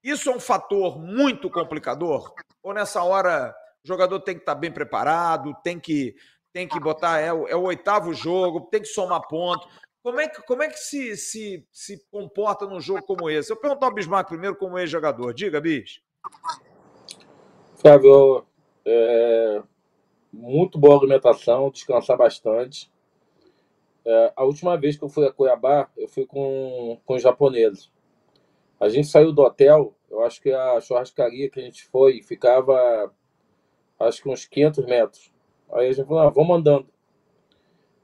Isso 0.02 0.28
é 0.28 0.34
um 0.34 0.40
fator 0.40 0.98
muito 0.98 1.48
complicador? 1.48 2.34
Ou 2.62 2.74
nessa 2.74 3.02
hora 3.02 3.54
o 3.84 3.88
jogador 3.88 4.18
tem 4.20 4.34
que 4.34 4.40
estar 4.40 4.54
tá 4.54 4.60
bem 4.60 4.72
preparado, 4.72 5.54
tem 5.62 5.78
que, 5.78 6.16
tem 6.52 6.66
que 6.66 6.80
botar, 6.80 7.20
é 7.20 7.26
é 7.26 7.56
o 7.56 7.64
oitavo 7.64 8.14
jogo, 8.14 8.62
tem 8.62 8.80
que 8.80 8.88
somar 8.88 9.28
ponto. 9.28 9.68
Como 10.02 10.20
é 10.20 10.28
que, 10.28 10.42
como 10.42 10.62
é 10.62 10.68
que 10.68 10.78
se, 10.78 11.16
se, 11.16 11.66
se 11.70 12.02
comporta 12.10 12.66
num 12.66 12.80
jogo 12.80 13.02
como 13.02 13.28
esse? 13.28 13.52
Eu 13.52 13.56
perguntar 13.56 13.86
ao 13.86 13.94
Bismarck 13.94 14.28
primeiro 14.28 14.56
como 14.56 14.78
ex-jogador. 14.78 15.32
Diga, 15.32 15.60
Bis. 15.60 16.00
Flávio, 17.76 18.46
é, 18.84 19.62
muito 20.32 20.78
boa 20.78 20.98
alimentação, 20.98 21.70
descansar 21.70 22.16
bastante. 22.16 22.90
É, 24.04 24.32
a 24.36 24.44
última 24.44 24.76
vez 24.76 24.96
que 24.96 25.04
eu 25.04 25.08
fui 25.08 25.26
a 25.26 25.32
Cuiabá, 25.32 25.90
eu 25.96 26.08
fui 26.08 26.26
com, 26.26 27.00
com 27.04 27.14
os 27.14 27.22
japoneses. 27.22 27.90
A 28.80 28.88
gente 28.88 29.08
saiu 29.08 29.32
do 29.32 29.42
hotel, 29.42 29.94
eu 30.10 30.22
acho 30.22 30.40
que 30.40 30.52
a 30.52 30.80
churrascaria 30.80 31.48
que 31.48 31.60
a 31.60 31.62
gente 31.62 31.84
foi 31.86 32.22
ficava 32.22 33.12
acho 34.04 34.22
que 34.22 34.28
uns 34.28 34.44
500 34.46 34.86
metros. 34.86 35.32
Aí 35.72 35.88
a 35.88 35.92
gente 35.92 36.06
falou, 36.06 36.22
ah, 36.22 36.30
vamos 36.30 36.56
andando. 36.56 36.88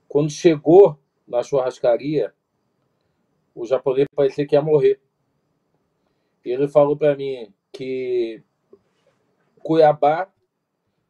Quando 0.09 0.30
chegou 0.30 0.98
na 1.26 1.42
churrascaria, 1.42 2.34
o 3.55 3.64
japonês 3.66 4.07
parecia 4.14 4.46
que 4.46 4.55
ia 4.55 4.62
morrer. 4.62 5.01
Ele 6.44 6.66
falou 6.68 6.96
para 6.96 7.14
mim 7.14 7.53
que 7.72 8.42
Cuiabá 9.62 10.32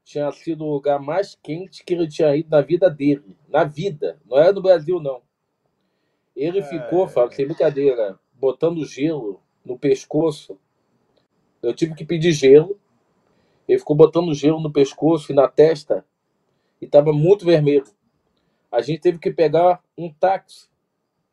tinha 0.04 0.30
sido 0.32 0.64
o 0.64 0.72
lugar 0.72 0.98
mais 0.98 1.38
quente 1.40 1.84
que 1.84 1.94
ele 1.94 2.08
tinha 2.08 2.34
ido 2.34 2.50
na 2.50 2.60
vida 2.60 2.90
dele. 2.90 3.36
Na 3.48 3.64
vida. 3.64 4.20
Não 4.26 4.36
era 4.38 4.52
no 4.52 4.60
Brasil, 4.60 5.00
não. 5.00 5.22
Ele 6.34 6.58
é... 6.58 6.62
ficou, 6.62 7.06
Fábio, 7.06 7.36
sem 7.36 7.46
brincadeira, 7.46 8.18
botando 8.34 8.84
gelo 8.84 9.40
no 9.64 9.78
pescoço. 9.78 10.58
Eu 11.62 11.74
tive 11.74 11.94
que 11.94 12.04
pedir 12.04 12.32
gelo. 12.32 12.78
Ele 13.70 13.78
ficou 13.78 13.94
botando 13.94 14.34
gelo 14.34 14.58
no 14.58 14.72
pescoço 14.72 15.30
e 15.30 15.34
na 15.34 15.46
testa 15.46 16.04
e 16.82 16.86
estava 16.86 17.12
muito 17.12 17.44
vermelho. 17.44 17.86
A 18.68 18.82
gente 18.82 19.00
teve 19.00 19.20
que 19.20 19.30
pegar 19.30 19.80
um 19.96 20.12
táxi 20.12 20.68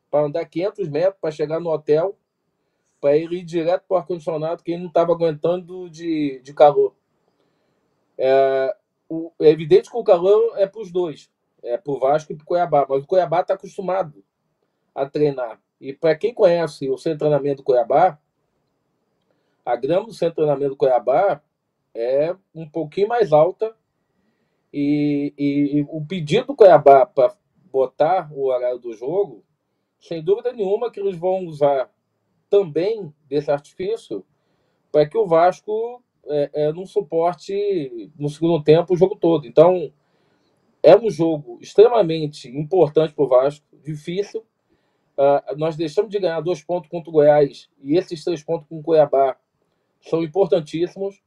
para 0.08 0.26
andar 0.26 0.44
500 0.44 0.88
metros 0.88 1.16
para 1.20 1.32
chegar 1.32 1.58
no 1.58 1.68
hotel, 1.68 2.16
para 3.00 3.16
ele 3.16 3.38
ir 3.38 3.44
direto 3.44 3.82
para 3.88 3.94
o 3.96 3.98
ar-condicionado, 3.98 4.62
que 4.62 4.70
ele 4.70 4.82
não 4.82 4.88
estava 4.88 5.10
aguentando 5.10 5.90
de, 5.90 6.40
de 6.44 6.54
calor. 6.54 6.94
É, 8.16 8.72
o, 9.08 9.32
é 9.40 9.48
evidente 9.48 9.90
que 9.90 9.96
o 9.96 10.04
calor 10.04 10.56
é 10.56 10.66
para 10.68 10.80
os 10.80 10.92
dois, 10.92 11.28
é 11.60 11.76
para 11.76 11.92
o 11.92 11.98
Vasco 11.98 12.32
e 12.32 12.36
para 12.36 12.44
o 12.44 12.46
Cuiabá, 12.46 12.86
mas 12.88 13.02
o 13.02 13.06
Cuiabá 13.06 13.40
está 13.40 13.54
acostumado 13.54 14.22
a 14.94 15.04
treinar. 15.06 15.60
E 15.80 15.92
para 15.92 16.14
quem 16.14 16.32
conhece 16.32 16.88
o 16.88 16.96
centro 16.96 17.14
de 17.14 17.18
treinamento 17.18 17.62
do 17.62 17.64
Cuiabá, 17.64 18.16
a 19.66 19.74
grama 19.74 20.06
do 20.06 20.12
centro 20.12 20.34
de 20.34 20.36
treinamento 20.36 20.70
do 20.70 20.76
Cuiabá 20.76 21.42
é 21.98 22.36
um 22.54 22.68
pouquinho 22.68 23.08
mais 23.08 23.32
alta 23.32 23.74
e, 24.72 25.34
e, 25.36 25.78
e 25.78 25.86
o 25.88 26.04
pedido 26.06 26.48
do 26.48 26.54
Cuiabá 26.54 27.04
para 27.04 27.36
botar 27.72 28.30
o 28.32 28.46
horário 28.46 28.78
do 28.78 28.92
jogo, 28.92 29.44
sem 29.98 30.22
dúvida 30.22 30.52
nenhuma 30.52 30.92
que 30.92 31.00
eles 31.00 31.16
vão 31.16 31.44
usar 31.44 31.90
também 32.48 33.12
desse 33.28 33.50
artifício 33.50 34.24
para 34.92 35.08
que 35.08 35.18
o 35.18 35.26
Vasco 35.26 36.02
é, 36.26 36.50
é, 36.54 36.72
não 36.72 36.86
suporte 36.86 38.10
no 38.16 38.28
segundo 38.28 38.62
tempo 38.62 38.94
o 38.94 38.96
jogo 38.96 39.16
todo. 39.16 39.46
Então, 39.46 39.92
é 40.82 40.96
um 40.96 41.10
jogo 41.10 41.58
extremamente 41.60 42.48
importante 42.48 43.12
para 43.12 43.24
o 43.24 43.28
Vasco, 43.28 43.66
difícil. 43.82 44.44
Uh, 45.16 45.56
nós 45.56 45.74
deixamos 45.74 46.12
de 46.12 46.20
ganhar 46.20 46.40
dois 46.40 46.62
pontos 46.62 46.88
contra 46.88 47.10
o 47.10 47.12
Goiás 47.12 47.68
e 47.82 47.96
esses 47.96 48.22
três 48.22 48.40
pontos 48.40 48.68
com 48.68 48.78
o 48.78 48.82
Cuiabá 48.82 49.36
são 50.00 50.22
importantíssimos. 50.22 51.20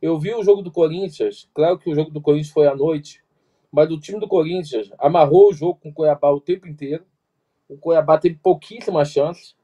Eu 0.00 0.18
vi 0.18 0.34
o 0.34 0.42
jogo 0.42 0.62
do 0.62 0.70
Corinthians, 0.70 1.48
claro 1.52 1.78
que 1.78 1.90
o 1.90 1.94
jogo 1.94 2.10
do 2.10 2.20
Corinthians 2.20 2.52
foi 2.52 2.66
à 2.66 2.74
noite, 2.74 3.22
mas 3.70 3.90
o 3.90 4.00
time 4.00 4.18
do 4.18 4.26
Corinthians 4.26 4.90
amarrou 4.98 5.50
o 5.50 5.52
jogo 5.52 5.78
com 5.80 5.90
o 5.90 5.92
Cuiabá 5.92 6.30
o 6.30 6.40
tempo 6.40 6.66
inteiro. 6.66 7.04
O 7.68 7.76
Cuiabá 7.76 8.18
teve 8.18 8.36
pouquíssimas 8.42 9.10
chances. 9.10 9.54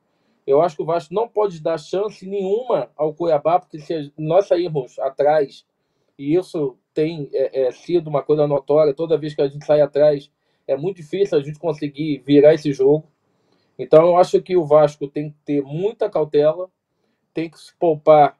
Eu 0.46 0.62
acho 0.62 0.76
que 0.76 0.82
o 0.82 0.86
Vasco 0.86 1.12
não 1.12 1.26
pode 1.26 1.60
dar 1.60 1.78
chance 1.78 2.24
nenhuma 2.26 2.90
ao 2.96 3.14
Cuiabá, 3.14 3.58
porque 3.58 3.80
se 3.80 4.12
nós 4.16 4.46
sairmos 4.46 4.98
atrás, 4.98 5.66
e 6.18 6.36
isso 6.36 6.76
tem 6.94 7.28
é, 7.32 7.66
é, 7.66 7.72
sido 7.72 8.08
uma 8.08 8.22
coisa 8.22 8.46
notória, 8.46 8.94
toda 8.94 9.18
vez 9.18 9.34
que 9.34 9.42
a 9.42 9.48
gente 9.48 9.64
sai 9.64 9.80
atrás, 9.80 10.30
é 10.68 10.76
muito 10.76 10.98
difícil 10.98 11.38
a 11.38 11.42
gente 11.42 11.58
conseguir 11.58 12.22
virar 12.24 12.54
esse 12.54 12.72
jogo. 12.72 13.08
Então 13.78 14.06
eu 14.06 14.16
acho 14.16 14.40
que 14.40 14.56
o 14.56 14.64
Vasco 14.64 15.08
tem 15.08 15.30
que 15.30 15.36
ter 15.44 15.62
muita 15.62 16.08
cautela, 16.08 16.70
tem 17.34 17.50
que 17.50 17.58
se 17.58 17.74
poupar 17.76 18.38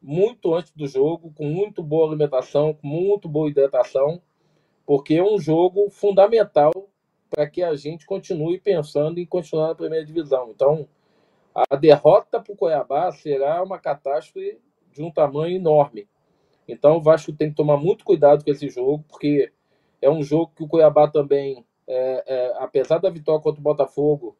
muito 0.00 0.54
antes 0.54 0.72
do 0.72 0.86
jogo, 0.86 1.32
com 1.34 1.44
muito 1.44 1.82
boa 1.82 2.06
alimentação, 2.06 2.72
com 2.74 2.86
muito 2.86 3.28
boa 3.28 3.48
hidratação, 3.50 4.22
porque 4.86 5.14
é 5.14 5.22
um 5.22 5.38
jogo 5.38 5.90
fundamental 5.90 6.72
para 7.28 7.48
que 7.48 7.62
a 7.62 7.76
gente 7.76 8.06
continue 8.06 8.58
pensando 8.58 9.18
em 9.18 9.26
continuar 9.26 9.68
na 9.68 9.74
primeira 9.74 10.04
divisão. 10.04 10.50
Então, 10.50 10.88
a 11.54 11.76
derrota 11.76 12.40
para 12.40 12.52
o 12.52 12.56
Cuiabá 12.56 13.12
será 13.12 13.62
uma 13.62 13.78
catástrofe 13.78 14.58
de 14.92 15.02
um 15.02 15.10
tamanho 15.10 15.56
enorme. 15.56 16.08
Então, 16.66 16.96
o 16.96 17.02
Vasco 17.02 17.32
tem 17.32 17.50
que 17.50 17.56
tomar 17.56 17.76
muito 17.76 18.04
cuidado 18.04 18.44
com 18.44 18.50
esse 18.50 18.68
jogo, 18.68 19.04
porque 19.08 19.52
é 20.00 20.08
um 20.08 20.22
jogo 20.22 20.52
que 20.56 20.62
o 20.62 20.68
Cuiabá 20.68 21.08
também, 21.08 21.66
é, 21.86 22.24
é, 22.26 22.54
apesar 22.58 22.98
da 22.98 23.10
vitória 23.10 23.42
contra 23.42 23.60
o 23.60 23.62
Botafogo, 23.62 24.37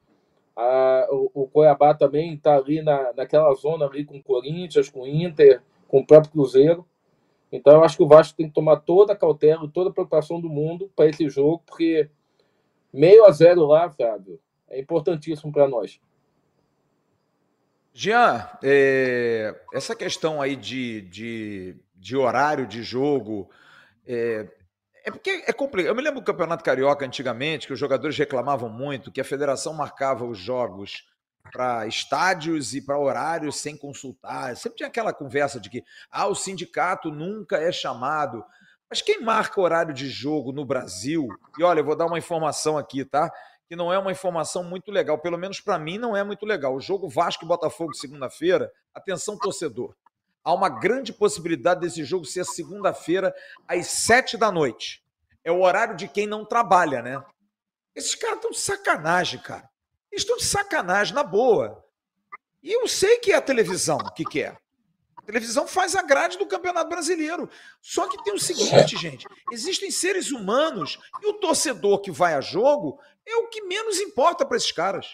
A, 0.61 1.07
o, 1.13 1.31
o 1.33 1.47
Cuiabá 1.47 1.95
também 1.95 2.35
está 2.35 2.57
ali 2.57 2.83
na, 2.83 3.13
naquela 3.13 3.55
zona 3.55 3.87
ali 3.87 4.05
com 4.05 4.17
o 4.17 4.23
Corinthians, 4.23 4.89
com 4.89 5.03
o 5.03 5.07
Inter, 5.07 5.63
com 5.87 6.01
o 6.01 6.07
próprio 6.07 6.33
Cruzeiro. 6.33 6.85
Então 7.53 7.75
eu 7.75 7.85
acho 7.85 7.97
que 7.97 8.03
o 8.03 8.09
Vasco 8.09 8.37
tem 8.37 8.49
que 8.49 8.55
tomar 8.55 8.79
toda 8.79 9.13
a 9.13 9.17
cautela, 9.17 9.71
toda 9.73 9.91
a 9.91 9.93
preocupação 9.93 10.41
do 10.41 10.49
mundo 10.49 10.91
para 10.97 11.09
esse 11.09 11.31
jogo, 11.31 11.63
porque 11.65 12.11
meio 12.93 13.25
a 13.25 13.31
zero 13.31 13.67
lá, 13.67 13.89
Fábio, 13.89 14.41
é 14.69 14.81
importantíssimo 14.81 15.53
para 15.53 15.69
nós. 15.69 16.01
Jean, 17.95 18.49
é, 18.61 19.55
essa 19.73 19.95
questão 19.95 20.43
aí 20.43 20.57
de, 20.57 21.03
de, 21.03 21.77
de 21.95 22.17
horário 22.17 22.67
de 22.67 22.83
jogo, 22.83 23.49
é, 24.07 24.47
é 25.09 25.11
porque 25.11 25.43
é 25.47 25.53
complicado. 25.55 25.91
Eu 25.91 25.95
me 25.95 26.03
lembro 26.03 26.21
do 26.21 26.25
Campeonato 26.25 26.63
Carioca 26.63 27.05
antigamente, 27.05 27.67
que 27.67 27.73
os 27.73 27.79
jogadores 27.79 28.17
reclamavam 28.19 28.69
muito, 28.69 29.11
que 29.11 29.21
a 29.21 29.25
federação 29.25 29.73
marcava 29.73 30.25
os 30.27 30.39
jogos 30.39 31.09
para 31.51 31.87
estádios 31.87 32.75
e 32.75 32.83
para 32.83 32.99
horários 32.99 33.57
sem 33.57 33.75
consultar. 33.75 34.55
Sempre 34.55 34.77
tinha 34.77 34.89
aquela 34.89 35.15
conversa 35.15 35.59
de 35.59 35.71
que 35.71 35.83
ah, 36.11 36.27
o 36.27 36.35
sindicato 36.35 37.11
nunca 37.11 37.57
é 37.57 37.73
chamado. 37.73 38.45
Mas 38.91 39.01
quem 39.01 39.23
marca 39.23 39.59
horário 39.59 39.95
de 39.95 40.11
jogo 40.11 40.53
no 40.53 40.67
Brasil? 40.67 41.27
E 41.59 41.63
olha, 41.63 41.81
eu 41.81 41.85
vou 41.85 41.97
dar 41.97 42.05
uma 42.05 42.19
informação 42.19 42.77
aqui, 42.77 43.03
tá? 43.03 43.33
Que 43.67 43.75
não 43.75 43.91
é 43.91 43.99
uma 43.99 44.13
informação 44.13 44.63
muito 44.63 44.91
legal, 44.91 45.19
pelo 45.19 45.39
menos 45.39 45.59
para 45.59 45.79
mim 45.79 45.97
não 45.97 46.15
é 46.15 46.23
muito 46.23 46.45
legal. 46.45 46.75
O 46.75 46.81
jogo 46.81 47.09
Vasco 47.09 47.47
e 47.47 47.49
Botafogo 47.49 47.95
segunda-feira, 47.95 48.71
atenção 48.95 49.39
torcedor 49.39 49.95
há 50.45 50.53
uma 50.55 50.69
grande 50.69 51.13
possibilidade 51.13 51.81
desse 51.81 52.05
jogo 52.05 52.25
ser 52.25 52.45
segunda-feira, 52.45 53.35
às 53.67 53.87
sete 53.89 54.37
da 54.37 54.51
noite. 54.51 55.03
É 55.45 55.53
o 55.53 55.63
horário 55.63 55.97
de 55.97 56.09
quem 56.09 56.27
não 56.27 56.45
trabalha, 56.45 57.03
né? 57.03 57.23
Esses 57.95 58.15
caras 58.15 58.37
estão 58.37 58.51
de 58.51 58.59
sacanagem, 58.59 59.41
cara. 59.41 59.69
Eles 60.11 60.23
estão 60.23 60.37
de 60.37 60.45
sacanagem, 60.45 61.15
na 61.15 61.23
boa. 61.23 61.85
E 62.63 62.73
eu 62.73 62.87
sei 62.89 63.19
que 63.19 63.33
é 63.33 63.37
a 63.37 63.43
televisão 63.43 63.99
que 64.15 64.25
quer. 64.25 64.59
A 65.17 65.23
televisão 65.23 65.67
faz 65.67 65.95
a 65.95 66.03
grade 66.03 66.39
do 66.39 66.47
Campeonato 66.47 66.89
Brasileiro. 66.89 67.51
Só 67.83 68.09
que 68.09 68.23
tem 68.25 68.33
o 68.33 68.39
seguinte, 68.39 68.97
gente: 68.97 69.27
existem 69.53 69.91
seres 69.91 70.31
humanos 70.31 70.99
e 71.23 71.27
o 71.27 71.35
torcedor 71.35 72.01
que 72.01 72.11
vai 72.11 72.35
a 72.35 72.41
jogo 72.41 72.99
é 73.27 73.37
o 73.37 73.49
que 73.49 73.63
menos 73.63 74.01
importa 74.01 74.47
para 74.47 74.57
esses 74.57 74.73
caras. 74.73 75.13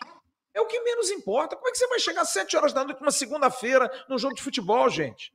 É 0.55 0.61
o 0.61 0.67
que 0.67 0.81
menos 0.81 1.11
importa. 1.11 1.57
Como 1.57 1.69
é 1.69 1.73
que 1.73 1.79
você 1.79 1.89
vai 1.89 1.99
chegar 1.99 2.23
às 2.23 2.31
7 2.31 2.57
horas 2.57 2.73
da 2.73 2.85
noite 2.85 3.01
numa 3.01 3.11
segunda-feira 3.11 3.91
num 4.09 4.17
jogo 4.17 4.37
de 4.37 4.43
futebol, 4.43 4.89
gente? 4.89 5.35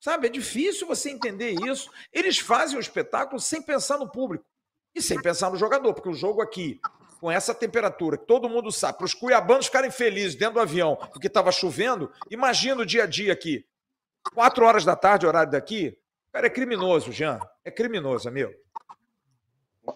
Sabe, 0.00 0.26
é 0.26 0.30
difícil 0.30 0.86
você 0.86 1.10
entender 1.10 1.52
isso. 1.66 1.90
Eles 2.12 2.38
fazem 2.38 2.76
o 2.76 2.80
espetáculo 2.80 3.40
sem 3.40 3.60
pensar 3.60 3.98
no 3.98 4.10
público 4.10 4.44
e 4.94 5.02
sem 5.02 5.20
pensar 5.20 5.50
no 5.50 5.56
jogador, 5.56 5.92
porque 5.92 6.08
o 6.08 6.14
jogo 6.14 6.40
aqui, 6.40 6.80
com 7.20 7.30
essa 7.30 7.54
temperatura, 7.54 8.16
que 8.16 8.24
todo 8.24 8.48
mundo 8.48 8.72
sabe, 8.72 8.96
para 8.96 9.04
os 9.04 9.12
cuiabanos 9.12 9.66
ficarem 9.66 9.90
felizes 9.90 10.34
dentro 10.34 10.54
do 10.54 10.60
avião 10.60 10.96
porque 11.12 11.26
estava 11.26 11.52
chovendo, 11.52 12.10
imagina 12.30 12.80
o 12.80 12.86
dia 12.86 13.04
a 13.04 13.06
dia 13.06 13.32
aqui. 13.32 13.66
Quatro 14.34 14.64
horas 14.64 14.84
da 14.84 14.96
tarde, 14.96 15.26
horário 15.26 15.52
daqui, 15.52 15.96
cara, 16.32 16.46
é 16.46 16.50
criminoso, 16.50 17.12
Jean. 17.12 17.38
É 17.64 17.70
criminoso, 17.70 18.28
amigo. 18.28 18.52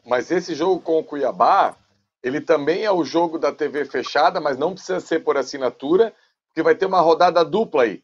Mas 0.05 0.31
esse 0.31 0.55
jogo 0.55 0.81
com 0.81 0.99
o 0.99 1.05
Cuiabá, 1.05 1.77
ele 2.23 2.41
também 2.41 2.85
é 2.85 2.91
o 2.93 3.05
jogo 3.05 3.39
da 3.39 3.53
TV 3.53 3.85
fechada, 3.85 4.41
mas 4.41 4.59
não 4.59 4.75
precisa 4.75 5.01
ser 5.01 5.21
por 5.21 5.37
assinatura, 5.37 6.14
porque 6.49 6.62
vai 6.62 6.75
ter 6.75 6.87
uma 6.87 7.01
rodada 7.01 7.45
dupla 7.45 7.85
aí. 7.85 8.03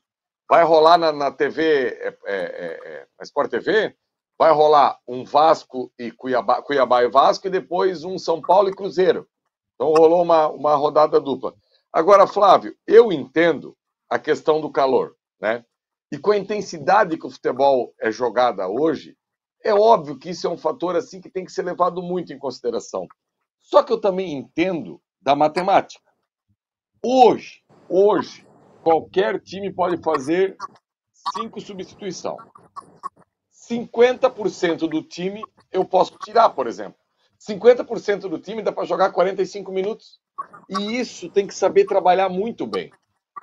Vai 0.49 0.65
rolar 0.65 0.97
na, 0.97 1.13
na 1.13 1.31
TV, 1.31 1.89
é, 1.89 2.09
é, 2.09 2.17
é, 2.27 3.07
na 3.19 3.25
Sport 3.25 3.51
TV, 3.51 3.95
vai 4.39 4.53
rolar 4.53 4.99
um 5.07 5.25
Vasco 5.25 5.93
e 5.99 6.11
Cuiabá, 6.11 6.63
Cuiabá 6.63 7.03
e 7.03 7.09
Vasco, 7.09 7.47
e 7.47 7.51
depois 7.51 8.05
um 8.05 8.19
São 8.19 8.41
Paulo 8.41 8.69
e 8.69 8.75
Cruzeiro. 8.75 9.29
Então 9.75 9.93
rolou 9.93 10.23
uma, 10.23 10.49
uma 10.49 10.75
rodada 10.75 11.21
dupla. 11.21 11.55
Agora, 11.93 12.27
Flávio, 12.27 12.77
eu 12.87 13.13
entendo 13.13 13.77
a 14.09 14.19
questão 14.19 14.61
do 14.61 14.71
calor, 14.71 15.17
né? 15.41 15.65
E 16.13 16.19
com 16.19 16.31
a 16.31 16.37
intensidade 16.37 17.19
que 17.19 17.27
o 17.27 17.31
futebol 17.31 17.93
é 18.01 18.11
jogada 18.13 18.69
hoje, 18.69 19.17
é 19.65 19.75
óbvio 19.75 20.19
que 20.19 20.31
isso 20.31 20.47
é 20.47 20.51
um 20.51 20.57
fator 20.57 20.95
assim 20.95 21.21
que 21.21 21.29
tem 21.29 21.45
que 21.45 21.51
ser 21.51 21.63
levado 21.63 22.01
muito 22.01 22.33
em 22.33 22.39
consideração. 22.39 23.07
Só 23.67 23.83
que 23.83 23.93
eu 23.93 24.01
também 24.01 24.33
entendo 24.33 25.03
da 25.21 25.35
matemática. 25.35 26.09
Hoje, 27.05 27.65
hoje, 27.89 28.47
qualquer 28.81 29.41
time 29.41 29.73
pode 29.73 30.01
fazer 30.03 30.57
cinco 31.35 31.61
substituições. 31.61 32.47
50% 33.69 34.89
do 34.89 35.03
time 35.03 35.43
eu 35.73 35.85
posso 35.85 36.17
tirar, 36.19 36.51
por 36.51 36.69
exemplo. 36.69 36.97
50% 37.41 38.29
do 38.29 38.39
time 38.39 38.63
dá 38.63 38.71
para 38.71 38.85
jogar 38.85 39.11
45 39.11 39.73
minutos. 39.73 40.21
E 40.71 40.97
isso 41.01 41.29
tem 41.29 41.45
que 41.45 41.55
saber 41.55 41.87
trabalhar 41.87 42.29
muito 42.29 42.69
bem, 42.69 42.93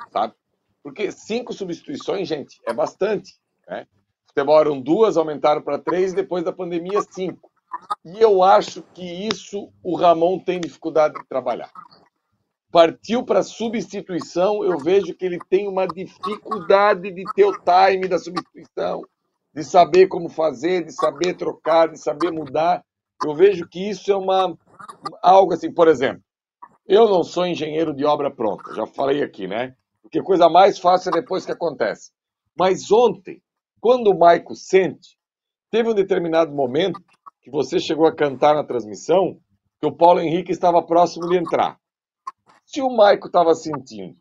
sabe? 0.09 0.33
Porque 0.81 1.11
cinco 1.11 1.51
substituições, 1.51 2.29
gente, 2.29 2.61
é 2.65 2.71
bastante. 2.71 3.33
Né? 3.67 3.85
Futebol 4.27 4.59
eram 4.59 4.79
duas, 4.79 5.17
aumentaram 5.17 5.61
para 5.61 5.79
três, 5.79 6.13
depois 6.13 6.45
da 6.45 6.53
pandemia, 6.53 7.01
cinco. 7.11 7.51
E 8.05 8.19
eu 8.19 8.43
acho 8.43 8.83
que 8.93 9.03
isso 9.03 9.71
o 9.81 9.95
Ramon 9.95 10.39
tem 10.39 10.59
dificuldade 10.59 11.15
de 11.15 11.25
trabalhar. 11.27 11.71
Partiu 12.71 13.23
para 13.23 13.43
substituição, 13.43 14.63
eu 14.63 14.77
vejo 14.77 15.13
que 15.13 15.25
ele 15.25 15.39
tem 15.49 15.67
uma 15.67 15.87
dificuldade 15.87 17.11
de 17.11 17.23
ter 17.33 17.45
o 17.45 17.53
time 17.53 18.07
da 18.07 18.17
substituição, 18.17 19.03
de 19.53 19.63
saber 19.63 20.07
como 20.07 20.27
fazer, 20.27 20.83
de 20.83 20.91
saber 20.91 21.35
trocar, 21.35 21.89
de 21.89 21.99
saber 21.99 22.31
mudar. 22.31 22.83
Eu 23.23 23.35
vejo 23.35 23.67
que 23.67 23.89
isso 23.89 24.11
é 24.11 24.15
uma 24.15 24.57
algo 25.21 25.53
assim, 25.53 25.71
por 25.71 25.87
exemplo, 25.87 26.23
eu 26.85 27.07
não 27.07 27.23
sou 27.23 27.45
engenheiro 27.45 27.93
de 27.93 28.03
obra 28.03 28.29
pronta, 28.29 28.73
já 28.73 28.85
falei 28.85 29.23
aqui, 29.23 29.47
né? 29.47 29.75
Porque 30.01 30.21
coisa 30.21 30.49
mais 30.49 30.77
fácil 30.77 31.09
é 31.09 31.21
depois 31.21 31.45
que 31.45 31.51
acontece. 31.51 32.11
Mas 32.57 32.91
ontem, 32.91 33.41
quando 33.79 34.07
o 34.07 34.17
Maico 34.17 34.55
sente, 34.55 35.17
teve 35.71 35.89
um 35.89 35.93
determinado 35.93 36.51
momento 36.51 37.01
que 37.43 37.51
você 37.51 37.77
chegou 37.77 38.07
a 38.07 38.15
cantar 38.15 38.55
na 38.55 38.63
transmissão 38.63 39.37
que 39.79 39.85
o 39.85 39.95
Paulo 39.95 40.21
Henrique 40.21 40.51
estava 40.51 40.81
próximo 40.81 41.27
de 41.27 41.37
entrar. 41.37 41.77
Se 42.65 42.81
o 42.81 42.89
Maico 42.89 43.27
estava 43.27 43.53
sentindo 43.53 44.15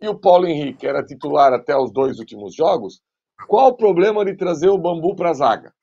e 0.00 0.08
o 0.08 0.18
Paulo 0.18 0.46
Henrique 0.46 0.86
era 0.86 1.04
titular 1.04 1.52
até 1.52 1.76
os 1.76 1.92
dois 1.92 2.18
últimos 2.18 2.54
jogos, 2.54 3.00
qual 3.46 3.68
o 3.68 3.76
problema 3.76 4.24
de 4.24 4.34
trazer 4.34 4.70
o 4.70 4.78
Bambu 4.78 5.14
para 5.14 5.30
a 5.30 5.34
zaga? 5.34 5.74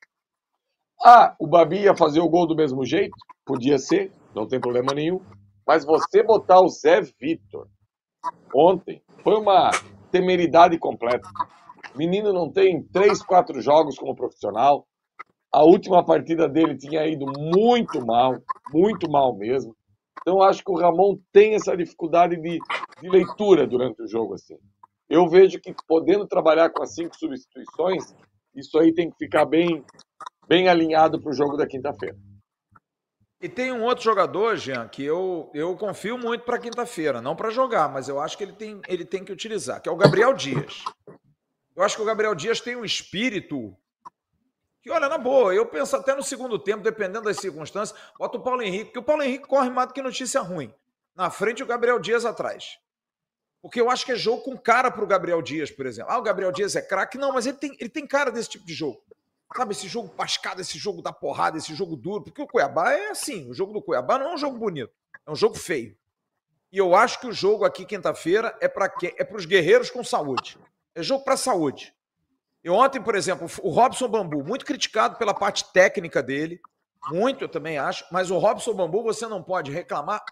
Ah, 1.05 1.35
o 1.39 1.47
Babi 1.47 1.81
ia 1.81 1.95
fazer 1.95 2.21
o 2.21 2.29
gol 2.29 2.47
do 2.47 2.55
mesmo 2.55 2.83
jeito? 2.83 3.15
Podia 3.45 3.77
ser, 3.77 4.11
não 4.33 4.47
tem 4.47 4.59
problema 4.59 4.93
nenhum. 4.93 5.21
Mas 5.67 5.85
você 5.85 6.23
botar 6.23 6.59
o 6.61 6.69
Zé 6.69 7.01
Vitor 7.01 7.67
ontem 8.53 9.03
foi 9.23 9.35
uma 9.35 9.69
temeridade 10.11 10.77
completa. 10.79 11.29
Menino 11.95 12.33
não 12.33 12.51
tem 12.51 12.83
três, 12.83 13.21
quatro 13.21 13.61
jogos 13.61 13.95
como 13.97 14.15
profissional, 14.15 14.87
a 15.53 15.63
última 15.63 16.03
partida 16.03 16.49
dele 16.49 16.75
tinha 16.75 17.05
ido 17.05 17.25
muito 17.37 18.03
mal, 18.03 18.41
muito 18.73 19.09
mal 19.09 19.37
mesmo. 19.37 19.75
Então 20.19 20.41
acho 20.41 20.63
que 20.63 20.71
o 20.71 20.77
Ramon 20.77 21.19
tem 21.31 21.53
essa 21.53 21.77
dificuldade 21.77 22.35
de, 22.37 22.57
de 22.99 23.09
leitura 23.09 23.67
durante 23.67 24.01
o 24.01 24.07
jogo 24.07 24.33
assim. 24.33 24.57
Eu 25.07 25.29
vejo 25.29 25.59
que 25.59 25.75
podendo 25.87 26.25
trabalhar 26.25 26.71
com 26.71 26.81
as 26.81 26.95
cinco 26.95 27.15
substituições, 27.15 28.15
isso 28.55 28.79
aí 28.79 28.91
tem 28.91 29.11
que 29.11 29.17
ficar 29.17 29.45
bem, 29.45 29.85
bem 30.47 30.67
alinhado 30.67 31.21
para 31.21 31.29
o 31.29 31.35
jogo 31.35 31.55
da 31.55 31.67
quinta-feira. 31.67 32.17
E 33.39 33.47
tem 33.47 33.71
um 33.71 33.83
outro 33.83 34.03
jogador, 34.03 34.55
Jean, 34.55 34.87
que 34.87 35.03
eu, 35.03 35.51
eu 35.53 35.75
confio 35.75 36.17
muito 36.17 36.45
para 36.45 36.57
quinta-feira, 36.57 37.21
não 37.21 37.35
para 37.35 37.51
jogar, 37.51 37.89
mas 37.89 38.07
eu 38.07 38.19
acho 38.19 38.37
que 38.37 38.43
ele 38.43 38.53
tem, 38.53 38.81
ele 38.87 39.05
tem 39.05 39.23
que 39.23 39.33
utilizar, 39.33 39.81
que 39.81 39.89
é 39.89 39.91
o 39.91 39.97
Gabriel 39.97 40.33
Dias. 40.33 40.83
Eu 41.75 41.83
acho 41.83 41.95
que 41.95 42.01
o 42.01 42.05
Gabriel 42.05 42.33
Dias 42.33 42.61
tem 42.61 42.75
um 42.75 42.85
espírito 42.85 43.75
que, 44.83 44.91
olha, 44.91 45.07
na 45.07 45.17
boa, 45.17 45.55
eu 45.55 45.65
penso 45.65 45.95
até 45.95 46.13
no 46.13 46.21
segundo 46.21 46.59
tempo, 46.59 46.83
dependendo 46.83 47.21
das 47.21 47.37
circunstâncias, 47.37 47.97
bota 48.19 48.37
o 48.37 48.41
Paulo 48.41 48.61
Henrique, 48.61 48.85
porque 48.85 48.99
o 48.99 49.03
Paulo 49.03 49.23
Henrique 49.23 49.47
corre 49.47 49.69
mais 49.69 49.87
do 49.87 49.93
que 49.93 50.01
notícia 50.01 50.41
ruim. 50.41 50.73
Na 51.15 51.29
frente, 51.29 51.63
o 51.63 51.65
Gabriel 51.65 51.99
Dias 51.99 52.25
atrás. 52.25 52.79
Porque 53.61 53.79
eu 53.79 53.89
acho 53.89 54.05
que 54.05 54.11
é 54.11 54.15
jogo 54.17 54.41
com 54.41 54.57
cara 54.57 54.91
para 54.91 55.01
o 55.01 55.07
Gabriel 55.07 55.41
Dias, 55.41 55.71
por 55.71 55.85
exemplo. 55.85 56.11
Ah, 56.11 56.17
o 56.17 56.21
Gabriel 56.21 56.51
Dias 56.51 56.75
é 56.75 56.81
craque. 56.81 57.17
Não, 57.17 57.31
mas 57.31 57.45
ele 57.45 57.55
tem, 57.55 57.77
ele 57.79 57.89
tem 57.89 58.05
cara 58.05 58.29
desse 58.29 58.49
tipo 58.49 58.65
de 58.65 58.73
jogo. 58.73 59.01
Sabe, 59.55 59.71
esse 59.71 59.87
jogo 59.87 60.09
pascado, 60.09 60.59
esse 60.59 60.77
jogo 60.77 61.01
da 61.01 61.13
porrada, 61.13 61.57
esse 61.57 61.73
jogo 61.73 61.95
duro. 61.95 62.25
Porque 62.25 62.41
o 62.41 62.47
Cuiabá 62.47 62.91
é 62.91 63.11
assim. 63.11 63.49
O 63.49 63.53
jogo 63.53 63.71
do 63.71 63.81
Cuiabá 63.81 64.19
não 64.19 64.31
é 64.31 64.33
um 64.33 64.37
jogo 64.37 64.57
bonito. 64.57 64.91
É 65.25 65.31
um 65.31 65.35
jogo 65.35 65.55
feio. 65.55 65.95
E 66.73 66.77
eu 66.77 66.93
acho 66.93 67.21
que 67.21 67.27
o 67.27 67.31
jogo 67.31 67.63
aqui, 67.63 67.85
quinta-feira, 67.85 68.53
é 68.59 68.67
para 68.67 68.91
é 69.17 69.33
os 69.33 69.45
guerreiros 69.45 69.89
com 69.89 70.03
saúde. 70.03 70.57
É 70.93 71.01
jogo 71.01 71.23
para 71.23 71.37
saúde. 71.37 71.95
E 72.63 72.69
ontem, 72.69 73.01
por 73.01 73.15
exemplo, 73.15 73.47
o 73.61 73.69
Robson 73.69 74.07
Bambu, 74.07 74.43
muito 74.43 74.65
criticado 74.65 75.17
pela 75.17 75.33
parte 75.33 75.71
técnica 75.73 76.23
dele, 76.23 76.61
muito 77.09 77.43
eu 77.43 77.49
também 77.49 77.77
acho, 77.77 78.05
mas 78.11 78.31
o 78.31 78.37
Robson 78.37 78.73
Bambu 78.73 79.03
você 79.03 79.27
não 79.27 79.43
pode 79.43 79.71
reclamar 79.71 80.23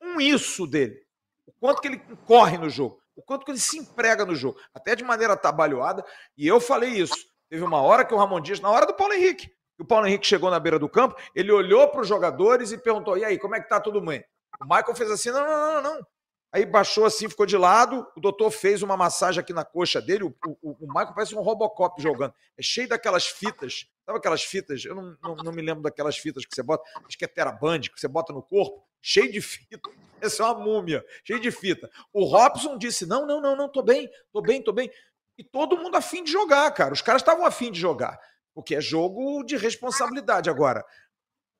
um 0.00 0.20
isso 0.20 0.66
dele. 0.66 1.02
O 1.46 1.52
quanto 1.52 1.80
que 1.80 1.88
ele 1.88 2.02
corre 2.26 2.58
no 2.58 2.68
jogo, 2.68 3.00
o 3.16 3.22
quanto 3.22 3.44
que 3.44 3.50
ele 3.50 3.58
se 3.58 3.78
emprega 3.78 4.26
no 4.26 4.34
jogo, 4.34 4.58
até 4.74 4.94
de 4.94 5.02
maneira 5.02 5.36
trabalhada. 5.36 6.04
E 6.36 6.46
eu 6.46 6.60
falei 6.60 6.90
isso. 6.90 7.16
Teve 7.48 7.62
uma 7.62 7.80
hora 7.80 8.04
que 8.04 8.12
o 8.12 8.18
Ramon 8.18 8.40
Dias, 8.40 8.60
na 8.60 8.70
hora 8.70 8.86
do 8.86 8.92
Paulo 8.94 9.14
Henrique, 9.14 9.50
o 9.78 9.84
Paulo 9.84 10.06
Henrique 10.06 10.26
chegou 10.26 10.50
na 10.50 10.60
beira 10.60 10.78
do 10.78 10.88
campo, 10.88 11.16
ele 11.34 11.50
olhou 11.50 11.88
para 11.88 12.02
os 12.02 12.08
jogadores 12.08 12.70
e 12.72 12.78
perguntou: 12.78 13.16
e 13.16 13.24
aí, 13.24 13.38
como 13.38 13.54
é 13.54 13.60
que 13.60 13.68
tá 13.68 13.80
tudo 13.80 14.00
bem? 14.00 14.22
O 14.60 14.64
Michael 14.64 14.94
fez 14.94 15.10
assim: 15.10 15.30
não, 15.30 15.46
não, 15.46 15.74
não, 15.74 15.94
não. 15.94 16.06
Aí 16.50 16.64
baixou 16.64 17.04
assim, 17.04 17.28
ficou 17.28 17.44
de 17.44 17.56
lado. 17.56 18.06
O 18.16 18.20
doutor 18.20 18.50
fez 18.50 18.82
uma 18.82 18.96
massagem 18.96 19.40
aqui 19.40 19.52
na 19.52 19.64
coxa 19.64 20.00
dele. 20.00 20.24
O, 20.24 20.34
o, 20.62 20.72
o 20.80 20.86
Michael 20.86 21.14
parece 21.14 21.34
um 21.34 21.42
Robocop 21.42 22.00
jogando. 22.00 22.32
É 22.56 22.62
cheio 22.62 22.88
daquelas 22.88 23.26
fitas. 23.26 23.86
Sabe 24.06 24.18
aquelas 24.18 24.42
fitas? 24.42 24.84
Eu 24.84 24.94
não, 24.94 25.16
não, 25.22 25.36
não 25.36 25.52
me 25.52 25.60
lembro 25.60 25.82
daquelas 25.82 26.16
fitas 26.16 26.46
que 26.46 26.54
você 26.54 26.62
bota. 26.62 26.82
Acho 27.06 27.18
que 27.18 27.24
é 27.24 27.28
Teraband, 27.28 27.80
que 27.80 28.00
você 28.00 28.08
bota 28.08 28.32
no 28.32 28.42
corpo. 28.42 28.82
Cheio 29.02 29.30
de 29.30 29.40
fita. 29.42 29.90
Essa 30.20 30.42
é 30.42 30.46
uma 30.46 30.54
múmia. 30.64 31.04
Cheio 31.22 31.38
de 31.38 31.50
fita. 31.50 31.90
O 32.12 32.24
Robson 32.24 32.78
disse: 32.78 33.04
Não, 33.04 33.26
não, 33.26 33.40
não, 33.40 33.54
não, 33.54 33.68
tô 33.68 33.82
bem, 33.82 34.10
tô 34.32 34.40
bem, 34.40 34.62
tô 34.62 34.72
bem. 34.72 34.90
E 35.36 35.44
todo 35.44 35.76
mundo 35.76 35.96
afim 35.96 36.24
de 36.24 36.32
jogar, 36.32 36.70
cara. 36.72 36.94
Os 36.94 37.02
caras 37.02 37.20
estavam 37.20 37.44
afim 37.44 37.70
de 37.70 37.78
jogar. 37.78 38.18
Porque 38.54 38.74
é 38.74 38.80
jogo 38.80 39.44
de 39.44 39.56
responsabilidade. 39.56 40.48
Agora, 40.48 40.84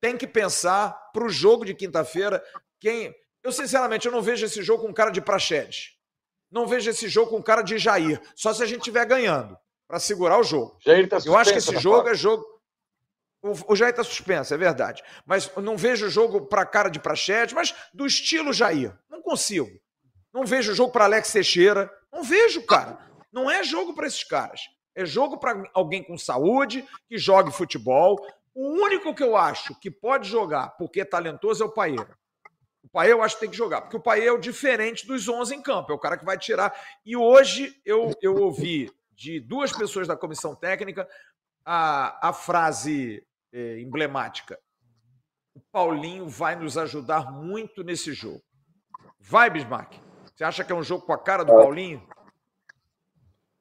tem 0.00 0.16
que 0.16 0.26
pensar 0.26 0.90
para 1.12 1.24
o 1.24 1.28
jogo 1.28 1.64
de 1.64 1.74
quinta-feira. 1.74 2.42
Quem 2.80 3.14
eu, 3.42 3.52
sinceramente, 3.52 4.06
eu 4.06 4.12
não 4.12 4.22
vejo 4.22 4.44
esse 4.44 4.62
jogo 4.62 4.86
com 4.86 4.92
cara 4.92 5.10
de 5.10 5.20
Praxedes. 5.20 5.96
Não 6.50 6.66
vejo 6.66 6.90
esse 6.90 7.08
jogo 7.08 7.30
com 7.30 7.42
cara 7.42 7.62
de 7.62 7.78
Jair. 7.78 8.20
Só 8.34 8.52
se 8.52 8.62
a 8.62 8.66
gente 8.66 8.78
estiver 8.78 9.04
ganhando, 9.06 9.56
para 9.86 10.00
segurar 10.00 10.38
o 10.38 10.42
jogo. 10.42 10.76
Jair 10.80 11.08
tá 11.08 11.18
eu 11.24 11.36
acho 11.36 11.52
que 11.52 11.58
esse 11.58 11.76
jogo 11.78 12.08
é 12.08 12.14
jogo. 12.14 12.44
O, 13.42 13.72
o 13.72 13.76
Jair 13.76 13.90
está 13.90 14.02
suspenso, 14.02 14.52
é 14.52 14.56
verdade. 14.56 15.02
Mas 15.24 15.50
não 15.56 15.76
vejo 15.76 16.06
o 16.06 16.10
jogo 16.10 16.46
para 16.46 16.66
cara 16.66 16.88
de 16.88 16.98
Praxedes, 16.98 17.54
mas 17.54 17.74
do 17.94 18.06
estilo 18.06 18.52
Jair. 18.52 18.96
Não 19.08 19.22
consigo. 19.22 19.70
Não 20.32 20.44
vejo 20.44 20.72
o 20.72 20.74
jogo 20.74 20.92
para 20.92 21.04
Alex 21.04 21.32
Teixeira. 21.32 21.90
Não 22.12 22.22
vejo, 22.22 22.62
cara. 22.66 22.98
Não 23.32 23.50
é 23.50 23.62
jogo 23.62 23.94
para 23.94 24.06
esses 24.06 24.24
caras. 24.24 24.62
É 24.94 25.06
jogo 25.06 25.38
para 25.38 25.62
alguém 25.74 26.02
com 26.02 26.18
saúde, 26.18 26.84
que 27.08 27.16
jogue 27.18 27.52
futebol. 27.52 28.18
O 28.54 28.82
único 28.82 29.14
que 29.14 29.22
eu 29.22 29.36
acho 29.36 29.78
que 29.78 29.90
pode 29.90 30.28
jogar 30.28 30.70
porque 30.70 31.02
é 31.02 31.04
talentoso 31.04 31.62
é 31.62 31.66
o 31.66 31.70
Paeira. 31.70 32.18
O 32.82 32.88
Paê 32.88 33.12
eu 33.12 33.22
acho 33.22 33.34
que 33.34 33.40
tem 33.40 33.50
que 33.50 33.56
jogar, 33.56 33.82
porque 33.82 33.96
o 33.96 34.00
Paê 34.00 34.26
é 34.26 34.32
o 34.32 34.38
diferente 34.38 35.06
dos 35.06 35.28
11 35.28 35.54
em 35.54 35.62
campo, 35.62 35.92
é 35.92 35.94
o 35.94 35.98
cara 35.98 36.16
que 36.16 36.24
vai 36.24 36.38
tirar. 36.38 36.74
E 37.04 37.16
hoje 37.16 37.78
eu, 37.84 38.12
eu 38.22 38.36
ouvi 38.36 38.90
de 39.12 39.40
duas 39.40 39.72
pessoas 39.72 40.06
da 40.06 40.16
comissão 40.16 40.54
técnica 40.54 41.08
a, 41.64 42.28
a 42.28 42.32
frase 42.32 43.26
é, 43.52 43.80
emblemática: 43.80 44.58
o 45.54 45.60
Paulinho 45.72 46.28
vai 46.28 46.56
nos 46.56 46.78
ajudar 46.78 47.32
muito 47.32 47.82
nesse 47.82 48.12
jogo. 48.12 48.42
Vai, 49.18 49.50
Bismarck? 49.50 49.94
Você 50.34 50.44
acha 50.44 50.64
que 50.64 50.72
é 50.72 50.74
um 50.74 50.82
jogo 50.82 51.04
com 51.04 51.12
a 51.12 51.18
cara 51.18 51.44
do 51.44 51.52
Paulinho? 51.52 52.02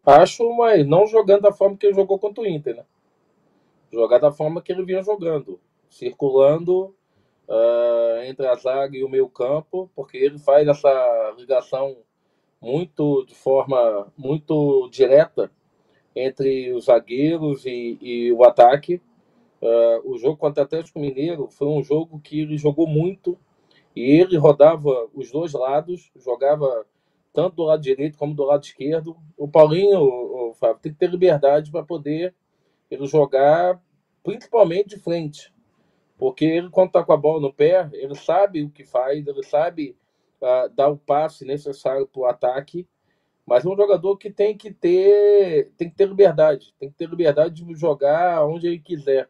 Acho, 0.05 0.55
mas 0.55 0.87
não 0.87 1.05
jogando 1.05 1.41
da 1.41 1.51
forma 1.51 1.75
que 1.75 1.85
ele 1.85 1.95
jogou 1.95 2.17
contra 2.17 2.41
o 2.41 2.47
Inter, 2.47 2.77
né? 2.77 2.85
Jogar 3.91 4.19
da 4.19 4.31
forma 4.31 4.61
que 4.61 4.71
ele 4.71 4.85
vinha 4.85 5.01
jogando, 5.01 5.59
circulando 5.89 6.95
uh, 7.47 8.23
entre 8.25 8.45
a 8.47 8.55
zaga 8.55 8.97
e 8.97 9.03
o 9.03 9.09
meio 9.09 9.29
campo, 9.29 9.89
porque 9.95 10.17
ele 10.17 10.37
faz 10.37 10.67
essa 10.67 11.35
ligação 11.37 11.97
muito 12.61 13.25
de 13.25 13.35
forma 13.35 14.11
muito 14.17 14.89
direta 14.91 15.51
entre 16.15 16.73
os 16.73 16.85
zagueiros 16.85 17.65
e, 17.65 17.97
e 18.01 18.31
o 18.31 18.43
ataque. 18.43 19.01
Uh, 19.61 20.11
o 20.13 20.17
jogo 20.17 20.37
contra 20.37 20.63
o 20.63 20.65
Atlético 20.65 20.99
Mineiro 20.99 21.47
foi 21.49 21.67
um 21.67 21.83
jogo 21.83 22.19
que 22.19 22.41
ele 22.41 22.57
jogou 22.57 22.87
muito 22.87 23.37
e 23.95 24.01
ele 24.01 24.37
rodava 24.37 25.07
os 25.13 25.31
dois 25.31 25.53
lados, 25.53 26.11
jogava 26.15 26.85
tanto 27.33 27.55
do 27.55 27.63
lado 27.63 27.81
direito 27.81 28.17
como 28.17 28.33
do 28.33 28.43
lado 28.43 28.63
esquerdo. 28.63 29.17
O 29.35 29.47
Paulinho, 29.47 29.99
o, 29.99 30.49
o 30.49 30.53
Fábio, 30.53 30.79
tem 30.81 30.91
que 30.91 30.99
ter 30.99 31.09
liberdade 31.09 31.71
para 31.71 31.83
poder 31.83 32.33
ele 32.89 33.05
jogar 33.05 33.81
principalmente 34.23 34.89
de 34.89 34.99
frente. 34.99 35.53
Porque 36.17 36.45
ele, 36.45 36.69
quando 36.69 36.87
está 36.87 37.03
com 37.03 37.13
a 37.13 37.17
bola 37.17 37.39
no 37.39 37.53
pé, 37.53 37.89
ele 37.93 38.15
sabe 38.15 38.63
o 38.63 38.69
que 38.69 38.83
faz, 38.83 39.25
ele 39.25 39.43
sabe 39.43 39.95
uh, 40.41 40.69
dar 40.73 40.89
o 40.89 40.97
passe 40.97 41.45
necessário 41.45 42.07
para 42.07 42.21
o 42.21 42.25
ataque, 42.25 42.87
mas 43.45 43.63
é 43.63 43.69
um 43.69 43.77
jogador 43.77 44.17
que 44.17 44.29
tem 44.31 44.57
que 44.57 44.73
ter 44.73 45.71
tem 45.77 45.89
que 45.89 45.95
ter 45.95 46.07
liberdade, 46.07 46.73
tem 46.79 46.89
que 46.89 46.97
ter 46.97 47.07
liberdade 47.07 47.63
de 47.63 47.75
jogar 47.75 48.45
onde 48.45 48.67
ele 48.67 48.79
quiser. 48.79 49.29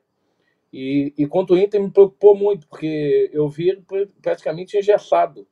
E, 0.72 1.14
e 1.18 1.28
quanto 1.28 1.54
o 1.54 1.58
Inter 1.58 1.82
me 1.82 1.92
preocupou 1.92 2.36
muito, 2.36 2.68
porque 2.68 3.30
eu 3.34 3.48
vi 3.48 3.70
ele 3.70 3.86
praticamente 4.22 4.78
engessado, 4.78 5.48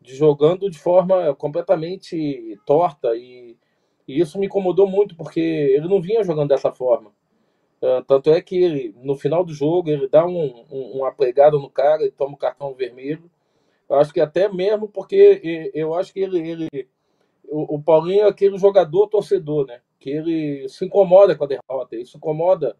de 0.00 0.14
jogando 0.14 0.70
de 0.70 0.78
forma 0.78 1.34
completamente 1.34 2.58
torta, 2.64 3.14
e, 3.16 3.56
e 4.06 4.20
isso 4.20 4.38
me 4.38 4.46
incomodou 4.46 4.88
muito, 4.88 5.16
porque 5.16 5.40
ele 5.40 5.88
não 5.88 6.00
vinha 6.00 6.24
jogando 6.24 6.48
dessa 6.48 6.72
forma. 6.72 7.12
Uh, 7.80 8.02
tanto 8.06 8.30
é 8.30 8.40
que 8.40 8.56
ele, 8.56 8.94
no 9.02 9.16
final 9.16 9.44
do 9.44 9.54
jogo, 9.54 9.88
ele 9.88 10.08
dá 10.08 10.26
um, 10.26 10.64
um, 10.70 10.98
uma 10.98 11.12
pregada 11.12 11.56
no 11.56 11.70
cara 11.70 12.04
e 12.04 12.10
toma 12.10 12.34
o 12.34 12.38
cartão 12.38 12.74
vermelho. 12.74 13.30
Eu 13.88 13.96
acho 13.96 14.12
que 14.12 14.20
até 14.20 14.48
mesmo 14.48 14.88
porque 14.88 15.70
eu 15.72 15.94
acho 15.94 16.12
que 16.12 16.20
ele, 16.20 16.38
ele 16.38 16.88
o, 17.44 17.76
o, 17.76 17.82
Paulinho 17.82 18.22
é 18.22 18.28
aquele 18.28 18.58
jogador 18.58 19.06
torcedor, 19.06 19.66
né? 19.66 19.80
Que 19.98 20.10
ele 20.10 20.68
se 20.68 20.84
incomoda 20.84 21.34
com 21.36 21.44
a 21.44 21.46
derrota, 21.46 21.94
ele 21.94 22.04
se 22.04 22.16
incomoda 22.16 22.76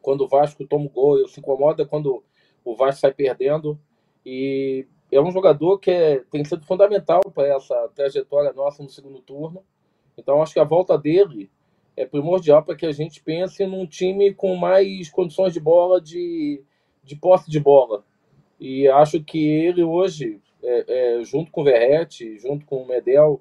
quando 0.00 0.22
o 0.22 0.28
Vasco 0.28 0.66
toma 0.66 0.86
o 0.86 0.90
gol, 0.90 1.18
ele 1.18 1.28
se 1.28 1.40
incomoda 1.40 1.84
quando 1.84 2.24
o 2.64 2.74
Vasco 2.74 3.00
sai 3.00 3.12
perdendo. 3.12 3.78
E 4.24 4.86
é 5.10 5.20
um 5.20 5.30
jogador 5.30 5.78
que 5.78 5.90
é, 5.90 6.18
tem 6.30 6.44
sido 6.44 6.64
fundamental 6.64 7.20
para 7.34 7.48
essa 7.48 7.88
trajetória 7.94 8.52
nossa 8.52 8.82
no 8.82 8.88
segundo 8.88 9.20
turno. 9.20 9.62
Então 10.16 10.42
acho 10.42 10.54
que 10.54 10.60
a 10.60 10.64
volta 10.64 10.96
dele 10.96 11.50
é 11.98 12.06
primordial 12.06 12.62
para 12.62 12.76
que 12.76 12.86
a 12.86 12.92
gente 12.92 13.20
pense 13.20 13.66
num 13.66 13.84
time 13.84 14.32
com 14.32 14.54
mais 14.54 15.10
condições 15.10 15.52
de 15.52 15.58
bola, 15.58 16.00
de, 16.00 16.62
de 17.02 17.16
posse 17.16 17.50
de 17.50 17.58
bola. 17.58 18.04
E 18.60 18.86
acho 18.86 19.22
que 19.22 19.44
ele 19.48 19.82
hoje, 19.82 20.40
é, 20.62 21.18
é, 21.18 21.24
junto 21.24 21.50
com 21.50 21.62
o 21.62 21.64
Verrete, 21.64 22.38
junto 22.38 22.64
com 22.64 22.82
o 22.82 22.86
Medel 22.86 23.40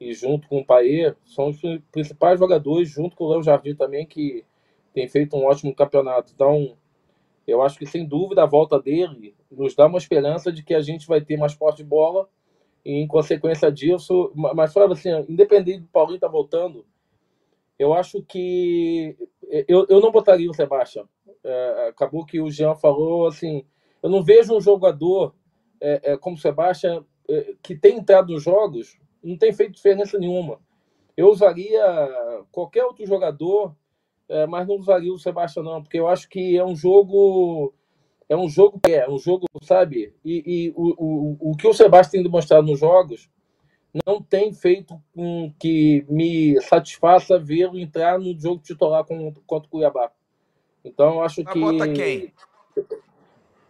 e 0.00 0.14
junto 0.14 0.46
com 0.46 0.58
o 0.58 0.64
Paê, 0.64 1.14
são 1.24 1.48
os 1.48 1.60
principais 1.90 2.38
jogadores, 2.38 2.88
junto 2.88 3.16
com 3.16 3.24
o 3.24 3.28
Léo 3.30 3.42
Jardim 3.42 3.74
também, 3.74 4.06
que 4.06 4.44
tem 4.94 5.08
feito 5.08 5.36
um 5.36 5.44
ótimo 5.44 5.74
campeonato. 5.74 6.30
Então, 6.32 6.76
eu 7.44 7.60
acho 7.60 7.76
que 7.76 7.86
sem 7.86 8.06
dúvida 8.06 8.44
a 8.44 8.46
volta 8.46 8.80
dele 8.80 9.34
nos 9.50 9.74
dá 9.74 9.86
uma 9.86 9.98
esperança 9.98 10.52
de 10.52 10.62
que 10.62 10.74
a 10.74 10.80
gente 10.80 11.08
vai 11.08 11.20
ter 11.20 11.36
mais 11.36 11.56
posse 11.56 11.78
de 11.78 11.84
bola 11.84 12.28
e, 12.84 12.92
em 12.92 13.06
consequência 13.08 13.70
disso, 13.72 14.30
mas 14.34 14.72
falava 14.72 14.92
assim, 14.92 15.10
independente 15.28 15.80
do 15.80 15.88
Paulinho 15.88 16.16
estar 16.16 16.28
tá 16.28 16.32
voltando, 16.32 16.84
eu 17.78 17.92
acho 17.94 18.22
que 18.22 19.16
eu, 19.68 19.86
eu 19.88 20.00
não 20.00 20.10
botaria 20.10 20.50
o 20.50 20.54
Sebastião. 20.54 21.08
É, 21.44 21.88
acabou 21.88 22.24
que 22.24 22.40
o 22.40 22.50
Jean 22.50 22.74
falou 22.74 23.26
assim: 23.26 23.64
eu 24.02 24.10
não 24.10 24.22
vejo 24.22 24.56
um 24.56 24.60
jogador 24.60 25.34
é, 25.80 26.12
é, 26.12 26.16
como 26.16 26.36
o 26.36 26.38
Sebastião 26.38 27.04
é, 27.28 27.54
que 27.62 27.76
tem 27.76 27.98
entrado 27.98 28.32
nos 28.32 28.42
jogos, 28.42 28.98
não 29.22 29.36
tem 29.36 29.52
feito 29.52 29.74
diferença 29.74 30.18
nenhuma. 30.18 30.60
Eu 31.16 31.28
usaria 31.28 31.82
qualquer 32.50 32.84
outro 32.84 33.06
jogador, 33.06 33.74
é, 34.28 34.46
mas 34.46 34.66
não 34.66 34.76
usaria 34.76 35.12
o 35.12 35.18
Sebastião, 35.18 35.64
não, 35.64 35.82
porque 35.82 35.98
eu 35.98 36.08
acho 36.08 36.28
que 36.28 36.56
é 36.56 36.64
um 36.64 36.74
jogo. 36.74 37.74
É 38.28 38.36
um 38.36 38.48
jogo, 38.48 38.80
é 38.88 39.08
um 39.08 39.18
jogo, 39.18 39.46
sabe? 39.62 40.12
E, 40.24 40.42
e 40.44 40.72
o, 40.74 40.94
o, 40.98 41.52
o 41.52 41.56
que 41.56 41.68
o 41.68 41.72
Sebastião 41.72 42.10
tem 42.10 42.22
demonstrado 42.24 42.66
nos 42.66 42.80
jogos 42.80 43.30
não 44.04 44.20
tem 44.20 44.52
feito 44.52 45.00
com 45.14 45.52
que 45.58 46.04
me 46.08 46.60
satisfaça 46.62 47.38
vê-lo 47.38 47.78
entrar 47.78 48.18
no 48.18 48.38
jogo 48.38 48.62
titular 48.62 49.04
contra 49.04 49.66
o 49.66 49.70
Cuiabá. 49.70 50.10
Então, 50.84 51.22
acho 51.22 51.42
Mas 51.42 51.52
que. 51.52 51.60
Bota 51.60 51.92
quem? 51.92 52.32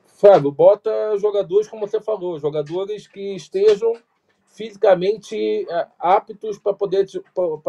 Fábio, 0.06 0.50
bota 0.50 0.90
jogadores, 1.18 1.68
como 1.68 1.86
você 1.86 2.00
falou, 2.00 2.38
jogadores 2.38 3.06
que 3.06 3.34
estejam 3.34 3.92
fisicamente 4.46 5.66
é, 5.70 5.88
aptos 5.98 6.58
para 6.58 6.72
poder, 6.72 7.06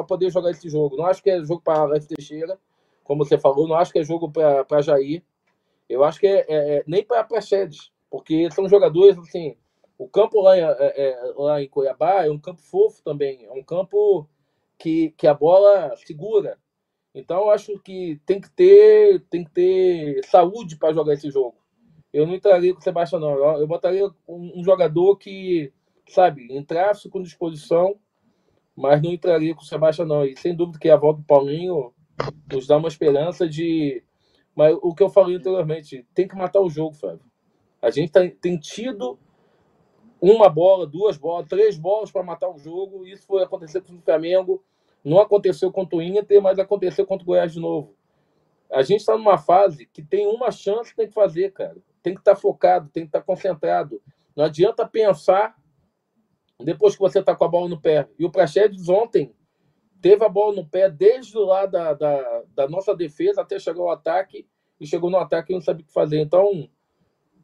poder 0.07 0.31
jogar 0.31 0.51
esse 0.51 0.69
jogo. 0.69 0.95
Não 0.95 1.05
acho 1.05 1.21
que 1.21 1.29
é 1.29 1.43
jogo 1.43 1.61
para 1.61 1.81
Alex 1.81 2.07
Teixeira, 2.07 2.57
como 3.03 3.25
você 3.25 3.37
falou, 3.37 3.67
não 3.67 3.75
acho 3.75 3.91
que 3.91 3.99
é 3.99 4.03
jogo 4.03 4.31
para 4.31 4.81
Jair. 4.81 5.21
Eu 5.89 6.03
acho 6.03 6.19
que 6.19 6.27
é, 6.27 6.45
é, 6.47 6.77
é 6.77 6.83
nem 6.87 7.03
para 7.03 7.41
Chedes, 7.41 7.91
porque 8.09 8.49
são 8.51 8.69
jogadores 8.69 9.17
assim 9.17 9.57
o 9.97 10.07
campo 10.07 10.41
lá 10.41 10.55
é, 10.55 10.61
é, 10.61 11.33
lá 11.35 11.61
em 11.61 11.67
Cuiabá 11.67 12.25
é 12.25 12.31
um 12.31 12.39
campo 12.39 12.61
fofo 12.61 13.01
também, 13.03 13.45
é 13.45 13.51
um 13.51 13.63
campo 13.63 14.29
que, 14.77 15.11
que 15.17 15.25
a 15.25 15.33
bola 15.33 15.95
segura. 15.97 16.57
Então 17.15 17.39
eu 17.41 17.49
acho 17.49 17.79
que 17.79 18.21
tem 18.25 18.39
que 18.39 18.49
ter, 18.51 19.21
tem 19.29 19.43
que 19.43 19.49
ter 19.49 20.23
saúde 20.25 20.77
para 20.77 20.93
jogar 20.93 21.13
esse 21.13 21.31
jogo. 21.31 21.57
Eu 22.13 22.27
não 22.27 22.35
entraria 22.35 22.73
com 22.73 22.79
o 22.79 22.83
Sebastião, 22.83 23.19
não. 23.19 23.31
Eu, 23.31 23.61
eu 23.61 23.67
botaria 23.67 24.07
um, 24.27 24.59
um, 24.59 24.63
jogador 24.63 25.17
que, 25.17 25.73
sabe, 26.07 26.47
entrasse 26.55 27.09
com 27.09 27.21
disposição, 27.21 27.99
mas 28.75 29.01
não 29.01 29.11
entraria 29.11 29.55
com 29.55 29.61
o 29.61 29.65
Sebastião, 29.65 30.07
não. 30.07 30.23
E 30.23 30.37
sem 30.37 30.55
dúvida 30.55 30.79
que 30.79 30.89
a 30.89 30.95
volta 30.95 31.21
do 31.21 31.25
Paulinho 31.25 31.91
nos 32.51 32.67
dá 32.67 32.77
uma 32.77 32.87
esperança 32.87 33.49
de. 33.49 34.03
Mas 34.55 34.75
o 34.81 34.93
que 34.93 35.03
eu 35.03 35.09
falei 35.09 35.35
anteriormente, 35.35 36.05
tem 36.13 36.27
que 36.27 36.35
matar 36.35 36.61
o 36.61 36.69
jogo, 36.69 36.95
Fábio. 36.95 37.25
A 37.81 37.89
gente 37.89 38.11
tá, 38.11 38.21
tem 38.41 38.57
tido 38.57 39.19
uma 40.21 40.49
bola, 40.49 40.85
duas 40.85 41.17
bolas, 41.17 41.47
três 41.47 41.77
bolas 41.77 42.11
para 42.11 42.23
matar 42.23 42.49
o 42.49 42.57
jogo. 42.57 43.05
Isso 43.05 43.25
foi 43.25 43.43
acontecer 43.43 43.81
com 43.81 43.93
o 43.93 44.01
Flamengo, 44.01 44.63
não 45.03 45.19
aconteceu 45.19 45.71
contra 45.71 45.97
o 45.97 46.01
Inter, 46.01 46.41
mas 46.41 46.59
aconteceu 46.59 47.05
contra 47.05 47.23
o 47.23 47.27
Goiás 47.27 47.53
de 47.53 47.59
novo. 47.59 47.95
A 48.71 48.81
gente 48.81 48.99
está 48.99 49.17
numa 49.17 49.37
fase 49.37 49.85
que 49.85 50.01
tem 50.01 50.27
uma 50.27 50.51
chance, 50.51 50.95
tem 50.95 51.07
que 51.07 51.13
fazer, 51.13 51.53
cara. 51.53 51.77
Tem 52.03 52.13
que 52.13 52.19
estar 52.19 52.35
tá 52.35 52.39
focado, 52.39 52.89
tem 52.89 53.03
que 53.03 53.09
estar 53.09 53.19
tá 53.19 53.25
concentrado. 53.25 54.01
Não 54.35 54.43
adianta 54.43 54.87
pensar 54.87 55.55
depois 56.59 56.95
que 56.95 56.99
você 56.99 57.19
está 57.19 57.35
com 57.35 57.45
a 57.45 57.47
bola 57.47 57.69
no 57.69 57.79
pé. 57.79 58.07
E 58.17 58.25
o 58.25 58.31
Praxedes 58.31 58.89
ontem 58.89 59.33
teve 60.01 60.23
a 60.23 60.29
bola 60.29 60.55
no 60.55 60.67
pé 60.67 60.89
desde 60.89 61.37
lá 61.37 61.65
da, 61.65 61.93
da, 61.93 62.43
da, 62.53 62.69
nossa 62.69 62.95
defesa 62.95 63.41
até 63.41 63.59
chegar 63.59 63.81
ao 63.81 63.91
ataque 63.91 64.47
e 64.79 64.85
chegou 64.85 65.09
no 65.09 65.17
ataque 65.17 65.51
e 65.51 65.55
não 65.55 65.61
sabia 65.61 65.83
o 65.83 65.87
que 65.87 65.93
fazer. 65.93 66.19
Então, 66.19 66.69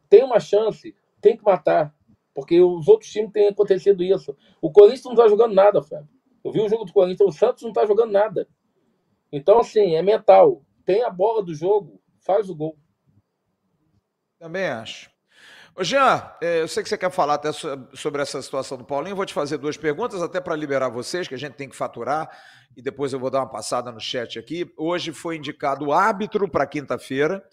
tem 0.08 0.22
uma 0.22 0.38
chance, 0.38 0.94
tem 1.20 1.36
que 1.36 1.44
matar, 1.44 1.94
porque 2.34 2.60
os 2.60 2.88
outros 2.88 3.10
times 3.10 3.32
têm 3.32 3.48
acontecido 3.48 4.02
isso. 4.02 4.36
O 4.60 4.70
Corinthians 4.72 5.04
não 5.04 5.12
está 5.12 5.28
jogando 5.28 5.54
nada, 5.54 5.82
Fábio. 5.82 6.08
Eu 6.44 6.52
vi 6.52 6.60
o 6.60 6.68
jogo 6.68 6.84
do 6.84 6.92
Corinthians, 6.92 7.34
o 7.34 7.38
Santos 7.38 7.62
não 7.62 7.70
está 7.70 7.86
jogando 7.86 8.12
nada. 8.12 8.48
Então, 9.32 9.58
assim, 9.58 9.94
é 9.94 10.02
mental. 10.02 10.62
Tem 10.84 11.02
a 11.02 11.10
bola 11.10 11.42
do 11.42 11.54
jogo, 11.54 12.00
faz 12.18 12.50
o 12.50 12.54
gol. 12.54 12.76
Também 14.38 14.66
acho. 14.66 15.10
Ô 15.76 15.82
Jean, 15.82 16.30
é, 16.40 16.60
eu 16.60 16.68
sei 16.68 16.84
que 16.84 16.88
você 16.88 16.96
quer 16.96 17.10
falar 17.10 17.34
até 17.34 17.50
sobre 17.52 18.22
essa 18.22 18.40
situação 18.40 18.78
do 18.78 18.84
Paulinho. 18.84 19.16
Vou 19.16 19.26
te 19.26 19.34
fazer 19.34 19.58
duas 19.58 19.76
perguntas, 19.76 20.22
até 20.22 20.40
para 20.40 20.54
liberar 20.54 20.88
vocês, 20.88 21.26
que 21.26 21.34
a 21.34 21.38
gente 21.38 21.54
tem 21.54 21.68
que 21.68 21.74
faturar, 21.74 22.30
e 22.76 22.82
depois 22.82 23.12
eu 23.12 23.18
vou 23.18 23.28
dar 23.28 23.40
uma 23.40 23.50
passada 23.50 23.90
no 23.90 23.98
chat 23.98 24.38
aqui. 24.38 24.72
Hoje 24.76 25.10
foi 25.10 25.36
indicado 25.36 25.86
o 25.86 25.92
árbitro 25.92 26.48
para 26.48 26.66
quinta-feira. 26.66 27.44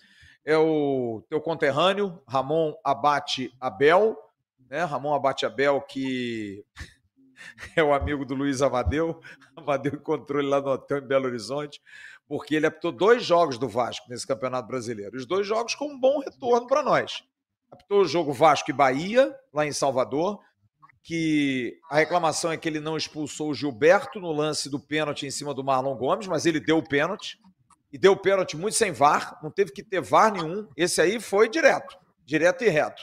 É 0.46 0.56
o 0.56 1.24
teu 1.30 1.42
conterrâneo, 1.42 2.22
Ramon 2.28 2.74
Abate 2.84 3.52
Abel. 3.60 4.16
Né? 4.72 4.86
Ramon 4.86 5.14
Abate 5.14 5.46
Abel, 5.46 5.82
que 5.82 6.64
é 7.76 7.84
o 7.84 7.94
amigo 7.94 8.24
do 8.24 8.34
Luiz 8.34 8.62
Amadeu. 8.62 9.20
Amadeu 9.54 9.96
encontrou 9.96 10.40
ele 10.40 10.50
lá 10.50 10.62
no 10.62 10.70
hotel 10.70 11.00
em 11.00 11.08
Belo 11.08 11.26
Horizonte, 11.26 11.82
porque 12.26 12.56
ele 12.56 12.66
apitou 12.66 12.94
dois 12.94 13.22
jogos 13.26 13.58
do 13.58 13.68
Vasco 13.68 14.10
nesse 14.10 14.26
Campeonato 14.26 14.70
Brasileiro. 14.70 15.18
Os 15.18 15.26
dois 15.26 15.46
jogos 15.46 15.76
com 15.76 15.90
um 15.90 16.00
bom 16.00 16.20
retorno 16.20 16.66
para 16.68 16.82
nós 16.82 17.22
apitou 17.70 18.02
o 18.02 18.06
jogo 18.06 18.34
Vasco 18.34 18.70
e 18.70 18.74
Bahia, 18.74 19.34
lá 19.54 19.66
em 19.66 19.72
Salvador, 19.72 20.40
que 21.04 21.80
a 21.90 21.98
reclamação 21.98 22.52
é 22.52 22.58
que 22.58 22.68
ele 22.68 22.82
não 22.82 22.98
expulsou 22.98 23.50
o 23.50 23.54
Gilberto 23.54 24.20
no 24.20 24.32
lance 24.32 24.70
do 24.70 24.78
pênalti 24.78 25.26
em 25.26 25.32
cima 25.32 25.54
do 25.54 25.64
Marlon 25.64 25.96
Gomes, 25.96 26.28
mas 26.28 26.46
ele 26.46 26.60
deu 26.60 26.78
o 26.78 26.88
pênalti. 26.88 27.40
E 27.92 27.98
deu 27.98 28.14
o 28.14 28.18
pênalti 28.18 28.56
muito 28.56 28.76
sem 28.76 28.92
VAR, 28.92 29.38
não 29.44 29.52
teve 29.52 29.72
que 29.72 29.84
ter 29.84 30.02
VAR 30.02 30.32
nenhum. 30.32 30.68
Esse 30.78 31.02
aí 31.02 31.20
foi 31.20 31.50
direto, 31.50 31.98
direto 32.26 32.64
e 32.64 32.70
reto. 32.70 33.02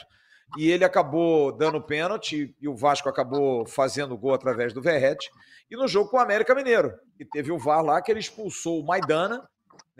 E 0.57 0.69
ele 0.69 0.83
acabou 0.83 1.51
dando 1.51 1.81
pênalti 1.81 2.55
e 2.59 2.67
o 2.67 2.75
Vasco 2.75 3.07
acabou 3.07 3.65
fazendo 3.65 4.17
gol 4.17 4.33
através 4.33 4.73
do 4.73 4.81
Verrete. 4.81 5.29
E 5.69 5.75
no 5.75 5.87
jogo 5.87 6.09
com 6.09 6.17
o 6.17 6.19
América 6.19 6.55
Mineiro, 6.55 6.93
que 7.17 7.23
teve 7.23 7.51
o 7.51 7.59
VAR 7.59 7.83
lá, 7.83 8.01
que 8.01 8.11
ele 8.11 8.19
expulsou 8.19 8.79
o 8.79 8.85
Maidana 8.85 9.47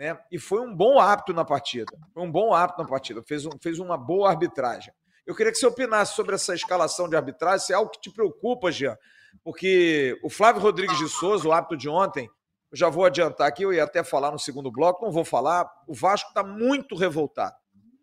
né? 0.00 0.18
E 0.32 0.38
foi 0.38 0.62
um 0.62 0.74
bom 0.74 0.98
hábito 0.98 1.34
na 1.34 1.44
partida. 1.44 1.92
Foi 2.14 2.22
um 2.22 2.32
bom 2.32 2.54
hábito 2.54 2.82
na 2.82 2.88
partida. 2.88 3.22
Fez, 3.22 3.44
um, 3.44 3.50
fez 3.60 3.78
uma 3.78 3.98
boa 3.98 4.30
arbitragem. 4.30 4.94
Eu 5.26 5.34
queria 5.34 5.52
que 5.52 5.58
você 5.58 5.66
opinasse 5.66 6.14
sobre 6.14 6.34
essa 6.34 6.54
escalação 6.54 7.06
de 7.06 7.16
arbitragem, 7.16 7.66
se 7.66 7.72
é 7.74 7.76
algo 7.76 7.90
que 7.90 8.00
te 8.00 8.10
preocupa, 8.10 8.72
Jean. 8.72 8.96
Porque 9.44 10.18
o 10.24 10.30
Flávio 10.30 10.62
Rodrigues 10.62 10.96
de 10.96 11.06
Souza, 11.06 11.46
o 11.46 11.52
hábito 11.52 11.76
de 11.76 11.86
ontem, 11.86 12.30
eu 12.72 12.78
já 12.78 12.88
vou 12.88 13.04
adiantar 13.04 13.46
aqui, 13.46 13.62
eu 13.62 13.74
ia 13.74 13.84
até 13.84 14.02
falar 14.02 14.30
no 14.30 14.38
segundo 14.38 14.72
bloco, 14.72 15.04
não 15.04 15.12
vou 15.12 15.24
falar. 15.24 15.70
O 15.86 15.92
Vasco 15.92 16.30
está 16.30 16.42
muito 16.42 16.96
revoltado. 16.96 17.54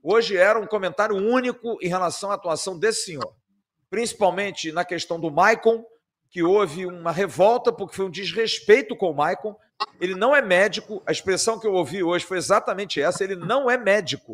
Hoje 0.09 0.37
era 0.37 0.57
um 0.57 0.65
comentário 0.65 1.17
único 1.17 1.77
em 1.81 1.89
relação 1.89 2.31
à 2.31 2.35
atuação 2.35 2.79
desse 2.79 3.07
senhor. 3.07 3.35
Principalmente 3.89 4.71
na 4.71 4.85
questão 4.85 5.19
do 5.19 5.29
Maicon, 5.29 5.83
que 6.29 6.41
houve 6.41 6.85
uma 6.85 7.11
revolta 7.11 7.73
porque 7.73 7.93
foi 7.93 8.05
um 8.05 8.09
desrespeito 8.09 8.95
com 8.95 9.11
o 9.11 9.13
Maicon. 9.13 9.53
Ele 9.99 10.15
não 10.15 10.33
é 10.33 10.41
médico, 10.41 11.03
a 11.05 11.11
expressão 11.11 11.59
que 11.59 11.67
eu 11.67 11.73
ouvi 11.73 12.01
hoje 12.01 12.23
foi 12.23 12.37
exatamente 12.37 13.01
essa: 13.01 13.21
ele 13.21 13.35
não 13.35 13.69
é 13.69 13.75
médico. 13.77 14.33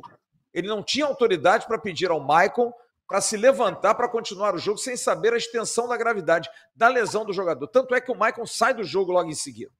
Ele 0.53 0.67
não 0.67 0.83
tinha 0.83 1.07
autoridade 1.07 1.65
para 1.65 1.79
pedir 1.79 2.11
ao 2.11 2.19
Maicon 2.19 2.71
para 3.07 3.19
se 3.19 3.35
levantar 3.35 3.95
para 3.95 4.07
continuar 4.07 4.53
o 4.53 4.59
jogo 4.59 4.77
sem 4.77 4.95
saber 4.95 5.33
a 5.33 5.37
extensão 5.37 5.87
da 5.87 5.97
gravidade 5.97 6.47
da 6.75 6.87
lesão 6.87 7.25
do 7.25 7.33
jogador. 7.33 7.67
Tanto 7.67 7.95
é 7.95 7.99
que 7.99 8.11
o 8.11 8.15
Maicon 8.15 8.45
sai 8.45 8.75
do 8.75 8.83
jogo 8.83 9.11
logo 9.11 9.27
em 9.27 9.35
seguida. 9.35 9.71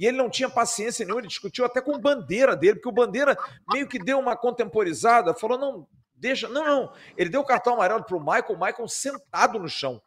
E 0.00 0.06
ele 0.06 0.16
não 0.16 0.30
tinha 0.30 0.48
paciência 0.48 1.04
nenhuma, 1.04 1.20
ele 1.20 1.28
discutiu 1.28 1.62
até 1.62 1.78
com 1.78 1.94
o 1.94 2.00
Bandeira 2.00 2.56
dele, 2.56 2.76
porque 2.76 2.88
o 2.88 2.92
Bandeira 2.92 3.36
meio 3.70 3.86
que 3.86 3.98
deu 3.98 4.18
uma 4.18 4.34
contemporizada, 4.34 5.34
falou: 5.34 5.58
não, 5.58 5.86
deixa. 6.16 6.48
Não, 6.48 6.64
não. 6.64 6.92
Ele 7.18 7.28
deu 7.28 7.42
o 7.42 7.44
cartão 7.44 7.74
amarelo 7.74 8.02
para 8.02 8.16
o 8.16 8.24
Maicon, 8.24 8.54
o 8.54 8.58
Maicon 8.58 8.88
sentado 8.88 9.58
no 9.58 9.68
chão 9.68 10.00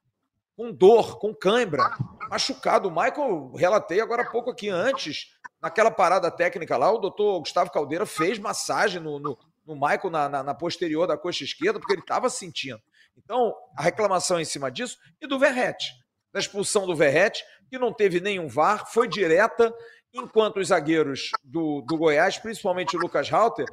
com 0.57 0.71
dor, 0.71 1.19
com 1.19 1.31
cãibra, 1.33 1.95
machucado. 2.27 2.87
O 2.87 2.91
Michael, 2.91 3.51
relatei 3.55 4.01
agora 4.01 4.23
há 4.23 4.31
pouco 4.31 4.49
aqui 4.49 4.67
antes, 4.67 5.27
naquela 5.61 5.91
parada 5.91 6.31
técnica 6.31 6.75
lá, 6.75 6.91
o 6.91 6.97
doutor 6.97 7.39
Gustavo 7.39 7.71
Caldeira 7.71 8.05
fez 8.05 8.39
massagem 8.39 8.99
no, 8.99 9.19
no, 9.19 9.37
no 9.63 9.75
Michael 9.75 10.09
na, 10.09 10.27
na, 10.27 10.43
na, 10.43 10.53
posterior 10.55 11.05
da 11.05 11.17
coxa 11.17 11.43
esquerda, 11.43 11.79
porque 11.79 11.93
ele 11.93 12.01
estava 12.01 12.31
sentindo. 12.31 12.81
Então, 13.15 13.53
a 13.77 13.83
reclamação 13.83 14.39
em 14.39 14.45
cima 14.45 14.71
disso 14.71 14.97
e 15.21 15.27
do 15.27 15.37
Verrete, 15.37 15.91
da 16.33 16.39
expulsão 16.39 16.87
do 16.87 16.95
Verrete, 16.95 17.45
que 17.69 17.77
não 17.77 17.93
teve 17.93 18.19
nenhum 18.19 18.47
VAR, 18.47 18.91
foi 18.91 19.07
direta, 19.07 19.73
enquanto 20.11 20.57
os 20.57 20.67
zagueiros 20.67 21.29
do, 21.43 21.81
do 21.81 21.97
Goiás, 21.97 22.37
principalmente 22.37 22.97
o 22.97 22.99
Lucas 22.99 23.29
Halter, 23.29 23.67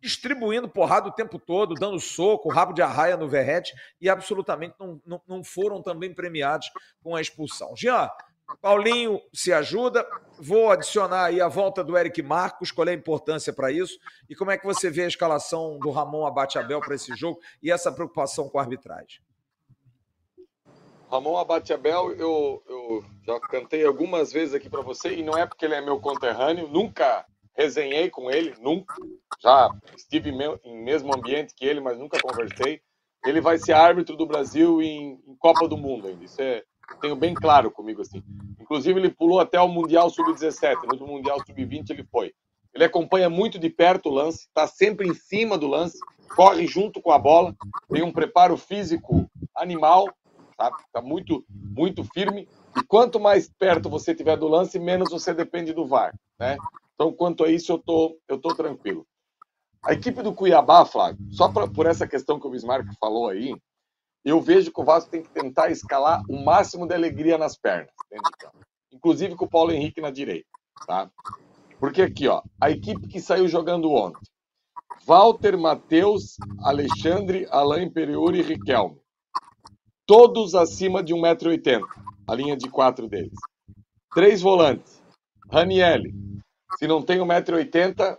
distribuindo 0.00 0.68
porrada 0.68 1.08
o 1.08 1.12
tempo 1.12 1.38
todo, 1.38 1.74
dando 1.74 1.98
soco, 1.98 2.48
rabo 2.48 2.72
de 2.72 2.82
arraia 2.82 3.16
no 3.16 3.28
Verrete 3.28 3.74
e 4.00 4.08
absolutamente 4.08 4.74
não, 4.78 5.00
não, 5.06 5.22
não 5.26 5.44
foram 5.44 5.82
também 5.82 6.12
premiados 6.12 6.70
com 7.02 7.16
a 7.16 7.20
expulsão. 7.20 7.74
Jean, 7.74 8.10
Paulinho 8.60 9.20
se 9.32 9.52
ajuda. 9.52 10.06
Vou 10.38 10.70
adicionar 10.70 11.24
aí 11.24 11.40
a 11.40 11.48
volta 11.48 11.82
do 11.82 11.96
Eric 11.96 12.22
Marcos, 12.22 12.70
qual 12.70 12.86
é 12.86 12.90
a 12.90 12.94
importância 12.94 13.52
para 13.52 13.72
isso 13.72 13.98
e 14.28 14.34
como 14.36 14.50
é 14.50 14.58
que 14.58 14.66
você 14.66 14.90
vê 14.90 15.04
a 15.04 15.08
escalação 15.08 15.78
do 15.78 15.90
Ramon 15.90 16.26
Abate 16.26 16.58
Abel 16.58 16.80
para 16.80 16.94
esse 16.94 17.14
jogo 17.16 17.40
e 17.62 17.70
essa 17.72 17.90
preocupação 17.90 18.48
com 18.48 18.58
a 18.58 18.62
arbitragem. 18.62 19.20
Ramon 21.10 21.36
Abate 21.36 21.72
Abel, 21.72 22.12
eu, 22.12 22.62
eu 22.68 23.04
já 23.24 23.38
cantei 23.40 23.84
algumas 23.84 24.32
vezes 24.32 24.54
aqui 24.54 24.68
para 24.68 24.82
você 24.82 25.14
e 25.14 25.22
não 25.22 25.36
é 25.38 25.46
porque 25.46 25.64
ele 25.64 25.74
é 25.74 25.80
meu 25.80 26.00
conterrâneo, 26.00 26.68
nunca 26.68 27.24
resenhei 27.56 28.10
com 28.10 28.30
ele, 28.30 28.54
nunca. 28.60 28.94
Já 29.40 29.70
estive 29.96 30.30
em 30.64 30.84
mesmo 30.84 31.14
ambiente 31.14 31.54
que 31.54 31.64
ele, 31.64 31.80
mas 31.80 31.98
nunca 31.98 32.20
conversei. 32.20 32.80
Ele 33.24 33.40
vai 33.40 33.58
ser 33.58 33.72
árbitro 33.72 34.16
do 34.16 34.26
Brasil 34.26 34.82
em, 34.82 35.20
em 35.26 35.36
Copa 35.38 35.66
do 35.66 35.76
Mundo 35.76 36.06
ainda. 36.06 36.24
Isso 36.24 36.40
é, 36.40 36.62
tenho 37.00 37.16
bem 37.16 37.34
claro 37.34 37.70
comigo 37.70 38.02
assim. 38.02 38.22
Inclusive 38.60 39.00
ele 39.00 39.10
pulou 39.10 39.40
até 39.40 39.60
o 39.60 39.68
Mundial 39.68 40.10
Sub-17, 40.10 40.98
no 40.98 41.06
Mundial 41.06 41.38
Sub-20 41.44 41.90
ele 41.90 42.04
foi. 42.04 42.32
Ele 42.74 42.84
acompanha 42.84 43.30
muito 43.30 43.58
de 43.58 43.70
perto 43.70 44.10
o 44.10 44.12
lance, 44.12 44.46
está 44.46 44.66
sempre 44.66 45.08
em 45.08 45.14
cima 45.14 45.56
do 45.56 45.66
lance, 45.66 45.98
corre 46.34 46.66
junto 46.66 47.00
com 47.00 47.10
a 47.10 47.18
bola, 47.18 47.54
tem 47.90 48.02
um 48.02 48.12
preparo 48.12 48.56
físico 48.56 49.26
animal, 49.54 50.06
sabe? 50.56 50.76
Muito 51.02 51.44
muito 51.48 52.04
firme. 52.04 52.48
E 52.76 52.82
quanto 52.84 53.20
mais 53.20 53.48
perto 53.58 53.88
você 53.88 54.14
tiver 54.14 54.36
do 54.36 54.48
lance, 54.48 54.78
menos 54.78 55.10
você 55.10 55.32
depende 55.32 55.72
do 55.72 55.86
VAR, 55.86 56.14
né? 56.38 56.56
Então, 56.94 57.12
quanto 57.12 57.44
a 57.44 57.50
isso, 57.50 57.72
eu 57.72 57.78
tô, 57.78 58.18
eu 58.26 58.38
tô 58.38 58.54
tranquilo. 58.54 59.06
A 59.84 59.92
equipe 59.92 60.22
do 60.22 60.34
Cuiabá, 60.34 60.84
Flávio, 60.84 61.18
só 61.30 61.48
pra, 61.48 61.68
por 61.68 61.86
essa 61.86 62.08
questão 62.08 62.40
que 62.40 62.46
o 62.46 62.50
Bismarck 62.50 62.86
falou 62.98 63.28
aí, 63.28 63.54
eu 64.24 64.40
vejo 64.40 64.72
que 64.72 64.80
o 64.80 64.84
Vasco 64.84 65.10
tem 65.10 65.22
que 65.22 65.30
tentar 65.30 65.70
escalar 65.70 66.22
o 66.28 66.42
máximo 66.42 66.86
de 66.86 66.94
alegria 66.94 67.38
nas 67.38 67.56
pernas, 67.56 67.92
inclusive 68.90 69.36
com 69.36 69.44
o 69.44 69.48
Paulo 69.48 69.70
Henrique 69.70 70.00
na 70.00 70.10
direita, 70.10 70.48
tá? 70.86 71.08
Porque 71.78 72.02
aqui, 72.02 72.26
ó, 72.26 72.42
a 72.60 72.70
equipe 72.70 73.06
que 73.06 73.20
saiu 73.20 73.46
jogando 73.46 73.92
ontem, 73.92 74.26
Walter, 75.06 75.56
Matheus, 75.56 76.36
Alexandre, 76.64 77.46
Alain 77.50 77.88
Periuri 77.88 78.40
e 78.40 78.42
Riquelme, 78.42 78.98
todos 80.06 80.54
acima 80.54 81.02
de 81.02 81.12
1,80m, 81.12 81.82
a 82.26 82.34
linha 82.34 82.56
de 82.56 82.70
quatro 82.70 83.08
deles. 83.08 83.38
Três 84.14 84.40
volantes, 84.40 85.02
Ranielli, 85.50 86.14
se 86.78 86.86
não 86.86 87.02
tem 87.02 87.18
1,80m, 87.18 88.16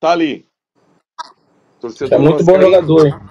tá 0.00 0.10
ali. 0.10 0.46
Torcedor 1.80 2.18
é 2.18 2.22
muito 2.22 2.44
bom 2.44 2.60
jogador? 2.60 3.22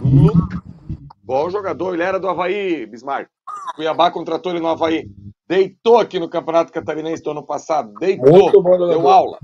Bom 1.21 1.49
jogador, 1.49 1.93
ele 1.93 2.03
era 2.03 2.19
do 2.19 2.27
Havaí, 2.27 2.87
Bismarck. 2.87 3.29
Cuiabá 3.75 4.09
contratou 4.09 4.51
ele 4.51 4.61
no 4.61 4.67
Havaí. 4.67 5.07
Deitou 5.47 5.97
aqui 5.97 6.19
no 6.19 6.29
Campeonato 6.29 6.71
Catarinense 6.71 7.23
do 7.23 7.31
ano 7.31 7.43
passado. 7.43 7.93
Deitou. 7.99 8.31
Muito 8.31 8.61
bom 8.61 8.73
jogador. 8.73 8.99
Deu 8.99 9.09
aula. 9.09 9.39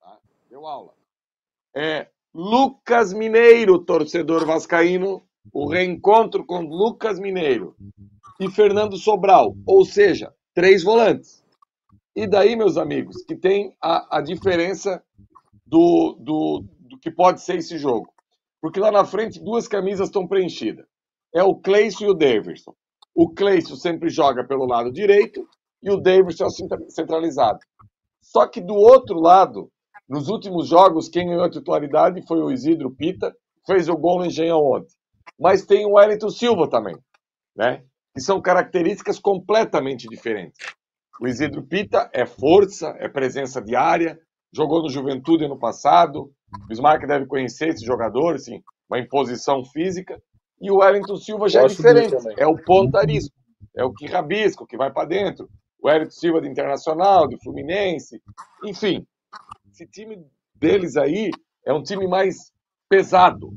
Tá? 0.00 0.18
Deu 0.48 0.66
aula. 0.66 0.92
É, 1.74 2.08
Lucas 2.34 3.12
Mineiro, 3.12 3.78
torcedor 3.78 4.46
vascaíno. 4.46 5.22
O 5.52 5.68
reencontro 5.68 6.44
com 6.44 6.60
Lucas 6.60 7.18
Mineiro 7.18 7.74
e 8.40 8.50
Fernando 8.50 8.96
Sobral. 8.96 9.54
Ou 9.66 9.84
seja, 9.84 10.32
três 10.54 10.82
volantes. 10.82 11.44
E 12.14 12.26
daí, 12.26 12.56
meus 12.56 12.76
amigos, 12.76 13.24
que 13.24 13.36
tem 13.36 13.74
a, 13.82 14.18
a 14.18 14.20
diferença 14.20 15.02
do, 15.66 16.16
do, 16.18 16.64
do 16.80 16.98
que 16.98 17.10
pode 17.10 17.40
ser 17.40 17.56
esse 17.58 17.78
jogo. 17.78 18.12
Porque 18.60 18.80
lá 18.80 18.90
na 18.90 19.04
frente 19.04 19.42
duas 19.42 19.66
camisas 19.66 20.08
estão 20.08 20.26
preenchidas. 20.26 20.86
É 21.34 21.42
o 21.42 21.54
Cleison 21.54 22.04
e 22.04 22.10
o 22.10 22.14
Davidson. 22.14 22.74
O 23.14 23.30
Cleison 23.30 23.76
sempre 23.76 24.08
joga 24.08 24.44
pelo 24.44 24.66
lado 24.66 24.92
direito 24.92 25.46
e 25.82 25.90
o 25.90 25.96
Davidson 25.96 26.46
é 26.46 26.90
centralizado. 26.90 27.60
Só 28.20 28.46
que 28.46 28.60
do 28.60 28.74
outro 28.74 29.18
lado, 29.18 29.70
nos 30.08 30.28
últimos 30.28 30.68
jogos, 30.68 31.08
quem 31.08 31.26
ganhou 31.26 31.44
a 31.44 31.50
titularidade 31.50 32.26
foi 32.26 32.40
o 32.40 32.50
Isidro 32.50 32.90
Pita, 32.90 33.34
fez 33.66 33.88
o 33.88 33.96
gol 33.96 34.18
no 34.18 34.26
Engenhão 34.26 34.60
ontem. 34.60 34.94
Mas 35.38 35.64
tem 35.64 35.86
o 35.86 35.92
Wellington 35.92 36.30
Silva 36.30 36.68
também, 36.68 36.96
né? 37.56 37.82
que 38.14 38.20
são 38.20 38.40
características 38.40 39.18
completamente 39.18 40.08
diferentes. 40.08 40.58
O 41.20 41.28
Isidro 41.28 41.62
Pita 41.62 42.10
é 42.12 42.26
força, 42.26 42.94
é 42.98 43.08
presença 43.08 43.60
diária, 43.60 44.18
jogou 44.52 44.82
no 44.82 44.90
Juventude 44.90 45.44
ano 45.44 45.58
passado. 45.58 46.32
O 46.64 46.66
Bismarck 46.66 47.06
deve 47.06 47.26
conhecer 47.26 47.68
esse 47.68 47.84
jogador, 47.84 48.34
assim, 48.34 48.62
uma 48.88 48.98
imposição 48.98 49.64
física. 49.64 50.20
E 50.60 50.70
o 50.70 50.78
Wellington 50.78 51.16
Silva 51.16 51.48
já 51.48 51.62
é 51.62 51.66
diferente, 51.66 52.14
é 52.38 52.46
o 52.46 52.56
pontarisco, 52.56 53.34
é 53.76 53.84
o 53.84 53.92
que 53.92 54.06
rabisca, 54.06 54.64
o 54.64 54.66
que 54.66 54.76
vai 54.76 54.92
para 54.92 55.08
dentro. 55.08 55.48
O 55.82 55.88
Wellington 55.88 56.10
Silva 56.10 56.40
de 56.40 56.48
Internacional, 56.48 57.28
de 57.28 57.38
Fluminense, 57.42 58.20
enfim. 58.64 59.06
Esse 59.70 59.86
time 59.86 60.26
deles 60.54 60.96
aí 60.96 61.30
é 61.64 61.72
um 61.72 61.82
time 61.82 62.06
mais 62.06 62.52
pesado. 62.88 63.54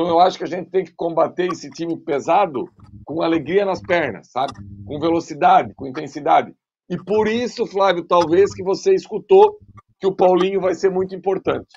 Então 0.00 0.08
eu 0.08 0.18
acho 0.18 0.38
que 0.38 0.44
a 0.44 0.46
gente 0.46 0.70
tem 0.70 0.82
que 0.82 0.94
combater 0.94 1.48
esse 1.48 1.68
time 1.68 1.94
pesado 1.94 2.64
com 3.04 3.20
alegria 3.20 3.66
nas 3.66 3.82
pernas, 3.82 4.30
sabe? 4.30 4.54
Com 4.86 4.98
velocidade, 4.98 5.74
com 5.74 5.86
intensidade. 5.86 6.54
E 6.88 6.96
por 6.96 7.28
isso, 7.28 7.66
Flávio, 7.66 8.06
talvez 8.06 8.54
que 8.54 8.62
você 8.62 8.94
escutou 8.94 9.58
que 9.98 10.06
o 10.06 10.16
Paulinho 10.16 10.58
vai 10.58 10.72
ser 10.74 10.90
muito 10.90 11.14
importante. 11.14 11.68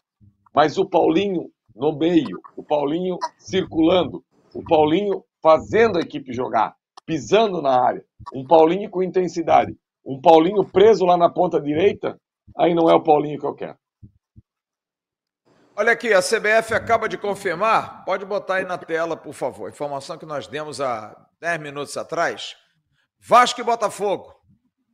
Mas 0.55 0.77
o 0.77 0.87
Paulinho 0.87 1.49
no 1.75 1.97
meio, 1.97 2.39
o 2.55 2.63
Paulinho 2.63 3.17
circulando, 3.37 4.23
o 4.53 4.63
Paulinho 4.63 5.25
fazendo 5.41 5.97
a 5.97 6.01
equipe 6.01 6.31
jogar, 6.31 6.75
pisando 7.05 7.61
na 7.61 7.77
área, 7.77 8.05
um 8.33 8.47
Paulinho 8.47 8.89
com 8.89 9.03
intensidade, 9.03 9.75
um 10.05 10.21
Paulinho 10.21 10.63
preso 10.63 11.03
lá 11.03 11.17
na 11.17 11.29
ponta 11.29 11.59
direita, 11.59 12.17
aí 12.57 12.73
não 12.73 12.89
é 12.89 12.95
o 12.95 13.03
Paulinho 13.03 13.37
que 13.37 13.45
eu 13.45 13.53
quero. 13.53 13.75
Olha 15.75 15.93
aqui, 15.93 16.13
a 16.13 16.21
CBF 16.21 16.75
acaba 16.75 17.09
de 17.09 17.17
confirmar, 17.17 18.05
pode 18.05 18.23
botar 18.25 18.57
aí 18.57 18.63
na 18.63 18.77
tela, 18.77 19.17
por 19.17 19.33
favor, 19.33 19.71
informação 19.71 20.19
que 20.19 20.25
nós 20.25 20.45
demos 20.45 20.79
há 20.79 21.15
10 21.41 21.59
minutos 21.61 21.97
atrás. 21.97 22.55
Vasco 23.19 23.59
e 23.59 23.63
Botafogo, 23.63 24.39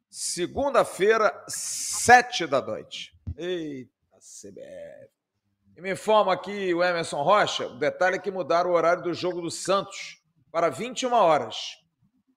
segunda-feira, 0.10 1.34
sete 1.49 2.47
da 2.47 2.61
noite. 2.61 3.11
Eita, 3.35 3.91
CBF. 4.19 5.10
E 5.76 5.81
me 5.81 5.91
informa 5.91 6.31
aqui 6.31 6.73
o 6.73 6.81
Emerson 6.81 7.23
Rocha, 7.23 7.68
o 7.68 7.77
detalhe 7.77 8.15
é 8.15 8.19
que 8.19 8.31
mudaram 8.31 8.69
o 8.69 8.73
horário 8.73 9.03
do 9.03 9.14
jogo 9.14 9.41
do 9.41 9.51
Santos 9.51 10.23
para 10.49 10.69
21 10.69 11.11
horas. 11.11 11.57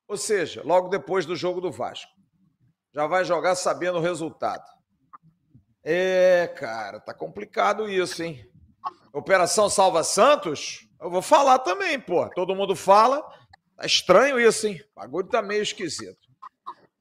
Ou 0.08 0.16
seja, 0.16 0.62
logo 0.64 0.88
depois 0.88 1.24
do 1.24 1.36
jogo 1.36 1.60
do 1.60 1.70
Vasco. 1.70 2.10
Já 2.92 3.06
vai 3.06 3.24
jogar 3.24 3.54
sabendo 3.54 3.98
o 3.98 4.02
resultado. 4.02 4.64
É, 5.84 6.52
cara, 6.56 7.00
tá 7.00 7.12
complicado 7.12 7.88
isso, 7.88 8.22
hein? 8.22 8.48
Operação 9.12 9.68
Salva 9.68 10.04
Santos? 10.04 10.88
Eu 11.00 11.10
vou 11.10 11.22
falar 11.22 11.58
também, 11.58 11.98
pô. 11.98 12.28
Todo 12.30 12.54
mundo 12.54 12.76
fala. 12.76 13.20
Tá 13.76 13.84
estranho 13.84 14.38
isso, 14.38 14.66
hein? 14.66 14.80
O 14.94 15.00
bagulho 15.00 15.28
tá 15.28 15.42
meio 15.42 15.62
esquisito. 15.62 16.16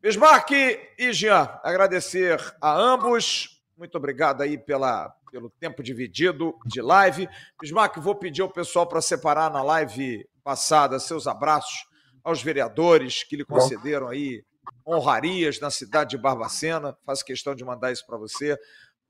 Bismarck 0.02 0.52
e 0.98 1.14
Jean, 1.14 1.48
agradecer 1.64 2.40
a 2.60 2.76
ambos. 2.76 3.62
Muito 3.78 3.95
obrigado 3.95 4.41
aí 4.41 4.58
pela, 4.58 5.10
pelo 5.32 5.49
tempo 5.49 5.84
dividido 5.84 6.56
de 6.66 6.82
live. 6.82 7.30
Bismarck, 7.62 7.98
vou 7.98 8.16
pedir 8.16 8.41
ao 8.41 8.49
pessoal 8.49 8.88
para 8.88 8.99
separar 8.99 9.52
na 9.52 9.62
live 9.62 10.28
passada 10.44 10.98
seus 10.99 11.28
abraços 11.28 11.86
aos 12.24 12.41
vereadores 12.41 13.24
que 13.24 13.36
lhe 13.36 13.45
concederam 13.45 14.08
aí 14.08 14.44
honrarias 14.86 15.60
na 15.60 15.70
cidade 15.70 16.12
de 16.12 16.18
Barbacena. 16.18 16.98
Faço 17.06 17.26
questão 17.26 17.56
de 17.56 17.64
mandar 17.64 17.92
isso 17.92 18.06
para 18.06 18.18
você. 18.18 18.58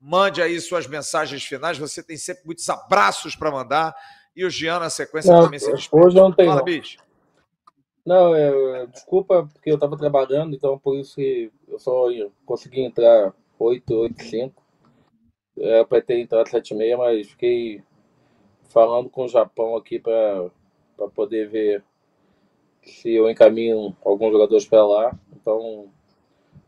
Mande 0.00 0.42
aí 0.42 0.60
suas 0.60 0.86
mensagens 0.86 1.44
finais. 1.44 1.78
Você 1.78 2.02
tem 2.02 2.16
sempre 2.16 2.44
muitos 2.44 2.68
abraços 2.68 3.36
para 3.36 3.50
mandar. 3.50 3.94
E 4.34 4.44
o 4.44 4.50
Jean, 4.50 4.78
na 4.78 4.90
sequência, 4.90 5.32
não, 5.32 5.44
também 5.44 5.58
se 5.58 5.70
despede. 5.72 6.04
Hoje 6.04 6.16
não 6.16 6.32
tem. 6.32 6.46
Fala, 6.46 6.58
não. 6.58 6.64
bicho. 6.64 6.98
Não, 8.04 8.34
é, 8.34 8.86
desculpa, 8.86 9.48
porque 9.52 9.70
eu 9.70 9.76
estava 9.76 9.96
trabalhando, 9.96 10.56
então 10.56 10.76
por 10.76 10.96
isso 10.96 11.14
que 11.14 11.52
eu 11.68 11.78
só 11.78 12.06
consegui 12.44 12.80
entrar 12.80 13.32
8, 13.58 13.94
8, 13.94 14.22
5. 14.24 14.62
É 15.58 15.84
para 15.84 16.02
ter 16.02 16.18
entrado 16.18 16.48
7 16.48 16.72
e 16.72 16.76
meia, 16.76 16.96
mas 16.96 17.30
fiquei 17.30 17.82
falando 18.70 19.08
com 19.08 19.24
o 19.24 19.28
Japão 19.28 19.76
aqui 19.76 20.00
para 20.00 20.50
poder 21.14 21.48
ver 21.48 21.84
se 22.82 23.12
eu 23.12 23.30
encaminho 23.30 23.96
alguns 24.04 24.32
jogadores 24.32 24.66
para 24.66 24.84
lá. 24.84 25.18
Então, 25.42 25.92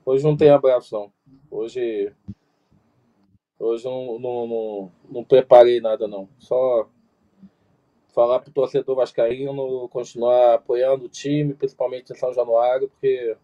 hoje 0.05 0.25
não 0.25 0.37
tem 0.37 0.51
abraço, 0.51 0.93
não. 0.93 1.13
Hoje, 1.49 2.13
hoje 3.57 3.85
não, 3.85 4.19
não, 4.19 4.47
não, 4.47 4.93
não 5.09 5.25
preparei 5.25 5.81
nada, 5.81 6.09
não. 6.09 6.29
Só 6.39 6.89
falar 8.13 8.41
para 8.41 8.51
o 8.51 8.53
torcedor 8.53 8.97
vascaíno 8.97 9.89
continuar 9.89 10.55
apoiando 10.55 11.05
o 11.05 11.09
time, 11.09 11.55
principalmente 11.55 12.13
em 12.13 12.17
São 12.17 12.35
Januário, 12.35 12.89
porque 12.89 13.37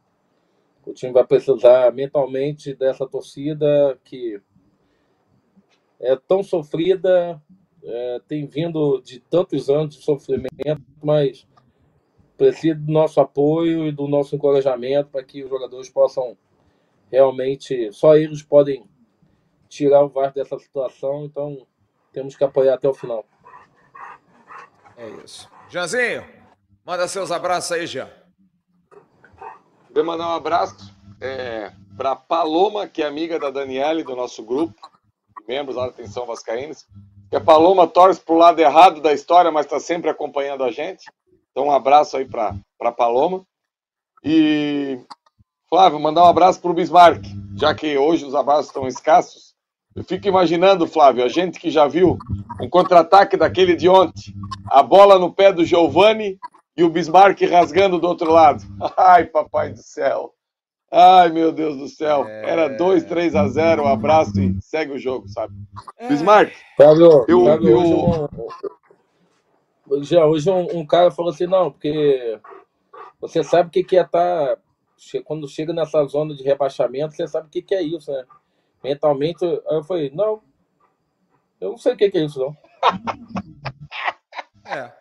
o 0.85 0.93
time 0.93 1.13
vai 1.13 1.25
precisar 1.25 1.93
mentalmente 1.93 2.75
dessa 2.75 3.07
torcida 3.07 3.99
que 4.05 4.41
é 6.01 6.17
tão 6.17 6.43
sofrida, 6.43 7.41
é, 7.85 8.21
tem 8.27 8.47
vindo 8.47 9.01
de 9.01 9.21
tantos 9.21 9.71
anos 9.71 9.97
de 9.97 10.03
sofrimento, 10.03 10.83
mas 11.03 11.47
precisa 12.41 12.75
do 12.75 12.91
nosso 12.91 13.21
apoio 13.21 13.87
e 13.87 13.93
do 13.93 14.09
nosso 14.09 14.35
encorajamento 14.35 15.11
para 15.11 15.23
que 15.23 15.45
os 15.45 15.51
jogadores 15.51 15.91
possam 15.91 16.39
realmente, 17.13 17.93
só 17.93 18.17
eles 18.17 18.43
podem 18.43 18.89
tirar 19.69 20.03
o 20.03 20.09
Vasco 20.09 20.37
dessa 20.37 20.59
situação, 20.59 21.27
então 21.27 21.67
temos 22.15 22.35
que 22.35 22.43
apoiar 22.43 22.75
até 22.75 22.89
o 22.89 22.95
final. 22.95 23.27
É 24.97 25.07
isso. 25.23 25.51
Janzinho, 25.69 26.25
manda 26.83 27.07
seus 27.07 27.31
abraços 27.31 27.73
aí, 27.73 27.87
Jean. 27.87 28.09
Vou 29.91 30.03
mandar 30.03 30.29
um 30.29 30.37
abraço 30.37 30.97
é, 31.21 31.71
para 31.95 32.17
Paloma, 32.17 32.89
que 32.89 33.03
é 33.03 33.07
amiga 33.07 33.39
da 33.39 33.51
Daniele 33.51 34.03
do 34.03 34.17
nosso 34.17 34.43
grupo, 34.43 34.75
membros 35.47 35.77
lá 35.77 35.85
da 35.85 35.91
Atenção 35.91 36.25
Vascaínos. 36.25 36.87
Que 37.29 37.37
a 37.37 37.41
Paloma 37.41 37.87
torce 37.87 38.19
para 38.19 38.35
o 38.35 38.39
lado 38.39 38.59
errado 38.61 39.03
da 39.03 39.13
história, 39.13 39.51
mas 39.51 39.67
está 39.67 39.79
sempre 39.79 40.09
acompanhando 40.09 40.65
a 40.65 40.71
gente. 40.71 41.05
Então, 41.51 41.67
um 41.67 41.73
abraço 41.73 42.17
aí 42.17 42.25
para 42.25 42.55
a 42.81 42.93
Paloma. 42.93 43.45
E, 44.23 44.99
Flávio, 45.69 45.99
mandar 45.99 46.25
um 46.25 46.29
abraço 46.29 46.61
para 46.61 46.71
o 46.71 46.75
Bismarck, 46.75 47.25
já 47.57 47.75
que 47.75 47.97
hoje 47.97 48.25
os 48.25 48.35
abraços 48.35 48.67
estão 48.67 48.87
escassos. 48.87 49.55
Eu 49.95 50.05
fico 50.05 50.29
imaginando, 50.29 50.87
Flávio, 50.87 51.25
a 51.25 51.29
gente 51.29 51.59
que 51.59 51.71
já 51.71 51.89
viu 51.89 52.17
um 52.61 52.69
contra-ataque 52.69 53.37
daquele 53.37 53.75
de 53.75 53.89
ontem, 53.89 54.33
a 54.71 54.83
bola 54.83 55.19
no 55.19 55.33
pé 55.33 55.53
do 55.53 55.65
Giovani 55.65 56.39
e 56.77 56.85
o 56.85 56.91
Bismarck 56.91 57.41
rasgando 57.43 57.99
do 57.99 58.07
outro 58.07 58.31
lado. 58.31 58.63
Ai, 58.97 59.25
papai 59.25 59.73
do 59.73 59.83
céu. 59.83 60.33
Ai, 60.93 61.31
meu 61.31 61.53
Deus 61.53 61.77
do 61.77 61.89
céu. 61.89 62.25
É... 62.27 62.51
Era 62.51 62.69
2, 62.69 63.05
3 63.05 63.35
a 63.35 63.49
0, 63.49 63.83
um 63.83 63.89
abraço 63.89 64.41
e 64.41 64.57
segue 64.61 64.93
o 64.93 64.99
jogo, 64.99 65.29
sabe? 65.29 65.55
É... 65.99 66.09
Bismarck, 66.09 66.53
Flávio, 66.77 67.25
eu, 67.29 67.45
Flávio, 67.45 67.69
eu... 67.69 68.29
Já 70.03 70.25
hoje 70.27 70.51
um, 70.51 70.79
um, 70.79 70.87
cara 70.87 71.11
falou 71.11 71.33
assim, 71.33 71.47
não, 71.47 71.71
porque 71.71 72.39
você 73.21 73.43
sabe 73.43 73.69
o 73.69 73.73
que, 73.73 73.83
que 73.83 73.97
é 73.97 74.03
estar. 74.03 74.57
Tá, 74.57 74.63
quando 75.25 75.49
chega 75.49 75.73
nessa 75.73 76.05
zona 76.05 76.35
de 76.35 76.43
rebaixamento, 76.43 77.15
você 77.15 77.27
sabe 77.27 77.49
o 77.49 77.51
que, 77.51 77.63
que 77.63 77.75
é 77.75 77.83
isso, 77.83 78.13
né? 78.13 78.25
Mentalmente, 78.85 79.45
aí 79.45 79.77
eu 79.77 79.83
falei, 79.83 80.11
não, 80.11 80.43
eu 81.61 81.71
não 81.71 81.79
sei 81.79 81.95
o 81.95 81.97
que, 81.97 82.11
que 82.11 82.19
é 82.19 82.25
isso, 82.25 82.39
não. 82.39 82.57
É. 84.67 84.93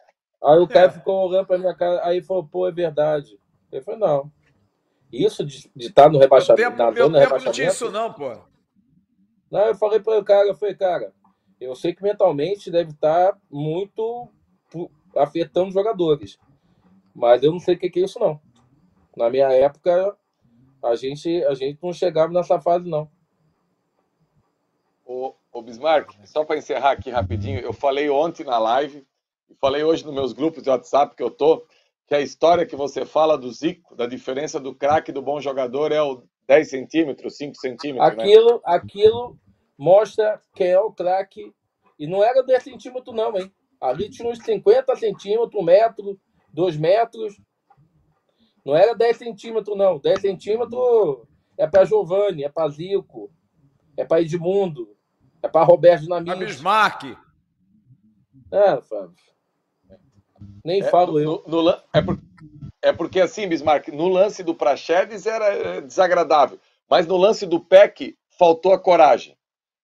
Aí 0.43 0.59
o 0.59 0.67
cara 0.67 0.87
é. 0.87 0.91
ficou 0.91 1.29
olhando 1.29 1.45
pra 1.45 1.57
minha 1.57 1.75
cara, 1.75 2.05
aí 2.05 2.21
falou, 2.21 2.45
pô, 2.45 2.67
é 2.67 2.71
verdade. 2.71 3.39
Eu 3.71 3.83
falei, 3.83 3.99
não. 3.99 4.31
Isso 5.11 5.45
de 5.45 5.69
estar 5.75 6.03
tá 6.03 6.09
no 6.09 6.19
rebaixamento. 6.19 6.61
Meu 6.61 6.71
tempo, 6.71 6.83
na 6.83 6.91
meu 6.91 7.05
zona 7.05 7.19
tempo 7.19 7.45
não 7.45 7.51
tinha 7.51 7.67
isso, 7.67 7.91
não, 7.91 8.13
pô. 8.13 8.37
Não, 9.51 9.61
eu 9.61 9.75
falei 9.75 9.99
para 9.99 10.19
o 10.19 10.23
cara, 10.23 10.47
eu 10.47 10.55
falei, 10.55 10.75
cara, 10.75 11.13
eu 11.59 11.75
sei 11.75 11.93
que 11.93 12.03
mentalmente 12.03 12.69
deve 12.69 12.91
estar 12.91 13.33
tá 13.33 13.37
muito 13.49 14.29
afetando 15.15 15.71
jogadores. 15.71 16.37
Mas 17.13 17.43
eu 17.43 17.51
não 17.51 17.59
sei 17.59 17.75
o 17.75 17.79
que 17.79 17.99
é 17.99 18.03
isso, 18.03 18.19
não. 18.19 18.39
Na 19.15 19.29
minha 19.29 19.51
época, 19.51 20.15
a 20.83 20.95
gente, 20.95 21.43
a 21.45 21.53
gente 21.53 21.79
não 21.81 21.91
chegava 21.91 22.31
nessa 22.31 22.59
fase, 22.59 22.87
não. 22.89 23.09
O, 25.05 25.33
o 25.51 25.61
Bismarck, 25.61 26.13
só 26.25 26.45
para 26.45 26.57
encerrar 26.57 26.91
aqui 26.91 27.09
rapidinho, 27.09 27.59
eu 27.59 27.73
falei 27.73 28.09
ontem 28.09 28.43
na 28.43 28.59
live, 28.59 29.05
e 29.49 29.55
falei 29.55 29.83
hoje 29.83 30.05
nos 30.05 30.13
meus 30.13 30.33
grupos 30.33 30.63
de 30.63 30.69
WhatsApp 30.69 31.15
que 31.15 31.23
eu 31.23 31.31
tô, 31.31 31.65
que 32.07 32.15
a 32.15 32.21
história 32.21 32.65
que 32.65 32.75
você 32.75 33.05
fala 33.05 33.37
do 33.37 33.51
Zico, 33.51 33.95
da 33.95 34.05
diferença 34.05 34.59
do 34.59 34.73
craque 34.73 35.11
do 35.11 35.21
bom 35.21 35.41
jogador 35.41 35.91
é 35.91 36.01
o 36.01 36.23
10 36.47 36.69
centímetros, 36.69 37.37
5 37.37 37.55
centímetros. 37.55 38.17
Né? 38.17 38.23
Aquilo, 38.23 38.53
né? 38.53 38.59
aquilo 38.65 39.39
mostra 39.77 40.41
quem 40.55 40.67
é 40.67 40.79
o 40.79 40.91
craque. 40.91 41.53
E 41.97 42.07
não 42.07 42.23
era 42.23 42.41
10 42.41 42.63
centímetros, 42.63 43.15
não, 43.15 43.37
hein? 43.37 43.51
Ali 43.79 44.09
tinha 44.09 44.29
uns 44.29 44.39
50 44.39 44.95
centímetros, 44.95 45.55
um 45.55 45.63
metro, 45.63 46.19
dois 46.51 46.75
metros. 46.75 47.39
Não 48.65 48.75
era 48.75 48.93
10 48.93 49.17
centímetros, 49.17 49.77
não. 49.77 49.99
10 49.99 50.21
centímetros 50.21 51.27
é 51.57 51.65
para 51.65 51.85
Giovanni, 51.85 52.43
é 52.43 52.49
para 52.49 52.69
Zico, 52.69 53.31
é 53.95 54.03
para 54.03 54.21
Edmundo, 54.21 54.95
é 55.41 55.47
para 55.47 55.65
Roberto 55.65 56.03
Dinamite. 56.03 56.35
Para 56.35 56.45
Bismarck. 56.45 57.17
É, 58.51 58.81
Fábio. 58.81 59.15
Nem 60.63 60.81
é, 60.81 60.89
falo 60.89 61.13
no, 61.13 61.19
eu. 61.19 61.43
No, 61.47 61.63
no, 61.63 61.77
é, 61.93 62.01
por, 62.01 62.19
é 62.81 62.93
porque 62.93 63.19
assim, 63.19 63.47
Bismarck, 63.47 63.89
no 63.89 64.07
lance 64.07 64.43
do 64.43 64.55
Praxedes 64.55 65.25
era 65.25 65.45
é, 65.45 65.81
desagradável, 65.81 66.59
mas 66.89 67.07
no 67.07 67.17
lance 67.17 67.45
do 67.45 67.59
Peck 67.59 68.17
faltou 68.37 68.73
a 68.73 68.79
coragem. 68.79 69.37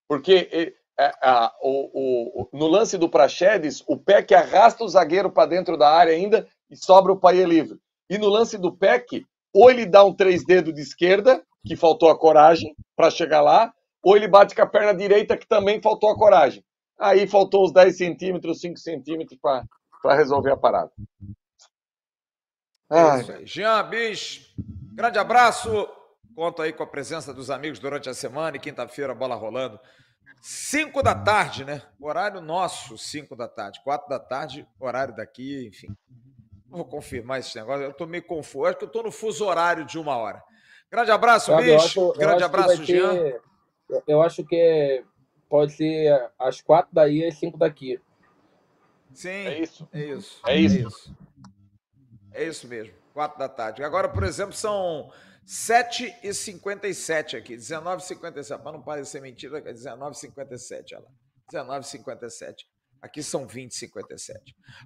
Porque 0.08 0.74
é, 0.98 1.12
a, 1.22 1.52
o, 1.60 2.42
o, 2.42 2.48
no 2.52 2.66
lance 2.66 2.96
do 2.96 3.08
Praxedes, 3.08 3.84
o 3.86 3.98
Peck 3.98 4.34
arrasta 4.34 4.82
o 4.82 4.88
zagueiro 4.88 5.30
para 5.30 5.48
dentro 5.48 5.76
da 5.76 5.90
área 5.90 6.12
ainda 6.12 6.48
e 6.70 6.76
sobra 6.76 7.12
o 7.12 7.18
Paier 7.18 7.46
livre. 7.46 7.78
E 8.08 8.16
no 8.16 8.28
lance 8.28 8.56
do 8.56 8.74
Peck, 8.74 9.26
ou 9.52 9.70
ele 9.70 9.84
dá 9.84 10.04
um 10.04 10.14
três 10.14 10.44
dedos 10.44 10.74
de 10.74 10.80
esquerda, 10.80 11.42
que 11.66 11.76
faltou 11.76 12.08
a 12.08 12.18
coragem 12.18 12.74
para 12.94 13.10
chegar 13.10 13.40
lá, 13.40 13.72
ou 14.02 14.16
ele 14.16 14.28
bate 14.28 14.54
com 14.54 14.62
a 14.62 14.66
perna 14.66 14.94
direita, 14.94 15.36
que 15.36 15.46
também 15.46 15.82
faltou 15.82 16.10
a 16.10 16.16
coragem. 16.16 16.64
Aí 16.98 17.26
faltou 17.26 17.64
os 17.64 17.72
10 17.72 17.96
centímetros, 17.96 18.60
5 18.60 18.78
centímetros 18.78 19.38
para 19.40 20.14
resolver 20.14 20.52
a 20.52 20.56
parada. 20.56 20.90
É 22.90 23.20
isso 23.20 23.32
aí. 23.32 23.46
Jean 23.46 23.82
Bis, 23.90 24.54
grande 24.94 25.18
abraço. 25.18 25.88
Conto 26.34 26.62
aí 26.62 26.72
com 26.72 26.82
a 26.82 26.86
presença 26.86 27.34
dos 27.34 27.50
amigos 27.50 27.78
durante 27.78 28.08
a 28.08 28.14
semana 28.14 28.56
e 28.56 28.60
quinta-feira, 28.60 29.14
bola 29.14 29.34
rolando. 29.34 29.80
5 30.40 31.02
da 31.02 31.14
tarde, 31.14 31.64
né? 31.64 31.82
Horário 32.00 32.40
nosso, 32.40 32.96
5 32.96 33.34
da 33.34 33.48
tarde. 33.48 33.80
4 33.82 34.08
da 34.08 34.18
tarde, 34.18 34.66
horário 34.78 35.14
daqui, 35.14 35.66
enfim. 35.66 35.88
Vou 36.68 36.84
confirmar 36.84 37.40
esse 37.40 37.56
negócio. 37.56 37.84
Eu 37.84 37.92
tô 37.92 38.06
meio 38.06 38.22
confuso. 38.22 38.66
Acho 38.66 38.78
que 38.78 38.84
eu 38.84 38.90
tô 38.90 39.02
no 39.02 39.10
fuso 39.10 39.44
horário 39.44 39.84
de 39.84 39.98
uma 39.98 40.16
hora. 40.16 40.42
Grande 40.90 41.10
abraço, 41.10 41.50
Sabe, 41.50 41.64
bicho. 41.64 41.84
Acho, 41.84 42.12
Grande 42.12 42.44
abraço, 42.44 42.84
Jean. 42.84 43.14
Ter, 43.14 43.42
eu 44.06 44.22
acho 44.22 44.44
que 44.44 45.04
pode 45.48 45.72
ser 45.72 46.30
às 46.38 46.60
quatro 46.60 46.90
daí 46.92 47.18
e 47.18 47.26
às 47.26 47.38
cinco 47.38 47.58
daqui. 47.58 48.00
Sim. 49.12 49.28
É 49.28 49.60
isso. 49.60 49.88
É 49.92 50.00
isso. 50.00 50.40
É 50.46 50.56
isso. 50.56 50.76
É 50.76 50.86
isso, 50.86 51.16
é 52.32 52.44
isso 52.44 52.68
mesmo. 52.68 52.94
Quatro 53.14 53.38
da 53.38 53.48
tarde. 53.48 53.82
Agora, 53.82 54.08
por 54.08 54.22
exemplo, 54.22 54.52
são 54.52 55.10
7h57 55.46 57.38
aqui, 57.38 57.56
19h57, 57.56 58.60
para 58.60 58.72
não 58.72 58.82
parecer 58.82 59.22
mentira, 59.22 59.58
é 59.58 59.72
19h57, 59.72 60.94
olha 60.94 61.04
lá. 61.04 61.10
19h57. 61.52 62.64
Aqui 63.00 63.22
são 63.22 63.46
20h57. 63.46 64.34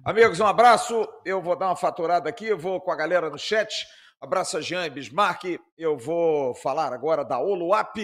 Amigos, 0.05 0.39
um 0.39 0.45
abraço. 0.45 1.07
Eu 1.25 1.41
vou 1.41 1.55
dar 1.55 1.67
uma 1.67 1.75
faturada 1.75 2.29
aqui, 2.29 2.45
eu 2.45 2.57
vou 2.57 2.79
com 2.79 2.91
a 2.91 2.95
galera 2.95 3.29
no 3.29 3.39
chat. 3.39 3.87
Abraço 4.19 4.57
a 4.57 4.61
Jean 4.61 4.85
e 4.85 4.89
Bismarck. 4.91 5.59
Eu 5.75 5.97
vou 5.97 6.53
falar 6.53 6.93
agora 6.93 7.25
da 7.25 7.39
Oluap, 7.39 7.97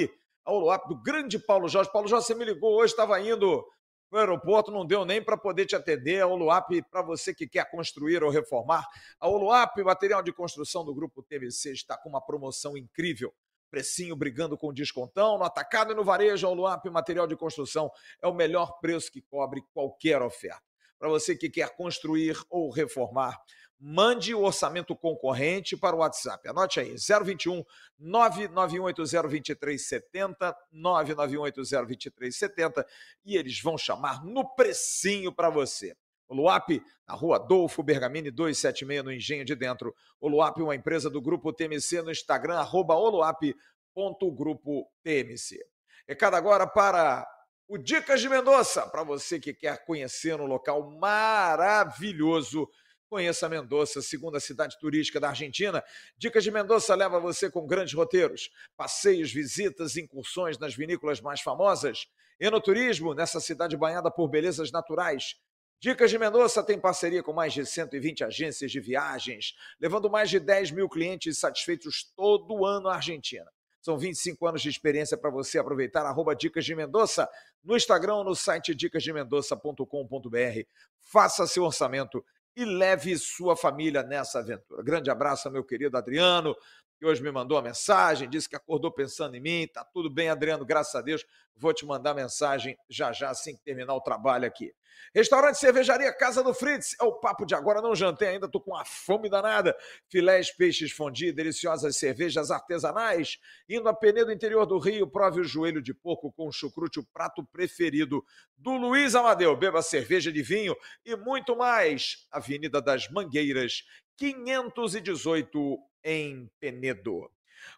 a 0.43 0.51
Oluap 0.51 0.87
do 0.87 0.99
grande 0.99 1.37
Paulo 1.37 1.67
Jorge. 1.67 1.91
Paulo 1.91 2.07
Jorge, 2.07 2.25
você 2.25 2.33
me 2.33 2.45
ligou 2.45 2.75
hoje, 2.75 2.93
estava 2.93 3.19
indo 3.21 3.63
no 4.11 4.17
aeroporto, 4.17 4.71
não 4.71 4.85
deu 4.85 5.05
nem 5.05 5.21
para 5.21 5.37
poder 5.37 5.65
te 5.65 5.75
atender. 5.75 6.21
A 6.21 6.27
Oluap, 6.27 6.69
para 6.89 7.01
você 7.01 7.33
que 7.33 7.47
quer 7.47 7.69
construir 7.69 8.23
ou 8.23 8.29
reformar. 8.29 8.85
A 9.19 9.27
Oluap, 9.27 9.77
material 9.83 10.23
de 10.23 10.31
construção 10.31 10.83
do 10.83 10.93
Grupo 10.95 11.23
TVC, 11.23 11.71
está 11.71 11.97
com 11.97 12.09
uma 12.09 12.21
promoção 12.21 12.77
incrível. 12.77 13.33
Precinho 13.69 14.15
brigando 14.15 14.57
com 14.57 14.73
descontão, 14.73 15.37
no 15.37 15.43
atacado 15.43 15.91
e 15.91 15.95
no 15.95 16.03
varejo, 16.03 16.47
a 16.47 16.49
Oluap 16.49 16.85
Material 16.89 17.27
de 17.27 17.35
Construção 17.35 17.91
é 18.21 18.27
o 18.27 18.33
melhor 18.33 18.79
preço 18.79 19.11
que 19.11 19.21
cobre 19.21 19.61
qualquer 19.73 20.21
oferta. 20.21 20.63
Para 20.97 21.09
você 21.09 21.35
que 21.35 21.49
quer 21.49 21.75
construir 21.75 22.37
ou 22.49 22.71
reformar, 22.71 23.37
mande 23.79 24.33
o 24.33 24.41
orçamento 24.41 24.95
concorrente 24.95 25.77
para 25.77 25.95
o 25.95 25.99
WhatsApp. 25.99 26.49
Anote 26.49 26.79
aí, 26.79 26.95
021 26.95 27.63
991802370, 28.01 30.55
991802370 30.73 32.83
e 33.25 33.37
eles 33.37 33.61
vão 33.61 33.77
chamar 33.77 34.25
no 34.25 34.43
precinho 34.55 35.31
para 35.31 35.49
você. 35.49 35.95
O 36.27 36.35
Luap, 36.35 36.69
na 37.07 37.15
rua 37.15 37.37
Adolfo 37.37 37.81
Bergamini 37.81 38.29
276, 38.29 39.01
no 39.03 39.13
Engenho 39.13 39.45
de 39.45 39.55
Dentro. 39.55 39.95
O 40.19 40.27
Luap, 40.27 40.57
uma 40.57 40.75
empresa 40.75 41.09
do 41.09 41.21
Grupo 41.21 41.53
TMC 41.53 42.01
no 42.01 42.11
Instagram, 42.11 42.55
arroba 42.55 42.95
oluap.grupo-tmc. 42.95 45.57
Recado 46.05 46.35
agora 46.35 46.67
para 46.67 47.25
o 47.67 47.77
Dicas 47.77 48.19
de 48.21 48.29
Mendonça, 48.29 48.87
para 48.87 49.03
você 49.03 49.39
que 49.39 49.53
quer 49.53 49.85
conhecer 49.85 50.39
um 50.39 50.45
local 50.45 50.89
maravilhoso 50.91 52.69
Conheça 53.09 53.47
Mendoza, 53.47 54.01
segunda 54.01 54.37
cidade 54.37 54.77
turística 54.77 55.17
da 55.17 55.29
Argentina. 55.29 55.81
Dicas 56.17 56.43
de 56.43 56.51
Mendoza 56.51 56.93
leva 56.93 57.21
você 57.21 57.49
com 57.49 57.65
grandes 57.65 57.93
roteiros, 57.93 58.49
passeios, 58.75 59.31
visitas, 59.31 59.95
incursões 59.95 60.57
nas 60.57 60.75
vinícolas 60.75 61.21
mais 61.21 61.39
famosas. 61.39 62.07
Enoturismo, 62.37 63.13
nessa 63.13 63.39
cidade 63.39 63.77
banhada 63.77 64.11
por 64.11 64.27
belezas 64.27 64.71
naturais. 64.71 65.35
Dicas 65.79 66.11
de 66.11 66.19
Mendoza 66.19 66.61
tem 66.61 66.77
parceria 66.77 67.23
com 67.23 67.31
mais 67.31 67.53
de 67.53 67.65
120 67.65 68.25
agências 68.25 68.71
de 68.71 68.79
viagens, 68.81 69.53
levando 69.79 70.09
mais 70.09 70.29
de 70.29 70.39
10 70.39 70.71
mil 70.71 70.89
clientes 70.89 71.37
satisfeitos 71.37 72.11
todo 72.15 72.65
ano 72.65 72.89
à 72.89 72.95
Argentina. 72.95 73.49
São 73.79 73.97
25 73.97 74.45
anos 74.45 74.61
de 74.61 74.67
experiência 74.67 75.17
para 75.17 75.29
você 75.29 75.57
aproveitar. 75.57 76.05
Arroba 76.05 76.35
Dicas 76.35 76.65
de 76.65 76.75
Mendoza 76.75 77.29
no 77.63 77.77
Instagram, 77.77 78.25
no 78.25 78.35
site 78.35 78.75
dicasdemendoza.com.br. 78.75 80.67
Faça 80.99 81.47
seu 81.47 81.63
orçamento 81.63 82.21
e 82.57 82.65
leve 82.65 83.15
sua 83.19 83.55
família 83.55 84.01
nessa 84.01 84.39
aventura. 84.39 84.81
Grande 84.81 85.11
abraço 85.11 85.49
meu 85.51 85.63
querido 85.63 85.95
Adriano, 85.95 86.55
que 86.97 87.05
hoje 87.05 87.21
me 87.21 87.31
mandou 87.31 87.57
uma 87.57 87.63
mensagem, 87.63 88.29
disse 88.29 88.49
que 88.49 88.55
acordou 88.55 88.91
pensando 88.91 89.35
em 89.35 89.39
mim. 89.39 89.67
Tá 89.67 89.83
tudo 89.83 90.09
bem, 90.09 90.29
Adriano, 90.29 90.65
graças 90.65 90.95
a 90.95 91.01
Deus. 91.01 91.23
Vou 91.55 91.73
te 91.73 91.85
mandar 91.85 92.13
mensagem 92.13 92.77
já 92.89 93.11
já, 93.11 93.29
assim 93.29 93.55
que 93.55 93.63
terminar 93.63 93.93
o 93.93 94.01
trabalho 94.01 94.45
aqui. 94.45 94.73
Restaurante 95.13 95.57
Cervejaria 95.57 96.11
Casa 96.13 96.43
do 96.43 96.53
Fritz. 96.53 96.95
É 96.99 97.03
o 97.03 97.13
papo 97.13 97.45
de 97.45 97.55
agora. 97.55 97.81
Não 97.81 97.95
jantei 97.95 98.29
ainda, 98.29 98.49
tô 98.49 98.59
com 98.59 98.71
uma 98.71 98.85
fome 98.85 99.29
danada. 99.29 99.75
Filés, 100.09 100.51
peixes 100.51 100.91
fondue, 100.91 101.31
deliciosas 101.31 101.97
cervejas 101.97 102.51
artesanais. 102.51 103.37
Indo 103.69 103.87
a 103.87 103.93
Penedo, 103.93 104.31
interior 104.31 104.65
do 104.65 104.77
Rio, 104.79 105.07
prove 105.07 105.41
o 105.41 105.43
joelho 105.43 105.81
de 105.81 105.93
porco 105.93 106.31
com 106.31 106.51
chucrute, 106.51 106.99
o 106.99 107.05
prato 107.05 107.43
preferido 107.45 108.23
do 108.57 108.71
Luiz 108.71 109.15
Amadeu. 109.15 109.55
Beba 109.55 109.81
cerveja 109.81 110.31
de 110.31 110.41
vinho 110.41 110.75
e 111.05 111.15
muito 111.15 111.55
mais. 111.55 112.27
Avenida 112.31 112.81
das 112.81 113.09
Mangueiras, 113.09 113.83
518 114.17 115.79
em 116.07 116.49
Penedo. 116.57 117.29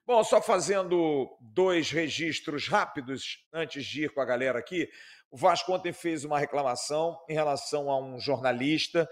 Bom, 0.05 0.23
só 0.23 0.39
fazendo 0.39 1.35
dois 1.41 1.89
registros 1.89 2.67
rápidos 2.67 3.43
antes 3.51 3.83
de 3.83 4.03
ir 4.03 4.13
com 4.13 4.21
a 4.21 4.25
galera 4.25 4.59
aqui. 4.59 4.87
O 5.31 5.37
Vasco 5.37 5.73
ontem 5.73 5.91
fez 5.91 6.23
uma 6.23 6.37
reclamação 6.37 7.19
em 7.27 7.33
relação 7.33 7.89
a 7.89 7.99
um 7.99 8.19
jornalista 8.19 9.09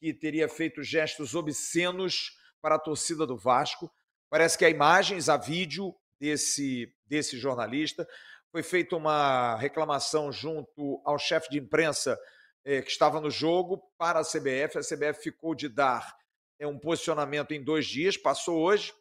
que 0.00 0.14
teria 0.14 0.48
feito 0.48 0.82
gestos 0.82 1.34
obscenos 1.34 2.38
para 2.62 2.76
a 2.76 2.78
torcida 2.78 3.26
do 3.26 3.36
Vasco. 3.36 3.92
Parece 4.30 4.56
que 4.56 4.64
há 4.64 4.70
imagens, 4.70 5.28
há 5.28 5.36
vídeo 5.36 5.94
desse, 6.18 6.90
desse 7.06 7.36
jornalista. 7.36 8.08
Foi 8.50 8.62
feita 8.62 8.96
uma 8.96 9.56
reclamação 9.56 10.32
junto 10.32 11.02
ao 11.04 11.18
chefe 11.18 11.50
de 11.50 11.58
imprensa 11.58 12.18
eh, 12.64 12.80
que 12.80 12.90
estava 12.90 13.20
no 13.20 13.30
jogo 13.30 13.82
para 13.98 14.20
a 14.20 14.24
CBF. 14.24 14.78
A 14.78 14.80
CBF 14.80 15.22
ficou 15.22 15.54
de 15.54 15.68
dar 15.68 16.16
eh, 16.58 16.66
um 16.66 16.78
posicionamento 16.78 17.52
em 17.52 17.62
dois 17.62 17.86
dias, 17.86 18.16
passou 18.16 18.60
hoje. 18.60 18.92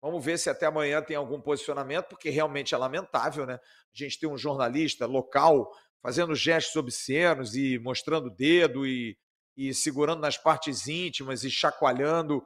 Vamos 0.00 0.24
ver 0.24 0.38
se 0.38 0.50
até 0.50 0.66
amanhã 0.66 1.00
tem 1.00 1.16
algum 1.16 1.40
posicionamento, 1.40 2.06
porque 2.08 2.28
realmente 2.28 2.74
é 2.74 2.78
lamentável, 2.78 3.46
né? 3.46 3.54
A 3.54 3.58
gente 3.92 4.18
tem 4.18 4.28
um 4.28 4.36
jornalista 4.36 5.06
local 5.06 5.70
fazendo 6.02 6.34
gestos 6.34 6.74
obscenos 6.74 7.54
e 7.54 7.78
mostrando 7.78 8.26
o 8.26 8.34
dedo 8.34 8.84
e, 8.84 9.16
e 9.56 9.72
segurando 9.72 10.20
nas 10.20 10.36
partes 10.36 10.88
íntimas 10.88 11.44
e 11.44 11.50
chacoalhando. 11.50 12.44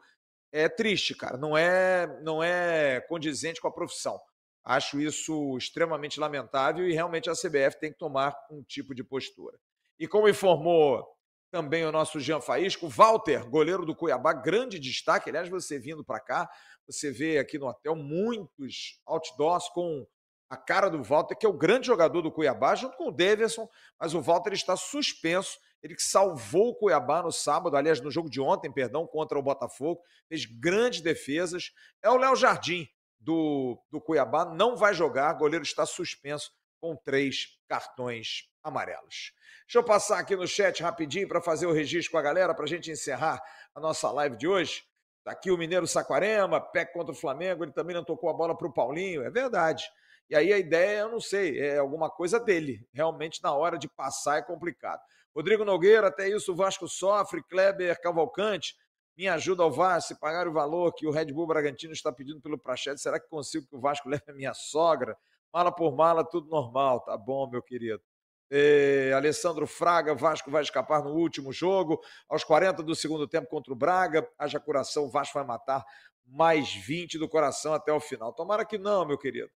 É 0.53 0.69
triste, 0.69 1.15
cara. 1.15 1.39
Não 1.39 1.57
é, 1.57 2.07
não 2.23 2.43
é 2.43 3.01
condizente 3.09 3.61
com 3.61 3.69
a 3.69 3.73
profissão. 3.73 4.21
Acho 4.63 5.01
isso 5.01 5.57
extremamente 5.57 6.21
lamentável 6.21 6.87
e 6.87 6.93
realmente 6.93 7.31
a 7.31 7.35
CBF 7.35 7.79
tem 7.81 7.93
que 7.93 7.99
tomar 7.99 8.37
um 8.51 8.63
tipo 8.63 8.95
de 8.95 9.03
postura. 9.03 9.59
E 9.99 10.07
como 10.07 10.29
informou 10.29 11.07
também 11.51 11.85
o 11.85 11.93
nosso 11.93 12.21
Jean 12.21 12.41
Faísco, 12.41 12.89
Walter, 12.89 13.49
goleiro 13.49 13.87
do 13.87 13.95
Cuiabá, 13.95 14.33
grande 14.33 14.79
destaque. 14.79 15.31
Aliás, 15.31 15.49
você 15.49 15.79
vindo 15.79 16.05
para 16.05 16.21
cá, 16.21 16.51
você 16.87 17.11
vê 17.11 17.39
aqui 17.39 17.59
no 17.59 17.67
hotel 17.67 17.95
muitos 17.95 19.01
outdoors 19.07 19.69
com 19.71 20.07
a 20.49 20.57
cara 20.57 20.89
do 20.89 21.03
Walter, 21.03 21.37
que 21.37 21.45
é 21.45 21.49
o 21.49 21.57
grande 21.57 21.87
jogador 21.87 22.23
do 22.23 22.31
Cuiabá, 22.31 22.75
junto 22.75 22.97
com 22.97 23.09
o 23.09 23.13
Davidson, 23.13 23.69
mas 23.99 24.15
o 24.15 24.21
Walter 24.21 24.53
está 24.53 24.77
suspenso. 24.77 25.59
Ele 25.83 25.95
que 25.95 26.03
salvou 26.03 26.71
o 26.71 26.75
Cuiabá 26.75 27.23
no 27.23 27.33
sábado, 27.33 27.77
aliás, 27.77 28.01
no 28.01 28.11
jogo 28.11 28.31
de 28.31 28.41
ontem, 28.41 28.73
perdão, 28.73 29.07
contra 29.07 29.39
o 29.39 29.43
Botafogo, 29.43 30.01
fez 30.29 30.45
grandes 30.45 31.01
defesas. 31.01 31.73
É 32.03 32.11
o 32.11 32.17
Léo 32.17 32.37
Jardim 32.37 32.89
do, 33.21 33.81
do 33.91 34.01
Cuiabá, 34.01 34.45
não 34.45 34.77
vai 34.77 34.95
jogar, 34.95 35.33
goleiro 35.35 35.65
está 35.65 35.85
suspenso 35.85 36.53
com 36.81 36.97
três 36.97 37.59
cartões 37.69 38.49
amarelos. 38.67 39.33
Deixa 39.67 39.79
eu 39.79 39.85
passar 39.85 40.19
aqui 40.19 40.35
no 40.35 40.47
chat 40.47 40.83
rapidinho 40.83 41.29
para 41.29 41.41
fazer 41.41 41.67
o 41.67 41.73
registro 41.73 42.13
com 42.13 42.19
a 42.19 42.23
galera, 42.23 42.55
para 42.55 42.65
a 42.65 42.69
gente 42.69 42.91
encerrar 42.91 43.41
a 43.75 43.81
nossa 43.81 44.11
live 44.11 44.37
de 44.37 44.49
hoje. 44.49 44.85
Está 45.19 45.33
aqui 45.33 45.51
o 45.51 45.57
Mineiro 45.57 45.87
Saquarema, 45.87 46.61
pé 46.61 46.85
contra 46.85 47.13
o 47.13 47.17
Flamengo, 47.17 47.65
ele 47.65 47.73
também 47.73 47.95
não 47.95 48.05
tocou 48.05 48.29
a 48.29 48.33
bola 48.33 48.57
para 48.57 48.67
o 48.67 48.73
Paulinho, 48.73 49.23
é 49.25 49.31
verdade. 49.31 49.85
E 50.29 50.35
aí 50.35 50.53
a 50.53 50.59
ideia, 50.59 51.01
eu 51.01 51.11
não 51.11 51.21
sei, 51.21 51.61
é 51.61 51.79
alguma 51.79 52.11
coisa 52.11 52.41
dele. 52.41 52.85
Realmente, 52.93 53.41
na 53.43 53.53
hora 53.55 53.79
de 53.79 53.89
passar 53.89 54.39
é 54.39 54.43
complicado. 54.43 55.01
Rodrigo 55.35 55.65
Nogueira, 55.65 56.09
até 56.09 56.29
isso 56.29 56.53
o 56.53 56.57
Vasco 56.57 56.89
sofre. 56.89 57.43
Kleber 57.43 58.01
Cavalcante, 58.01 58.75
Minha 59.17 59.35
ajuda 59.35 59.63
ao 59.63 59.71
Vasco, 59.71 60.15
se 60.15 60.21
pagar 60.21 60.49
o 60.49 60.53
valor 60.53 60.93
que 60.93 61.07
o 61.07 61.11
Red 61.11 61.27
Bull 61.27 61.47
Bragantino 61.47 61.93
está 61.93 62.13
pedindo 62.13 62.41
pelo 62.41 62.59
Prachete, 62.59 63.01
será 63.01 63.21
que 63.21 63.29
consigo 63.29 63.67
que 63.67 63.77
o 63.77 63.81
Vasco 63.81 64.09
leve 64.11 64.25
a 64.29 64.33
minha 64.33 64.55
sogra? 64.55 65.17
Mala 65.53 65.73
por 65.73 65.95
mala, 65.95 66.25
tudo 66.25 66.49
normal. 66.49 67.01
Tá 67.01 67.17
bom, 67.17 67.49
meu 67.49 67.63
querido. 67.63 68.03
É, 68.51 69.13
Alessandro 69.15 69.67
Fraga, 69.67 70.15
Vasco 70.15 70.51
vai 70.51 70.63
escapar 70.63 71.03
no 71.03 71.11
último 71.11 71.53
jogo. 71.53 72.01
Aos 72.29 72.45
40 72.45 72.83
do 72.83 72.95
segundo 72.95 73.27
tempo 73.27 73.49
contra 73.49 73.73
o 73.73 73.77
Braga, 73.77 74.29
haja 74.39 74.61
coração, 74.61 75.11
Vasco 75.11 75.35
vai 75.35 75.47
matar 75.47 75.85
mais 76.27 76.75
20 76.75 77.19
do 77.19 77.29
coração 77.29 77.75
até 77.75 77.93
o 77.93 78.01
final. 78.01 78.33
Tomara 78.33 78.65
que 78.65 78.79
não, 78.79 79.07
meu 79.07 79.19
querido. 79.19 79.51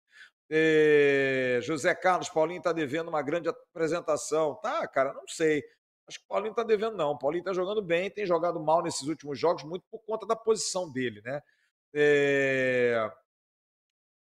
É, 0.48 1.60
José 1.62 1.94
Carlos, 1.94 2.28
Paulinho 2.28 2.58
está 2.58 2.72
devendo 2.72 3.08
uma 3.08 3.22
grande 3.22 3.48
apresentação. 3.48 4.56
Tá, 4.56 4.86
cara, 4.88 5.12
não 5.12 5.26
sei. 5.26 5.62
Acho 6.08 6.18
que 6.18 6.24
o 6.24 6.28
Paulinho 6.28 6.50
está 6.50 6.64
devendo, 6.64 6.96
não. 6.96 7.12
O 7.12 7.18
Paulinho 7.18 7.42
está 7.42 7.52
jogando 7.52 7.80
bem, 7.80 8.10
tem 8.10 8.26
jogado 8.26 8.58
mal 8.58 8.82
nesses 8.82 9.06
últimos 9.06 9.38
jogos, 9.38 9.62
muito 9.62 9.84
por 9.88 10.00
conta 10.00 10.26
da 10.26 10.34
posição 10.34 10.90
dele, 10.90 11.20
né? 11.22 11.40
É... 11.94 13.10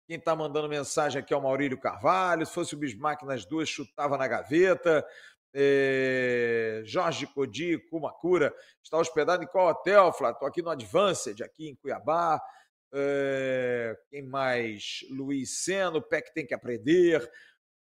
Quem 0.08 0.16
está 0.16 0.34
mandando 0.34 0.70
mensagem 0.70 1.20
aqui 1.20 1.34
é 1.34 1.38
o 1.38 1.42
Maurílio 1.42 1.78
Carvalho. 1.78 2.46
Se 2.46 2.54
fosse 2.54 2.74
o 2.74 2.78
Bismarck 2.78 3.24
nas 3.24 3.46
duas, 3.46 3.68
chutava 3.68 4.18
na 4.18 4.26
gaveta. 4.26 5.06
É... 5.54 6.82
Jorge 6.86 7.28
Codi, 7.28 7.78
Kumakura, 7.90 8.54
está 8.82 8.98
hospedado 8.98 9.44
em 9.44 9.48
qual 9.48 9.68
hotel, 9.68 10.14
Flávio? 10.14 10.36
Estou 10.36 10.48
aqui 10.48 10.62
no 10.62 10.70
Advanced, 10.70 11.44
aqui 11.44 11.68
em 11.68 11.76
Cuiabá. 11.76 12.42
É... 12.94 13.98
Quem 14.10 14.24
mais? 14.24 15.00
Luiz 15.10 15.66
Seno, 15.66 16.02
PEC 16.02 16.34
tem 16.34 16.48
que 16.48 16.54
aprender. 16.54 17.30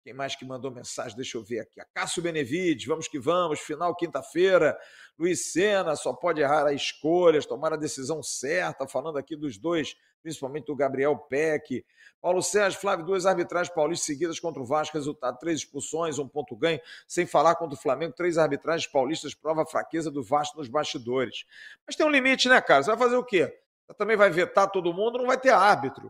Quem 0.07 0.13
mais 0.13 0.38
que 0.38 0.45
mandou 0.45 0.71
mensagem? 0.71 1.17
Deixa 1.17 1.38
eu 1.38 1.43
ver 1.43 1.59
aqui. 1.59 1.81
A 1.81 1.85
Cássio 1.93 2.23
Benevides, 2.23 2.85
vamos 2.85 3.09
que 3.09 3.19
vamos, 3.19 3.59
final 3.59 3.93
quinta-feira. 3.93 4.79
Luiz 5.19 5.51
Sena 5.51 5.97
só 5.97 6.13
pode 6.13 6.39
errar 6.39 6.65
as 6.65 6.81
escolhas, 6.81 7.45
tomar 7.45 7.73
a 7.73 7.75
decisão 7.75 8.23
certa, 8.23 8.88
falando 8.88 9.17
aqui 9.17 9.35
dos 9.35 9.57
dois, 9.57 9.97
principalmente 10.23 10.67
do 10.67 10.77
Gabriel 10.77 11.17
Peck. 11.17 11.85
Paulo 12.21 12.41
Sérgio, 12.41 12.79
Flávio, 12.79 13.05
duas 13.05 13.25
arbitragens 13.25 13.75
paulistas 13.75 14.05
seguidas 14.05 14.39
contra 14.39 14.61
o 14.61 14.65
Vasco, 14.65 14.95
resultado 14.95 15.38
três 15.39 15.59
expulsões, 15.59 16.17
um 16.17 16.27
ponto 16.29 16.55
ganho, 16.55 16.79
sem 17.05 17.25
falar 17.25 17.55
contra 17.55 17.77
o 17.77 17.81
Flamengo, 17.81 18.13
três 18.13 18.38
arbitragens 18.38 18.89
paulistas, 18.89 19.34
prova 19.34 19.63
a 19.63 19.65
fraqueza 19.65 20.09
do 20.09 20.23
Vasco 20.23 20.57
nos 20.57 20.69
bastidores. 20.69 21.43
Mas 21.85 21.97
tem 21.97 22.05
um 22.05 22.09
limite, 22.09 22.47
né, 22.47 22.61
cara? 22.61 22.81
Você 22.81 22.91
vai 22.91 22.97
fazer 22.97 23.17
o 23.17 23.25
quê? 23.25 23.53
Você 23.85 23.93
também 23.97 24.15
vai 24.15 24.29
vetar 24.29 24.71
todo 24.71 24.93
mundo, 24.93 25.17
não 25.17 25.27
vai 25.27 25.38
ter 25.38 25.49
árbitro 25.49 26.09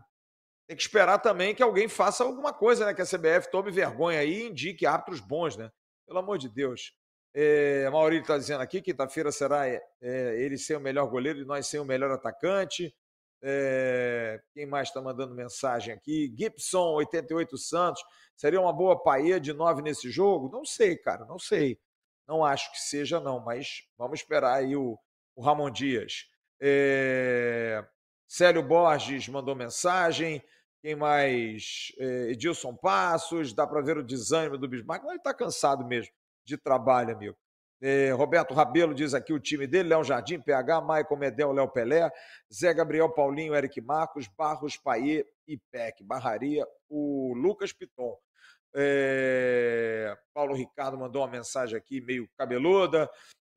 tem 0.68 0.76
que 0.76 0.82
esperar 0.82 1.18
também 1.18 1.54
que 1.54 1.62
alguém 1.62 1.88
faça 1.88 2.22
alguma 2.22 2.52
coisa, 2.52 2.84
né? 2.84 2.92
Que 2.92 3.00
a 3.00 3.06
CBF 3.06 3.50
tome 3.50 3.70
vergonha 3.70 4.20
aí 4.20 4.42
e 4.42 4.46
indique 4.48 4.84
árbitros 4.84 5.18
bons, 5.18 5.56
né? 5.56 5.72
Pelo 6.06 6.18
amor 6.18 6.36
de 6.36 6.46
Deus. 6.46 6.92
É, 7.34 7.88
Maurício 7.88 8.22
está 8.22 8.36
dizendo 8.36 8.60
aqui, 8.60 8.82
quinta-feira 8.82 9.32
será 9.32 9.66
é, 9.66 9.80
ele 10.38 10.58
ser 10.58 10.76
o 10.76 10.80
melhor 10.80 11.06
goleiro 11.06 11.40
e 11.40 11.44
nós 11.46 11.66
ser 11.66 11.78
o 11.78 11.86
melhor 11.86 12.10
atacante. 12.10 12.94
É, 13.40 14.42
quem 14.52 14.66
mais 14.66 14.88
está 14.88 15.00
mandando 15.00 15.34
mensagem 15.34 15.94
aqui? 15.94 16.34
Gibson, 16.38 16.92
88 16.96 17.56
Santos. 17.56 18.02
Seria 18.36 18.60
uma 18.60 18.72
boa 18.72 19.02
paia 19.02 19.40
de 19.40 19.54
9 19.54 19.80
nesse 19.80 20.10
jogo? 20.10 20.50
Não 20.50 20.66
sei, 20.66 20.96
cara, 20.96 21.24
não 21.24 21.38
sei. 21.38 21.80
Não 22.26 22.44
acho 22.44 22.70
que 22.72 22.78
seja, 22.78 23.18
não, 23.18 23.40
mas 23.40 23.84
vamos 23.96 24.20
esperar 24.20 24.56
aí 24.56 24.76
o, 24.76 24.98
o 25.34 25.42
Ramon 25.42 25.70
Dias. 25.70 26.26
É, 26.60 27.82
Célio 28.26 28.62
Borges 28.62 29.26
mandou 29.28 29.54
mensagem. 29.54 30.42
Quem 30.80 30.94
mais? 30.94 31.92
É, 31.98 32.30
Edilson 32.30 32.74
Passos, 32.74 33.52
dá 33.52 33.66
para 33.66 33.80
ver 33.80 33.98
o 33.98 34.02
desânimo 34.02 34.56
do 34.56 34.68
Bismarck. 34.68 35.04
Ele 35.04 35.16
está 35.16 35.34
cansado 35.34 35.84
mesmo 35.84 36.12
de 36.44 36.56
trabalho, 36.56 37.14
amigo. 37.14 37.36
É, 37.80 38.10
Roberto 38.10 38.54
Rabelo 38.54 38.92
diz 38.94 39.14
aqui 39.14 39.32
o 39.32 39.40
time 39.40 39.66
dele: 39.66 39.90
Léo 39.90 40.02
Jardim, 40.02 40.40
PH, 40.40 40.80
Maicon 40.80 41.16
Medel, 41.16 41.52
Léo 41.52 41.68
Pelé, 41.68 42.10
Zé 42.52 42.74
Gabriel 42.74 43.10
Paulinho, 43.10 43.54
Eric 43.54 43.80
Marcos, 43.80 44.28
Barros, 44.28 44.76
Paê 44.76 45.24
e 45.46 45.58
Peck. 45.70 46.02
Barraria 46.02 46.66
o 46.88 47.34
Lucas 47.34 47.72
Piton. 47.72 48.16
É, 48.74 50.16
Paulo 50.34 50.54
Ricardo 50.54 50.98
mandou 50.98 51.22
uma 51.22 51.30
mensagem 51.30 51.76
aqui 51.76 52.00
meio 52.00 52.28
cabeluda. 52.36 53.08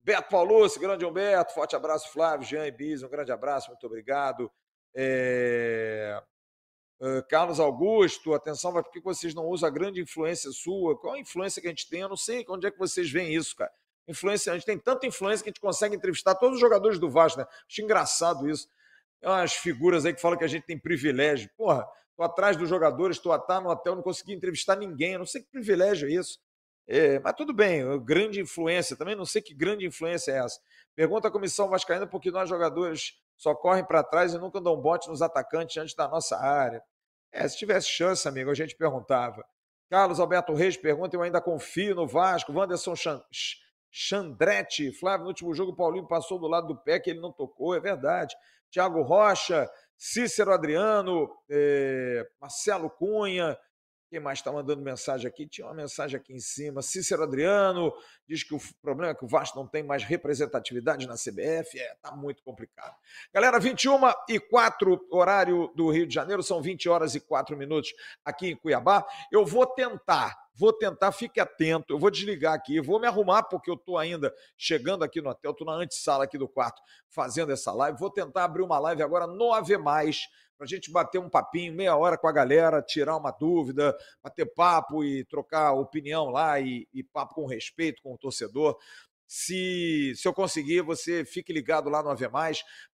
Beto 0.04 0.30
Paulucci, 0.30 0.80
grande 0.80 1.06
Humberto, 1.06 1.54
forte 1.54 1.76
abraço, 1.76 2.12
Flávio, 2.12 2.48
Jean 2.48 2.66
e 2.66 2.72
Bis, 2.72 3.04
um 3.04 3.10
grande 3.10 3.32
abraço, 3.32 3.70
muito 3.70 3.86
obrigado. 3.86 4.52
É, 4.96 6.22
Uh, 7.02 7.28
Carlos 7.28 7.60
Augusto, 7.60 8.32
atenção, 8.36 8.72
mas 8.72 8.84
por 8.84 8.92
que 8.92 9.02
vocês 9.02 9.34
não 9.34 9.48
usam 9.48 9.68
a 9.68 9.72
grande 9.72 10.00
influência 10.00 10.52
sua? 10.52 10.96
Qual 10.96 11.16
a 11.16 11.20
influência 11.20 11.60
que 11.60 11.68
a 11.68 11.72
gente 11.72 11.90
tem? 11.90 12.02
Eu 12.02 12.10
não 12.10 12.16
sei 12.16 12.46
onde 12.48 12.68
é 12.68 12.70
que 12.70 12.78
vocês 12.78 13.10
veem 13.10 13.34
isso, 13.34 13.56
cara. 13.56 13.72
Influência, 14.08 14.52
a 14.52 14.56
gente 14.56 14.68
tem 14.68 14.78
tanta 14.78 15.08
influência 15.08 15.44
que 15.44 15.50
a 15.50 15.52
gente 15.52 15.60
consegue 15.60 15.96
entrevistar 15.96 16.36
todos 16.36 16.58
os 16.58 16.62
jogadores 16.62 17.00
do 17.00 17.10
Vasco, 17.10 17.40
né? 17.40 17.48
Acho 17.68 17.82
engraçado 17.82 18.48
isso. 18.48 18.68
Umas 19.24 19.54
figuras 19.54 20.06
aí 20.06 20.14
que 20.14 20.22
falam 20.22 20.38
que 20.38 20.44
a 20.44 20.48
gente 20.48 20.66
tem 20.68 20.78
privilégio. 20.78 21.50
Porra, 21.58 21.88
tô 22.16 22.22
atrás 22.22 22.56
dos 22.56 22.70
jogadores, 22.70 23.18
tô 23.18 23.36
tá 23.40 23.60
no 23.60 23.72
hotel, 23.72 23.96
não 23.96 24.04
consegui 24.04 24.34
entrevistar 24.34 24.76
ninguém. 24.76 25.14
Eu 25.14 25.20
não 25.20 25.26
sei 25.26 25.42
que 25.42 25.50
privilégio 25.50 26.08
é 26.08 26.12
isso. 26.12 26.40
É, 26.88 27.20
mas 27.20 27.34
tudo 27.36 27.54
bem, 27.54 27.84
grande 28.04 28.40
influência 28.42 28.96
também, 28.96 29.16
não 29.16 29.26
sei 29.26 29.42
que 29.42 29.54
grande 29.54 29.86
influência 29.86 30.32
é 30.32 30.38
essa. 30.38 30.60
Pergunta 30.96 31.28
a 31.28 31.32
comissão 31.32 31.70
vascaína 31.70 32.06
porque 32.06 32.30
nós 32.30 32.50
jogadores 32.50 33.14
só 33.38 33.56
correm 33.56 33.84
para 33.86 34.04
trás 34.04 34.34
e 34.34 34.38
nunca 34.38 34.60
dão 34.60 34.76
bote 34.76 35.08
nos 35.10 35.22
atacantes 35.22 35.78
antes 35.78 35.96
da 35.96 36.08
nossa 36.08 36.38
área. 36.38 36.84
É, 37.32 37.48
se 37.48 37.58
tivesse 37.58 37.88
chance, 37.88 38.28
amigo, 38.28 38.50
a 38.50 38.54
gente 38.54 38.76
perguntava. 38.76 39.46
Carlos 39.90 40.20
Alberto 40.20 40.54
Reis 40.54 40.78
pergunta: 40.78 41.16
eu 41.16 41.22
ainda 41.22 41.42
confio 41.42 41.96
no 41.96 42.08
Vasco. 42.08 42.54
Wanderson 42.54 42.94
Chandretti, 43.92 44.92
Flávio, 44.94 45.24
no 45.24 45.30
último 45.30 45.54
jogo 45.54 45.72
o 45.72 45.76
Paulinho 45.76 46.08
passou 46.08 46.40
do 46.40 46.48
lado 46.48 46.68
do 46.68 46.78
pé 46.78 47.00
que 47.00 47.10
ele 47.10 47.20
não 47.20 47.32
tocou, 47.32 47.76
é 47.76 47.80
verdade. 47.80 48.36
Tiago 48.70 49.02
Rocha, 49.02 49.70
Cícero 49.98 50.54
Adriano, 50.54 51.30
eh, 51.50 52.26
Marcelo 52.40 52.90
Cunha, 52.90 53.58
quem 54.12 54.20
mais 54.20 54.40
está 54.40 54.52
mandando 54.52 54.82
mensagem 54.82 55.26
aqui? 55.26 55.48
Tinha 55.48 55.66
uma 55.66 55.74
mensagem 55.74 56.20
aqui 56.20 56.34
em 56.34 56.40
cima. 56.40 56.82
Cícero 56.82 57.24
Adriano 57.24 57.94
diz 58.28 58.44
que 58.44 58.54
o 58.54 58.60
problema 58.82 59.14
é 59.14 59.16
que 59.16 59.24
o 59.24 59.28
Vasco 59.28 59.58
não 59.58 59.66
tem 59.66 59.82
mais 59.84 60.04
representatividade 60.04 61.08
na 61.08 61.14
CBF. 61.14 61.80
É, 61.80 61.96
tá 62.02 62.14
muito 62.14 62.44
complicado. 62.44 62.94
Galera, 63.34 63.58
21 63.58 64.02
e 64.28 64.38
4, 64.38 65.08
horário 65.10 65.72
do 65.78 65.90
Rio 65.90 66.06
de 66.06 66.14
Janeiro, 66.14 66.44
são 66.44 66.62
20 66.62 66.90
horas 66.90 67.16
e 67.16 67.22
4 67.22 67.56
minutos 67.56 67.94
aqui 68.26 68.50
em 68.50 68.56
Cuiabá. 68.58 69.08
Eu 69.32 69.46
vou 69.46 69.66
tentar, 69.66 70.38
vou 70.54 70.74
tentar, 70.74 71.12
fique 71.12 71.40
atento. 71.40 71.94
Eu 71.94 72.00
vou 72.00 72.12
desligar 72.12 72.54
aqui, 72.54 72.80
vou 72.82 73.00
me 73.00 73.08
arrumar, 73.08 73.44
porque 73.44 73.70
eu 73.70 73.76
estou 73.76 73.98
ainda 73.98 74.34
chegando 74.58 75.04
aqui 75.04 75.22
no 75.22 75.30
hotel, 75.30 75.52
estou 75.52 75.66
na 75.66 75.74
antessala 75.74 76.24
aqui 76.24 76.38
do 76.38 76.48
quarto 76.48 76.82
fazendo 77.10 77.52
essa 77.52 77.72
live. 77.72 77.98
Vou 78.00 78.10
tentar 78.10 78.46
abrir 78.46 78.64
uma 78.64 78.80
live 78.80 79.02
agora 79.04 79.28
no 79.28 79.54
AV 79.54 79.78
para 80.62 80.66
a 80.66 80.68
gente 80.68 80.92
bater 80.92 81.18
um 81.18 81.28
papinho, 81.28 81.74
meia 81.74 81.96
hora 81.96 82.16
com 82.16 82.28
a 82.28 82.32
galera, 82.32 82.84
tirar 82.84 83.18
uma 83.18 83.32
dúvida, 83.32 83.98
bater 84.24 84.46
papo 84.46 85.04
e 85.04 85.26
trocar 85.26 85.74
opinião 85.74 86.30
lá 86.30 86.60
e, 86.60 86.88
e 86.94 87.04
papo 87.04 87.34
com 87.34 87.48
respeito 87.48 88.00
com 88.04 88.14
o 88.14 88.18
torcedor. 88.18 88.78
Se, 89.26 90.14
se 90.16 90.28
eu 90.28 90.34
conseguir, 90.34 90.82
você 90.82 91.26
fique 91.26 91.52
ligado 91.52 91.90
lá 91.90 92.04
no 92.04 92.10
AV 92.10 92.30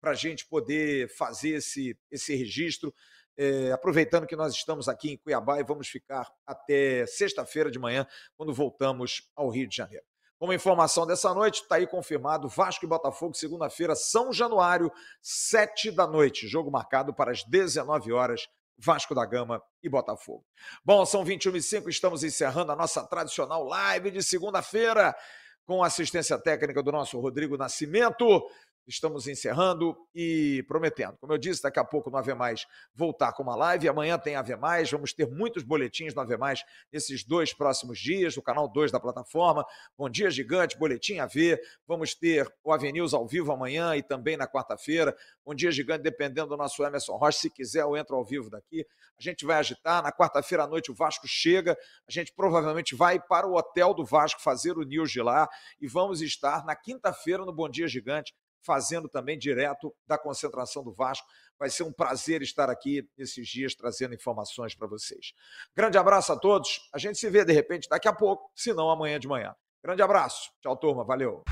para 0.01 0.12
a 0.12 0.15
gente 0.15 0.47
poder 0.47 1.09
fazer 1.16 1.57
esse, 1.57 1.99
esse 2.09 2.37
registro. 2.37 2.95
É, 3.39 3.71
aproveitando 3.71 4.27
que 4.27 4.35
nós 4.35 4.55
estamos 4.55 4.89
aqui 4.89 5.13
em 5.13 5.17
Cuiabá 5.19 5.61
e 5.61 5.65
vamos 5.65 5.89
ficar 5.89 6.31
até 6.47 7.07
sexta-feira 7.07 7.71
de 7.71 7.79
manhã, 7.79 8.07
quando 8.37 8.55
voltamos 8.55 9.31
ao 9.37 9.49
Rio 9.51 9.69
de 9.69 9.77
Janeiro. 9.77 10.05
Como 10.39 10.53
informação 10.53 11.07
dessa 11.07 11.33
noite, 11.33 11.63
está 11.63 11.77
aí 11.77 11.87
confirmado 11.87 12.47
Vasco 12.49 12.85
e 12.85 12.89
Botafogo, 12.89 13.35
segunda-feira, 13.35 13.95
São 13.95 14.33
Januário, 14.33 14.93
sete 15.23 15.91
da 15.91 16.07
noite. 16.07 16.47
Jogo 16.47 16.71
marcado 16.71 17.15
para 17.15 17.31
as 17.31 17.43
19 17.45 18.13
horas, 18.13 18.47
Vasco 18.79 19.15
da 19.15 19.25
Gama 19.25 19.63
e 19.83 19.89
Botafogo. 19.89 20.45
Bom, 20.85 21.07
são 21.07 21.25
21 21.25 21.57
e 21.57 21.63
5, 21.63 21.89
estamos 21.89 22.23
encerrando 22.23 22.71
a 22.71 22.77
nossa 22.77 23.03
tradicional 23.07 23.65
live 23.65 24.11
de 24.11 24.23
segunda-feira, 24.23 25.17
com 25.65 25.83
assistência 25.83 26.39
técnica 26.39 26.83
do 26.83 26.93
nosso 26.93 27.19
Rodrigo 27.19 27.57
Nascimento 27.57 28.47
estamos 28.87 29.27
encerrando 29.27 29.97
e 30.15 30.65
prometendo. 30.69 31.17
Como 31.19 31.33
eu 31.33 31.39
disse, 31.39 31.63
daqui 31.63 31.79
a 31.79 31.85
pouco 31.85 32.11
no 32.11 32.17
AV 32.17 32.35
Mais 32.35 32.67
voltar 32.95 33.33
com 33.33 33.43
uma 33.43 33.57
live. 33.57 33.89
Amanhã 33.89 34.19
tem 34.19 34.37
AV 34.37 34.57
Mais, 34.57 34.91
vamos 34.91 35.13
ter 35.13 35.29
muitos 35.29 35.63
boletins 35.63 36.15
no 36.15 36.21
AV 36.21 36.37
Mais 36.37 36.65
nesses 36.93 37.25
dois 37.25 37.53
próximos 37.53 37.99
dias, 37.99 38.37
no 38.37 38.43
canal 38.43 38.69
2 38.69 38.93
da 38.93 39.01
plataforma. 39.01 39.65
Bom 39.99 40.09
dia, 40.09 40.31
gigante, 40.31 40.79
boletim 40.79 41.19
AV. 41.19 41.59
Vamos 41.87 42.15
ter 42.15 42.51
o 42.63 42.73
AV 42.73 42.93
News 42.93 43.13
ao 43.13 43.27
vivo 43.27 43.53
amanhã 43.53 43.97
e 43.97 44.03
também 44.03 44.37
na 44.37 44.47
quarta-feira. 44.47 45.17
Bom 45.45 45.55
dia, 45.55 45.71
gigante, 45.73 46.03
dependendo 46.03 46.49
do 46.49 46.57
nosso 46.57 46.85
Emerson 46.85 47.17
Rocha. 47.17 47.39
Se 47.39 47.51
quiser, 47.51 47.83
eu 47.83 47.97
entro 47.97 48.17
ao 48.17 48.25
vivo 48.25 48.49
daqui. 48.49 48.87
A 49.19 49.23
gente 49.23 49.45
vai 49.45 49.57
agitar. 49.57 50.03
Na 50.03 50.13
quarta-feira 50.13 50.65
à 50.65 50.67
noite, 50.67 50.91
o 50.91 50.95
Vasco 50.95 51.27
chega. 51.27 51.77
A 52.09 52.13
gente 52.13 52.33
provavelmente 52.33 52.95
vai 52.95 53.21
para 53.21 53.47
o 53.47 53.57
hotel 53.57 53.95
do 53.95 54.05
Vasco 54.05 54.41
fazer 54.41 54.77
o 54.79 54.83
news 54.83 55.11
de 55.11 55.23
lá 55.23 55.49
e 55.81 55.89
vamos 55.89 56.21
estar 56.21 56.65
na 56.65 56.77
quinta-feira 56.77 57.45
no 57.45 57.53
Bom 57.53 57.69
Dia 57.69 57.89
Gigante 57.89 58.35
fazendo 58.66 59.09
também 59.09 59.38
direto 59.38 59.94
da 60.06 60.18
concentração 60.18 60.82
do 60.82 60.93
Vasco. 60.93 61.26
Vai 61.59 61.70
ser 61.70 61.84
um 61.84 61.93
prazer 61.93 62.43
estar 62.43 62.68
aqui 62.68 63.09
nesses 63.16 63.48
dias 63.48 63.74
trazendo 63.74 64.14
informações 64.14 64.74
para 64.74 64.88
vocês. 64.88 65.32
Grande 65.74 65.97
abraço 65.97 66.32
a 66.32 66.36
todos. 66.38 66.90
A 66.93 66.98
gente 66.98 67.18
se 67.18 67.30
vê 67.30 67.44
de 67.44 67.52
repente 67.52 67.88
daqui 67.88 68.09
a 68.09 68.12
pouco, 68.12 68.51
se 68.55 68.74
não 68.74 68.90
amanhã 68.90 69.18
de 69.18 69.28
manhã. 69.28 69.55
Grande 69.82 70.02
abraço. 70.02 70.51
Tchau, 70.60 70.76
turma. 70.76 71.05
Valeu. 71.05 71.44